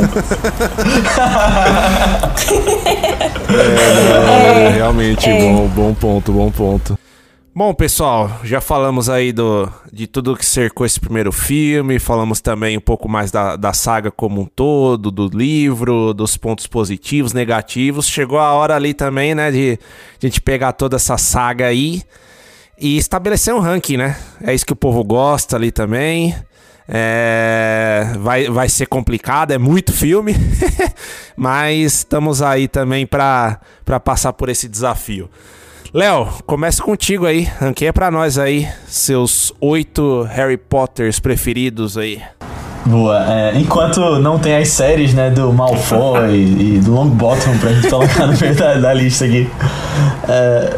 É, 3.48 4.70
realmente, 4.74 5.28
É. 5.28 5.40
bom, 5.40 5.66
bom 5.68 5.94
ponto, 5.94 6.32
bom 6.32 6.50
ponto. 6.50 6.98
Bom, 7.58 7.74
pessoal, 7.74 8.38
já 8.44 8.60
falamos 8.60 9.10
aí 9.10 9.32
do, 9.32 9.68
de 9.92 10.06
tudo 10.06 10.36
que 10.36 10.46
cercou 10.46 10.86
esse 10.86 11.00
primeiro 11.00 11.32
filme, 11.32 11.98
falamos 11.98 12.40
também 12.40 12.78
um 12.78 12.80
pouco 12.80 13.08
mais 13.08 13.32
da, 13.32 13.56
da 13.56 13.72
saga 13.72 14.12
como 14.12 14.42
um 14.42 14.44
todo, 14.44 15.10
do 15.10 15.26
livro, 15.26 16.14
dos 16.14 16.36
pontos 16.36 16.68
positivos, 16.68 17.32
negativos. 17.32 18.06
Chegou 18.06 18.38
a 18.38 18.52
hora 18.52 18.76
ali 18.76 18.94
também, 18.94 19.34
né, 19.34 19.50
de 19.50 19.76
a 20.22 20.24
gente 20.24 20.40
pegar 20.40 20.72
toda 20.72 20.94
essa 20.94 21.18
saga 21.18 21.66
aí 21.66 22.00
e 22.80 22.96
estabelecer 22.96 23.52
um 23.52 23.58
ranking, 23.58 23.96
né? 23.96 24.16
É 24.40 24.54
isso 24.54 24.64
que 24.64 24.72
o 24.72 24.76
povo 24.76 25.02
gosta 25.02 25.56
ali 25.56 25.72
também. 25.72 26.36
É, 26.86 28.12
vai, 28.20 28.48
vai 28.48 28.68
ser 28.68 28.86
complicado, 28.86 29.50
é 29.50 29.58
muito 29.58 29.92
filme, 29.92 30.32
mas 31.36 31.94
estamos 31.94 32.40
aí 32.40 32.68
também 32.68 33.04
para 33.04 33.58
passar 34.04 34.32
por 34.32 34.48
esse 34.48 34.68
desafio. 34.68 35.28
Léo, 35.92 36.28
começa 36.44 36.82
contigo 36.82 37.24
aí, 37.24 37.44
ranqueia 37.58 37.94
pra 37.94 38.10
nós 38.10 38.36
aí 38.36 38.68
seus 38.86 39.54
oito 39.58 40.22
Harry 40.30 40.58
Potters 40.58 41.18
preferidos 41.18 41.96
aí. 41.96 42.20
Boa. 42.84 43.24
É, 43.26 43.58
enquanto 43.58 44.18
não 44.18 44.38
tem 44.38 44.56
as 44.56 44.68
séries, 44.68 45.14
né, 45.14 45.30
do 45.30 45.50
Malfoy 45.50 46.34
e 46.34 46.78
do 46.78 46.92
Longbottom 46.92 47.56
pra 47.58 47.72
gente 47.72 47.88
colocar 47.88 48.26
no 48.26 48.38
meio 48.38 48.54
da, 48.54 48.74
da 48.74 48.92
lista 48.92 49.24
aqui. 49.24 49.48
É, 50.28 50.76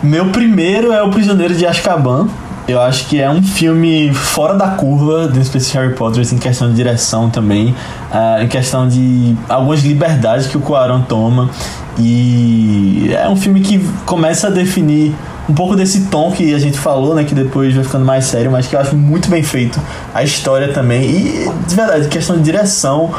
meu 0.00 0.30
primeiro 0.30 0.92
é 0.92 1.02
O 1.02 1.10
Prisioneiro 1.10 1.54
de 1.54 1.66
Azkaban. 1.66 2.28
Eu 2.66 2.80
acho 2.80 3.06
que 3.08 3.20
é 3.20 3.28
um 3.28 3.42
filme 3.42 4.12
fora 4.14 4.54
da 4.54 4.68
curva 4.68 5.28
do 5.28 5.38
especial 5.38 5.84
Harry 5.84 5.94
Potter 5.94 6.22
assim, 6.22 6.36
em 6.36 6.38
questão 6.38 6.70
de 6.70 6.74
direção 6.74 7.28
também, 7.28 7.74
ah, 8.10 8.38
em 8.42 8.48
questão 8.48 8.88
de 8.88 9.36
algumas 9.50 9.82
liberdades 9.82 10.46
que 10.46 10.56
o 10.56 10.60
Cuarón 10.60 11.02
toma. 11.02 11.50
E 11.98 13.10
é 13.12 13.28
um 13.28 13.36
filme 13.36 13.60
que 13.60 13.78
começa 14.06 14.46
a 14.46 14.50
definir 14.50 15.14
um 15.46 15.52
pouco 15.52 15.76
desse 15.76 16.06
tom 16.06 16.32
que 16.32 16.54
a 16.54 16.58
gente 16.58 16.78
falou, 16.78 17.14
né, 17.14 17.24
que 17.24 17.34
depois 17.34 17.74
vai 17.74 17.84
ficando 17.84 18.04
mais 18.06 18.24
sério, 18.24 18.50
mas 18.50 18.66
que 18.66 18.74
eu 18.74 18.80
acho 18.80 18.96
muito 18.96 19.28
bem 19.28 19.42
feito. 19.42 19.78
A 20.14 20.24
história 20.24 20.72
também 20.72 21.02
e 21.04 21.50
de 21.68 21.74
verdade, 21.74 22.08
questão 22.08 22.38
de 22.38 22.42
direção, 22.42 23.12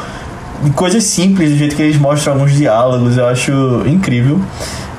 de 0.60 0.70
coisas 0.70 1.04
simples, 1.04 1.50
do 1.50 1.56
jeito 1.56 1.76
que 1.76 1.82
eles 1.82 1.98
mostram 1.98 2.32
alguns 2.32 2.52
diálogos, 2.52 3.16
eu 3.16 3.28
acho 3.28 3.52
incrível. 3.86 4.40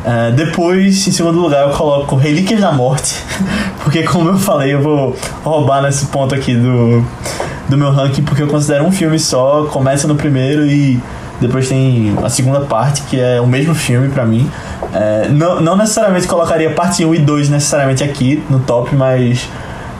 Uh, 0.07 0.31
depois, 0.31 1.05
em 1.05 1.11
segundo 1.11 1.37
lugar, 1.37 1.67
eu 1.67 1.75
coloco 1.75 2.15
Relíquias 2.15 2.61
da 2.61 2.71
Morte, 2.71 3.13
porque 3.83 4.03
como 4.03 4.29
eu 4.29 4.37
falei, 4.37 4.73
eu 4.73 4.81
vou 4.81 5.13
roubar 5.43 5.81
nesse 5.81 6.05
ponto 6.05 6.33
aqui 6.33 6.55
do, 6.55 7.03
do 7.67 7.77
meu 7.77 7.91
ranking, 7.91 8.23
porque 8.23 8.41
eu 8.41 8.47
considero 8.47 8.85
um 8.85 8.91
filme 8.91 9.19
só, 9.19 9.65
começa 9.65 10.07
no 10.07 10.15
primeiro 10.15 10.65
e 10.65 10.97
depois 11.41 11.67
tem 11.67 12.15
a 12.23 12.29
segunda 12.29 12.61
parte, 12.61 13.01
que 13.01 13.19
é 13.19 13.41
o 13.41 13.45
mesmo 13.45 13.75
filme 13.75 14.07
pra 14.07 14.25
mim. 14.25 14.49
Uh, 14.81 15.29
não, 15.33 15.59
não 15.59 15.75
necessariamente 15.75 16.25
colocaria 16.25 16.69
parte 16.71 17.03
1 17.03 17.15
e 17.15 17.19
2 17.19 17.49
necessariamente 17.49 18.01
aqui 18.01 18.41
no 18.49 18.61
top, 18.61 18.95
mas 18.95 19.49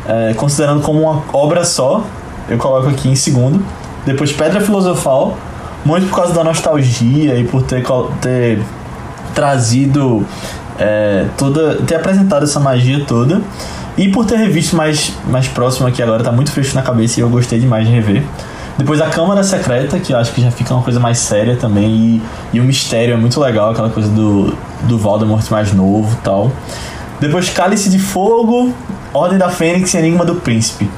uh, 0.05 0.33
considerando 0.35 0.81
como 0.83 1.01
uma 1.01 1.21
obra 1.33 1.65
só, 1.65 2.01
eu 2.47 2.57
coloco 2.57 2.87
aqui 2.87 3.09
em 3.09 3.15
segundo. 3.15 3.61
Depois 4.05 4.31
Pedra 4.31 4.61
Filosofal, 4.61 5.37
muito 5.83 6.07
por 6.07 6.15
causa 6.15 6.33
da 6.33 6.45
nostalgia 6.45 7.37
e 7.37 7.43
por 7.43 7.61
ter, 7.63 7.83
ter 8.21 8.61
trazido 9.37 10.25
é, 10.79 11.27
toda. 11.37 11.75
ter 11.83 11.93
apresentado 11.93 12.43
essa 12.43 12.59
magia 12.59 13.05
toda. 13.05 13.39
E 13.95 14.09
por 14.09 14.25
ter 14.25 14.35
revisto 14.37 14.75
mais, 14.75 15.13
mais 15.27 15.47
próximo 15.47 15.87
aqui 15.87 16.01
agora, 16.01 16.23
tá 16.23 16.31
muito 16.31 16.51
fresco 16.51 16.75
na 16.75 16.81
cabeça 16.81 17.19
e 17.19 17.23
eu 17.23 17.29
gostei 17.29 17.59
demais 17.59 17.87
de 17.87 17.93
rever. 17.93 18.23
Depois 18.77 18.99
a 18.99 19.07
Câmara 19.07 19.43
Secreta, 19.43 19.99
que 19.99 20.13
eu 20.13 20.17
acho 20.17 20.31
que 20.33 20.41
já 20.41 20.51
fica 20.51 20.73
uma 20.73 20.83
coisa 20.83 20.99
mais 20.99 21.19
séria 21.19 21.55
também. 21.55 21.87
E, 21.87 22.21
e 22.53 22.59
o 22.59 22.63
mistério 22.63 23.13
é 23.13 23.17
muito 23.17 23.39
legal, 23.39 23.71
aquela 23.71 23.91
coisa 23.91 24.09
do, 24.09 24.55
do 24.83 24.97
Voldemort 24.97 25.47
mais 25.51 25.71
novo 25.71 26.17
tal. 26.23 26.51
Depois 27.19 27.49
Cálice 27.49 27.89
de 27.89 27.99
Fogo, 27.99 28.73
Ordem 29.13 29.37
da 29.37 29.49
Fênix 29.49 29.93
e 29.93 29.97
Enigma 29.97 30.25
do 30.25 30.35
Príncipe. 30.35 30.89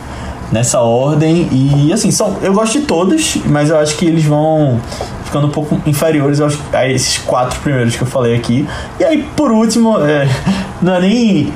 Nessa 0.52 0.80
ordem. 0.80 1.48
E 1.52 1.94
assim, 1.94 2.10
são, 2.12 2.38
eu 2.42 2.54
gosto 2.54 2.80
de 2.80 2.86
todos, 2.86 3.38
mas 3.46 3.70
eu 3.70 3.78
acho 3.78 3.96
que 3.98 4.06
eles 4.06 4.24
vão 4.26 4.80
ficando 5.24 5.46
um 5.46 5.52
pouco 5.52 5.80
inferiores 5.86 6.42
aos, 6.42 6.58
a 6.74 6.88
esses 6.88 7.20
quatro 7.20 7.60
primeiros 7.60 7.96
que 7.96 8.02
eu 8.02 8.08
falei 8.08 8.36
aqui. 8.36 8.68
E 9.00 9.04
aí, 9.04 9.24
por 9.36 9.52
último, 9.52 10.00
é, 10.04 10.28
não, 10.82 10.96
é 10.96 11.02
nem, 11.02 11.54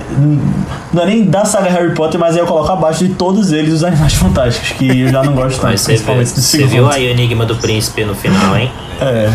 não 0.94 1.02
é 1.02 1.06
nem 1.08 1.26
da 1.26 1.44
saga 1.44 1.72
Harry 1.72 1.96
Potter, 1.96 2.20
mas 2.20 2.36
aí 2.36 2.42
eu 2.42 2.46
coloco 2.46 2.72
abaixo 2.72 3.08
de 3.08 3.16
todos 3.16 3.52
eles 3.52 3.74
os 3.74 3.84
Animais 3.84 4.14
Fantásticos, 4.14 4.74
que 4.78 5.02
eu 5.02 5.08
já 5.10 5.24
não 5.24 5.34
gosto 5.34 5.56
tanto, 5.60 5.72
Mas 5.72 5.82
você, 5.82 5.94
principalmente 5.94 6.28
vê- 6.28 6.34
do 6.36 6.42
você 6.42 6.58
segundo. 6.58 6.70
viu 6.70 6.90
aí 6.90 7.08
o 7.08 7.10
Enigma 7.10 7.46
do 7.48 7.56
Príncipe 7.56 8.06
no 8.06 8.14
final, 8.14 8.56
hein? 8.56 8.72
É. 9.02 9.34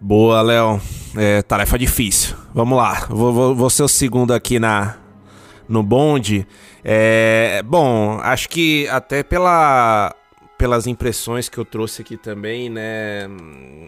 Boa, 0.00 0.40
Léo. 0.42 0.80
É, 1.16 1.42
tarefa 1.42 1.78
difícil. 1.78 2.34
Vamos 2.54 2.78
lá. 2.78 3.06
Vou, 3.10 3.32
vou, 3.32 3.54
vou 3.54 3.70
ser 3.70 3.82
o 3.82 3.88
segundo 3.88 4.32
aqui 4.32 4.58
na, 4.58 4.94
no 5.68 5.82
bonde. 5.82 6.46
É, 6.82 7.62
bom, 7.64 8.18
acho 8.22 8.48
que 8.48 8.88
até 8.88 9.22
pela 9.22 10.14
pelas 10.58 10.88
impressões 10.88 11.48
que 11.48 11.56
eu 11.56 11.64
trouxe 11.64 12.02
aqui 12.02 12.16
também, 12.16 12.68
né? 12.68 13.28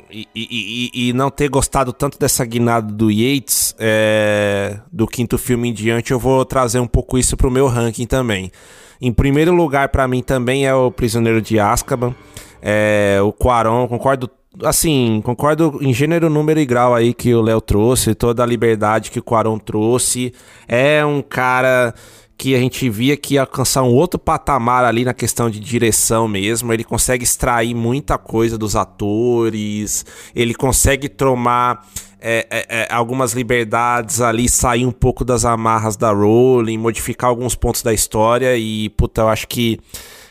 E, 0.09 0.29
e, 0.33 0.91
e, 0.95 1.09
e 1.09 1.13
não 1.13 1.29
ter 1.29 1.49
gostado 1.49 1.93
tanto 1.93 2.17
dessa 2.17 2.45
guinada 2.45 2.93
do 2.93 3.11
Yates, 3.11 3.75
é, 3.77 4.79
do 4.93 5.05
quinto 5.09 5.37
filme 5.37 5.69
em 5.69 5.73
diante, 5.73 6.13
eu 6.13 6.19
vou 6.19 6.45
trazer 6.45 6.79
um 6.79 6.87
pouco 6.87 7.19
isso 7.19 7.37
pro 7.37 7.51
meu 7.51 7.67
ranking 7.67 8.07
também. 8.07 8.53
Em 9.01 9.13
primeiro 9.13 9.53
lugar, 9.53 9.89
para 9.89 10.07
mim 10.07 10.23
também 10.23 10.65
é 10.65 10.73
o 10.73 10.93
Prisioneiro 10.93 11.43
de 11.43 11.59
Azkaban. 11.59 12.15
É, 12.63 13.19
o 13.21 13.33
Quaron, 13.33 13.89
concordo 13.89 14.31
assim, 14.63 15.21
concordo 15.25 15.79
em 15.81 15.93
gênero, 15.93 16.29
número 16.29 16.61
e 16.61 16.67
grau 16.67 16.95
aí 16.95 17.15
que 17.15 17.35
o 17.35 17.41
Léo 17.41 17.61
trouxe, 17.61 18.15
toda 18.15 18.43
a 18.43 18.47
liberdade 18.47 19.11
que 19.11 19.19
o 19.19 19.23
Quaron 19.23 19.59
trouxe. 19.59 20.33
É 20.67 21.05
um 21.05 21.23
cara 21.23 21.95
que 22.37 22.55
a 22.55 22.59
gente 22.59 22.89
via 22.89 23.19
que 23.19 23.35
ia 23.35 23.43
alcançar 23.43 23.83
um 23.83 23.93
outro 23.93 24.19
patamar 24.19 24.83
ali 24.83 25.05
na 25.05 25.13
questão 25.13 25.51
de 25.51 25.61
direção 25.61 26.27
mesmo. 26.27 26.73
Ele 26.73 26.83
consegue 26.83 27.23
extrair 27.23 27.75
muita 27.75 28.17
coisa 28.17 28.57
dos 28.57 28.75
atores, 28.75 30.07
ele 30.35 30.55
consegue 30.55 31.09
tomar 31.09 31.87
é, 32.19 32.47
é, 32.51 32.67
é, 32.81 32.95
algumas 32.95 33.35
liberdades 33.35 34.23
ali, 34.23 34.49
sair 34.49 34.87
um 34.87 34.91
pouco 34.91 35.23
das 35.25 35.45
amarras 35.45 35.97
da 35.97 36.11
Rowling, 36.13 36.79
modificar 36.79 37.29
alguns 37.29 37.55
pontos 37.55 37.83
da 37.83 37.93
história 37.93 38.57
e, 38.57 38.89
puta, 38.91 39.21
eu 39.21 39.29
acho 39.29 39.47
que 39.47 39.79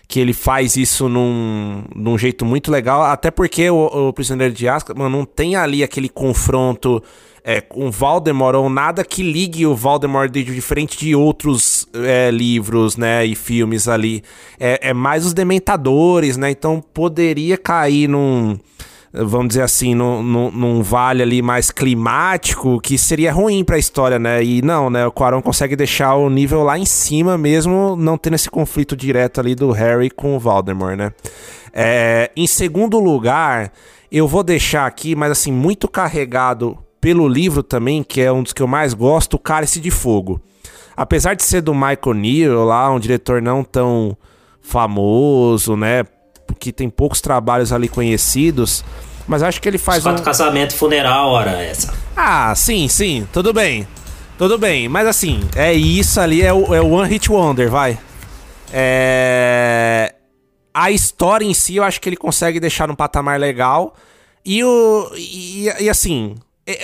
que 0.10 0.19
ele 0.19 0.34
faz 0.34 0.76
isso 0.76 1.07
num, 1.07 1.84
num 1.95 2.18
jeito 2.18 2.44
muito 2.44 2.72
legal, 2.72 3.03
até 3.03 3.30
porque 3.30 3.69
o, 3.69 4.07
o 4.07 4.11
Prisioneiro 4.11 4.52
de 4.52 4.68
Azkaban 4.68 5.07
não 5.07 5.23
tem 5.23 5.56
ali 5.56 5.84
aquele 5.84 6.10
confronto 6.10 7.02
é, 7.44 7.61
com 7.61 7.91
Voldemort 7.91 8.56
ou 8.56 8.72
nada 8.72 9.06
que 9.06 9.22
ligue 9.22 9.68
o 9.68 9.76
Voldemort 9.76 10.31
de 10.31 10.44
diferente 10.44 10.98
de 10.98 11.15
outros 11.15 11.88
é, 11.94 12.31
livros, 12.31 12.98
né, 12.98 13.23
e 13.23 13.36
filmes 13.36 13.88
ali. 13.88 14.23
É, 14.60 14.90
é 14.90 14.94
mais 14.95 15.27
os 15.27 15.34
Dementadores, 15.34 16.38
né, 16.38 16.49
então 16.49 16.84
poderia 16.91 17.56
cair 17.56 18.10
num 18.10 18.57
vamos 19.14 19.49
dizer 19.49 19.64
assim, 19.64 19.95
num, 19.95 20.22
num, 20.22 20.52
num, 20.52 20.81
vale 20.84 21.23
ali 21.23 21.41
mais 21.41 21.72
climático, 21.72 22.80
que 22.80 22.98
seria 22.98 23.31
ruim 23.31 23.64
para 23.64 23.76
a 23.76 23.80
história, 23.80 24.19
né? 24.19 24.44
E 24.44 24.61
não, 24.61 24.90
né? 24.90 25.06
O 25.06 25.11
Quaron 25.11 25.41
consegue 25.41 25.76
deixar 25.76 26.15
o 26.15 26.30
nível 26.30 26.64
lá 26.64 26.77
em 26.77 26.86
cima 26.86 27.38
mesmo, 27.38 27.95
não 27.95 28.18
tendo 28.18 28.36
esse 28.36 28.49
conflito 28.49 28.95
direto 28.95 29.40
ali 29.40 29.56
do 29.56 29.72
Harry 29.72 30.10
com 30.10 30.36
o 30.36 30.40
Voldemort, 30.40 30.95
né? 30.95 31.11
É, 31.73 32.31
em 32.36 32.48
segundo 32.48 32.99
lugar, 32.99 33.72
eu 34.11 34.27
vou 34.27 34.44
deixar 34.44 34.86
aqui, 34.86 35.15
mas 35.15 35.31
assim, 35.31 35.52
muito 35.52 35.88
carregado 35.88 36.77
pelo 37.02 37.27
livro 37.27 37.64
também, 37.64 38.03
que 38.03 38.22
é 38.22 38.31
um 38.31 38.44
dos 38.44 38.53
que 38.53 38.61
eu 38.61 38.68
mais 38.68 38.94
gosto, 38.94 39.36
o 39.36 39.40
Cálice 39.40 39.80
de 39.80 39.90
Fogo. 39.90 40.41
Apesar 40.95 41.34
de 41.34 41.44
ser 41.44 41.61
do 41.61 41.73
Michael 41.73 42.14
Neal 42.14 42.65
lá, 42.65 42.91
um 42.91 42.99
diretor 42.99 43.41
não 43.41 43.64
tão 43.64 44.18
famoso, 44.61 45.76
né? 45.77 46.03
Que 46.58 46.72
tem 46.72 46.90
poucos 46.90 47.22
trabalhos 47.22 47.72
ali 47.72 47.88
conhecidos, 47.88 48.84
mas 49.28 49.44
acho 49.44 49.62
que 49.62 49.68
ele 49.68 49.78
faz 49.78 50.04
Quatro 50.04 50.22
um... 50.22 50.26
casamento 50.26 50.76
funeral, 50.76 51.30
hora 51.30 51.52
essa. 51.52 51.94
Ah, 52.16 52.54
sim, 52.56 52.88
sim, 52.88 53.28
tudo 53.32 53.54
bem. 53.54 53.88
Tudo 54.38 54.58
bem, 54.58 54.88
mas 54.88 55.06
assim, 55.06 55.42
é 55.56 55.74
isso 55.74 56.20
ali, 56.20 56.42
é 56.42 56.54
o, 56.54 56.74
é 56.74 56.80
o 56.80 56.92
One 56.92 57.10
Hit 57.10 57.30
Wonder, 57.30 57.70
vai. 57.70 58.00
É... 58.72 60.16
A 60.74 60.92
história 60.92 61.44
em 61.44 61.54
si, 61.54 61.76
eu 61.76 61.84
acho 61.84 62.00
que 62.00 62.08
ele 62.08 62.16
consegue 62.16 62.60
deixar 62.60 62.88
num 62.88 62.96
patamar 62.96 63.40
legal. 63.40 63.96
E 64.46 64.64
o. 64.64 65.12
E, 65.16 65.66
e 65.80 65.90
assim, 65.90 66.36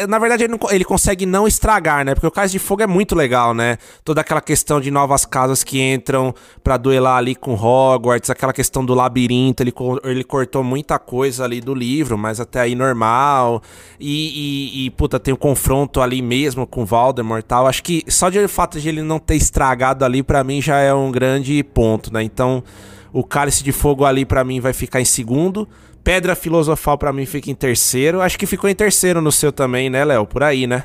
na 0.08 0.18
verdade, 0.20 0.44
ele, 0.44 0.52
não, 0.52 0.72
ele, 0.72 0.86
consegue 0.86 1.26
não 1.26 1.48
estragar, 1.48 2.06
né? 2.06 2.14
Porque 2.14 2.28
o 2.28 2.32
Cais 2.32 2.52
de 2.52 2.60
Fogo 2.60 2.82
é 2.82 2.88
muito 2.88 3.16
legal, 3.16 3.54
né? 3.54 3.78
Toda 4.04 4.22
aquela 4.22 4.42
questão 4.42 4.80
de 4.80 4.90
novas 4.90 5.26
casas 5.26 5.64
que 5.64 5.82
entram 5.82 6.34
para 6.64 6.78
duelar 6.78 7.18
ali 7.18 7.36
com 7.36 7.54
Hogwarts, 7.54 8.30
aquela 8.30 8.54
questão 8.54 8.86
do 8.86 8.94
labirinto, 8.94 9.62
ele, 9.62 9.74
ele 10.04 10.24
cortou 10.24 10.64
muita 10.64 10.98
coisa 10.98 11.44
ali 11.44 11.62
do 11.62 11.74
livro, 11.74 12.18
mas 12.18 12.40
até 12.40 12.62
aí 12.62 12.76
normal. 12.76 13.62
E, 14.00 14.82
e, 14.84 14.86
e 14.86 14.90
puta, 14.92 15.20
tem 15.20 15.34
o 15.34 15.36
um 15.36 15.40
confronto 15.40 16.02
ali 16.02 16.22
mesmo 16.22 16.66
com 16.66 16.86
Voldemort 16.86 17.44
tal. 17.44 17.68
Acho 17.68 17.84
que 17.84 18.04
só 18.08 18.30
de 18.30 18.40
o 18.40 18.50
fato 18.50 18.80
de 18.80 18.90
ele 18.90 19.02
não 19.02 19.20
ter 19.20 19.36
estragado 19.36 20.04
ali, 20.06 20.24
para 20.24 20.44
mim 20.44 20.62
já 20.62 20.80
é 20.80 20.94
um 20.94 21.12
grande 21.12 21.64
ponto, 21.64 22.14
né? 22.14 22.24
Então, 22.24 22.64
o 23.12 23.24
Cálice 23.24 23.64
de 23.64 23.72
Fogo 23.72 24.04
ali 24.04 24.26
para 24.26 24.44
mim 24.44 24.60
vai 24.60 24.74
ficar 24.74 25.00
em 25.00 25.06
segundo. 25.06 25.68
Pedra 26.06 26.36
Filosofal 26.36 26.98
para 27.00 27.12
mim 27.12 27.26
fica 27.26 27.50
em 27.50 27.56
terceiro. 27.56 28.22
Acho 28.22 28.38
que 28.38 28.46
ficou 28.46 28.70
em 28.70 28.76
terceiro 28.76 29.20
no 29.22 29.32
seu 29.32 29.52
também, 29.52 29.90
né, 29.90 30.06
Léo? 30.06 30.26
Por 30.28 30.44
aí, 30.44 30.68
né? 30.68 30.84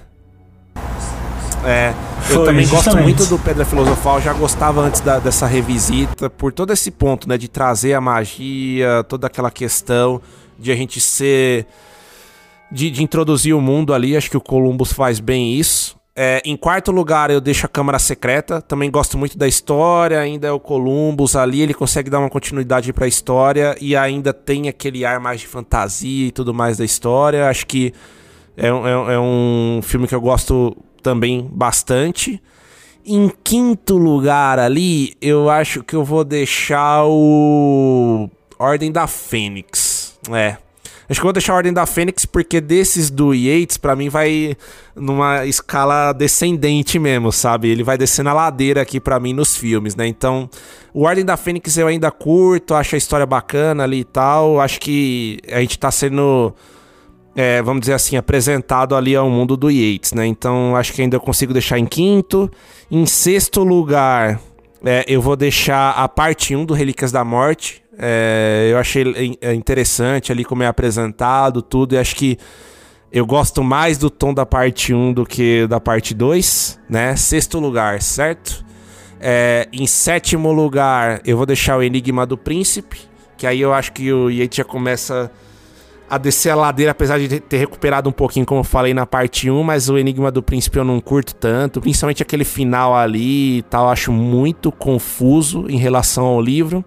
É, 1.63 1.93
eu 2.31 2.37
Foi, 2.37 2.47
também 2.47 2.65
justamente. 2.65 2.85
gosto 2.85 3.03
muito 3.03 3.27
do 3.27 3.39
Pedra 3.39 3.67
Filosofal, 3.67 4.19
já 4.19 4.33
gostava 4.33 4.81
antes 4.81 5.03
da, 5.03 5.19
dessa 5.19 5.47
revisita, 5.47 6.31
por 6.31 6.55
todo 6.55 6.73
esse 6.73 6.91
ponto, 6.91 7.29
né, 7.29 7.37
de 7.37 7.49
trazer 7.49 7.93
a 7.93 8.01
magia, 8.01 9.05
toda 9.07 9.27
aquela 9.27 9.51
questão 9.51 10.23
de 10.59 10.73
a 10.73 10.75
gente 10.75 10.99
ser. 11.03 11.67
de, 12.73 12.91
de 12.91 13.03
introduzir 13.03 13.55
o 13.55 13.61
mundo 13.61 13.93
ali, 13.93 14.17
acho 14.17 14.31
que 14.31 14.39
o 14.39 14.41
Columbus 14.41 14.91
faz 14.91 15.21
bem 15.21 15.53
isso. 15.53 16.00
É, 16.15 16.43
em 16.45 16.57
quarto 16.57 16.91
lugar, 16.91 17.31
eu 17.31 17.41
deixo 17.41 17.67
a 17.67 17.69
Câmara 17.69 17.99
Secreta. 17.99 18.61
Também 18.61 18.91
gosto 18.91 19.17
muito 19.17 19.39
da 19.39 19.47
história. 19.47 20.19
Ainda 20.21 20.49
é 20.49 20.53
o 20.53 20.61
Columbus 20.61 21.37
ali. 21.37 21.61
Ele 21.61 21.75
consegue 21.75 22.11
dar 22.11 22.19
uma 22.19 22.31
continuidade 22.31 22.93
para 22.93 23.05
a 23.05 23.09
história 23.09 23.77
e 23.81 23.97
ainda 23.97 24.33
tem 24.33 24.69
aquele 24.69 25.05
ar 25.05 25.21
mais 25.21 25.41
de 25.41 25.47
fantasia 25.47 26.29
e 26.29 26.31
tudo 26.31 26.53
mais 26.53 26.79
da 26.79 26.85
história. 26.85 27.49
Acho 27.49 27.67
que 27.67 27.95
é, 28.57 28.67
é, 28.67 29.15
é 29.15 29.19
um 29.19 29.81
filme 29.83 30.07
que 30.07 30.15
eu 30.15 30.21
gosto 30.21 30.77
também 31.03 31.49
bastante. 31.51 32.43
Em 33.07 33.33
quinto 33.43 33.97
lugar 33.97 34.59
ali, 34.59 35.15
eu 35.23 35.49
acho 35.49 35.83
que 35.83 35.97
eu 35.97 36.05
vou 36.05 36.23
deixar 36.23 37.05
o 37.07 38.29
Ordem 38.59 38.93
da 38.93 39.07
Fênix. 39.07 40.19
É, 40.31 40.59
Acho 41.11 41.19
que 41.19 41.25
vou 41.25 41.33
deixar 41.33 41.55
a 41.55 41.57
Ordem 41.57 41.73
da 41.73 41.87
Fênix 41.87 42.25
porque 42.25 42.61
desses 42.61 43.11
do 43.11 43.35
Yates, 43.35 43.77
para 43.77 43.97
mim, 43.97 44.09
vai 44.09 44.57
numa 44.95 45.45
escala 45.45 46.13
descendente 46.13 47.01
mesmo, 47.01 47.33
sabe? 47.33 47.69
Ele 47.69 47.83
vai 47.83 47.99
descendo 47.99 48.29
a 48.29 48.33
ladeira 48.33 48.81
aqui 48.81 49.01
para 49.01 49.19
mim 49.19 49.33
nos 49.33 49.57
filmes, 49.57 49.97
né? 49.97 50.07
Então, 50.07 50.49
o 50.95 51.03
Ordem 51.03 51.25
da 51.25 51.37
Fênix 51.37 51.77
eu 51.77 51.89
ainda 51.89 52.13
curto, 52.13 52.75
acho 52.75 52.95
a 52.95 52.99
história 52.99 53.27
bacana 53.27 53.83
ali 53.83 54.01
e 54.01 54.05
tal. 54.05 54.61
Acho 54.61 54.79
que 54.79 55.41
a 55.51 55.59
gente 55.59 55.77
tá 55.81 55.91
sendo. 55.91 56.55
É, 57.35 57.61
vamos 57.61 57.81
dizer 57.81 57.95
assim, 57.95 58.17
apresentado 58.17 58.95
ali 58.95 59.17
ao 59.17 59.29
mundo 59.29 59.57
do 59.57 59.69
Yates, 59.69 60.13
né? 60.13 60.25
Então 60.27 60.77
acho 60.77 60.93
que 60.93 61.03
ainda 61.03 61.17
eu 61.17 61.21
consigo 61.21 61.53
deixar 61.53 61.77
em 61.77 61.87
quinto. 61.87 62.49
Em 62.89 63.05
sexto 63.05 63.65
lugar, 63.65 64.41
é, 64.85 65.05
eu 65.09 65.21
vou 65.21 65.35
deixar 65.35 65.91
a 65.91 66.09
parte 66.09 66.55
1 66.55 66.65
do 66.65 66.73
Relíquias 66.73 67.11
da 67.11 67.25
Morte. 67.25 67.80
É, 68.03 68.69
eu 68.73 68.79
achei 68.79 69.37
é, 69.43 69.53
interessante 69.53 70.33
ali 70.33 70.43
como 70.43 70.63
é 70.63 70.67
apresentado, 70.67 71.61
tudo, 71.61 71.95
e 71.95 71.99
acho 71.99 72.17
que 72.17 72.39
eu 73.13 73.27
gosto 73.27 73.63
mais 73.63 73.99
do 73.99 74.09
tom 74.09 74.33
da 74.33 74.47
parte 74.47 74.95
1 74.95 75.13
do 75.13 75.27
que 75.27 75.67
da 75.67 75.79
parte 75.79 76.15
2, 76.15 76.81
né? 76.89 77.15
Sexto 77.15 77.59
lugar, 77.59 78.01
certo? 78.01 78.65
É, 79.21 79.69
em 79.71 79.87
sétimo 79.87 80.51
lugar, 80.51 81.21
eu 81.27 81.37
vou 81.37 81.45
deixar 81.45 81.77
o 81.77 81.83
Enigma 81.83 82.25
do 82.25 82.39
Príncipe, 82.39 83.01
que 83.37 83.47
aí 83.47 83.61
eu 83.61 83.75
acho 83.75 83.93
que 83.93 84.11
o 84.11 84.31
Yates 84.31 84.57
já 84.57 84.65
começa 84.65 85.31
a 86.09 86.17
descer 86.17 86.51
a 86.51 86.55
ladeira, 86.55 86.93
apesar 86.93 87.19
de 87.19 87.39
ter 87.39 87.59
recuperado 87.59 88.09
um 88.09 88.13
pouquinho, 88.13 88.47
como 88.47 88.61
eu 88.61 88.65
falei 88.65 88.95
na 88.95 89.05
parte 89.05 89.51
1, 89.51 89.63
mas 89.63 89.91
o 89.91 89.99
Enigma 89.99 90.31
do 90.31 90.43
Príncipe 90.43 90.79
eu 90.79 90.85
não 90.85 91.01
curto 91.01 91.35
tanto, 91.35 91.81
principalmente 91.81 92.23
aquele 92.23 92.45
final 92.45 92.97
ali 92.97 93.59
e 93.59 93.63
tal, 93.63 93.89
acho 93.91 94.11
muito 94.11 94.73
confuso 94.73 95.67
em 95.69 95.77
relação 95.77 96.25
ao 96.25 96.41
livro. 96.41 96.83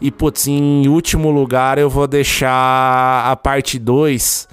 E, 0.00 0.10
putz, 0.10 0.46
em 0.46 0.88
último 0.88 1.30
lugar 1.30 1.78
eu 1.78 1.88
vou 1.88 2.06
deixar 2.06 3.30
a 3.30 3.36
parte 3.36 3.78
2, 3.78 4.48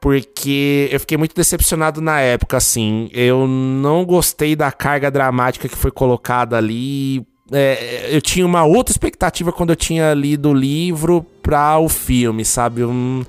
porque 0.00 0.88
eu 0.90 1.00
fiquei 1.00 1.16
muito 1.16 1.34
decepcionado 1.34 2.00
na 2.00 2.20
época, 2.20 2.56
assim. 2.56 3.08
Eu 3.12 3.46
não 3.46 4.04
gostei 4.04 4.56
da 4.56 4.72
carga 4.72 5.10
dramática 5.10 5.68
que 5.68 5.76
foi 5.76 5.90
colocada 5.90 6.56
ali. 6.56 7.24
É, 7.50 8.08
eu 8.10 8.20
tinha 8.20 8.44
uma 8.44 8.64
outra 8.64 8.92
expectativa 8.92 9.52
quando 9.52 9.70
eu 9.70 9.76
tinha 9.76 10.12
lido 10.14 10.50
o 10.50 10.54
livro 10.54 11.24
para 11.42 11.78
o 11.78 11.88
filme, 11.88 12.44
sabe? 12.44 12.84
Um... 12.84 13.22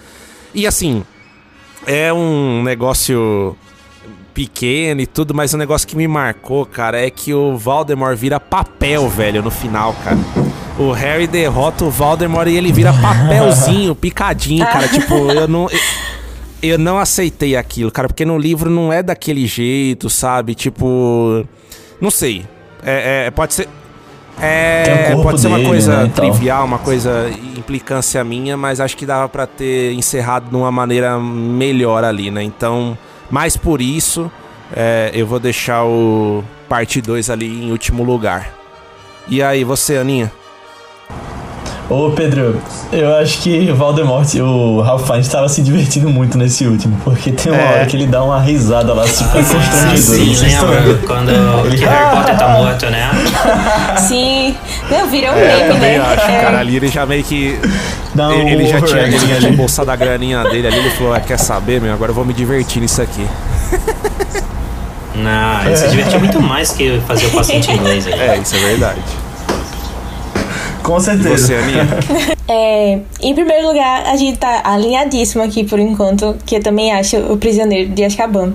E 0.54 0.66
assim, 0.66 1.04
é 1.86 2.12
um 2.12 2.64
negócio 2.64 3.56
pequeno 4.34 5.02
e 5.02 5.06
tudo, 5.06 5.34
mas 5.34 5.54
um 5.54 5.58
negócio 5.58 5.88
que 5.88 5.96
me 5.96 6.08
marcou, 6.08 6.66
cara, 6.66 7.00
é 7.00 7.10
que 7.10 7.34
o 7.34 7.56
Voldemort 7.56 8.18
vira 8.18 8.40
papel, 8.40 9.08
velho, 9.08 9.44
no 9.44 9.52
final, 9.52 9.94
cara 10.04 10.53
o 10.90 10.92
Harry 10.92 11.28
derrota 11.28 11.86
o 11.86 11.90
Voldemort 11.90 12.48
e 12.48 12.56
ele 12.56 12.72
vira 12.72 12.94
papelzinho, 13.02 13.96
picadinho, 13.96 14.66
cara. 14.66 14.88
tipo, 14.88 15.14
eu 15.14 15.48
não. 15.48 15.70
Eu, 15.70 15.80
eu 16.62 16.78
não 16.78 16.98
aceitei 16.98 17.58
aquilo, 17.58 17.92
cara, 17.92 18.08
porque 18.08 18.24
no 18.24 18.38
livro 18.38 18.70
não 18.70 18.92
é 18.92 19.04
daquele 19.04 19.46
jeito, 19.46 20.10
sabe? 20.10 20.56
Tipo. 20.56 21.46
Não 22.00 22.10
sei. 22.10 22.46
É, 22.84 23.26
é 23.28 23.32
pode 23.32 23.54
ser. 23.54 23.68
É, 24.42 25.16
pode 25.22 25.40
ser 25.40 25.48
uma 25.48 25.58
dele, 25.58 25.70
coisa 25.70 26.04
né, 26.04 26.12
trivial, 26.14 26.66
uma 26.66 26.80
coisa 26.80 27.30
implicância 27.56 28.24
minha, 28.24 28.58
mas 28.58 28.80
acho 28.80 28.98
que 28.98 29.06
dava 29.06 29.30
para 29.30 29.46
ter 29.46 29.94
encerrado 29.94 30.50
de 30.50 30.56
uma 30.56 30.72
maneira 30.72 31.20
melhor 31.20 32.04
ali, 32.04 32.32
né? 32.32 32.42
Então, 32.42 32.98
mais 33.30 33.56
por 33.56 33.80
isso, 33.80 34.32
é, 34.76 35.12
eu 35.14 35.28
vou 35.28 35.40
deixar 35.40 35.86
o 35.86 36.44
parte 36.68 37.00
2 37.00 37.30
ali 37.30 37.66
em 37.66 37.72
último 37.72 38.04
lugar. 38.04 38.54
E 39.28 39.42
aí, 39.42 39.64
você, 39.64 39.98
Aninha? 39.98 40.32
Ô 41.90 42.10
Pedro, 42.12 42.60
eu 42.94 43.14
acho 43.18 43.40
que 43.40 43.70
o 43.70 43.76
Voldemort, 43.76 44.34
o 44.36 44.80
Ralph 44.82 45.06
Fiennes 45.06 45.28
estava 45.28 45.50
se 45.50 45.62
divertindo 45.62 46.10
muito 46.10 46.38
nesse 46.38 46.66
último, 46.66 46.98
porque 47.04 47.30
tem 47.32 47.52
uma 47.52 47.62
É. 47.62 47.74
hora 47.74 47.86
que 47.86 47.98
ele 47.98 48.08
dá 48.08 48.24
uma 48.24 48.40
risada 48.40 48.94
lá 48.94 49.06
super 49.06 49.42
Ah, 49.42 49.44
constrangedora. 49.44 49.98
sim, 49.98 50.32
estão 50.32 50.70
lembra 50.70 50.98
quando 51.06 51.30
Ele- 51.68 51.78
que 51.78 51.84
Harry 51.86 52.16
Potter 52.16 52.38
tá 52.38 52.48
morto, 52.50 52.86
né? 52.90 53.12
Sim. 54.00 54.56
Não, 54.90 55.08
virou 55.10 55.32
um 55.34 55.38
É, 55.38 55.58
meme, 55.58 55.74
também 55.74 55.98
né? 56.00 56.06
acho, 56.18 56.32
É. 56.32 56.42
cara. 56.42 56.60
Ali 56.60 56.78
ele 56.78 56.88
já 56.88 57.06
meio 57.06 57.24
que. 57.24 57.60
Dá 58.16 58.32
ele, 58.34 58.52
ele 58.52 58.68
já 58.68 58.82
tinha, 58.82 59.04
ali 59.04 59.48
embolsado 59.50 59.92
a 59.92 59.96
graninha 59.96 60.42
dele 60.46 60.68
ali. 60.68 60.78
Ele 60.78 60.90
falou: 60.92 61.14
ah, 61.14 61.20
quer 61.20 61.38
saber, 61.38 61.82
meu? 61.82 61.94
Agora 61.94 62.12
eu 62.12 62.16
vou 62.16 62.24
me 62.26 62.34
divertir 62.34 62.82
nisso 62.82 63.02
aqui. 63.02 63.28
Não, 65.16 65.66
ele 65.66 65.78
se 65.78 65.88
divertiu 65.90 66.20
muito 66.20 66.42
mais 66.42 66.72
que 66.72 67.00
fazer 67.08 67.28
o 67.28 67.32
paciente 67.32 67.70
inglês 67.72 68.08
aí. 68.08 68.14
É, 68.14 68.38
isso 68.42 68.56
é 68.56 68.60
verdade. 68.60 69.02
Com 70.84 70.98
E 70.98 71.02
certeza. 71.02 71.38
você, 71.38 71.56
Aninha? 71.56 71.88
É, 72.46 73.00
em 73.22 73.34
primeiro 73.34 73.68
lugar, 73.68 74.06
a 74.06 74.18
gente 74.18 74.38
tá 74.38 74.62
alinhadíssimo 74.66 75.42
aqui 75.42 75.64
por 75.64 75.80
enquanto, 75.80 76.36
que 76.46 76.58
eu 76.58 76.62
também 76.62 76.92
acho 76.92 77.16
o 77.18 77.38
Prisioneiro 77.38 77.90
de 77.92 78.04
Azkaban. 78.04 78.54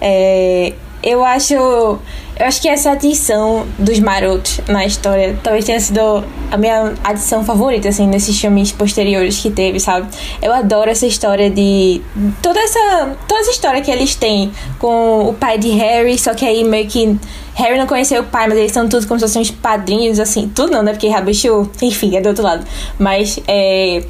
É, 0.00 0.74
eu 1.02 1.24
acho. 1.24 1.98
Eu 2.40 2.46
acho 2.46 2.62
que 2.62 2.68
essa 2.70 2.92
adição 2.92 3.66
dos 3.78 4.00
marotos 4.00 4.62
na 4.66 4.86
história 4.86 5.38
talvez 5.42 5.66
tenha 5.66 5.78
sido 5.78 6.24
a 6.50 6.56
minha 6.56 6.94
adição 7.04 7.44
favorita, 7.44 7.90
assim, 7.90 8.06
nesses 8.06 8.40
filmes 8.40 8.72
posteriores 8.72 9.38
que 9.38 9.50
teve, 9.50 9.78
sabe? 9.78 10.08
Eu 10.40 10.50
adoro 10.50 10.88
essa 10.88 11.06
história 11.06 11.50
de. 11.50 12.00
Toda 12.40 12.58
essa. 12.58 13.14
Toda 13.28 13.42
essa 13.42 13.50
história 13.50 13.82
que 13.82 13.90
eles 13.90 14.14
têm 14.14 14.50
com 14.78 15.28
o 15.28 15.34
pai 15.34 15.58
de 15.58 15.68
Harry, 15.72 16.18
só 16.18 16.32
que 16.32 16.46
aí 16.46 16.64
meio 16.64 16.88
que. 16.88 17.14
Harry 17.56 17.76
não 17.76 17.86
conheceu 17.86 18.22
o 18.22 18.24
pai, 18.24 18.48
mas 18.48 18.56
eles 18.56 18.72
são 18.72 18.88
tudo 18.88 19.06
como 19.06 19.20
se 19.20 19.26
fossem 19.26 19.42
uns 19.42 19.50
padrinhos, 19.50 20.18
assim. 20.18 20.48
Tudo 20.48 20.72
não, 20.72 20.82
né? 20.82 20.92
Porque 20.92 21.08
Rabichu, 21.08 21.70
enfim, 21.82 22.16
é 22.16 22.22
do 22.22 22.30
outro 22.30 22.42
lado. 22.42 22.64
Mas 22.98 23.38
é. 23.46 24.02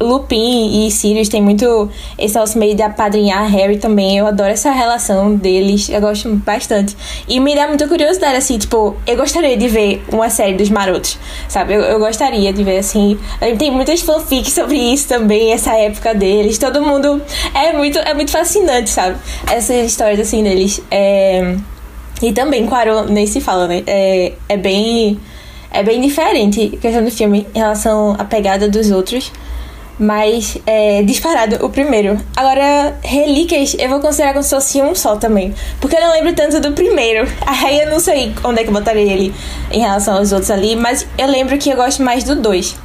Lupin 0.00 0.86
e 0.86 0.90
Sirius 0.90 1.28
tem 1.28 1.42
muito 1.42 1.90
esse 2.18 2.34
negócio 2.34 2.58
meio 2.58 2.74
de 2.74 2.82
apadrinhar 2.82 3.50
Harry 3.50 3.78
também. 3.78 4.18
Eu 4.18 4.26
adoro 4.26 4.50
essa 4.50 4.70
relação 4.70 5.34
deles. 5.34 5.88
Eu 5.88 6.00
gosto 6.00 6.28
bastante. 6.36 6.96
E 7.28 7.40
me 7.40 7.54
dá 7.54 7.68
muita 7.68 7.88
curiosidade, 7.88 8.36
assim, 8.36 8.58
tipo, 8.58 8.96
eu 9.06 9.16
gostaria 9.16 9.56
de 9.56 9.68
ver 9.68 10.04
uma 10.12 10.30
série 10.30 10.54
dos 10.54 10.70
marotos, 10.70 11.18
sabe? 11.48 11.74
Eu, 11.74 11.82
eu 11.82 11.98
gostaria 11.98 12.52
de 12.52 12.62
ver, 12.62 12.78
assim. 12.78 13.18
Tem 13.58 13.70
muitas 13.70 14.00
fanfics 14.00 14.52
sobre 14.52 14.76
isso 14.76 15.08
também, 15.08 15.52
essa 15.52 15.74
época 15.74 16.14
deles. 16.14 16.58
Todo 16.58 16.82
mundo. 16.82 17.20
É 17.54 17.72
muito, 17.72 17.98
é 17.98 18.14
muito 18.14 18.30
fascinante, 18.30 18.90
sabe? 18.90 19.16
Essas 19.50 19.86
histórias, 19.86 20.20
assim, 20.20 20.42
deles. 20.42 20.80
É. 20.90 21.56
E 22.20 22.32
também 22.32 22.66
Quaron 22.66 23.04
nem 23.04 23.26
se 23.26 23.40
fala, 23.40 23.68
né? 23.68 23.82
É, 23.86 24.32
é 24.48 24.56
bem. 24.56 25.18
É 25.70 25.82
bem 25.82 26.00
diferente 26.00 26.72
a 26.74 26.78
questão 26.78 27.04
do 27.04 27.10
filme 27.10 27.46
em 27.54 27.58
relação 27.58 28.16
à 28.18 28.24
pegada 28.24 28.68
dos 28.68 28.90
outros. 28.90 29.30
Mas 29.98 30.56
é 30.64 31.02
disparado 31.02 31.64
o 31.64 31.70
primeiro. 31.70 32.18
Agora, 32.36 32.96
Relíquias 33.02 33.74
eu 33.78 33.88
vou 33.88 34.00
considerar 34.00 34.32
como 34.32 34.44
se 34.44 34.50
fosse 34.50 34.80
um 34.80 34.94
só 34.94 35.16
também. 35.16 35.54
Porque 35.80 35.96
eu 35.96 36.00
não 36.00 36.12
lembro 36.12 36.32
tanto 36.34 36.60
do 36.60 36.72
primeiro. 36.72 37.28
Aí 37.44 37.80
eu 37.80 37.90
não 37.90 37.98
sei 37.98 38.32
onde 38.44 38.60
é 38.60 38.62
que 38.62 38.68
eu 38.68 38.74
botaria 38.74 39.12
ele 39.12 39.34
em 39.72 39.80
relação 39.80 40.16
aos 40.16 40.32
outros 40.32 40.50
ali. 40.50 40.76
Mas 40.76 41.06
eu 41.18 41.26
lembro 41.26 41.58
que 41.58 41.70
eu 41.70 41.76
gosto 41.76 42.02
mais 42.02 42.22
do 42.22 42.36
dois. 42.36 42.76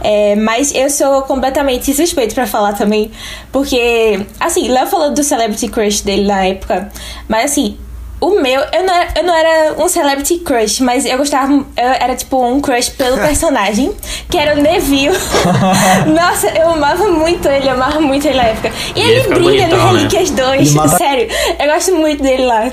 É, 0.00 0.36
mas 0.36 0.72
eu 0.74 0.88
sou 0.90 1.22
completamente 1.22 1.92
suspeito 1.92 2.34
pra 2.34 2.46
falar 2.46 2.74
também. 2.74 3.10
Porque, 3.50 4.24
assim, 4.38 4.68
Léo 4.68 4.86
falou 4.86 5.12
do 5.12 5.24
Celebrity 5.24 5.68
Crush 5.68 6.02
dele 6.02 6.26
na 6.26 6.44
época. 6.44 6.90
Mas 7.26 7.52
assim, 7.52 7.76
o 8.20 8.40
meu, 8.40 8.60
eu 8.72 8.82
não, 8.84 8.94
era, 8.94 9.08
eu 9.16 9.22
não 9.24 9.34
era 9.34 9.74
um 9.78 9.88
celebrity 9.88 10.38
crush, 10.38 10.80
mas 10.82 11.04
eu 11.04 11.16
gostava. 11.18 11.52
Eu 11.52 11.64
era 12.00 12.14
tipo 12.16 12.44
um 12.44 12.60
crush 12.60 12.90
pelo 12.90 13.16
personagem, 13.26 13.92
que 14.30 14.36
era 14.38 14.58
o 14.58 14.62
Neville. 14.62 15.16
Nossa, 16.14 16.48
eu 16.48 16.70
amava 16.70 17.06
muito 17.08 17.48
ele, 17.48 17.68
eu 17.68 17.72
amava 17.74 18.00
muito 18.00 18.26
ele 18.26 18.36
na 18.36 18.44
época. 18.44 18.72
E, 18.94 19.00
E 19.00 19.02
ele 19.02 19.12
ele 19.20 19.28
brilha 19.28 19.68
no 19.68 19.76
bonitão, 19.76 19.92
né? 19.92 19.98
Relíquias 19.98 20.30
2. 20.30 20.60
Ele 20.60 20.70
mata- 20.76 20.96
Sério, 20.98 21.28
eu 21.58 21.66
gosto 21.72 21.94
muito 21.94 22.22
dele 22.22 22.44
lá. 22.44 22.72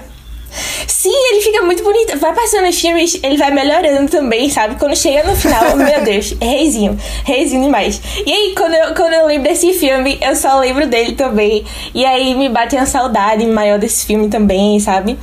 Sim, 0.88 1.14
ele 1.32 1.42
fica 1.42 1.62
muito 1.62 1.84
bonito. 1.84 2.18
Vai 2.20 2.34
passando 2.34 2.68
os 2.68 2.80
filmes, 2.80 3.20
ele 3.22 3.38
vai 3.38 3.52
melhorando 3.52 4.10
também, 4.10 4.50
sabe? 4.50 4.76
Quando 4.76 4.96
chega 4.96 5.24
no 5.30 5.36
final, 5.36 5.76
meu 5.78 6.04
Deus, 6.04 6.36
é 6.40 6.46
reizinho. 6.46 6.98
Reizinho 7.24 7.64
demais. 7.64 8.02
E 8.26 8.32
aí, 8.32 8.54
quando 8.56 8.74
eu, 8.74 8.94
quando 8.94 9.14
eu 9.14 9.28
lembro 9.28 9.50
desse 9.50 9.74
filme, 9.74 10.18
eu 10.22 10.36
só 10.36 10.60
lembro 10.60 10.88
dele 10.88 11.14
também. 11.14 11.64
E 11.94 12.06
aí 12.06 12.34
me 12.36 12.50
bate 12.50 12.76
uma 12.76 12.86
saudade 12.86 13.46
maior 13.46 13.78
desse 13.78 14.06
filme 14.06 14.30
também, 14.30 14.80
sabe? 14.80 15.18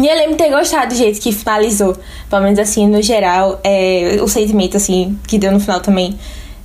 E 0.00 0.06
eu 0.06 0.14
lembro 0.14 0.32
de 0.32 0.38
ter 0.38 0.50
gostado 0.50 0.88
do 0.88 0.94
jeito 0.94 1.20
que 1.20 1.32
finalizou. 1.32 1.96
Pelo 2.30 2.42
menos 2.42 2.58
assim, 2.58 2.86
no 2.86 3.02
geral, 3.02 3.60
é, 3.62 4.18
o 4.22 4.28
sentimento 4.28 4.76
assim 4.76 5.18
que 5.26 5.38
deu 5.38 5.52
no 5.52 5.60
final 5.60 5.80
também. 5.80 6.18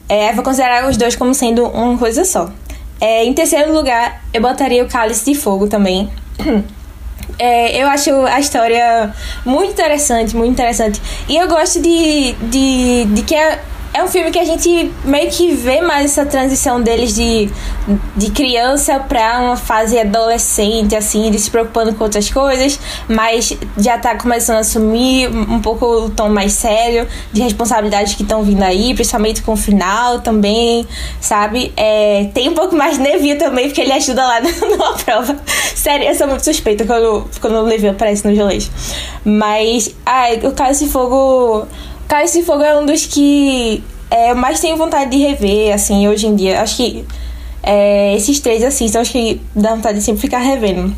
É, 0.07 0.31
vou 0.31 0.43
considerar 0.43 0.89
os 0.89 0.95
dois 0.95 1.15
como 1.15 1.33
sendo 1.33 1.65
uma 1.65 1.97
coisa 1.97 2.23
só. 2.23 2.49
É, 3.01 3.25
em 3.25 3.33
terceiro 3.33 3.73
lugar, 3.73 4.23
eu 4.33 4.41
botaria 4.41 4.83
o 4.83 4.87
Cálice 4.87 5.25
de 5.25 5.35
Fogo 5.37 5.67
também. 5.67 6.09
É, 7.39 7.81
eu 7.81 7.87
acho 7.87 8.11
a 8.25 8.39
história 8.39 9.13
muito 9.45 9.71
interessante, 9.71 10.35
muito 10.35 10.51
interessante. 10.51 11.01
E 11.27 11.35
eu 11.35 11.47
gosto 11.47 11.81
de, 11.81 12.33
de, 12.33 13.05
de 13.05 13.21
que 13.23 13.35
é, 13.35 13.61
é 13.93 14.03
um 14.03 14.07
filme 14.07 14.31
que 14.31 14.39
a 14.39 14.43
gente 14.43 14.91
meio 15.03 15.29
que 15.29 15.53
vê 15.53 15.81
mais 15.81 16.11
essa 16.11 16.25
transição 16.25 16.81
deles 16.81 17.15
de, 17.15 17.49
de 18.15 18.31
criança 18.31 18.99
pra 18.99 19.39
uma 19.41 19.57
fase 19.57 19.99
adolescente, 19.99 20.95
assim, 20.95 21.31
de 21.31 21.39
se 21.39 21.49
preocupando 21.49 21.93
com 21.95 22.03
outras 22.03 22.29
coisas, 22.29 22.79
mas 23.07 23.57
já 23.77 23.97
tá 23.97 24.15
começando 24.15 24.57
a 24.57 24.59
assumir 24.59 25.29
um 25.29 25.61
pouco 25.61 25.85
o 25.85 26.09
tom 26.09 26.29
mais 26.29 26.53
sério 26.53 27.07
de 27.31 27.41
responsabilidades 27.41 28.13
que 28.13 28.23
estão 28.23 28.43
vindo 28.43 28.63
aí, 28.63 28.93
principalmente 28.93 29.41
com 29.41 29.53
o 29.53 29.57
final 29.57 30.19
também, 30.19 30.87
sabe? 31.19 31.73
É, 31.75 32.29
tem 32.33 32.49
um 32.49 32.53
pouco 32.53 32.75
mais 32.75 32.97
de 32.97 33.03
Neville 33.03 33.37
também, 33.37 33.67
porque 33.67 33.81
ele 33.81 33.93
ajuda 33.93 34.25
lá 34.25 34.41
numa 34.61 34.93
prova. 34.93 35.37
Sério, 35.75 36.07
eu 36.07 36.15
sou 36.15 36.27
muito 36.27 36.43
suspeita 36.43 36.85
quando, 36.85 37.27
quando 37.39 37.55
o 37.55 37.65
Neville 37.65 37.89
aparece 37.89 38.27
no 38.27 38.35
Jolês. 38.35 38.69
Mas, 39.23 39.93
ai, 40.05 40.39
o 40.43 40.51
Cálice 40.51 40.85
de 40.85 40.91
Fogo. 40.91 41.67
Cálice 42.07 42.39
de 42.39 42.45
Fogo 42.45 42.63
é 42.63 42.79
um 42.79 42.85
dos 42.85 43.05
que 43.05 43.83
é, 44.09 44.33
mais 44.33 44.61
tenho 44.61 44.77
vontade 44.77 45.11
de 45.11 45.17
rever, 45.17 45.73
assim, 45.73 46.07
hoje 46.07 46.25
em 46.27 46.35
dia. 46.35 46.61
Acho 46.61 46.77
que 46.77 47.05
é, 47.61 48.15
esses 48.15 48.39
três, 48.39 48.63
assim, 48.63 48.87
são 48.87 49.01
os 49.01 49.09
que 49.09 49.41
dá 49.53 49.75
vontade 49.75 49.97
de 49.97 50.03
sempre 50.03 50.21
ficar 50.21 50.39
revendo. 50.39 50.95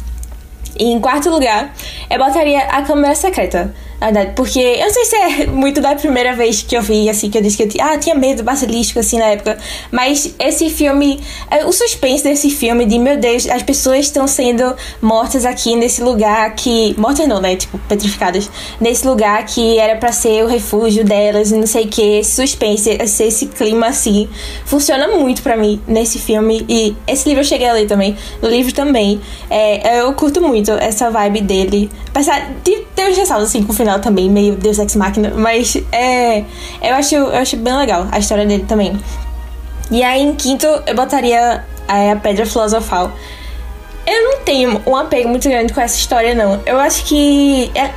E 0.78 0.86
em 0.86 1.00
quarto 1.00 1.30
lugar, 1.30 1.74
eu 2.10 2.20
botaria 2.20 2.60
a 2.62 2.84
Câmara 2.84 3.16
Secreta. 3.16 3.74
Na 4.00 4.08
verdade, 4.08 4.32
porque 4.36 4.60
eu 4.60 4.86
não 4.86 4.94
sei 4.94 5.06
se 5.06 5.16
é 5.16 5.48
muito 5.52 5.82
da 5.82 5.94
primeira 5.96 6.36
vez 6.36 6.62
que 6.62 6.76
eu 6.76 6.82
vi, 6.82 7.10
assim, 7.10 7.30
que 7.30 7.38
eu 7.38 7.42
disse 7.42 7.58
que 7.58 7.64
eu 7.64 7.70
tinha, 7.70 7.86
ah, 7.86 7.98
tinha 7.98 8.16
medo 8.16 8.38
do 8.38 8.44
basilisco, 8.44 9.00
assim, 9.00 9.18
na 9.18 9.26
época. 9.26 9.58
Mas 9.92 10.34
esse 10.40 10.70
filme, 10.70 11.20
é, 11.52 11.66
o 11.66 11.72
suspense 11.72 12.24
desse 12.24 12.50
filme, 12.50 12.86
de 12.86 12.98
meu 12.98 13.18
Deus, 13.18 13.48
as 13.50 13.62
pessoas 13.62 14.00
estão 14.00 14.28
sendo 14.28 14.76
mortas 15.02 15.46
aqui 15.46 15.76
nesse 15.76 16.02
lugar 16.02 16.54
que. 16.56 16.96
Mortas 16.98 17.28
não, 17.28 17.42
né? 17.42 17.56
Tipo, 17.56 17.78
petrificadas. 17.90 18.50
Nesse 18.80 19.06
lugar 19.06 19.46
que 19.46 19.78
era 19.78 19.98
pra 19.98 20.12
ser 20.12 20.44
o 20.44 20.48
refúgio 20.48 21.04
delas 21.04 21.52
e 21.52 21.56
não 21.56 21.68
sei 21.68 21.86
o 21.86 21.88
que. 21.88 22.20
Esse 22.20 22.36
suspense, 22.36 22.90
esse, 22.90 23.24
esse 23.24 23.46
clima, 23.48 23.88
assim, 23.88 24.30
funciona 24.66 25.08
muito 25.08 25.42
pra 25.42 25.58
mim 25.58 25.82
nesse 25.88 26.20
filme. 26.20 26.66
E 26.70 26.96
esse 27.08 27.28
livro 27.28 27.42
eu 27.42 27.48
cheguei 27.48 27.68
a 27.68 27.74
ler 27.74 27.88
também. 27.88 28.16
No 28.42 28.50
livro 28.50 28.74
também. 28.74 29.20
É, 29.50 30.00
eu 30.00 30.14
curto 30.14 30.42
muito 30.42 30.72
essa 30.72 31.10
vibe 31.10 31.42
dele. 31.42 31.90
Apesar 32.10 32.54
de 32.64 32.78
ter 32.96 33.10
uns 33.10 33.18
ressaltos, 33.18 33.50
assim, 33.50 33.64
com 33.64 33.72
o 33.72 33.76
final 33.76 33.89
também, 33.98 34.30
meio 34.30 34.56
Deus 34.56 34.78
Ex 34.78 34.96
Machina. 34.96 35.34
Mas 35.36 35.76
é. 35.92 36.44
Eu 36.82 36.94
acho, 36.96 37.16
eu 37.16 37.36
acho 37.36 37.58
bem 37.58 37.76
legal 37.76 38.08
a 38.12 38.20
história 38.20 38.46
dele 38.46 38.66
também. 38.68 39.00
E 39.90 40.04
aí, 40.04 40.22
em 40.22 40.36
quinto, 40.36 40.68
eu 40.86 40.94
botaria 40.96 41.64
é, 41.88 42.12
a 42.12 42.16
Pedra 42.16 42.46
Filosofal. 42.46 43.12
Eu 44.06 44.24
não 44.24 44.40
tenho 44.40 44.82
um 44.86 44.96
apego 44.96 45.30
muito 45.30 45.48
grande 45.48 45.74
com 45.74 45.82
essa 45.82 45.96
história, 45.96 46.34
não. 46.34 46.60
Eu 46.66 46.80
acho 46.80 47.04
que 47.06 47.72
é- 47.76 47.92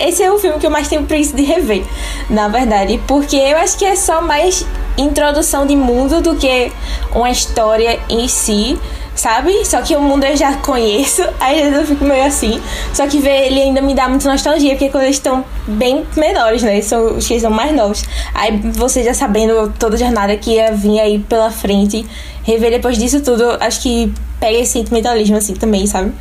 esse 0.08 0.22
é 0.22 0.30
o 0.30 0.38
filme 0.38 0.58
que 0.58 0.66
eu 0.66 0.70
mais 0.70 0.88
tenho 0.88 1.04
preguiça 1.04 1.36
de 1.36 1.42
rever, 1.42 1.84
na 2.28 2.48
verdade. 2.48 3.00
Porque 3.06 3.36
eu 3.36 3.56
acho 3.58 3.78
que 3.78 3.84
é 3.84 3.94
só 3.96 4.20
mais 4.20 4.64
introdução 4.96 5.66
de 5.66 5.76
mundo 5.76 6.20
do 6.20 6.36
que 6.36 6.72
uma 7.14 7.30
história 7.30 8.00
em 8.08 8.26
si, 8.28 8.78
sabe? 9.18 9.64
Só 9.66 9.82
que 9.82 9.96
o 9.96 10.00
mundo 10.00 10.24
eu 10.24 10.36
já 10.36 10.54
conheço, 10.58 11.22
às 11.40 11.56
vezes 11.56 11.74
eu 11.74 11.86
fico 11.86 12.04
meio 12.04 12.24
assim. 12.24 12.60
Só 12.94 13.06
que 13.08 13.18
ver 13.18 13.46
ele 13.46 13.60
ainda 13.60 13.82
me 13.82 13.94
dá 13.94 14.08
muita 14.08 14.30
nostalgia, 14.30 14.70
porque 14.70 14.88
quando 14.88 15.04
eles 15.04 15.16
estão 15.16 15.44
bem 15.66 16.06
menores, 16.16 16.62
né? 16.62 16.80
São 16.80 17.16
os 17.16 17.26
que 17.26 17.38
são 17.40 17.50
mais 17.50 17.74
novos. 17.74 18.04
Aí 18.32 18.56
você 18.72 19.02
já 19.02 19.12
sabendo 19.12 19.72
toda 19.78 19.96
a 19.96 19.98
jornada 19.98 20.36
que 20.36 20.52
ia 20.52 20.72
vir 20.72 21.00
aí 21.00 21.18
pela 21.18 21.50
frente, 21.50 22.06
rever 22.44 22.70
depois 22.70 22.96
disso 22.96 23.20
tudo, 23.20 23.44
acho 23.60 23.82
que 23.82 24.12
pega 24.38 24.58
esse 24.58 24.72
sentimentalismo 24.72 25.36
assim 25.36 25.54
também, 25.54 25.86
sabe? 25.86 26.12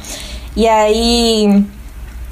E 0.56 0.68
aí. 0.68 1.64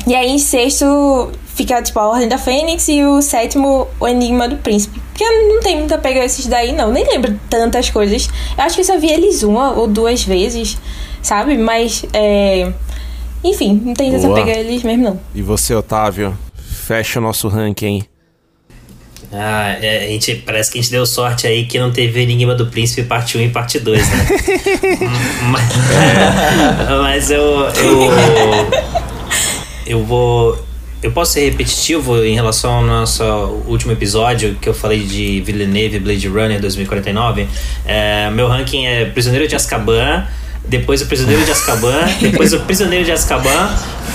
E 0.08 0.14
aí 0.14 0.30
em 0.30 0.38
sexto 0.38 1.32
fica 1.56 1.82
tipo 1.82 1.98
a 2.00 2.08
Ordem 2.08 2.28
da 2.28 2.38
Fênix 2.38 2.88
e 2.90 3.04
o 3.04 3.22
sétimo 3.22 3.88
o 4.00 4.08
Enigma 4.08 4.48
do 4.48 4.58
Príncipe. 4.58 5.00
Porque 5.00 5.24
eu 5.24 5.50
não 5.50 5.62
tenho 5.62 5.80
muita 5.80 5.98
pega 5.98 6.24
esses 6.24 6.46
daí, 6.46 6.74
não. 6.74 6.92
Nem 6.92 7.06
lembro 7.06 7.40
tantas 7.50 7.90
coisas. 7.90 8.30
Eu 8.58 8.64
acho 8.64 8.76
que 8.76 8.82
eu 8.82 8.86
só 8.86 9.00
vi 9.00 9.10
eles 9.10 9.42
uma 9.44 9.72
ou 9.72 9.88
duas 9.88 10.24
vezes, 10.24 10.78
sabe? 11.22 11.58
Mas 11.58 12.06
é. 12.14 12.72
Enfim, 13.44 13.82
não 13.84 13.94
tem 13.94 14.12
tanta 14.12 14.34
pega 14.34 14.52
eles 14.52 14.84
mesmo, 14.84 15.04
não. 15.04 15.20
E 15.34 15.42
você, 15.42 15.74
Otávio? 15.74 16.38
Fecha 16.56 17.20
o 17.20 17.22
nosso 17.22 17.48
ranking, 17.48 17.86
hein? 17.86 18.04
Ah, 19.32 19.76
é, 19.82 20.06
a 20.06 20.08
gente, 20.08 20.36
parece 20.36 20.72
que 20.72 20.78
a 20.78 20.82
gente 20.82 20.92
deu 20.92 21.06
sorte 21.06 21.48
aí 21.48 21.66
que 21.66 21.80
não 21.80 21.92
teve 21.92 22.22
Enigma 22.22 22.54
do 22.56 22.68
Príncipe 22.68 23.04
parte 23.04 23.38
1 23.38 23.42
e 23.42 23.50
parte 23.50 23.80
2, 23.80 24.10
né? 24.10 24.28
mas, 25.50 25.64
mas 27.02 27.32
eu, 27.32 27.42
eu. 27.42 29.05
Eu 29.86 30.04
vou. 30.04 30.58
Eu 31.04 31.12
posso 31.12 31.34
ser 31.34 31.50
repetitivo 31.52 32.24
em 32.24 32.34
relação 32.34 32.74
ao 32.74 32.84
nosso 32.84 33.24
último 33.68 33.92
episódio 33.92 34.56
que 34.60 34.68
eu 34.68 34.74
falei 34.74 35.04
de 35.04 35.42
Villeneuve 35.42 36.00
Blade 36.00 36.28
Runner 36.28 36.60
2049. 36.60 37.48
É, 37.86 38.30
meu 38.32 38.48
ranking 38.48 38.88
é 38.88 39.06
Prisioneiro 39.06 39.48
de 39.48 39.56
Azkaban, 39.56 40.26
depois 40.68 41.02
o 41.04 41.06
Prisioneiro 41.06 41.46
de 41.46 41.52
Azkaban, 41.52 42.08
depois 42.20 42.54
o 42.54 42.62
Prisioneiro 42.62 43.06
de 43.06 43.12
Azkaban, 43.12 43.70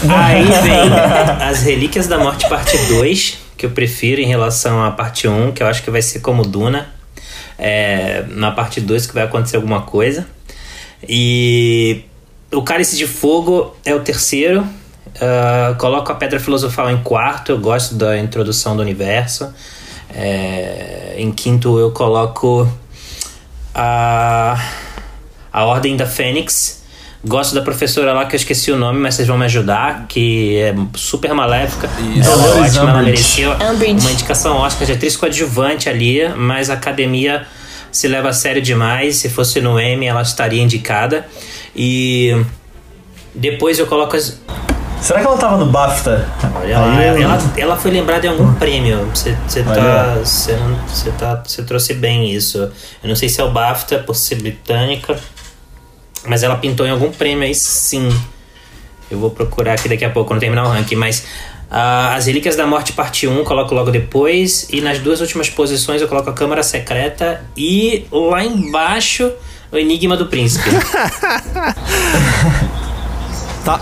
aí 0.08 0.44
vem 0.62 1.48
As 1.48 1.62
Relíquias 1.62 2.08
da 2.08 2.18
Morte 2.18 2.48
parte 2.48 2.76
2, 2.88 3.38
que 3.56 3.66
eu 3.66 3.70
prefiro 3.70 4.20
em 4.20 4.26
relação 4.26 4.82
à 4.82 4.90
parte 4.90 5.28
1, 5.28 5.52
que 5.52 5.62
eu 5.62 5.68
acho 5.68 5.84
que 5.84 5.90
vai 5.90 6.02
ser 6.02 6.18
como 6.20 6.42
Duna. 6.42 6.88
É, 7.56 8.24
na 8.30 8.50
parte 8.50 8.80
2 8.80 9.06
que 9.06 9.14
vai 9.14 9.22
acontecer 9.22 9.56
alguma 9.56 9.82
coisa. 9.82 10.26
E 11.08 12.02
o 12.50 12.62
Cálice 12.62 12.96
de 12.96 13.06
Fogo 13.06 13.76
é 13.84 13.94
o 13.94 14.00
terceiro, 14.00 14.66
Uh, 15.16 15.74
coloco 15.76 16.10
a 16.12 16.14
Pedra 16.14 16.40
Filosofal 16.40 16.90
em 16.90 17.02
quarto, 17.02 17.52
eu 17.52 17.58
gosto 17.58 17.94
da 17.94 18.18
introdução 18.18 18.76
do 18.76 18.82
universo. 18.82 19.52
É, 20.12 21.14
em 21.18 21.30
quinto, 21.30 21.78
eu 21.78 21.90
coloco 21.92 22.68
a, 23.74 24.60
a 25.52 25.64
Ordem 25.64 25.96
da 25.96 26.06
Fênix. 26.06 26.80
Gosto 27.22 27.54
da 27.54 27.60
professora 27.60 28.14
lá, 28.14 28.24
que 28.24 28.34
eu 28.34 28.38
esqueci 28.38 28.72
o 28.72 28.78
nome, 28.78 28.98
mas 28.98 29.14
vocês 29.14 29.28
vão 29.28 29.36
me 29.36 29.44
ajudar, 29.44 30.06
que 30.08 30.56
é 30.56 30.74
super 30.94 31.34
maléfica. 31.34 31.88
Isso. 32.16 32.30
Ela 32.30 32.46
é 32.46 32.60
ótima, 32.62 32.90
ela 32.90 33.02
merecia 33.02 33.50
Umbridge. 33.70 34.00
uma 34.00 34.10
indicação 34.10 34.56
Oscar 34.56 34.86
de 34.86 34.92
atriz 34.92 35.16
coadjuvante 35.16 35.88
ali, 35.88 36.26
mas 36.34 36.70
a 36.70 36.74
academia 36.74 37.46
se 37.92 38.08
leva 38.08 38.30
a 38.30 38.32
sério 38.32 38.62
demais. 38.62 39.16
Se 39.16 39.28
fosse 39.28 39.60
no 39.60 39.78
Emmy, 39.78 40.06
ela 40.06 40.22
estaria 40.22 40.62
indicada. 40.62 41.26
E 41.76 42.34
depois 43.34 43.78
eu 43.78 43.86
coloco 43.86 44.16
as, 44.16 44.40
Será 45.00 45.20
que 45.20 45.26
ela 45.26 45.38
tava 45.38 45.56
no 45.56 45.66
BAFTA? 45.66 46.28
Olha 46.54 46.78
lá, 46.78 46.98
Aí 46.98 47.22
ela, 47.22 47.38
ela 47.56 47.76
foi 47.76 47.90
lembrada 47.90 48.26
em 48.26 48.30
algum 48.30 48.52
prêmio. 48.54 49.10
Você 49.14 49.34
tá, 49.62 50.16
você 50.22 51.10
tá, 51.18 51.42
você 51.44 51.62
trouxe 51.62 51.94
bem 51.94 52.30
isso. 52.30 52.58
Eu 53.02 53.08
não 53.08 53.16
sei 53.16 53.28
se 53.28 53.40
é 53.40 53.44
o 53.44 53.50
BAFTA 53.50 53.98
por 54.00 54.14
ser 54.14 54.36
britânica, 54.36 55.18
mas 56.26 56.42
ela 56.42 56.56
pintou 56.56 56.86
em 56.86 56.90
algum 56.90 57.10
prêmio 57.10 57.44
aí 57.44 57.54
sim. 57.54 58.08
Eu 59.10 59.18
vou 59.18 59.30
procurar 59.30 59.74
aqui 59.74 59.88
daqui 59.88 60.04
a 60.04 60.10
pouco, 60.10 60.28
quando 60.28 60.40
terminar 60.40 60.64
o 60.64 60.68
ranking, 60.68 60.94
mas 60.94 61.24
ah, 61.70 62.14
As 62.14 62.26
Relíquias 62.26 62.56
da 62.56 62.66
Morte 62.66 62.92
parte 62.92 63.26
1 63.26 63.44
coloco 63.44 63.74
logo 63.74 63.90
depois 63.90 64.68
e 64.70 64.80
nas 64.80 64.98
duas 64.98 65.20
últimas 65.20 65.48
posições 65.48 66.02
eu 66.02 66.08
coloco 66.08 66.28
a 66.28 66.32
Câmara 66.32 66.62
Secreta 66.62 67.44
e 67.56 68.06
lá 68.10 68.44
embaixo 68.44 69.32
o 69.72 69.76
Enigma 69.76 70.16
do 70.16 70.26
Príncipe. 70.26 70.68
Tá, 73.62 73.78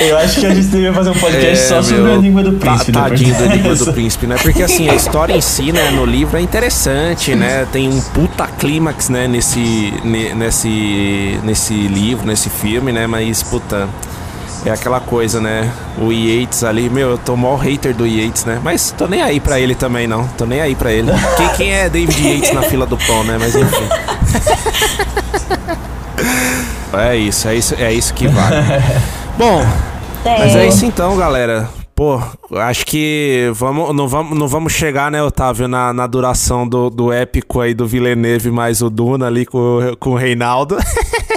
Eu 0.00 0.16
acho 0.18 0.40
que 0.40 0.46
a 0.46 0.54
gente 0.54 0.68
devia 0.68 0.92
fazer 0.92 1.10
um 1.10 1.14
podcast 1.14 1.66
só 1.66 1.82
sobre 1.82 1.98
É, 1.98 2.02
meu, 2.04 2.12
o 2.12 2.16
Enigma 2.18 2.42
do 2.42 2.52
tá- 2.52 2.66
Príncipe. 2.70 2.92
depois 2.92 3.10
tadinho 3.10 3.34
do 3.34 3.44
Enigma 3.52 3.74
do 3.74 3.92
Príncipe, 3.92 4.26
né? 4.26 4.36
Porque 4.40 4.62
assim, 4.62 4.88
a 4.88 4.94
história 4.94 5.34
em 5.34 5.40
si, 5.40 5.72
né, 5.72 5.90
no 5.90 6.04
livro 6.06 6.36
é 6.36 6.40
interessante, 6.40 7.34
né? 7.34 7.66
Tem 7.72 7.88
um 7.88 8.00
puta 8.00 8.46
clímax, 8.46 9.08
né, 9.08 9.26
nesse, 9.26 9.92
ne- 10.04 10.32
nesse, 10.34 11.38
nesse 11.42 11.74
livro, 11.74 12.26
nesse 12.26 12.48
filme, 12.48 12.92
né? 12.92 13.06
Mas, 13.06 13.42
puta, 13.42 13.88
é 14.64 14.70
aquela 14.70 15.00
coisa, 15.00 15.40
né? 15.40 15.70
O 15.98 16.12
Yates 16.12 16.62
ali, 16.64 16.88
meu, 16.88 17.10
eu 17.10 17.18
tô 17.18 17.36
mó 17.36 17.56
hater 17.56 17.92
do 17.94 18.06
Yates, 18.06 18.44
né? 18.44 18.60
Mas 18.62 18.94
tô 18.96 19.06
nem 19.08 19.20
aí 19.22 19.40
pra 19.40 19.58
ele 19.60 19.74
também, 19.74 20.06
não. 20.06 20.26
Tô 20.28 20.46
nem 20.46 20.60
aí 20.60 20.74
pra 20.76 20.92
ele. 20.92 21.10
Quem, 21.36 21.48
quem 21.56 21.72
é 21.74 21.88
David 21.88 22.26
Yates 22.26 22.52
na 22.54 22.62
fila 22.62 22.86
do 22.86 22.96
pão, 22.96 23.24
né? 23.24 23.36
Mas 23.38 23.54
enfim. 23.54 23.88
É 26.92 27.16
isso, 27.16 27.46
é 27.46 27.54
isso, 27.54 27.74
é 27.78 27.92
isso 27.92 28.14
que 28.14 28.26
vale. 28.26 28.56
Bom, 29.38 29.60
mas 30.24 30.56
é 30.56 30.66
isso 30.66 30.84
então, 30.84 31.16
galera. 31.16 31.70
Pô, 31.94 32.20
acho 32.56 32.84
que 32.84 33.48
vamos, 33.54 33.94
não, 33.94 34.08
vamos, 34.08 34.36
não 34.36 34.48
vamos 34.48 34.72
chegar, 34.72 35.12
né, 35.12 35.22
Otávio, 35.22 35.68
na, 35.68 35.92
na 35.92 36.08
duração 36.08 36.66
do, 36.68 36.90
do 36.90 37.12
épico 37.12 37.60
aí 37.60 37.72
do 37.72 37.86
Villeneuve 37.86 38.50
mais 38.50 38.82
o 38.82 38.90
Duna 38.90 39.28
ali 39.28 39.46
com, 39.46 39.94
com 40.00 40.10
o 40.10 40.16
Reinaldo. 40.16 40.76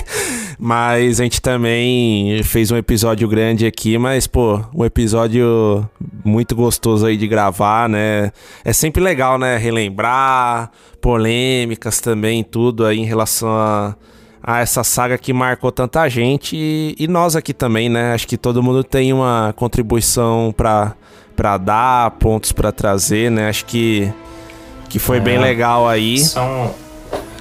mas 0.57 1.19
a 1.19 1.23
gente 1.23 1.39
também 1.43 2.41
fez 2.41 2.71
um 2.71 2.77
episódio 2.77 3.27
grande 3.27 3.67
aqui, 3.67 3.99
mas, 3.99 4.25
pô, 4.25 4.59
um 4.73 4.83
episódio 4.83 5.87
muito 6.23 6.55
gostoso 6.55 7.05
aí 7.05 7.15
de 7.15 7.27
gravar, 7.27 7.87
né? 7.87 8.31
É 8.65 8.73
sempre 8.73 8.99
legal, 9.01 9.37
né, 9.37 9.57
relembrar, 9.57 10.71
polêmicas 10.99 11.99
também, 11.99 12.43
tudo 12.43 12.83
aí 12.83 12.97
em 12.97 13.05
relação 13.05 13.49
a 13.49 13.95
a 14.43 14.59
essa 14.59 14.84
saga 14.84 15.18
que 15.18 15.31
marcou 15.31 15.72
tanta 15.72 16.07
gente 16.09 16.55
e, 16.55 16.95
e 16.97 17.07
nós 17.07 17.35
aqui 17.35 17.53
também, 17.53 17.89
né? 17.89 18.13
Acho 18.13 18.27
que 18.27 18.38
todo 18.38 18.63
mundo 18.63 18.84
tem 18.84 19.13
uma 19.13 19.53
contribuição 19.55 20.53
pra 20.55 20.95
para 21.35 21.57
dar, 21.57 22.11
pontos 22.11 22.51
pra 22.51 22.72
trazer, 22.72 23.31
né? 23.31 23.49
Acho 23.49 23.65
que 23.65 24.11
que 24.89 24.99
foi 24.99 25.19
bem 25.19 25.39
legal 25.39 25.88
aí. 25.88 26.19
São 26.19 26.76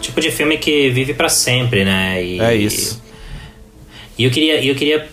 tipo 0.01 0.21
de 0.21 0.31
filme 0.31 0.57
que 0.57 0.89
vive 0.91 1.15
pra 1.15 1.29
sempre, 1.29 1.85
né? 1.85 2.23
E, 2.23 2.41
É 2.41 2.55
isso. 2.55 3.03
E 4.17 4.25
eu 4.25 4.31
queria, 4.31 4.65
eu 4.65 4.75
queria 4.75 5.09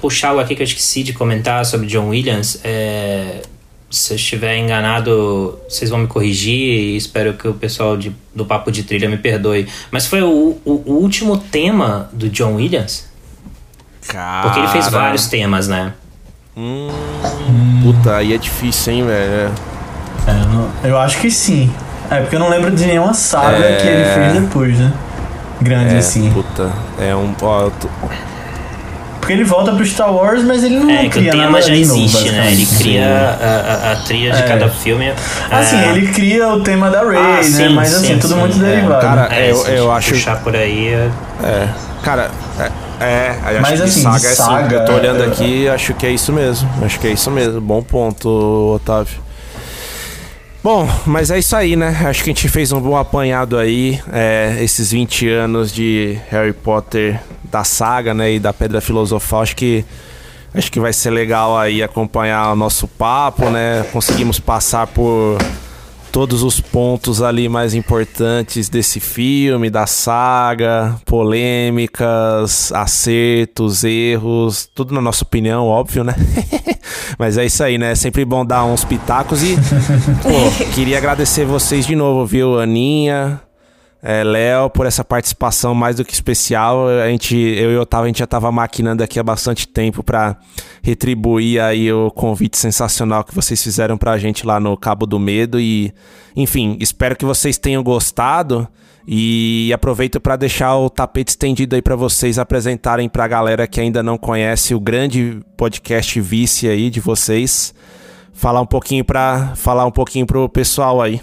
puxar 0.00 0.30
algo 0.30 0.40
aqui 0.40 0.54
que 0.54 0.62
eu 0.62 0.64
esqueci 0.64 1.02
de 1.02 1.12
comentar 1.12 1.64
sobre 1.64 1.86
John 1.86 2.08
Williams. 2.08 2.60
É, 2.64 3.42
se 3.90 4.12
eu 4.12 4.16
estiver 4.16 4.56
enganado, 4.58 5.58
vocês 5.68 5.90
vão 5.90 6.00
me 6.00 6.06
corrigir 6.06 6.58
e 6.58 6.96
espero 6.96 7.34
que 7.34 7.46
o 7.48 7.54
pessoal 7.54 7.96
de- 7.96 8.14
do 8.34 8.44
Papo 8.44 8.70
de 8.72 8.82
Trilha 8.82 9.08
me 9.08 9.16
perdoe. 9.16 9.66
Mas 9.90 10.06
foi 10.06 10.22
o, 10.22 10.58
o- 10.64 10.82
o 10.86 10.92
último 10.94 11.38
tema 11.38 12.08
do 12.12 12.28
John 12.28 12.54
Williams? 12.56 13.08
Porque 14.00 14.58
ele 14.60 14.68
fez 14.68 14.86
Cara, 14.86 14.98
vários 14.98 15.26
temas, 15.26 15.66
né? 15.68 15.92
Hum, 16.56 16.88
puta, 17.82 18.16
aí 18.16 18.32
é 18.32 18.38
difícil, 18.38 18.92
hein, 18.92 19.04
velho? 19.06 19.52
É, 20.26 20.30
eu 20.30 20.48
não- 20.48 20.70
eu 20.84 20.98
acho 20.98 21.20
que 21.20 21.30
sim. 21.30 21.70
É, 22.10 22.20
porque 22.20 22.36
eu 22.36 22.40
não 22.40 22.48
lembro 22.48 22.70
de 22.70 22.86
nenhuma 22.86 23.12
saga 23.14 23.64
É. 23.64 23.76
que 23.80 23.86
ele 23.86 24.04
fez 24.04 24.42
depois, 24.42 24.78
né? 24.78 24.92
Grande 25.60 25.94
É, 25.94 25.98
assim. 25.98 26.30
puta, 26.32 26.72
é 27.00 27.14
um. 27.16 27.34
Ó, 27.42 27.62
eu 27.62 27.70
tô- 27.72 27.88
Porque 29.26 29.32
ele 29.32 29.42
volta 29.44 29.72
pro 29.72 29.84
Star 29.84 30.14
Wars, 30.14 30.44
mas 30.44 30.62
ele 30.62 30.76
não 30.78 30.88
É 30.88 31.00
que 31.00 31.06
o 31.08 31.10
cria 31.10 31.32
tema 31.32 31.44
nada 31.46 31.60
já 31.62 31.74
de 31.74 31.84
novo, 31.84 32.00
existe, 32.00 32.30
né? 32.30 32.52
Ele 32.52 32.64
cria 32.78 33.04
a, 33.40 33.88
a, 33.88 33.92
a 33.92 33.96
trilha 33.96 34.30
de 34.32 34.38
É. 34.38 34.42
cada 34.42 34.68
filme. 34.68 35.12
Assim, 35.50 35.76
É, 35.80 35.88
ele 35.88 36.06
cria 36.12 36.48
o 36.50 36.60
tema 36.60 36.88
da 36.90 37.00
Rey, 37.00 37.18
Ah, 37.18 37.36
né? 37.38 37.42
sim, 37.42 37.68
Mas 37.74 37.92
assim, 37.92 38.06
sim, 38.06 38.18
tudo 38.20 38.34
sim, 38.34 38.40
muito 38.40 38.56
é. 38.64 38.68
derivado. 38.68 39.00
Cara, 39.00 39.28
é, 39.34 39.50
eu- 39.50 39.56
gente 39.56 39.70
eu 39.72 39.90
acho- 39.90 40.10
puxar 40.12 40.36
por 40.44 40.54
aí. 40.54 40.86
é- 40.94 41.10
É, 41.42 41.68
cara, 42.04 42.30
é, 42.60 42.70
é 43.04 43.36
eu 43.56 43.60
Mas, 43.62 43.72
acho 43.72 43.82
assim, 43.82 43.94
que 43.94 44.00
saga 44.04 44.18
de 44.20 44.26
é 44.26 44.28
assim. 44.30 44.36
saga, 44.44 44.76
Eu 44.76 44.84
tô 44.84 44.92
olhando 44.92 45.22
é- 45.24 45.26
aqui 45.26 45.68
acho 45.68 45.92
que 45.94 46.06
é 46.06 46.10
isso 46.10 46.32
mesmo. 46.32 46.70
Acho 46.84 47.00
que 47.00 47.08
é 47.08 47.10
isso 47.10 47.28
mesmo. 47.28 47.60
Bom 47.60 47.82
ponto, 47.82 48.28
Otávio. 48.76 49.25
Bom, 50.66 50.84
mas 51.06 51.30
é 51.30 51.38
isso 51.38 51.54
aí, 51.54 51.76
né? 51.76 51.96
Acho 52.08 52.24
que 52.24 52.30
a 52.30 52.34
gente 52.34 52.48
fez 52.48 52.72
um 52.72 52.80
bom 52.80 52.96
apanhado 52.96 53.56
aí. 53.56 54.00
é, 54.12 54.56
esses 54.60 54.90
20 54.90 55.28
anos 55.28 55.72
de 55.72 56.18
Harry 56.28 56.52
Potter 56.52 57.20
da 57.44 57.62
saga, 57.62 58.12
né? 58.12 58.32
E 58.32 58.40
da 58.40 58.52
Pedra 58.52 58.80
Filosofal. 58.80 59.42
Acho 59.42 59.54
que. 59.54 59.84
Acho 60.52 60.72
que 60.72 60.80
vai 60.80 60.92
ser 60.92 61.10
legal 61.10 61.56
aí 61.56 61.84
acompanhar 61.84 62.50
o 62.50 62.56
nosso 62.56 62.88
papo, 62.88 63.48
né? 63.48 63.86
Conseguimos 63.92 64.40
passar 64.40 64.88
por 64.88 65.38
todos 66.16 66.42
os 66.42 66.62
pontos 66.62 67.20
ali 67.20 67.46
mais 67.46 67.74
importantes 67.74 68.70
desse 68.70 69.00
filme, 69.00 69.68
da 69.68 69.86
saga, 69.86 70.98
polêmicas, 71.04 72.72
acertos, 72.72 73.84
erros, 73.84 74.66
tudo 74.74 74.94
na 74.94 75.02
nossa 75.02 75.24
opinião, 75.24 75.66
óbvio, 75.66 76.02
né? 76.02 76.14
Mas 77.20 77.36
é 77.36 77.44
isso 77.44 77.62
aí, 77.62 77.76
né? 77.76 77.92
É 77.92 77.94
sempre 77.94 78.24
bom 78.24 78.46
dar 78.46 78.64
uns 78.64 78.82
pitacos 78.82 79.42
e, 79.42 79.56
pô, 80.22 80.64
queria 80.74 80.96
agradecer 80.96 81.44
vocês 81.44 81.84
de 81.86 81.94
novo, 81.94 82.24
viu, 82.24 82.58
Aninha, 82.58 83.38
é, 84.08 84.22
Léo, 84.22 84.70
por 84.70 84.86
essa 84.86 85.04
participação 85.04 85.74
mais 85.74 85.96
do 85.96 86.04
que 86.04 86.12
especial. 86.12 86.86
A 86.86 87.08
gente, 87.08 87.36
eu 87.36 87.72
e 87.72 87.76
o 87.76 87.80
Otávio, 87.80 88.04
a 88.04 88.06
gente 88.06 88.20
já 88.20 88.26
tava 88.26 88.52
maquinando 88.52 89.02
aqui 89.02 89.18
há 89.18 89.22
bastante 89.22 89.66
tempo 89.66 90.00
pra 90.00 90.36
retribuir 90.80 91.60
aí 91.60 91.92
o 91.92 92.08
convite 92.12 92.56
sensacional 92.56 93.24
que 93.24 93.34
vocês 93.34 93.60
fizeram 93.60 93.98
pra 93.98 94.16
gente 94.16 94.46
lá 94.46 94.60
no 94.60 94.76
Cabo 94.76 95.06
do 95.06 95.18
Medo 95.18 95.58
e, 95.58 95.92
enfim, 96.36 96.76
espero 96.78 97.16
que 97.16 97.24
vocês 97.24 97.58
tenham 97.58 97.82
gostado 97.82 98.68
e 99.08 99.72
aproveito 99.74 100.20
pra 100.20 100.36
deixar 100.36 100.76
o 100.76 100.88
tapete 100.88 101.30
estendido 101.30 101.74
aí 101.74 101.82
pra 101.82 101.96
vocês 101.96 102.38
apresentarem 102.38 103.08
pra 103.08 103.26
galera 103.26 103.66
que 103.66 103.80
ainda 103.80 104.04
não 104.04 104.16
conhece 104.16 104.72
o 104.72 104.78
grande 104.78 105.40
podcast 105.56 106.20
Vice 106.20 106.68
aí 106.68 106.90
de 106.90 107.00
vocês. 107.00 107.74
Falar 108.32 108.60
um 108.60 108.66
pouquinho 108.66 109.04
para 109.04 109.56
falar 109.56 109.84
um 109.84 109.90
pouquinho 109.90 110.26
pro 110.26 110.48
pessoal 110.48 111.02
aí. 111.02 111.20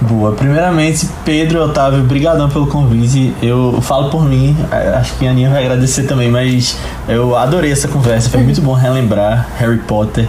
Boa. 0.00 0.32
Primeiramente, 0.32 1.08
Pedro, 1.24 1.64
Otávio, 1.64 2.02
brigadão 2.04 2.48
pelo 2.48 2.68
convite. 2.68 3.34
Eu 3.42 3.80
falo 3.82 4.10
por 4.10 4.24
mim, 4.24 4.56
eh, 4.70 4.94
acho 4.96 5.14
que 5.14 5.26
a 5.26 5.30
Aninha 5.30 5.50
vai 5.50 5.64
agradecer 5.64 6.04
também, 6.04 6.30
mas 6.30 6.78
eu 7.08 7.36
adorei 7.36 7.72
essa 7.72 7.88
conversa. 7.88 8.30
Foi 8.30 8.40
muito 8.42 8.62
bom 8.62 8.74
relembrar 8.74 9.48
Harry 9.58 9.78
Potter. 9.78 10.28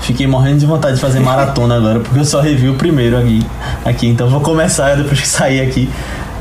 Fiquei 0.00 0.26
morrendo 0.26 0.60
de 0.60 0.66
vontade 0.66 0.94
de 0.94 1.00
fazer 1.00 1.20
maratona 1.20 1.76
agora, 1.76 2.00
porque 2.00 2.18
eu 2.18 2.24
só 2.24 2.40
revi 2.40 2.70
o 2.70 2.74
primeiro 2.74 3.18
aqui. 3.18 3.46
aqui 3.84 4.08
então 4.08 4.28
vou 4.28 4.40
começar 4.40 4.96
depois 4.96 5.20
que 5.20 5.28
sair 5.28 5.60
aqui. 5.60 5.90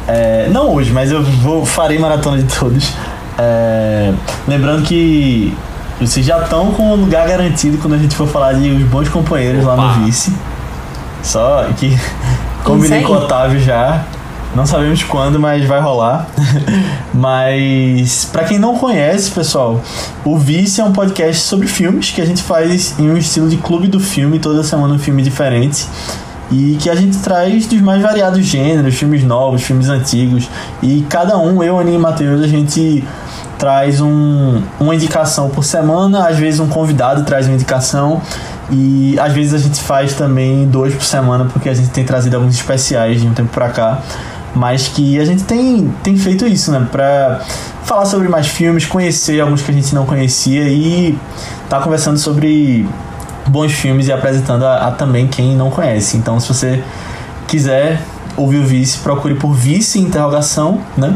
É, 0.07 0.47
não 0.49 0.73
hoje, 0.73 0.91
mas 0.91 1.11
eu 1.11 1.21
vou 1.21 1.65
farei 1.65 1.99
maratona 1.99 2.37
de 2.37 2.45
todos. 2.45 2.93
É, 3.37 4.13
lembrando 4.47 4.83
que 4.83 5.53
vocês 5.99 6.25
já 6.25 6.39
estão 6.39 6.71
com 6.71 6.91
o 6.91 6.95
lugar 6.95 7.27
garantido 7.27 7.77
quando 7.77 7.95
a 7.95 7.97
gente 7.97 8.15
for 8.15 8.27
falar 8.27 8.53
de 8.53 8.69
os 8.69 8.83
bons 8.83 9.09
companheiros 9.09 9.65
Opa. 9.65 9.75
lá 9.75 9.97
no 9.97 10.05
Vice. 10.05 10.33
Só 11.21 11.65
que 11.77 11.99
combinei 12.63 13.01
com 13.03 13.13
o 13.13 13.17
Otávio 13.17 13.59
já. 13.59 14.05
Não 14.55 14.65
sabemos 14.65 15.03
quando, 15.03 15.39
mas 15.39 15.65
vai 15.65 15.79
rolar. 15.79 16.27
mas 17.13 18.25
pra 18.31 18.43
quem 18.43 18.57
não 18.57 18.77
conhece, 18.77 19.29
pessoal, 19.31 19.79
o 20.25 20.37
Vice 20.37 20.81
é 20.81 20.83
um 20.83 20.91
podcast 20.91 21.43
sobre 21.43 21.67
filmes 21.67 22.09
que 22.09 22.19
a 22.19 22.25
gente 22.25 22.41
faz 22.41 22.97
em 22.99 23.09
um 23.09 23.17
estilo 23.17 23.47
de 23.47 23.57
clube 23.57 23.87
do 23.87 23.99
filme, 23.99 24.39
toda 24.39 24.63
semana 24.63 24.95
um 24.95 24.99
filme 24.99 25.21
diferente. 25.21 25.87
E 26.51 26.77
que 26.81 26.89
a 26.89 26.95
gente 26.95 27.17
traz 27.19 27.67
dos 27.67 27.79
mais 27.79 28.01
variados 28.01 28.43
gêneros, 28.43 28.95
filmes 28.95 29.23
novos, 29.23 29.61
filmes 29.61 29.87
antigos. 29.87 30.49
E 30.81 31.05
cada 31.07 31.37
um, 31.37 31.61
eu, 31.61 31.77
Aninha 31.77 31.97
e 31.97 32.01
Matheus, 32.01 32.41
a 32.41 32.47
gente 32.47 33.03
traz 33.59 34.01
um, 34.01 34.63
uma 34.79 34.95
indicação 34.95 35.49
por 35.49 35.63
semana, 35.63 36.27
às 36.27 36.37
vezes 36.37 36.59
um 36.59 36.67
convidado 36.67 37.23
traz 37.23 37.45
uma 37.45 37.53
indicação 37.53 38.21
e 38.71 39.19
às 39.19 39.33
vezes 39.33 39.53
a 39.53 39.57
gente 39.57 39.81
faz 39.81 40.13
também 40.13 40.67
dois 40.67 40.93
por 40.93 41.03
semana 41.03 41.45
porque 41.45 41.69
a 41.69 41.73
gente 41.73 41.89
tem 41.89 42.03
trazido 42.03 42.35
alguns 42.35 42.55
especiais 42.55 43.21
de 43.21 43.27
um 43.27 43.33
tempo 43.33 43.49
pra 43.49 43.69
cá, 43.69 44.01
mas 44.55 44.87
que 44.87 45.19
a 45.19 45.25
gente 45.25 45.43
tem, 45.43 45.93
tem 46.03 46.17
feito 46.17 46.45
isso, 46.45 46.71
né, 46.71 46.87
pra 46.91 47.41
falar 47.83 48.05
sobre 48.05 48.27
mais 48.27 48.47
filmes, 48.47 48.85
conhecer 48.85 49.39
alguns 49.39 49.61
que 49.61 49.71
a 49.71 49.73
gente 49.73 49.93
não 49.95 50.05
conhecia 50.05 50.67
e 50.67 51.17
tá 51.69 51.79
conversando 51.79 52.17
sobre 52.17 52.87
bons 53.47 53.71
filmes 53.71 54.07
e 54.07 54.11
apresentando 54.11 54.65
a, 54.65 54.87
a 54.87 54.91
também 54.91 55.27
quem 55.27 55.55
não 55.55 55.69
conhece. 55.69 56.17
Então, 56.17 56.39
se 56.39 56.47
você 56.47 56.83
quiser 57.47 57.99
ouvir 58.37 58.57
o 58.57 58.65
Vice, 58.65 58.99
procure 58.99 59.35
por 59.35 59.53
Vice 59.53 59.99
interrogação, 59.99 60.81
né? 60.95 61.15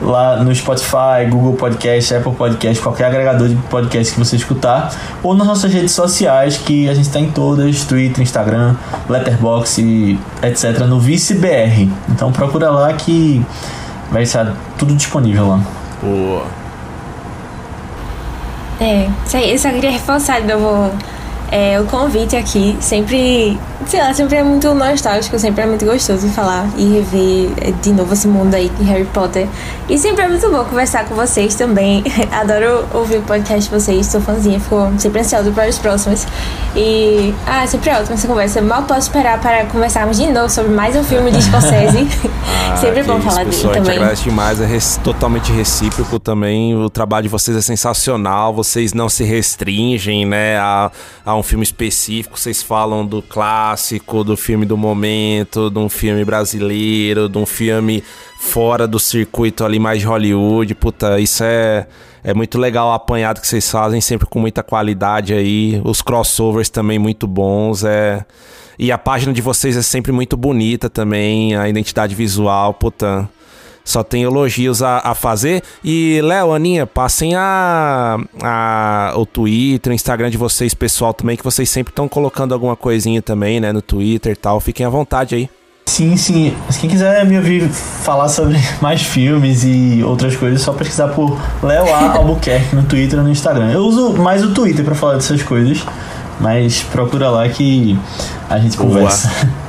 Lá 0.00 0.36
no 0.36 0.54
Spotify, 0.54 1.28
Google 1.28 1.54
Podcast, 1.54 2.14
Apple 2.14 2.32
Podcast, 2.32 2.80
qualquer 2.80 3.06
agregador 3.06 3.48
de 3.48 3.56
podcast 3.56 4.12
que 4.12 4.18
você 4.18 4.36
escutar, 4.36 4.92
ou 5.22 5.34
nas 5.34 5.46
nossas 5.46 5.72
redes 5.72 5.92
sociais, 5.92 6.56
que 6.56 6.88
a 6.88 6.94
gente 6.94 7.06
está 7.06 7.18
em 7.18 7.30
todas, 7.30 7.84
Twitter, 7.84 8.22
Instagram, 8.22 8.76
Letterboxd, 9.08 10.18
etc, 10.42 10.86
no 10.86 11.00
Vice 11.00 11.34
BR. 11.34 11.90
Então 12.08 12.30
procura 12.30 12.70
lá 12.70 12.92
que 12.92 13.44
vai 14.10 14.22
estar 14.22 14.54
tudo 14.78 14.94
disponível 14.94 15.48
lá. 15.48 15.60
Boa. 16.00 16.44
É, 18.80 19.08
isso 19.26 19.36
aí, 19.36 19.52
eu 19.52 19.58
só 19.58 19.70
queria 19.70 19.90
reforçar 19.90 20.40
de 20.40 20.46
novo 20.46 20.92
é, 21.50 21.80
o 21.80 21.84
convite 21.84 22.36
aqui. 22.36 22.76
Sempre, 22.80 23.58
sei 23.86 24.00
lá, 24.00 24.12
sempre 24.12 24.36
é 24.36 24.42
muito 24.42 24.72
nostálgico, 24.74 25.38
sempre 25.38 25.62
é 25.62 25.66
muito 25.66 25.84
gostoso 25.84 26.28
falar 26.28 26.68
e 26.76 26.84
rever 26.94 27.50
é, 27.60 27.70
de 27.70 27.92
novo 27.92 28.12
esse 28.12 28.26
mundo 28.28 28.54
aí 28.54 28.68
de 28.70 28.84
Harry 28.84 29.04
Potter. 29.06 29.46
E 29.88 29.96
sempre 29.96 30.24
é 30.24 30.28
muito 30.28 30.50
bom 30.50 30.64
conversar 30.64 31.04
com 31.06 31.14
vocês 31.14 31.54
também. 31.54 32.04
Adoro 32.32 32.86
ouvir 32.92 33.18
o 33.18 33.22
podcast 33.22 33.68
de 33.70 33.74
vocês, 33.74 34.06
sou 34.06 34.20
fãzinha, 34.20 34.60
fico 34.60 34.92
sempre 34.98 35.20
ansiosa 35.20 35.50
para 35.50 35.68
os 35.68 35.78
próximos. 35.78 36.26
E, 36.76 37.34
ah, 37.46 37.66
sempre 37.66 37.90
é 37.90 37.94
ótima 37.98 38.14
essa 38.14 38.28
conversa. 38.28 38.60
Mal 38.60 38.82
posso 38.82 39.00
esperar 39.00 39.40
para 39.40 39.64
conversarmos 39.66 40.16
de 40.18 40.26
novo 40.26 40.50
sobre 40.50 40.70
mais 40.72 40.94
um 40.94 41.02
filme 41.02 41.30
de 41.30 41.40
Scorsese. 41.42 42.06
sempre 42.80 43.00
é 43.00 43.02
bom 43.04 43.18
isso, 43.18 43.28
falar 43.30 43.44
dele 43.44 43.62
também. 43.62 43.96
agradece 43.96 44.24
demais, 44.24 44.60
é 44.60 44.66
res- 44.66 45.00
totalmente 45.02 45.50
recíproco 45.52 46.18
também. 46.18 46.76
O 46.76 46.90
trabalho 46.90 47.22
de 47.24 47.28
vocês 47.28 47.56
é 47.56 47.62
sensacional. 47.62 48.52
Vocês 48.52 48.92
não 48.92 49.08
se 49.08 49.24
restringem, 49.24 50.26
né, 50.26 50.58
a, 50.58 50.90
a 51.24 51.34
um 51.34 51.42
filme 51.42 51.64
específico. 51.64 52.38
Vocês 52.38 52.62
falam 52.62 53.04
do 53.06 53.22
clássico, 53.22 53.67
do 54.24 54.36
filme 54.36 54.64
do 54.64 54.76
momento, 54.76 55.70
de 55.70 55.78
um 55.78 55.88
filme 55.88 56.24
brasileiro, 56.24 57.28
de 57.28 57.38
um 57.38 57.46
filme 57.46 58.02
fora 58.38 58.86
do 58.86 58.98
circuito 58.98 59.64
ali 59.64 59.78
mais 59.78 60.00
de 60.00 60.06
Hollywood. 60.06 60.74
Puta, 60.74 61.18
isso 61.18 61.42
é. 61.44 61.86
É 62.24 62.34
muito 62.34 62.58
legal 62.58 62.88
o 62.88 62.92
apanhado 62.92 63.40
que 63.40 63.46
vocês 63.46 63.70
fazem, 63.70 64.00
sempre 64.00 64.26
com 64.26 64.38
muita 64.40 64.62
qualidade 64.62 65.32
aí. 65.32 65.80
Os 65.84 66.02
crossovers 66.02 66.68
também 66.68 66.98
muito 66.98 67.26
bons. 67.26 67.84
É. 67.84 68.24
E 68.78 68.92
a 68.92 68.98
página 68.98 69.32
de 69.32 69.40
vocês 69.40 69.76
é 69.76 69.82
sempre 69.82 70.12
muito 70.12 70.36
bonita 70.36 70.90
também, 70.90 71.56
a 71.56 71.68
identidade 71.68 72.14
visual, 72.14 72.74
puta. 72.74 73.28
Só 73.88 74.02
tem 74.02 74.22
elogios 74.22 74.82
a, 74.82 75.00
a 75.02 75.14
fazer. 75.14 75.62
E, 75.82 76.20
Léo, 76.22 76.52
Aninha, 76.52 76.86
passem 76.86 77.34
a, 77.34 78.18
a, 78.42 79.14
o 79.16 79.24
Twitter, 79.24 79.90
o 79.90 79.94
Instagram 79.94 80.28
de 80.28 80.36
vocês, 80.36 80.74
pessoal, 80.74 81.14
também, 81.14 81.38
que 81.38 81.42
vocês 81.42 81.70
sempre 81.70 81.90
estão 81.90 82.06
colocando 82.06 82.52
alguma 82.52 82.76
coisinha 82.76 83.22
também, 83.22 83.58
né, 83.60 83.72
no 83.72 83.80
Twitter 83.80 84.32
e 84.32 84.36
tal. 84.36 84.60
Fiquem 84.60 84.84
à 84.84 84.90
vontade 84.90 85.34
aí. 85.34 85.48
Sim, 85.86 86.18
sim. 86.18 86.54
Mas 86.66 86.76
Quem 86.76 86.90
quiser 86.90 87.24
me 87.24 87.38
ouvir 87.38 87.66
falar 87.70 88.28
sobre 88.28 88.58
mais 88.82 89.00
filmes 89.00 89.64
e 89.64 90.02
outras 90.04 90.36
coisas, 90.36 90.60
é 90.60 90.64
só 90.66 90.74
pesquisar 90.74 91.08
por 91.08 91.40
Léo 91.62 91.90
A. 91.94 92.12
Albuquerque 92.20 92.76
no 92.76 92.82
Twitter 92.82 93.18
e 93.18 93.22
no 93.22 93.30
Instagram. 93.30 93.70
Eu 93.72 93.86
uso 93.86 94.12
mais 94.18 94.44
o 94.44 94.52
Twitter 94.52 94.84
pra 94.84 94.94
falar 94.94 95.14
dessas 95.14 95.42
coisas, 95.42 95.82
mas 96.38 96.82
procura 96.82 97.30
lá 97.30 97.48
que 97.48 97.98
a 98.50 98.58
gente 98.58 98.76
Boa. 98.76 98.90
conversa. 98.90 99.30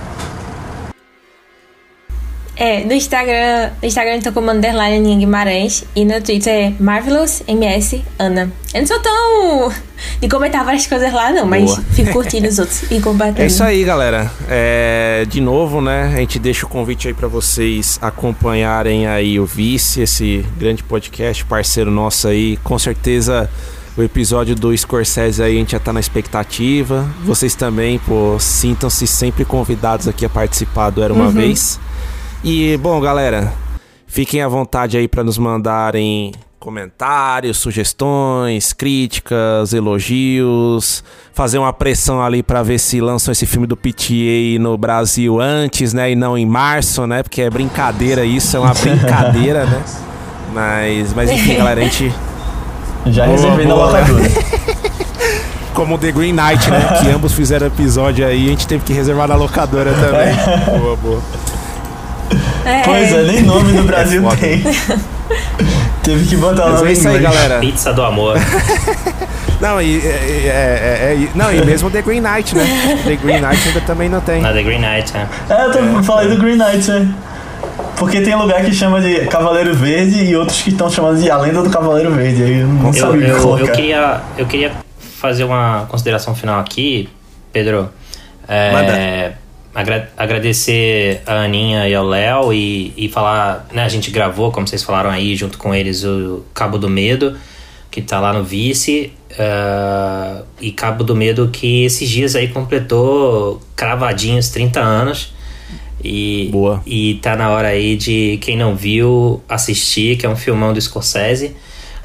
É, 2.59 2.83
no 2.83 2.91
Instagram, 2.91 3.71
no 3.81 3.87
Instagram 3.87 4.15
eu 4.15 4.21
tô 4.21 4.33
como 4.33 4.51
underline 4.51 4.97
Aninha 4.97 5.17
Guimarães 5.17 5.85
e 5.95 6.03
no 6.03 6.21
Twitter 6.21 6.53
é 6.53 6.73
Marvelous 6.77 7.41
MS 7.47 8.03
Ana. 8.19 8.51
Eu 8.73 8.81
não 8.81 8.87
sou 8.87 8.99
tão 8.99 9.71
de 10.19 10.27
comentar 10.27 10.65
várias 10.65 10.85
coisas 10.85 11.13
lá 11.13 11.31
não, 11.31 11.45
mas 11.45 11.63
Boa. 11.63 11.81
fico 11.93 12.11
curtindo 12.11 12.49
os 12.49 12.59
outros 12.59 12.83
e 12.91 12.99
compartilhando. 12.99 13.39
É 13.39 13.47
isso 13.47 13.63
aí, 13.63 13.85
galera. 13.85 14.29
É, 14.49 15.25
de 15.29 15.39
novo, 15.39 15.79
né? 15.79 16.11
A 16.13 16.17
gente 16.17 16.37
deixa 16.37 16.65
o 16.65 16.69
convite 16.69 17.07
aí 17.07 17.13
pra 17.13 17.29
vocês 17.29 17.97
acompanharem 18.01 19.07
aí 19.07 19.39
o 19.39 19.45
Vice, 19.45 20.01
esse 20.01 20.45
grande 20.57 20.83
podcast, 20.83 21.45
parceiro 21.45 21.89
nosso 21.89 22.27
aí. 22.27 22.57
Com 22.57 22.77
certeza 22.77 23.49
o 23.97 24.03
episódio 24.03 24.53
do 24.53 24.77
Scorsese 24.77 25.41
aí 25.41 25.55
a 25.55 25.59
gente 25.59 25.71
já 25.71 25.79
tá 25.79 25.93
na 25.93 26.01
expectativa. 26.01 27.07
Vocês 27.23 27.55
também, 27.55 27.99
pô, 27.99 28.37
sintam-se 28.37 29.07
sempre 29.07 29.45
convidados 29.45 30.09
aqui 30.09 30.25
a 30.25 30.29
participar 30.29 30.89
do 30.89 31.01
Era 31.01 31.13
Uma 31.13 31.31
Vez. 31.31 31.79
E, 32.43 32.77
bom, 32.77 33.01
galera, 33.01 33.51
fiquem 34.07 34.41
à 34.41 34.47
vontade 34.47 34.97
aí 34.97 35.07
pra 35.07 35.23
nos 35.23 35.37
mandarem 35.37 36.31
comentários, 36.57 37.57
sugestões, 37.57 38.73
críticas, 38.73 39.73
elogios, 39.73 41.03
fazer 41.33 41.57
uma 41.57 41.71
pressão 41.71 42.21
ali 42.21 42.43
pra 42.43 42.61
ver 42.63 42.79
se 42.79 42.99
lançam 42.99 43.31
esse 43.31 43.45
filme 43.45 43.65
do 43.65 43.77
PTA 43.77 44.59
no 44.59 44.77
Brasil 44.77 45.39
antes, 45.39 45.93
né, 45.93 46.11
e 46.11 46.15
não 46.15 46.37
em 46.37 46.45
março, 46.45 47.07
né? 47.07 47.23
Porque 47.23 47.41
é 47.41 47.49
brincadeira 47.49 48.25
isso, 48.25 48.57
é 48.57 48.59
uma 48.59 48.73
brincadeira, 48.75 49.65
né? 49.65 49.83
Mas, 50.53 51.13
mas 51.13 51.29
enfim, 51.31 51.57
galera, 51.57 51.81
a 51.81 51.83
gente 51.83 52.13
Já 53.07 53.25
reservei 53.25 53.65
na 53.65 53.75
boa. 53.75 53.85
locadora. 53.87 54.23
como 55.73 55.97
The 55.97 56.11
Green 56.11 56.33
Knight, 56.33 56.69
né? 56.69 56.99
Que 57.01 57.09
ambos 57.09 57.31
fizeram 57.33 57.67
episódio 57.67 58.25
aí, 58.25 58.47
a 58.47 58.49
gente 58.49 58.67
teve 58.67 58.83
que 58.83 58.91
reservar 58.91 59.27
na 59.29 59.35
locadora 59.35 59.93
também. 59.93 60.79
Boa, 60.79 60.95
boa. 60.97 61.21
É, 62.65 62.81
Pois 62.83 63.11
é, 63.11 63.23
nem 63.23 63.41
nome 63.43 63.71
no 63.73 63.83
Brasil 63.83 64.21
foda. 64.21 64.37
tem. 64.37 64.63
Teve 66.03 66.25
que 66.27 66.37
botar 66.37 66.65
o 66.65 66.73
nome 66.73 66.89
é 66.89 66.93
isso 66.93 67.07
aí, 67.07 67.19
galera. 67.19 67.59
Pizza 67.59 67.93
do 67.93 68.03
amor. 68.03 68.35
Não, 69.61 69.81
e, 69.81 69.99
é, 69.99 70.07
é- 70.07 70.47
é- 70.47 71.23
é- 71.25 71.27
não, 71.35 71.53
e 71.53 71.65
mesmo 71.65 71.91
The 71.91 72.01
Green 72.01 72.21
Knight, 72.21 72.55
né? 72.55 72.65
The 73.03 73.15
Green 73.17 73.41
Knight 73.41 73.67
ainda 73.67 73.81
também 73.81 74.07
não 74.07 74.21
tem. 74.21 74.41
Na 74.41 74.53
The 74.53 74.63
Green 74.63 74.79
Knight, 74.79 75.13
né? 75.13 75.27
É, 75.49 75.65
eu 75.65 75.71
tô, 75.71 76.03
falei 76.03 76.29
do 76.29 76.37
Green 76.41 76.55
Knight, 76.55 76.89
né? 76.89 77.13
Porque 77.97 78.21
tem 78.21 78.33
lugar 78.37 78.63
que 78.63 78.73
chama 78.73 79.01
de 79.01 79.25
Cavaleiro 79.25 79.73
Verde 79.75 80.23
e 80.23 80.33
outros 80.33 80.61
que 80.61 80.69
estão 80.69 80.89
chamando 80.89 81.19
de 81.21 81.29
A 81.29 81.35
Lenda 81.35 81.61
do 81.61 81.69
Cavaleiro 81.69 82.13
Verde. 82.13 82.41
Aí 82.41 82.59
eu 82.61 82.67
não 82.67 82.93
sabia 82.93 83.19
o 83.19 83.21
que 83.25 83.29
eu, 83.31 83.41
colocar. 83.41 83.63
eu, 83.65 83.71
queria, 83.73 84.21
eu 84.37 84.45
queria 84.45 84.71
fazer 85.19 85.43
uma 85.43 85.85
consideração 85.89 86.33
final 86.33 86.61
aqui, 86.61 87.09
Pedro. 87.51 87.89
É, 88.47 89.33
agra- 89.73 90.09
agradecer 90.17 91.21
a 91.25 91.41
Aninha 91.43 91.87
e 91.87 91.93
ao 91.95 92.05
Léo 92.05 92.53
e, 92.53 92.93
e 92.97 93.09
falar, 93.09 93.67
né, 93.71 93.83
a 93.83 93.89
gente 93.89 94.11
gravou, 94.11 94.51
como 94.51 94.67
vocês 94.67 94.83
falaram 94.83 95.09
aí, 95.09 95.35
junto 95.35 95.57
com 95.57 95.73
eles, 95.73 96.03
o 96.03 96.43
Cabo 96.53 96.77
do 96.77 96.89
Medo, 96.89 97.37
que 97.91 98.01
tá 98.01 98.19
lá 98.19 98.31
no 98.33 98.43
Vice, 98.43 99.11
ah, 99.37 100.41
e 100.61 100.71
Cabo 100.71 101.03
do 101.03 101.15
Medo 101.15 101.49
que 101.49 101.83
esses 101.85 102.09
dias 102.09 102.35
aí 102.35 102.47
completou 102.49 103.61
cravadinhos 103.75 104.49
30 104.49 104.79
anos. 104.79 105.33
E, 106.01 106.47
Boa. 106.49 106.81
e 106.85 107.15
tá 107.15 107.35
na 107.35 107.49
hora 107.49 107.67
aí 107.69 107.97
de 107.97 108.37
quem 108.41 108.55
não 108.55 108.73
viu 108.73 109.43
assistir, 109.49 110.17
que 110.17 110.25
é 110.25 110.29
um 110.29 110.35
filmão 110.35 110.71
do 110.71 110.79
Scorsese. 110.79 111.55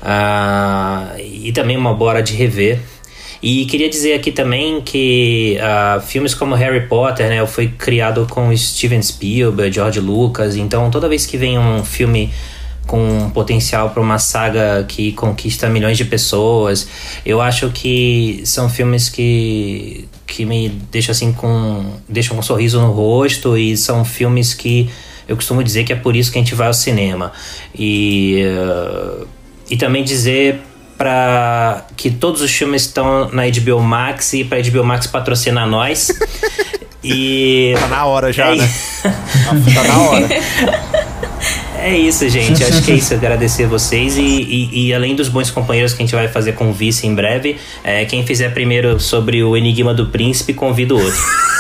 Ah, 0.03 1.15
e 1.19 1.53
também 1.53 1.77
uma 1.77 1.95
boa 1.95 2.11
hora 2.11 2.23
de 2.23 2.35
rever. 2.35 2.81
E 3.47 3.67
queria 3.67 3.91
dizer 3.91 4.15
aqui 4.15 4.33
também 4.33 4.81
que 4.81 5.59
ah, 5.61 6.03
filmes 6.03 6.33
como 6.33 6.55
Harry 6.55 6.89
Potter, 6.89 7.29
né, 7.29 7.47
foi 7.47 7.69
criado 7.69 8.27
com 8.27 8.57
Steven 8.57 9.03
Spielberg, 9.03 9.71
George 9.71 10.01
Lucas. 10.01 10.57
Então 10.57 10.91
toda 10.91 11.11
vez 11.11 11.27
que 11.27 11.37
vem 11.37 11.59
um 11.59 11.85
filme 11.85 12.33
com 12.87 13.29
potencial 13.35 13.91
para 13.91 14.01
uma 14.01 14.19
saga 14.19 14.83
que 14.89 15.13
conquista 15.13 15.69
milhões 15.69 15.99
de 15.99 16.07
pessoas. 16.07 16.89
Eu 17.23 17.43
acho 17.43 17.69
que 17.69 18.41
são 18.47 18.71
filmes 18.71 19.11
que, 19.11 20.09
que 20.27 20.47
me 20.47 20.71
deixam 20.91 21.13
assim 21.13 21.31
com 21.31 21.99
deixam 22.09 22.39
um 22.39 22.43
sorriso 22.43 22.81
no 22.81 22.93
rosto 22.93 23.59
e 23.59 23.77
são 23.77 24.07
filmes 24.07 24.55
que 24.55 24.89
eu 25.29 25.37
costumo 25.37 25.63
dizer 25.63 25.85
que 25.85 25.93
é 25.93 25.97
por 25.97 26.17
isso 26.17 26.33
que 26.33 26.39
a 26.39 26.41
gente 26.41 26.55
vai 26.55 26.69
ao 26.69 26.73
cinema. 26.73 27.31
E, 27.79 28.43
uh, 28.47 29.29
e 29.69 29.77
também 29.77 30.03
dizer 30.03 30.63
para 31.05 31.85
que 31.99 32.11
todos 32.11 32.41
os 32.41 32.51
filmes 32.51 32.87
estão 32.87 33.29
na 33.31 33.43
HBO 33.47 33.83
Max 33.83 34.33
e 34.33 34.43
para 34.43 34.63
HBO 34.63 34.83
Max 34.83 35.07
patrocinar 35.07 35.69
nós. 35.69 36.09
e 37.05 37.75
tá 37.79 37.89
na 37.89 38.07
hora 38.07 38.33
já, 38.33 38.47
é 38.47 38.57
né? 38.57 38.71
tá 39.03 39.85
na 39.85 39.99
hora. 40.01 40.29
É 41.77 41.95
isso, 41.95 42.27
gente. 42.31 42.65
Acho 42.65 42.83
que 42.83 42.93
é 42.93 42.95
isso. 42.95 43.13
Agradecer 43.13 43.67
vocês 43.67 44.17
e, 44.17 44.23
e, 44.23 44.87
e, 44.87 44.95
além 44.95 45.15
dos 45.15 45.29
bons 45.29 45.51
companheiros 45.51 45.93
que 45.93 46.03
a 46.03 46.07
gente 46.07 46.15
vai 46.15 46.29
fazer 46.29 46.53
com 46.53 46.71
o 46.71 46.73
vice 46.73 47.07
em 47.07 47.15
breve, 47.15 47.59
é, 47.83 48.07
quem 48.07 48.25
fizer 48.25 48.55
primeiro 48.55 48.99
sobre 48.99 49.45
o 49.45 49.55
Enigma 49.55 49.93
do 49.93 50.07
Príncipe, 50.07 50.55
convida 50.55 50.95
o 50.95 50.99
outro. 50.99 51.21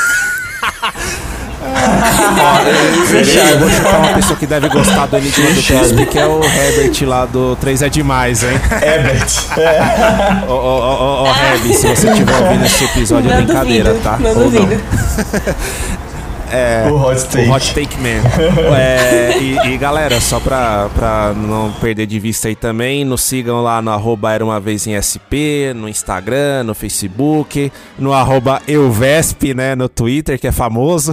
eu 3.50 3.58
vou 3.58 3.70
chutar 3.70 3.98
uma 3.98 4.14
pessoa 4.14 4.38
que 4.38 4.46
deve 4.46 4.68
gostar 4.68 5.06
do 5.06 5.16
Enigma 5.16 5.50
do 5.50 5.62
Príncipe, 5.62 6.06
que 6.06 6.18
é 6.18 6.26
o 6.26 6.40
Herbert 6.42 7.06
lá 7.06 7.24
do 7.26 7.56
3 7.56 7.82
é 7.82 7.88
Demais, 7.88 8.42
hein? 8.42 8.60
Herbert. 8.82 9.26
É. 9.58 10.44
Ô, 10.48 10.52
ô, 10.52 10.56
ô, 10.56 11.22
ô, 11.22 11.26
Herbert, 11.28 11.74
se 11.74 11.86
você 11.86 12.10
estiver 12.10 12.36
ouvindo 12.42 12.66
esse 12.66 12.84
episódio, 12.84 13.30
é 13.30 13.36
brincadeira, 13.36 13.90
duvido, 13.90 14.04
tá? 14.04 14.18
Não 14.18 14.30
Ou 14.30 14.50
duvido. 14.50 14.82
É, 16.50 16.88
O 16.90 16.96
hot 16.96 17.24
take. 17.26 17.48
O 17.48 17.52
Hot 17.52 17.74
Take 17.74 17.96
Man. 17.98 18.22
É, 18.74 19.38
e, 19.38 19.74
e, 19.74 19.78
galera, 19.78 20.20
só 20.20 20.40
pra, 20.40 20.88
pra 20.94 21.32
não 21.34 21.70
perder 21.80 22.06
de 22.06 22.18
vista 22.18 22.48
aí 22.48 22.56
também, 22.56 23.04
nos 23.04 23.22
sigam 23.22 23.62
lá 23.62 23.80
no 23.80 23.90
arroba 23.90 24.32
Era 24.32 24.44
Uma 24.44 24.58
Vez 24.60 24.86
em 24.86 25.00
SP, 25.00 25.72
no 25.74 25.88
Instagram, 25.88 26.64
no 26.64 26.74
Facebook, 26.74 27.70
no 27.98 28.12
arroba 28.12 28.60
Euvesp, 28.66 29.54
né, 29.54 29.74
no 29.74 29.88
Twitter, 29.88 30.38
que 30.38 30.46
é 30.46 30.52
famoso. 30.52 31.12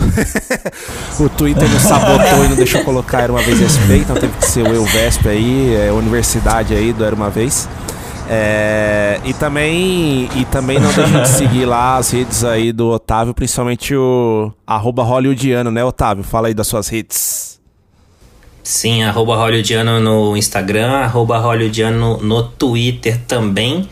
o 1.20 1.30
Twitter 1.30 1.68
nos 1.70 1.82
sabotou 1.82 2.46
e 2.46 2.48
não 2.50 2.56
deixou 2.56 2.84
colocar 2.84 3.22
Era 3.22 3.32
Uma 3.32 3.42
Vez 3.42 3.62
em 3.62 3.68
SP, 3.70 3.98
então 3.98 4.16
teve 4.16 4.34
que 4.38 4.46
ser 4.46 4.64
o 4.64 4.74
Euvesp 4.74 5.28
aí, 5.28 5.76
é, 5.76 5.92
universidade 5.92 6.74
aí 6.74 6.94
do 6.94 7.04
Era 7.04 7.16
Uma 7.16 7.30
Vez. 7.30 7.68
É, 8.34 9.20
e 9.26 9.34
também 9.34 10.30
e 10.38 10.46
também 10.46 10.80
não 10.80 10.90
deixe 10.94 11.20
de 11.20 11.28
seguir 11.28 11.66
lá 11.66 11.98
as 11.98 12.12
redes 12.12 12.46
aí 12.46 12.72
do 12.72 12.88
Otávio, 12.88 13.34
principalmente 13.34 13.94
o 13.94 14.54
arroba 14.66 15.04
hollywoodiano, 15.04 15.70
né, 15.70 15.84
Otávio? 15.84 16.24
Fala 16.24 16.48
aí 16.48 16.54
das 16.54 16.66
suas 16.66 16.88
redes. 16.88 17.60
Sim, 18.64 19.04
arroba 19.04 19.36
hollywoodiano 19.36 20.00
no 20.00 20.38
Instagram, 20.38 20.92
arroba 20.92 21.40
hollywoodiano 21.40 22.20
no 22.22 22.44
Twitter 22.44 23.20
também. 23.28 23.90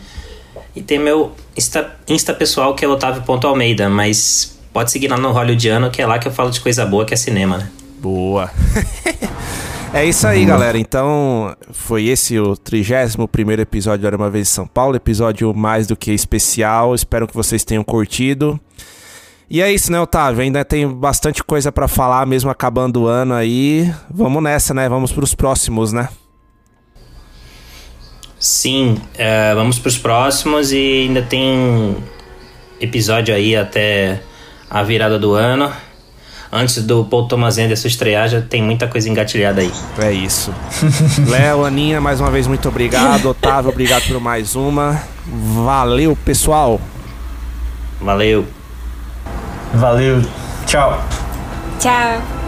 E 0.74 0.80
tem 0.80 0.98
meu 0.98 1.32
Insta, 1.54 1.94
Insta 2.08 2.32
pessoal 2.32 2.74
que 2.74 2.82
é 2.82 2.88
otávio.almeida, 2.88 3.90
mas 3.90 4.58
pode 4.72 4.90
seguir 4.90 5.08
lá 5.08 5.18
no 5.18 5.32
hollywoodiano, 5.32 5.90
que 5.90 6.00
é 6.00 6.06
lá 6.06 6.18
que 6.18 6.28
eu 6.28 6.32
falo 6.32 6.50
de 6.50 6.60
coisa 6.60 6.86
boa, 6.86 7.04
que 7.04 7.12
é 7.12 7.16
cinema, 7.16 7.58
né? 7.58 7.70
Boa. 8.00 8.50
É 9.92 10.04
isso 10.04 10.24
aí, 10.24 10.44
galera. 10.44 10.78
Então, 10.78 11.52
foi 11.72 12.04
esse 12.04 12.38
o 12.38 12.56
31 12.56 13.26
episódio 13.60 14.02
do 14.02 14.06
Era 14.06 14.16
Uma 14.16 14.30
Vez 14.30 14.48
em 14.48 14.52
São 14.52 14.64
Paulo. 14.64 14.94
Episódio 14.94 15.52
mais 15.52 15.88
do 15.88 15.96
que 15.96 16.12
especial. 16.12 16.94
Espero 16.94 17.26
que 17.26 17.34
vocês 17.34 17.64
tenham 17.64 17.82
curtido. 17.82 18.58
E 19.50 19.60
é 19.60 19.72
isso, 19.72 19.90
né, 19.90 20.00
Otávio? 20.00 20.42
Ainda 20.42 20.64
tem 20.64 20.88
bastante 20.88 21.42
coisa 21.42 21.72
para 21.72 21.88
falar, 21.88 22.24
mesmo 22.24 22.48
acabando 22.48 23.02
o 23.02 23.06
ano 23.08 23.34
aí. 23.34 23.92
Vamos 24.08 24.40
nessa, 24.40 24.72
né? 24.72 24.88
Vamos 24.88 25.10
pros 25.10 25.34
próximos, 25.34 25.92
né? 25.92 26.08
Sim, 28.38 28.92
uh, 28.92 29.56
vamos 29.56 29.80
pros 29.80 29.98
próximos 29.98 30.72
e 30.72 31.06
ainda 31.08 31.22
tem 31.22 31.96
episódio 32.80 33.34
aí 33.34 33.56
até 33.56 34.22
a 34.70 34.84
virada 34.84 35.18
do 35.18 35.34
ano 35.34 35.70
antes 36.52 36.82
do 36.82 37.04
Paul 37.04 37.26
Thomas 37.28 37.58
Anderson 37.58 37.88
estrear, 37.88 38.28
já 38.28 38.40
tem 38.40 38.62
muita 38.62 38.86
coisa 38.88 39.08
engatilhada 39.08 39.60
aí. 39.60 39.72
É 39.98 40.12
isso. 40.12 40.52
Léo, 41.28 41.64
Aninha, 41.64 42.00
mais 42.00 42.20
uma 42.20 42.30
vez 42.30 42.46
muito 42.46 42.68
obrigado. 42.68 43.26
Otávio, 43.30 43.70
obrigado 43.70 44.06
por 44.08 44.20
mais 44.20 44.56
uma. 44.56 45.00
Valeu, 45.64 46.16
pessoal. 46.24 46.80
Valeu. 48.00 48.46
Valeu. 49.74 50.22
Tchau. 50.66 51.04
Tchau. 51.78 52.39